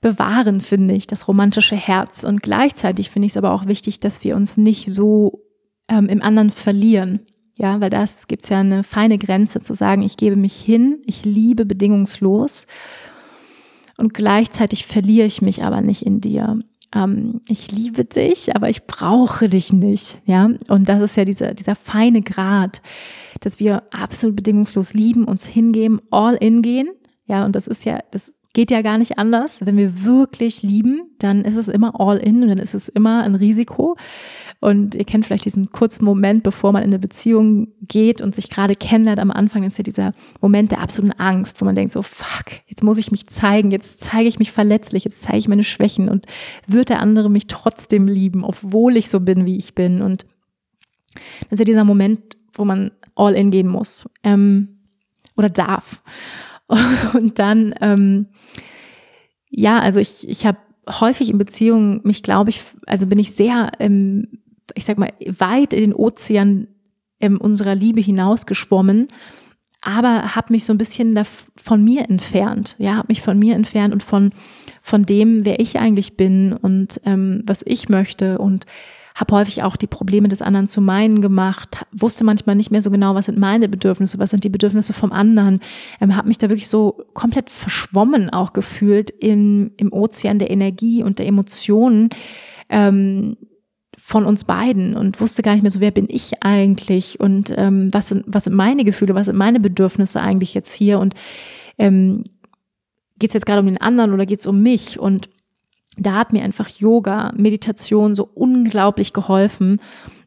bewahren, 0.00 0.60
finde 0.60 0.94
ich, 0.94 1.06
das 1.06 1.28
romantische 1.28 1.76
Herz. 1.76 2.24
Und 2.24 2.42
gleichzeitig 2.42 3.10
finde 3.10 3.26
ich 3.26 3.32
es 3.32 3.36
aber 3.36 3.52
auch 3.52 3.66
wichtig, 3.66 4.00
dass 4.00 4.22
wir 4.22 4.36
uns 4.36 4.56
nicht 4.56 4.90
so 4.90 5.40
ähm, 5.88 6.08
im 6.08 6.22
anderen 6.22 6.50
verlieren. 6.50 7.20
Ja, 7.56 7.80
weil 7.80 7.90
das 7.90 8.26
gibt's 8.26 8.48
ja 8.48 8.58
eine 8.58 8.82
feine 8.82 9.18
Grenze 9.18 9.60
zu 9.60 9.74
sagen, 9.74 10.02
ich 10.02 10.16
gebe 10.16 10.36
mich 10.36 10.56
hin, 10.56 10.98
ich 11.06 11.24
liebe 11.24 11.64
bedingungslos 11.64 12.66
und 13.96 14.12
gleichzeitig 14.12 14.86
verliere 14.86 15.26
ich 15.26 15.40
mich 15.40 15.62
aber 15.62 15.80
nicht 15.80 16.02
in 16.02 16.20
dir. 16.20 16.58
Ähm, 16.94 17.40
ich 17.46 17.70
liebe 17.70 18.04
dich, 18.04 18.56
aber 18.56 18.68
ich 18.70 18.86
brauche 18.86 19.48
dich 19.48 19.72
nicht. 19.72 20.18
Ja, 20.24 20.50
und 20.68 20.88
das 20.88 21.00
ist 21.00 21.16
ja 21.16 21.24
dieser, 21.24 21.54
dieser 21.54 21.76
feine 21.76 22.22
Grad, 22.22 22.82
dass 23.40 23.60
wir 23.60 23.84
absolut 23.92 24.36
bedingungslos 24.36 24.94
lieben, 24.94 25.24
uns 25.24 25.46
hingeben, 25.46 26.00
all 26.10 26.34
in 26.34 26.60
gehen. 26.60 26.88
Ja, 27.26 27.44
und 27.44 27.54
das 27.54 27.66
ist 27.66 27.84
ja, 27.84 28.00
das 28.10 28.32
geht 28.54 28.70
ja 28.70 28.80
gar 28.80 28.96
nicht 28.96 29.18
anders. 29.18 29.66
Wenn 29.66 29.76
wir 29.76 30.04
wirklich 30.04 30.62
lieben, 30.62 31.02
dann 31.18 31.44
ist 31.44 31.56
es 31.56 31.68
immer 31.68 32.00
all 32.00 32.16
in 32.16 32.42
und 32.42 32.48
dann 32.48 32.58
ist 32.58 32.72
es 32.72 32.88
immer 32.88 33.22
ein 33.22 33.34
Risiko. 33.34 33.96
Und 34.60 34.94
ihr 34.94 35.04
kennt 35.04 35.26
vielleicht 35.26 35.44
diesen 35.44 35.72
kurzen 35.72 36.04
Moment, 36.04 36.42
bevor 36.42 36.72
man 36.72 36.82
in 36.82 36.88
eine 36.88 36.98
Beziehung 36.98 37.68
geht 37.82 38.22
und 38.22 38.34
sich 38.34 38.48
gerade 38.48 38.74
kennenlernt. 38.74 39.20
Am 39.20 39.30
Anfang 39.30 39.64
ist 39.64 39.76
ja 39.76 39.82
dieser 39.82 40.12
Moment 40.40 40.70
der 40.70 40.80
absoluten 40.80 41.18
Angst, 41.20 41.60
wo 41.60 41.66
man 41.66 41.74
denkt 41.74 41.92
so, 41.92 42.00
fuck, 42.00 42.46
jetzt 42.66 42.82
muss 42.82 42.96
ich 42.96 43.10
mich 43.10 43.26
zeigen, 43.26 43.72
jetzt 43.72 44.00
zeige 44.00 44.28
ich 44.28 44.38
mich 44.38 44.52
verletzlich, 44.52 45.04
jetzt 45.04 45.20
zeige 45.20 45.38
ich 45.38 45.48
meine 45.48 45.64
Schwächen 45.64 46.08
und 46.08 46.26
wird 46.66 46.88
der 46.88 47.00
andere 47.00 47.28
mich 47.28 47.48
trotzdem 47.48 48.06
lieben, 48.06 48.44
obwohl 48.44 48.96
ich 48.96 49.10
so 49.10 49.20
bin, 49.20 49.44
wie 49.44 49.58
ich 49.58 49.74
bin. 49.74 50.00
Und 50.00 50.24
das 51.42 51.52
ist 51.52 51.58
ja 51.58 51.64
dieser 51.66 51.84
Moment, 51.84 52.38
wo 52.52 52.64
man 52.64 52.92
all 53.16 53.34
in 53.34 53.50
gehen 53.50 53.68
muss 53.68 54.08
ähm, 54.22 54.78
oder 55.36 55.50
darf. 55.50 56.00
Und 57.14 57.38
dann, 57.38 57.74
ähm, 57.80 58.26
ja, 59.50 59.78
also 59.78 60.00
ich, 60.00 60.28
ich 60.28 60.46
habe 60.46 60.58
häufig 60.88 61.30
in 61.30 61.38
Beziehungen 61.38 62.00
mich, 62.04 62.22
glaube 62.22 62.50
ich, 62.50 62.62
also 62.86 63.06
bin 63.06 63.18
ich 63.18 63.32
sehr 63.32 63.72
ähm, 63.78 64.44
ich 64.74 64.84
sag 64.84 64.98
mal, 64.98 65.12
weit 65.20 65.72
in 65.72 65.80
den 65.80 65.94
Ozean 65.94 66.68
ähm, 67.20 67.40
unserer 67.40 67.74
Liebe 67.74 68.00
hinausgeschwommen, 68.00 69.08
aber 69.80 70.34
habe 70.34 70.52
mich 70.52 70.64
so 70.64 70.72
ein 70.72 70.78
bisschen 70.78 71.18
von 71.56 71.84
mir 71.84 72.08
entfernt, 72.08 72.76
ja, 72.78 72.96
habe 72.96 73.08
mich 73.08 73.20
von 73.20 73.38
mir 73.38 73.54
entfernt 73.54 73.92
und 73.92 74.02
von 74.02 74.32
von 74.80 75.04
dem, 75.04 75.44
wer 75.44 75.60
ich 75.60 75.78
eigentlich 75.78 76.16
bin 76.16 76.52
und 76.52 77.00
ähm, 77.04 77.42
was 77.46 77.62
ich 77.64 77.88
möchte 77.88 78.38
und 78.38 78.66
habe 79.14 79.34
häufig 79.34 79.62
auch 79.62 79.76
die 79.76 79.86
Probleme 79.86 80.28
des 80.28 80.42
anderen 80.42 80.66
zu 80.66 80.80
meinen 80.80 81.20
gemacht, 81.20 81.86
wusste 81.92 82.24
manchmal 82.24 82.56
nicht 82.56 82.70
mehr 82.70 82.82
so 82.82 82.90
genau, 82.90 83.14
was 83.14 83.26
sind 83.26 83.38
meine 83.38 83.68
Bedürfnisse, 83.68 84.18
was 84.18 84.30
sind 84.30 84.44
die 84.44 84.48
Bedürfnisse 84.48 84.92
vom 84.92 85.12
anderen, 85.12 85.60
ähm, 86.00 86.16
habe 86.16 86.28
mich 86.28 86.38
da 86.38 86.50
wirklich 86.50 86.68
so 86.68 87.04
komplett 87.14 87.50
verschwommen 87.50 88.30
auch 88.30 88.52
gefühlt 88.52 89.10
in, 89.10 89.72
im 89.76 89.92
Ozean 89.92 90.38
der 90.38 90.50
Energie 90.50 91.02
und 91.02 91.18
der 91.18 91.26
Emotionen, 91.26 92.08
ähm, 92.68 93.36
von 93.96 94.26
uns 94.26 94.44
beiden 94.44 94.96
und 94.96 95.20
wusste 95.20 95.42
gar 95.42 95.52
nicht 95.52 95.62
mehr 95.62 95.70
so, 95.70 95.80
wer 95.80 95.90
bin 95.90 96.06
ich 96.10 96.42
eigentlich 96.42 97.20
und 97.20 97.54
ähm, 97.56 97.88
was, 97.92 98.08
sind, 98.08 98.24
was 98.26 98.44
sind 98.44 98.54
meine 98.54 98.84
Gefühle, 98.84 99.14
was 99.14 99.26
sind 99.26 99.36
meine 99.36 99.60
Bedürfnisse 99.60 100.20
eigentlich 100.20 100.52
jetzt 100.52 100.74
hier 100.74 100.98
und 100.98 101.14
ähm, 101.78 102.24
geht 103.18 103.30
es 103.30 103.34
jetzt 103.34 103.46
gerade 103.46 103.60
um 103.60 103.66
den 103.66 103.80
anderen 103.80 104.12
oder 104.12 104.26
geht 104.26 104.40
es 104.40 104.46
um 104.46 104.62
mich? 104.62 104.98
Und 104.98 105.30
da 105.96 106.14
hat 106.14 106.32
mir 106.32 106.42
einfach 106.42 106.68
Yoga, 106.68 107.32
Meditation 107.36 108.14
so 108.14 108.28
unglaublich 108.34 109.12
geholfen. 109.12 109.80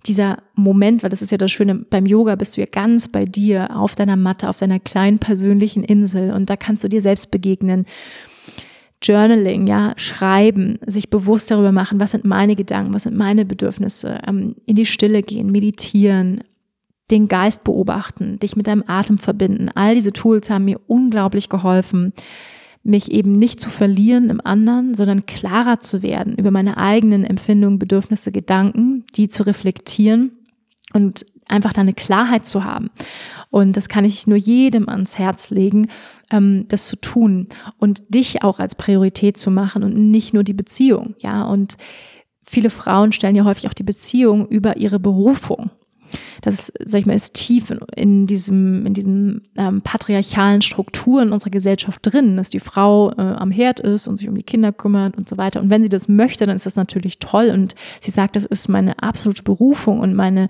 Dieser 0.05 0.37
Moment, 0.55 1.03
weil 1.03 1.09
das 1.09 1.21
ist 1.21 1.31
ja 1.31 1.37
das 1.37 1.51
Schöne, 1.51 1.75
beim 1.75 2.05
Yoga 2.05 2.35
bist 2.35 2.55
du 2.55 2.61
ja 2.61 2.67
ganz 2.71 3.09
bei 3.09 3.25
dir 3.25 3.75
auf 3.75 3.95
deiner 3.95 4.15
Matte, 4.15 4.49
auf 4.49 4.57
deiner 4.57 4.79
kleinen 4.79 5.19
persönlichen 5.19 5.83
Insel 5.83 6.31
und 6.31 6.49
da 6.49 6.55
kannst 6.55 6.83
du 6.83 6.87
dir 6.87 7.01
selbst 7.01 7.31
begegnen. 7.31 7.85
Journaling, 9.03 9.67
ja, 9.67 9.93
schreiben, 9.97 10.79
sich 10.85 11.09
bewusst 11.09 11.51
darüber 11.51 11.71
machen, 11.71 11.99
was 11.99 12.11
sind 12.11 12.25
meine 12.25 12.55
Gedanken, 12.55 12.93
was 12.93 13.03
sind 13.03 13.15
meine 13.15 13.45
Bedürfnisse, 13.45 14.19
ähm, 14.25 14.55
in 14.65 14.75
die 14.75 14.87
Stille 14.87 15.21
gehen, 15.21 15.51
meditieren, 15.51 16.43
den 17.11 17.27
Geist 17.27 17.63
beobachten, 17.63 18.39
dich 18.39 18.55
mit 18.55 18.67
deinem 18.67 18.83
Atem 18.87 19.17
verbinden. 19.17 19.69
All 19.75 19.93
diese 19.93 20.13
Tools 20.13 20.49
haben 20.49 20.65
mir 20.65 20.79
unglaublich 20.87 21.47
geholfen, 21.47 22.13
mich 22.83 23.11
eben 23.11 23.33
nicht 23.33 23.59
zu 23.59 23.69
verlieren 23.69 24.29
im 24.29 24.41
anderen, 24.41 24.95
sondern 24.95 25.25
klarer 25.25 25.79
zu 25.79 26.01
werden 26.01 26.35
über 26.35 26.51
meine 26.51 26.77
eigenen 26.77 27.23
Empfindungen, 27.23 27.79
Bedürfnisse, 27.79 28.31
Gedanken, 28.31 29.05
die 29.15 29.27
zu 29.27 29.43
reflektieren 29.43 30.31
und 30.93 31.25
einfach 31.47 31.73
da 31.73 31.81
eine 31.81 31.93
Klarheit 31.93 32.45
zu 32.45 32.63
haben. 32.63 32.89
Und 33.49 33.77
das 33.77 33.89
kann 33.89 34.05
ich 34.05 34.27
nur 34.27 34.37
jedem 34.37 34.89
ans 34.89 35.17
Herz 35.17 35.49
legen, 35.49 35.87
ähm, 36.31 36.65
das 36.67 36.87
zu 36.87 36.97
tun 36.97 37.47
und 37.77 38.13
dich 38.13 38.43
auch 38.43 38.59
als 38.59 38.75
Priorität 38.75 39.37
zu 39.37 39.51
machen 39.51 39.83
und 39.83 39.95
nicht 39.95 40.33
nur 40.33 40.43
die 40.43 40.53
Beziehung. 40.53 41.15
Ja, 41.19 41.43
und 41.43 41.77
viele 42.43 42.69
Frauen 42.69 43.11
stellen 43.11 43.35
ja 43.35 43.45
häufig 43.45 43.67
auch 43.67 43.73
die 43.73 43.83
Beziehung 43.83 44.47
über 44.47 44.77
ihre 44.77 44.99
Berufung. 44.99 45.71
Das, 46.41 46.71
sag 46.83 46.99
ich 46.99 47.05
mal, 47.05 47.15
ist 47.15 47.33
tief 47.33 47.69
in, 47.69 47.79
in 47.95 48.27
diesem, 48.27 48.85
in 48.85 48.93
diesen 48.93 49.47
ähm, 49.57 49.81
patriarchalen 49.81 50.61
Strukturen 50.61 51.31
unserer 51.31 51.49
Gesellschaft 51.49 51.99
drin, 52.03 52.37
dass 52.37 52.49
die 52.49 52.59
Frau 52.59 53.11
äh, 53.11 53.21
am 53.21 53.51
Herd 53.51 53.79
ist 53.79 54.07
und 54.07 54.17
sich 54.17 54.29
um 54.29 54.35
die 54.35 54.43
Kinder 54.43 54.71
kümmert 54.71 55.17
und 55.17 55.27
so 55.27 55.37
weiter. 55.37 55.59
Und 55.61 55.69
wenn 55.69 55.81
sie 55.81 55.89
das 55.89 56.07
möchte, 56.07 56.45
dann 56.45 56.55
ist 56.55 56.65
das 56.65 56.75
natürlich 56.75 57.19
toll. 57.19 57.49
Und 57.49 57.75
sie 58.01 58.11
sagt, 58.11 58.35
das 58.35 58.45
ist 58.45 58.67
meine 58.67 58.99
absolute 59.01 59.43
Berufung 59.43 59.99
und 59.99 60.13
meine 60.13 60.47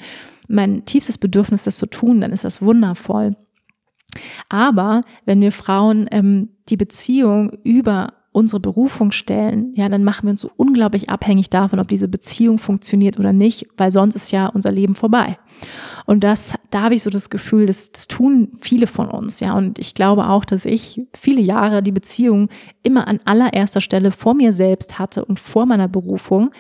mein 0.48 0.86
tiefstes 0.86 1.18
Bedürfnis, 1.18 1.64
das 1.64 1.78
zu 1.78 1.88
tun, 1.88 2.22
dann 2.22 2.32
ist 2.32 2.46
das 2.46 2.62
wundervoll. 2.62 3.36
Aber 4.50 5.02
wenn 5.26 5.42
wir 5.42 5.52
Frauen 5.52 6.08
ähm, 6.12 6.50
die 6.70 6.78
Beziehung 6.78 7.52
über 7.64 8.14
unsere 8.38 8.60
Berufung 8.60 9.12
stellen, 9.12 9.74
ja, 9.74 9.90
dann 9.90 10.04
machen 10.04 10.28
wir 10.28 10.30
uns 10.30 10.42
so 10.42 10.52
unglaublich 10.58 11.10
abhängig 11.10 11.50
davon, 11.50 11.80
ob 11.80 11.88
diese 11.88 12.08
Beziehung 12.08 12.60
funktioniert 12.60 13.18
oder 13.18 13.34
nicht, 13.34 13.68
weil 13.78 13.92
sonst 13.92 14.14
ist 14.16 14.32
ja 14.32 14.46
unser 14.46 14.72
Leben 14.72 14.94
vorbei. 14.94 15.40
Und 16.06 16.24
das, 16.24 16.54
da 16.70 16.84
habe 16.84 16.94
ich 16.94 17.02
so 17.02 17.10
das 17.10 17.32
Gefühl, 17.32 17.66
das, 17.66 17.92
das 17.92 18.08
tun 18.08 18.50
viele 18.62 18.86
von 18.86 19.08
uns, 19.08 19.40
ja. 19.40 19.56
Und 19.56 19.80
ich 19.80 19.96
glaube 19.96 20.30
auch, 20.30 20.46
dass 20.46 20.66
ich 20.66 21.02
viele 21.16 21.42
Jahre 21.42 21.82
die 21.82 21.92
Beziehung 21.92 22.50
immer 22.84 23.08
an 23.08 23.20
allererster 23.26 23.82
Stelle 23.82 24.12
vor 24.12 24.36
mir 24.36 24.54
selbst 24.54 25.00
hatte 25.00 25.26
und 25.26 25.40
vor 25.40 25.66
meiner 25.66 25.88
Berufung. 25.88 26.52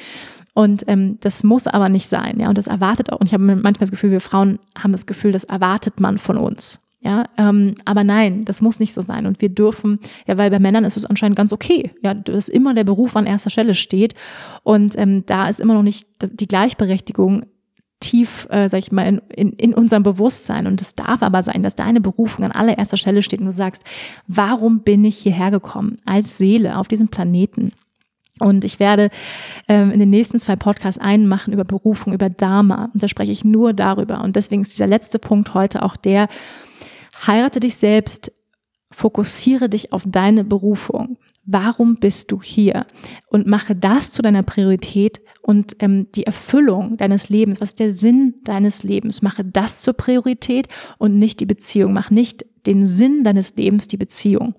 Und 0.56 0.84
ähm, 0.88 1.20
das 1.22 1.44
muss 1.44 1.68
aber 1.68 1.90
nicht 1.90 2.08
sein, 2.08 2.40
ja. 2.40 2.50
Und 2.50 2.58
das 2.58 2.66
erwartet 2.66 3.14
auch. 3.14 3.20
Und 3.20 3.28
ich 3.28 3.34
habe 3.34 3.44
manchmal 3.44 3.74
das 3.74 3.92
Gefühl, 3.92 4.10
wir 4.10 4.22
Frauen 4.22 4.58
haben 4.76 4.94
das 4.94 5.06
Gefühl, 5.06 5.32
das 5.32 5.44
erwartet 5.44 6.00
man 6.00 6.18
von 6.18 6.38
uns. 6.38 6.87
Ja, 7.00 7.26
ähm, 7.38 7.76
aber 7.86 8.04
nein, 8.04 8.44
das 8.44 8.62
muss 8.62 8.80
nicht 8.80 8.94
so 8.94 9.02
sein. 9.02 9.28
Und 9.28 9.40
wir 9.40 9.50
dürfen, 9.50 10.00
ja, 10.26 10.38
weil 10.38 10.50
bei 10.50 10.60
Männern 10.60 10.84
ist 10.84 10.98
es 10.98 11.06
anscheinend 11.06 11.38
ganz 11.38 11.54
okay, 11.54 11.92
ja, 12.02 12.14
dass 12.16 12.50
immer 12.50 12.74
der 12.74 12.86
Beruf 12.86 13.16
an 13.16 13.28
erster 13.28 13.52
Stelle 13.52 13.76
steht. 13.76 14.16
Und 14.64 14.98
ähm, 14.98 15.24
da 15.26 15.48
ist 15.48 15.60
immer 15.60 15.76
noch 15.76 15.84
nicht 15.84 16.08
die 16.24 16.48
Gleichberechtigung 16.48 17.46
tief, 18.00 18.48
äh, 18.50 18.68
sag 18.70 18.80
ich 18.80 18.92
mal, 18.92 19.08
in, 19.08 19.22
in, 19.30 19.54
in 19.54 19.74
unserem 19.74 20.04
Bewusstsein. 20.04 20.66
Und 20.66 20.82
es 20.82 20.96
darf 20.96 21.22
aber 21.22 21.42
sein, 21.42 21.64
dass 21.64 21.76
deine 21.76 22.02
Berufung 22.02 22.46
an 22.46 22.52
allererster 22.52 22.98
Stelle 22.98 23.22
steht 23.22 23.42
und 23.42 23.48
du 23.48 23.52
sagst, 23.52 23.84
warum 24.28 24.82
bin 24.82 25.06
ich 25.06 25.18
hierher 25.18 25.52
gekommen 25.52 25.98
als 26.06 26.38
Seele 26.38 26.78
auf 26.78 26.88
diesem 26.88 27.10
Planeten? 27.10 27.72
Und 28.40 28.66
ich 28.66 28.80
werde 28.80 29.10
ähm, 29.68 29.92
in 29.92 30.00
den 30.00 30.12
nächsten 30.12 30.38
zwei 30.38 30.56
Podcasts 30.56 31.02
einen 31.02 31.28
machen 31.28 31.54
über 31.54 31.64
Berufung, 31.64 32.14
über 32.14 32.30
Dharma. 32.30 32.90
Und 32.94 33.02
da 33.02 33.08
spreche 33.08 33.32
ich 33.32 33.44
nur 33.44 33.74
darüber. 33.74 34.24
Und 34.24 34.36
deswegen 34.36 34.62
ist 34.62 34.74
dieser 34.74 34.88
letzte 34.88 35.18
Punkt 35.18 35.56
heute 35.56 35.82
auch 35.82 35.96
der, 35.96 36.28
heirate 37.26 37.60
dich 37.60 37.76
selbst, 37.76 38.32
fokussiere 38.92 39.70
dich 39.70 39.94
auf 39.94 40.04
deine 40.06 40.44
Berufung. 40.44 41.18
Warum 41.46 41.96
bist 41.96 42.32
du 42.32 42.42
hier? 42.42 42.86
Und 43.30 43.48
mache 43.48 43.76
das 43.76 44.12
zu 44.12 44.22
deiner 44.22 44.44
Priorität 44.44 45.22
und 45.42 45.78
ähm, 45.80 46.08
die 46.14 46.26
Erfüllung 46.26 46.98
deines 46.98 47.30
Lebens. 47.30 47.62
Was 47.62 47.70
ist 47.70 47.80
der 47.80 47.92
Sinn 47.92 48.36
deines 48.44 48.84
Lebens? 48.84 49.22
Mache 49.22 49.46
das 49.46 49.82
zur 49.82 49.94
Priorität 49.94 50.68
und 50.98 51.18
nicht 51.18 51.40
die 51.40 51.46
Beziehung. 51.46 51.94
Mach 51.94 52.10
nicht 52.10 52.46
den 52.66 52.86
Sinn 52.86 53.24
deines 53.24 53.56
Lebens 53.56 53.88
die 53.88 53.96
Beziehung. 53.96 54.56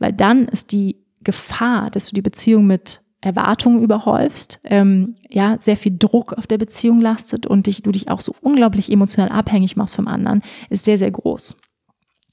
Weil 0.00 0.12
dann 0.12 0.48
ist 0.48 0.72
die 0.72 0.96
Gefahr, 1.22 1.90
dass 1.90 2.08
du 2.08 2.14
die 2.16 2.22
Beziehung 2.22 2.66
mit 2.66 3.02
Erwartungen 3.20 3.80
überhäufst, 3.80 4.58
ähm, 4.64 5.14
ja, 5.30 5.56
sehr 5.60 5.76
viel 5.76 5.96
Druck 5.96 6.32
auf 6.32 6.48
der 6.48 6.58
Beziehung 6.58 7.00
lastet 7.00 7.46
und 7.46 7.68
dich, 7.68 7.82
du 7.82 7.92
dich 7.92 8.10
auch 8.10 8.20
so 8.20 8.34
unglaublich 8.40 8.90
emotional 8.90 9.28
abhängig 9.28 9.76
machst 9.76 9.94
vom 9.94 10.08
anderen, 10.08 10.42
ist 10.70 10.84
sehr, 10.84 10.98
sehr 10.98 11.12
groß. 11.12 11.56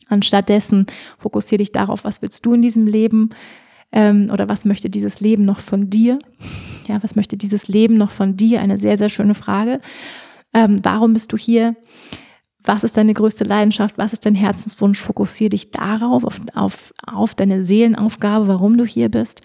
Anstattdessen 0.09 0.87
fokussiere 1.17 1.59
dich 1.59 1.71
darauf, 1.71 2.03
was 2.03 2.21
willst 2.21 2.45
du 2.45 2.53
in 2.53 2.61
diesem 2.61 2.87
Leben 2.87 3.29
ähm, 3.91 4.29
oder 4.31 4.49
was 4.49 4.65
möchte 4.65 4.89
dieses 4.89 5.21
Leben 5.21 5.45
noch 5.45 5.59
von 5.59 5.89
dir? 5.89 6.19
Ja, 6.87 7.01
was 7.03 7.15
möchte 7.15 7.37
dieses 7.37 7.67
Leben 7.67 7.97
noch 7.97 8.11
von 8.11 8.35
dir? 8.35 8.61
Eine 8.61 8.77
sehr, 8.77 8.97
sehr 8.97 9.09
schöne 9.09 9.35
Frage. 9.35 9.79
Ähm, 10.53 10.79
warum 10.83 11.13
bist 11.13 11.31
du 11.31 11.37
hier? 11.37 11.75
Was 12.63 12.83
ist 12.83 12.97
deine 12.97 13.13
größte 13.13 13.43
Leidenschaft? 13.43 13.97
Was 13.97 14.13
ist 14.13 14.25
dein 14.25 14.35
Herzenswunsch? 14.35 14.99
Fokussiere 14.99 15.51
dich 15.51 15.71
darauf, 15.71 16.23
auf, 16.23 16.41
auf, 16.53 16.93
auf 17.05 17.35
deine 17.35 17.63
Seelenaufgabe, 17.63 18.47
warum 18.47 18.77
du 18.77 18.85
hier 18.85 19.09
bist. 19.09 19.41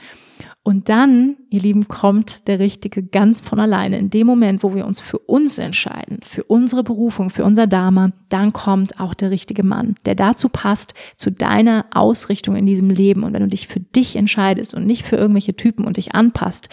Und 0.63 0.89
dann, 0.89 1.37
ihr 1.51 1.61
Lieben, 1.61 1.89
kommt 1.89 2.49
der 2.49 2.59
Richtige 2.59 3.03
ganz 3.03 3.43
von 3.43 3.61
alleine. 3.61 3.99
In 3.99 4.09
dem 4.09 4.27
Moment, 4.27 4.63
wo 4.63 4.75
wir 4.75 4.87
uns 4.87 4.99
für 4.99 5.19
uns 5.19 5.59
entscheiden, 5.59 6.21
für 6.25 6.43
unsere 6.45 6.83
Berufung, 6.83 7.29
für 7.29 7.45
unser 7.45 7.67
Dharma, 7.67 8.13
dann 8.31 8.55
kommt 8.55 8.99
auch 8.99 9.13
der 9.13 9.31
richtige 9.31 9.63
Mann, 9.63 9.97
der 10.07 10.15
dazu 10.15 10.49
passt, 10.49 10.95
zu 11.17 11.31
deiner 11.31 11.85
Ausrichtung 11.93 12.57
in 12.57 12.65
diesem 12.65 12.89
Leben. 12.89 13.25
Und 13.25 13.35
wenn 13.35 13.43
du 13.43 13.49
dich 13.49 13.69
für 13.69 13.81
dich 13.81 14.17
entscheidest 14.17 14.73
und 14.75 14.87
nicht 14.87 15.05
für 15.05 15.17
irgendwelche 15.17 15.55
Typen 15.55 15.85
und 15.85 15.99
dich 15.99 16.15
anpasst, 16.15 16.71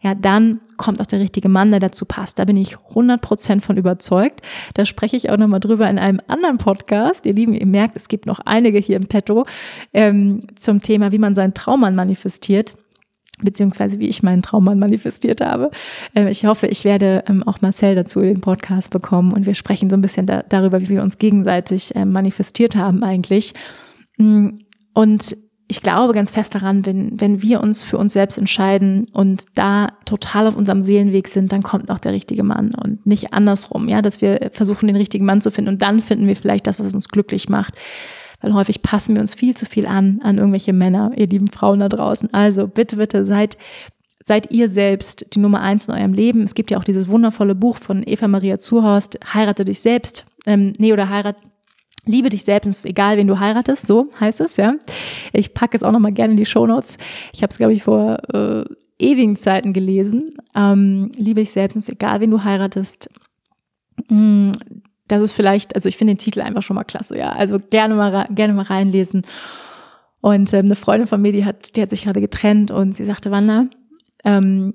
ja, 0.00 0.14
dann 0.14 0.60
kommt 0.76 1.00
auch 1.00 1.06
der 1.06 1.18
richtige 1.18 1.48
Mann, 1.48 1.72
der 1.72 1.80
dazu 1.80 2.04
passt. 2.04 2.38
Da 2.38 2.44
bin 2.44 2.56
ich 2.56 2.76
100% 2.76 3.62
von 3.62 3.76
überzeugt. 3.76 4.42
Da 4.74 4.84
spreche 4.84 5.16
ich 5.16 5.30
auch 5.30 5.38
nochmal 5.38 5.60
drüber 5.60 5.90
in 5.90 5.98
einem 5.98 6.20
anderen 6.28 6.58
Podcast. 6.58 7.26
Ihr 7.26 7.34
Lieben, 7.34 7.54
ihr 7.54 7.66
merkt, 7.66 7.96
es 7.96 8.06
gibt 8.06 8.26
noch 8.26 8.38
einige 8.40 8.78
hier 8.78 8.96
im 8.96 9.06
Petto 9.06 9.44
ähm, 9.92 10.46
zum 10.54 10.82
Thema, 10.82 11.10
wie 11.10 11.18
man 11.18 11.34
seinen 11.34 11.54
Traummann 11.54 11.96
manifestiert 11.96 12.76
beziehungsweise 13.42 13.98
wie 13.98 14.08
ich 14.08 14.22
meinen 14.22 14.42
Traummann 14.42 14.78
manifestiert 14.78 15.40
habe. 15.40 15.70
Ähm, 16.14 16.28
ich 16.28 16.44
hoffe, 16.46 16.66
ich 16.66 16.84
werde 16.84 17.24
ähm, 17.28 17.42
auch 17.42 17.60
Marcel 17.60 17.94
dazu 17.94 18.20
in 18.20 18.34
den 18.34 18.40
Podcast 18.40 18.90
bekommen 18.90 19.32
und 19.32 19.46
wir 19.46 19.54
sprechen 19.54 19.90
so 19.90 19.96
ein 19.96 20.02
bisschen 20.02 20.26
da, 20.26 20.42
darüber, 20.42 20.80
wie 20.80 20.88
wir 20.88 21.02
uns 21.02 21.18
gegenseitig 21.18 21.92
ähm, 21.94 22.12
manifestiert 22.12 22.76
haben 22.76 23.02
eigentlich. 23.02 23.54
Mm, 24.18 24.50
und 24.92 25.36
ich 25.66 25.80
glaube 25.80 26.12
ganz 26.12 26.30
fest 26.30 26.54
daran, 26.54 26.84
wenn, 26.84 27.20
wenn 27.20 27.42
wir 27.42 27.60
uns 27.62 27.82
für 27.82 27.96
uns 27.96 28.12
selbst 28.12 28.36
entscheiden 28.36 29.08
und 29.12 29.44
da 29.54 29.88
total 30.04 30.46
auf 30.46 30.56
unserem 30.56 30.82
Seelenweg 30.82 31.26
sind, 31.26 31.52
dann 31.52 31.62
kommt 31.62 31.90
auch 31.90 31.98
der 31.98 32.12
richtige 32.12 32.44
Mann 32.44 32.74
und 32.74 33.06
nicht 33.06 33.32
andersrum, 33.32 33.88
ja, 33.88 34.02
dass 34.02 34.20
wir 34.20 34.50
versuchen, 34.52 34.86
den 34.86 34.96
richtigen 34.96 35.24
Mann 35.24 35.40
zu 35.40 35.50
finden 35.50 35.70
und 35.70 35.82
dann 35.82 36.00
finden 36.00 36.26
wir 36.26 36.36
vielleicht 36.36 36.66
das, 36.66 36.78
was 36.78 36.94
uns 36.94 37.08
glücklich 37.08 37.48
macht 37.48 37.78
weil 38.44 38.54
häufig 38.54 38.82
passen 38.82 39.16
wir 39.16 39.22
uns 39.22 39.34
viel 39.34 39.56
zu 39.56 39.64
viel 39.64 39.86
an, 39.86 40.20
an 40.22 40.36
irgendwelche 40.36 40.72
Männer, 40.72 41.12
ihr 41.16 41.26
lieben 41.26 41.48
Frauen 41.48 41.80
da 41.80 41.88
draußen. 41.88 42.32
Also 42.32 42.68
bitte, 42.68 42.96
bitte 42.96 43.24
seid 43.24 43.56
seid 44.26 44.50
ihr 44.50 44.70
selbst 44.70 45.34
die 45.34 45.38
Nummer 45.38 45.60
eins 45.60 45.86
in 45.86 45.92
eurem 45.92 46.14
Leben. 46.14 46.42
Es 46.42 46.54
gibt 46.54 46.70
ja 46.70 46.78
auch 46.78 46.84
dieses 46.84 47.08
wundervolle 47.08 47.54
Buch 47.54 47.76
von 47.76 48.02
Eva 48.06 48.26
Maria 48.26 48.58
Zuhorst, 48.58 49.18
Heirate 49.34 49.66
dich 49.66 49.80
selbst. 49.80 50.24
Ähm, 50.46 50.72
nee, 50.78 50.94
oder 50.94 51.10
heirat, 51.10 51.36
liebe 52.06 52.30
dich 52.30 52.42
selbst, 52.42 52.66
es 52.66 52.78
ist 52.78 52.86
egal, 52.86 53.18
wen 53.18 53.26
du 53.26 53.38
heiratest, 53.38 53.86
so 53.86 54.08
heißt 54.18 54.40
es, 54.40 54.56
ja. 54.56 54.76
Ich 55.34 55.52
packe 55.52 55.76
es 55.76 55.82
auch 55.82 55.92
nochmal 55.92 56.12
gerne 56.12 56.32
in 56.32 56.36
die 56.38 56.46
Shownotes. 56.46 56.96
Ich 57.34 57.42
habe 57.42 57.50
es, 57.50 57.58
glaube 57.58 57.74
ich, 57.74 57.82
vor 57.82 58.18
äh, 58.32 58.64
ewigen 58.98 59.36
Zeiten 59.36 59.74
gelesen. 59.74 60.30
Ähm, 60.54 61.12
liebe 61.16 61.40
dich 61.40 61.50
selbst, 61.50 61.76
es 61.76 61.84
ist 61.84 61.92
egal, 61.92 62.20
wen 62.20 62.30
du 62.30 62.44
heiratest. 62.44 63.10
Mm, 64.08 64.52
das 65.08 65.22
ist 65.22 65.32
vielleicht, 65.32 65.74
also 65.74 65.88
ich 65.88 65.96
finde 65.96 66.14
den 66.14 66.18
Titel 66.18 66.40
einfach 66.40 66.62
schon 66.62 66.76
mal 66.76 66.84
klasse, 66.84 67.18
ja. 67.18 67.32
Also 67.32 67.58
gerne 67.58 67.94
mal, 67.94 68.26
gerne 68.30 68.54
mal 68.54 68.64
reinlesen. 68.64 69.22
Und 70.20 70.52
ähm, 70.54 70.66
eine 70.66 70.76
Freundin 70.76 71.06
von 71.06 71.20
mir, 71.20 71.32
die 71.32 71.44
hat, 71.44 71.76
die 71.76 71.82
hat 71.82 71.90
sich 71.90 72.04
gerade 72.04 72.20
getrennt 72.20 72.70
und 72.70 72.94
sie 72.94 73.04
sagte, 73.04 73.30
Wanda, 73.30 73.66
ähm, 74.24 74.74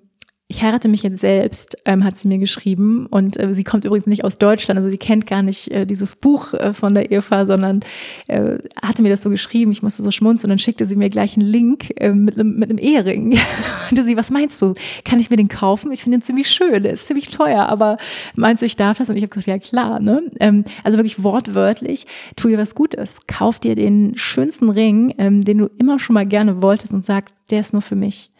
ich 0.51 0.63
heirate 0.63 0.88
mich 0.88 1.03
jetzt 1.03 1.19
selbst, 1.19 1.77
ähm, 1.85 2.03
hat 2.03 2.17
sie 2.17 2.27
mir 2.27 2.39
geschrieben. 2.39 3.05
Und 3.05 3.39
äh, 3.39 3.53
sie 3.53 3.63
kommt 3.63 3.85
übrigens 3.85 4.07
nicht 4.07 4.23
aus 4.23 4.39
Deutschland, 4.39 4.80
also 4.80 4.89
sie 4.89 4.97
kennt 4.97 5.27
gar 5.27 5.43
nicht 5.43 5.69
äh, 5.69 5.85
dieses 5.85 6.15
Buch 6.15 6.55
äh, 6.55 6.73
von 6.73 6.95
der 6.95 7.11
Eva, 7.11 7.45
sondern 7.45 7.81
äh, 8.27 8.57
hatte 8.81 9.03
mir 9.03 9.09
das 9.09 9.21
so 9.21 9.30
geschrieben. 9.30 9.71
Ich 9.71 9.84
musste 9.84 10.01
so 10.01 10.09
schmunzeln 10.09 10.49
und 10.49 10.53
dann 10.53 10.59
schickte 10.59 10.88
sie 10.88 10.95
mir 10.95 11.11
gleich 11.11 11.38
einen 11.38 11.45
Link 11.45 11.91
äh, 11.97 12.13
mit, 12.13 12.35
mit 12.38 12.67
einem 12.67 12.80
Ehering. 12.80 13.38
und 13.91 14.03
sie, 14.03 14.17
was 14.17 14.31
meinst 14.31 14.59
du? 14.63 14.73
Kann 15.05 15.19
ich 15.19 15.30
mir 15.30 15.38
den 15.38 15.49
kaufen? 15.49 15.91
Ich 15.91 16.01
finde 16.01 16.17
den 16.17 16.23
ziemlich 16.23 16.49
schön, 16.49 16.81
der 16.81 16.93
ist 16.93 17.05
ziemlich 17.05 17.30
teuer, 17.30 17.67
aber 17.67 17.97
meinst 18.35 18.63
du, 18.63 18.65
ich 18.65 18.76
darf 18.76 18.97
das? 18.97 19.07
Und 19.07 19.17
ich 19.17 19.23
habe 19.23 19.30
gesagt, 19.30 19.45
ja 19.45 19.59
klar. 19.59 19.99
Ne? 19.99 20.19
Ähm, 20.39 20.65
also 20.84 20.97
wirklich 20.97 21.23
wortwörtlich, 21.23 22.07
tu 22.35 22.47
dir 22.47 22.57
was 22.57 22.73
Gutes. 22.73 23.19
Kauf 23.27 23.59
dir 23.59 23.76
den 23.76 24.17
schönsten 24.17 24.69
Ring, 24.69 25.13
ähm, 25.19 25.43
den 25.43 25.59
du 25.59 25.69
immer 25.77 25.99
schon 25.99 26.15
mal 26.15 26.26
gerne 26.26 26.63
wolltest 26.63 26.95
und 26.95 27.05
sag, 27.05 27.26
der 27.51 27.59
ist 27.59 27.73
nur 27.73 27.84
für 27.84 27.95
mich 27.95 28.31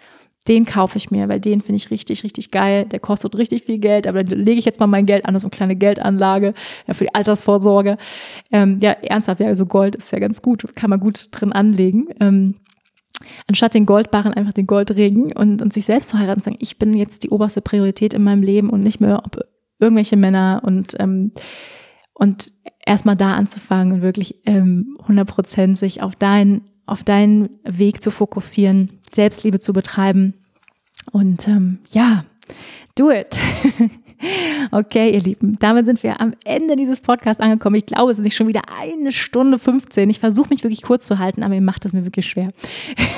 den 0.48 0.66
kaufe 0.66 0.98
ich 0.98 1.11
mir, 1.11 1.28
weil 1.30 1.40
den 1.40 1.61
finde 1.61 1.78
ich 1.78 1.91
richtig, 1.91 2.24
richtig 2.24 2.52
geil. 2.52 2.86
Der 2.86 2.99
kostet 2.99 3.38
richtig 3.38 3.64
viel 3.64 3.78
Geld, 3.78 4.07
aber 4.07 4.24
da 4.24 4.36
lege 4.36 4.57
ich 4.60 4.66
jetzt 4.66 4.80
mal 4.80 4.88
mein 4.88 5.06
Geld 5.06 5.26
an, 5.26 5.38
so 5.38 5.45
eine 5.45 5.52
kleine 5.52 5.76
Geldanlage 5.76 6.53
ja, 6.88 6.94
für 6.94 7.06
die 7.06 7.14
Altersvorsorge. 7.14 7.98
Ähm, 8.52 8.80
ja, 8.82 8.91
ernsthaft, 8.91 9.41
ja, 9.41 9.48
also 9.48 9.66
Gold 9.66 9.95
ist 9.95 10.11
ja 10.11 10.20
ganz 10.20 10.41
gut, 10.41 10.76
kann 10.76 10.90
man 10.90 10.99
gut 10.99 11.28
drin 11.32 11.52
anlegen. 11.52 12.07
Ähm, 12.20 12.56
anstatt 13.48 13.74
den 13.74 13.86
Goldbarren 13.86 14.34
einfach 14.34 14.53
den 14.53 14.66
Goldregen 14.66 15.32
und, 15.34 15.61
und 15.61 15.74
sich 15.74 15.86
selbst 15.86 16.10
zu 16.10 16.20
heiraten, 16.20 16.41
sagen, 16.41 16.57
ich 16.60 16.80
bin 16.80 16.94
jetzt 16.94 17.24
die 17.24 17.30
oberste 17.30 17.61
Priorität 17.61 18.14
in 18.14 18.24
meinem 18.24 18.41
Leben 18.41 18.70
und 18.70 18.82
nicht 18.82 19.02
mehr 19.02 19.24
ob 19.26 19.40
irgendwelche 19.80 20.18
Männer 20.18 20.61
und 20.64 20.95
ähm, 20.99 21.32
und 22.14 22.52
erstmal 22.86 23.16
da 23.16 23.34
anzufangen 23.34 23.94
und 23.94 24.02
wirklich 24.02 24.41
ähm, 24.45 24.98
100 25.02 25.28
Prozent 25.28 25.78
sich 25.78 26.02
auf 26.02 26.16
deinen 26.16 26.70
auf 26.86 27.03
deinen 27.03 27.49
Weg 27.64 28.02
zu 28.02 28.10
fokussieren, 28.11 28.99
Selbstliebe 29.11 29.60
zu 29.60 29.73
betreiben. 29.73 30.34
Und 31.11 31.48
ähm, 31.48 31.80
ja, 31.90 32.26
do 32.95 33.11
it. 33.11 33.40
Okay, 34.72 35.11
ihr 35.11 35.22
Lieben, 35.22 35.57
damit 35.60 35.86
sind 35.86 36.03
wir 36.03 36.19
am 36.19 36.34
Ende 36.44 36.76
dieses 36.76 36.99
Podcasts 36.99 37.41
angekommen. 37.41 37.77
Ich 37.77 37.86
glaube, 37.86 38.11
es 38.11 38.19
ist 38.19 38.36
schon 38.36 38.48
wieder 38.48 38.64
eine 38.77 39.11
Stunde 39.11 39.57
15. 39.57 40.10
Ich 40.10 40.19
versuche 40.19 40.49
mich 40.49 40.64
wirklich 40.64 40.81
kurz 40.81 41.07
zu 41.07 41.19
halten, 41.19 41.41
aber 41.41 41.56
ihr 41.56 41.61
macht 41.61 41.86
es 41.86 41.94
mir 41.94 42.03
wirklich 42.03 42.27
schwer. 42.27 42.49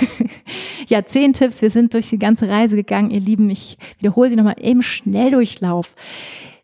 ja, 0.88 1.04
zehn 1.04 1.34
Tipps. 1.34 1.62
Wir 1.62 1.72
sind 1.72 1.94
durch 1.96 2.10
die 2.10 2.20
ganze 2.20 2.48
Reise 2.48 2.76
gegangen, 2.76 3.10
ihr 3.10 3.20
Lieben. 3.20 3.50
Ich 3.50 3.78
wiederhole 3.98 4.30
sie 4.30 4.36
nochmal 4.36 4.58
im 4.62 4.82
Schnelldurchlauf. 4.84 5.96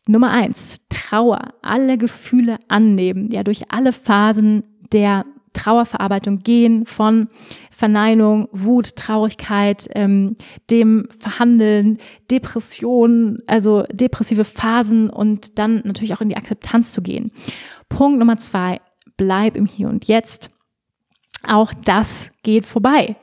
Nummer 0.06 0.30
eins, 0.30 0.78
Trauer, 0.90 1.54
alle 1.62 1.98
Gefühle 1.98 2.58
annehmen, 2.68 3.30
ja, 3.32 3.44
durch 3.44 3.72
alle 3.72 3.92
Phasen 3.92 4.64
der 4.94 5.26
Trauerverarbeitung 5.58 6.40
gehen 6.40 6.86
von 6.86 7.30
Verneinung, 7.72 8.48
Wut, 8.52 8.96
Traurigkeit, 8.96 9.88
ähm, 9.96 10.36
dem 10.70 11.08
Verhandeln, 11.18 11.98
Depression, 12.30 13.40
also 13.48 13.84
depressive 13.92 14.44
Phasen 14.46 15.10
und 15.10 15.60
dann 15.60 15.82
natürlich 15.84 16.14
auch 16.14 16.22
in 16.22 16.30
die 16.30 16.38
Akzeptanz 16.38 16.92
zu 16.92 17.02
gehen. 17.02 17.32
Punkt 17.90 18.20
Nummer 18.20 18.38
zwei, 18.38 18.80
bleib 19.18 19.56
im 19.56 19.66
Hier 19.66 19.90
und 19.90 20.08
Jetzt. 20.08 20.50
Auch 21.48 21.74
das 21.74 22.32
geht 22.44 22.66
vorbei. 22.66 23.16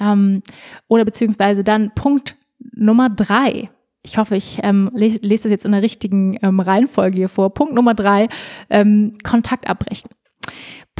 Ähm, 0.00 0.42
oder 0.88 1.04
beziehungsweise 1.04 1.64
dann 1.64 1.92
Punkt 1.94 2.36
Nummer 2.74 3.10
drei. 3.10 3.70
Ich 4.02 4.18
hoffe, 4.18 4.36
ich 4.36 4.58
ähm, 4.62 4.90
lese, 4.94 5.20
lese 5.22 5.44
das 5.44 5.52
jetzt 5.52 5.64
in 5.64 5.72
der 5.72 5.82
richtigen 5.82 6.38
ähm, 6.42 6.58
Reihenfolge 6.60 7.16
hier 7.16 7.28
vor. 7.28 7.54
Punkt 7.54 7.74
Nummer 7.74 7.94
drei, 7.94 8.28
ähm, 8.68 9.16
Kontakt 9.22 9.68
abbrechen. 9.68 10.10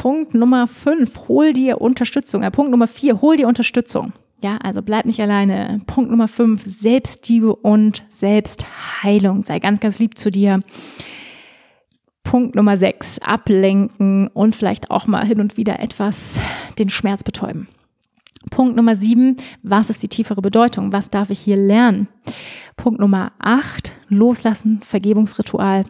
Punkt 0.03 0.35
Nummer 0.35 0.67
fünf, 0.67 1.29
hol 1.29 1.53
dir 1.53 1.81
Unterstützung. 1.81 2.43
Äh, 2.43 2.51
Punkt 2.51 2.73
Nummer 2.73 2.89
vier, 2.89 3.21
hol 3.21 3.37
dir 3.37 3.47
Unterstützung. 3.47 4.13
Ja, 4.43 4.57
also 4.57 4.83
bleib 4.83 5.05
nicht 5.05 5.21
alleine. 5.21 5.81
Punkt 5.87 6.11
Nummer 6.11 6.27
fünf, 6.27 6.65
Selbstliebe 6.65 7.55
und 7.55 8.03
Selbstheilung. 8.09 9.45
Sei 9.45 9.61
ganz, 9.61 9.79
ganz 9.79 10.01
lieb 10.01 10.19
zu 10.19 10.33
dir. 10.33 10.59
Punkt 12.25 12.57
Nummer 12.57 12.77
sechs, 12.77 13.21
ablenken 13.21 14.27
und 14.27 14.57
vielleicht 14.57 14.91
auch 14.91 15.07
mal 15.07 15.25
hin 15.25 15.39
und 15.39 15.57
wieder 15.57 15.79
etwas 15.79 16.41
den 16.81 16.89
Schmerz 16.89 17.23
betäuben. 17.23 17.69
Punkt 18.51 18.75
Nummer 18.75 18.97
sieben, 18.97 19.37
was 19.63 19.89
ist 19.89 20.03
die 20.03 20.09
tiefere 20.09 20.43
Bedeutung? 20.43 20.93
Was 20.93 21.11
darf 21.11 21.31
ich 21.31 21.39
hier 21.39 21.57
lernen? 21.57 22.09
Punkt 22.77 22.99
Nummer 22.99 23.35
acht, 23.39 23.93
loslassen, 24.09 24.81
Vergebungsritual. 24.83 25.85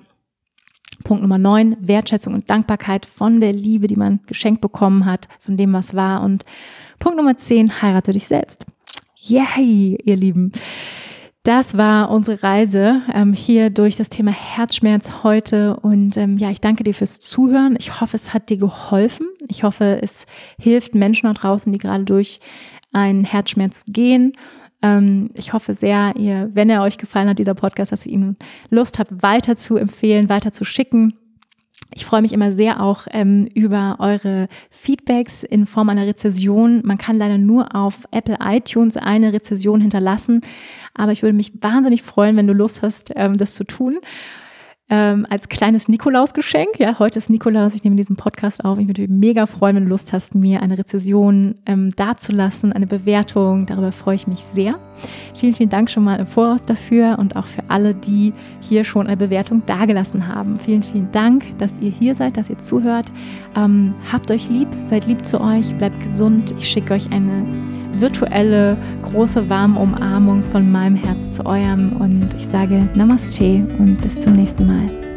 Punkt 1.05 1.23
Nummer 1.23 1.39
neun, 1.39 1.77
Wertschätzung 1.81 2.35
und 2.35 2.49
Dankbarkeit 2.51 3.07
von 3.07 3.41
der 3.41 3.53
Liebe, 3.53 3.87
die 3.87 3.97
man 3.97 4.21
geschenkt 4.27 4.61
bekommen 4.61 5.07
hat, 5.07 5.29
von 5.41 5.57
dem, 5.57 5.73
was 5.73 5.95
war. 5.95 6.23
Und 6.23 6.45
Punkt 6.99 7.17
Nummer 7.19 7.37
zehn, 7.37 7.83
heirate 7.83 8.13
dich 8.13 8.27
selbst. 8.27 8.67
Yay, 9.17 9.99
ihr 10.05 10.17
Lieben. 10.17 10.53
Das 11.45 11.77
war 11.77 12.11
unsere 12.11 12.43
Reise 12.45 13.03
ähm, 13.13 13.33
hier 13.33 13.71
durch 13.71 13.97
das 13.97 14.09
Thema 14.09 14.31
Herzschmerz 14.31 15.25
heute. 15.25 15.75
Und 15.77 16.17
ähm, 16.17 16.37
ja, 16.37 16.51
ich 16.51 16.61
danke 16.61 16.85
dir 16.85 16.95
fürs 16.95 17.19
Zuhören. 17.19 17.75
Ich 17.81 18.01
hoffe, 18.01 18.15
es 18.15 18.33
hat 18.33 18.49
dir 18.49 18.59
geholfen. 18.59 19.27
Ich 19.49 19.65
hoffe, 19.65 19.99
es 20.01 20.27
hilft 20.61 20.95
Menschen 20.95 21.27
da 21.27 21.33
draußen, 21.33 21.73
die 21.73 21.79
gerade 21.79 22.05
durch 22.05 22.39
einen 22.93 23.25
Herzschmerz 23.25 23.83
gehen. 23.89 24.35
Ähm, 24.83 25.31
ich 25.35 25.53
hoffe 25.53 25.75
sehr, 25.75 26.15
ihr, 26.17 26.51
wenn 26.53 26.71
er 26.71 26.83
euch 26.83 26.99
gefallen 26.99 27.29
hat, 27.29 27.39
dieser 27.39 27.55
Podcast, 27.55 27.93
dass 27.93 28.07
ihr 28.07 28.13
ihn 28.13 28.37
Lust 28.71 28.99
habt, 28.99 29.23
weiter 29.23 29.57
zu 29.57 29.77
empfehlen, 29.77 30.29
weiter 30.29 30.53
zu 30.53 30.65
schicken. 30.65 31.15
Ich 31.95 32.07
freue 32.07 32.23
mich 32.23 32.33
immer 32.33 32.53
sehr 32.53 32.83
auch 32.83 33.07
ähm, 33.11 33.47
über 33.55 33.97
eure 33.99 34.49
Feedbacks 34.71 35.43
in 35.43 35.67
Form 35.67 35.91
einer 35.91 36.07
Rezession. 36.07 36.81
Man 36.85 36.97
kann 36.97 37.19
leider 37.19 37.37
nur 37.39 37.77
auf 37.77 38.01
Apple 38.11 38.39
iTunes 38.41 38.97
eine 38.97 39.33
Rezession 39.33 39.81
hinterlassen, 39.81 40.41
aber 40.95 41.13
ich 41.13 41.23
würde 41.23 41.37
mich 41.37 41.53
wahnsinnig 41.61 42.03
freuen, 42.03 42.37
wenn 42.37 42.47
du 42.47 42.55
Lust 42.55 42.83
hast, 42.83 43.13
ähm, 43.15 43.35
das 43.35 43.55
zu 43.55 43.65
tun 43.65 43.99
ähm, 44.93 45.25
als 45.31 45.49
kleines 45.49 45.89
Nikolausgeschenk. 45.89 46.79
Ja, 46.79 46.99
heute 46.99 47.19
ist 47.19 47.31
Nikolaus, 47.31 47.75
ich 47.75 47.83
nehme 47.83 47.97
diesen 47.97 48.17
Podcast 48.17 48.63
auf. 48.63 48.79
Ich 48.79 48.87
würde 48.87 49.01
mich 49.01 49.11
mega 49.11 49.47
freuen, 49.47 49.77
wenn 49.77 49.85
du 49.85 49.89
Lust 49.89 50.13
hast, 50.13 50.35
mir 50.35 50.61
eine 50.61 50.77
Rezession 50.77 51.55
ähm, 51.65 51.89
dazulassen, 51.97 52.75
eine 52.75 52.87
Bewertung. 52.87 53.65
Darüber 53.65 53.91
freue 53.91 54.17
ich 54.17 54.27
mich 54.27 54.41
sehr. 54.41 54.79
Vielen, 55.35 55.55
vielen 55.55 55.71
Dank 55.71 55.89
schon 55.89 56.05
mal 56.05 56.21
im 56.21 56.27
Voraus 56.27 56.63
dafür 56.65 57.17
und 57.19 57.37
auch 57.37 57.47
für 57.47 57.63
alle, 57.69 57.95
die 57.95 58.35
hier 58.61 58.85
schon 58.85 59.07
eine 59.07 59.17
Bewertung 59.17 59.65
dagelassen 59.65 60.29
haben. 60.29 60.59
Vielen, 60.59 60.83
vielen 60.83 61.11
Dank, 61.11 61.57
dass 61.57 61.81
ihr 61.81 61.91
hier 61.91 62.15
seid, 62.15 62.37
dass 62.37 62.51
ihr 62.51 62.59
zuhört. 62.59 63.11
Ähm, 63.57 63.95
habt 64.13 64.31
euch 64.31 64.51
lieb, 64.51 64.69
seid 64.85 65.07
lieb 65.07 65.25
zu 65.25 65.41
euch, 65.41 65.75
bleibt 65.79 65.99
gesund. 66.03 66.53
Ich 66.59 66.69
schicke 66.69 66.93
euch 66.93 67.11
eine 67.11 67.47
virtuelle, 67.95 68.77
große, 69.03 69.49
warme 69.49 69.79
Umarmung 69.79 70.43
von 70.51 70.71
meinem 70.71 70.97
Herz 70.97 71.35
zu 71.35 71.47
eurem 71.47 71.93
und 71.99 72.35
ich 72.35 72.47
sage 72.47 72.89
Namaste 72.95 73.65
und 73.79 74.01
bis 74.01 74.21
zum 74.21 74.33
nächsten 74.35 74.67
Mal. 74.67 75.12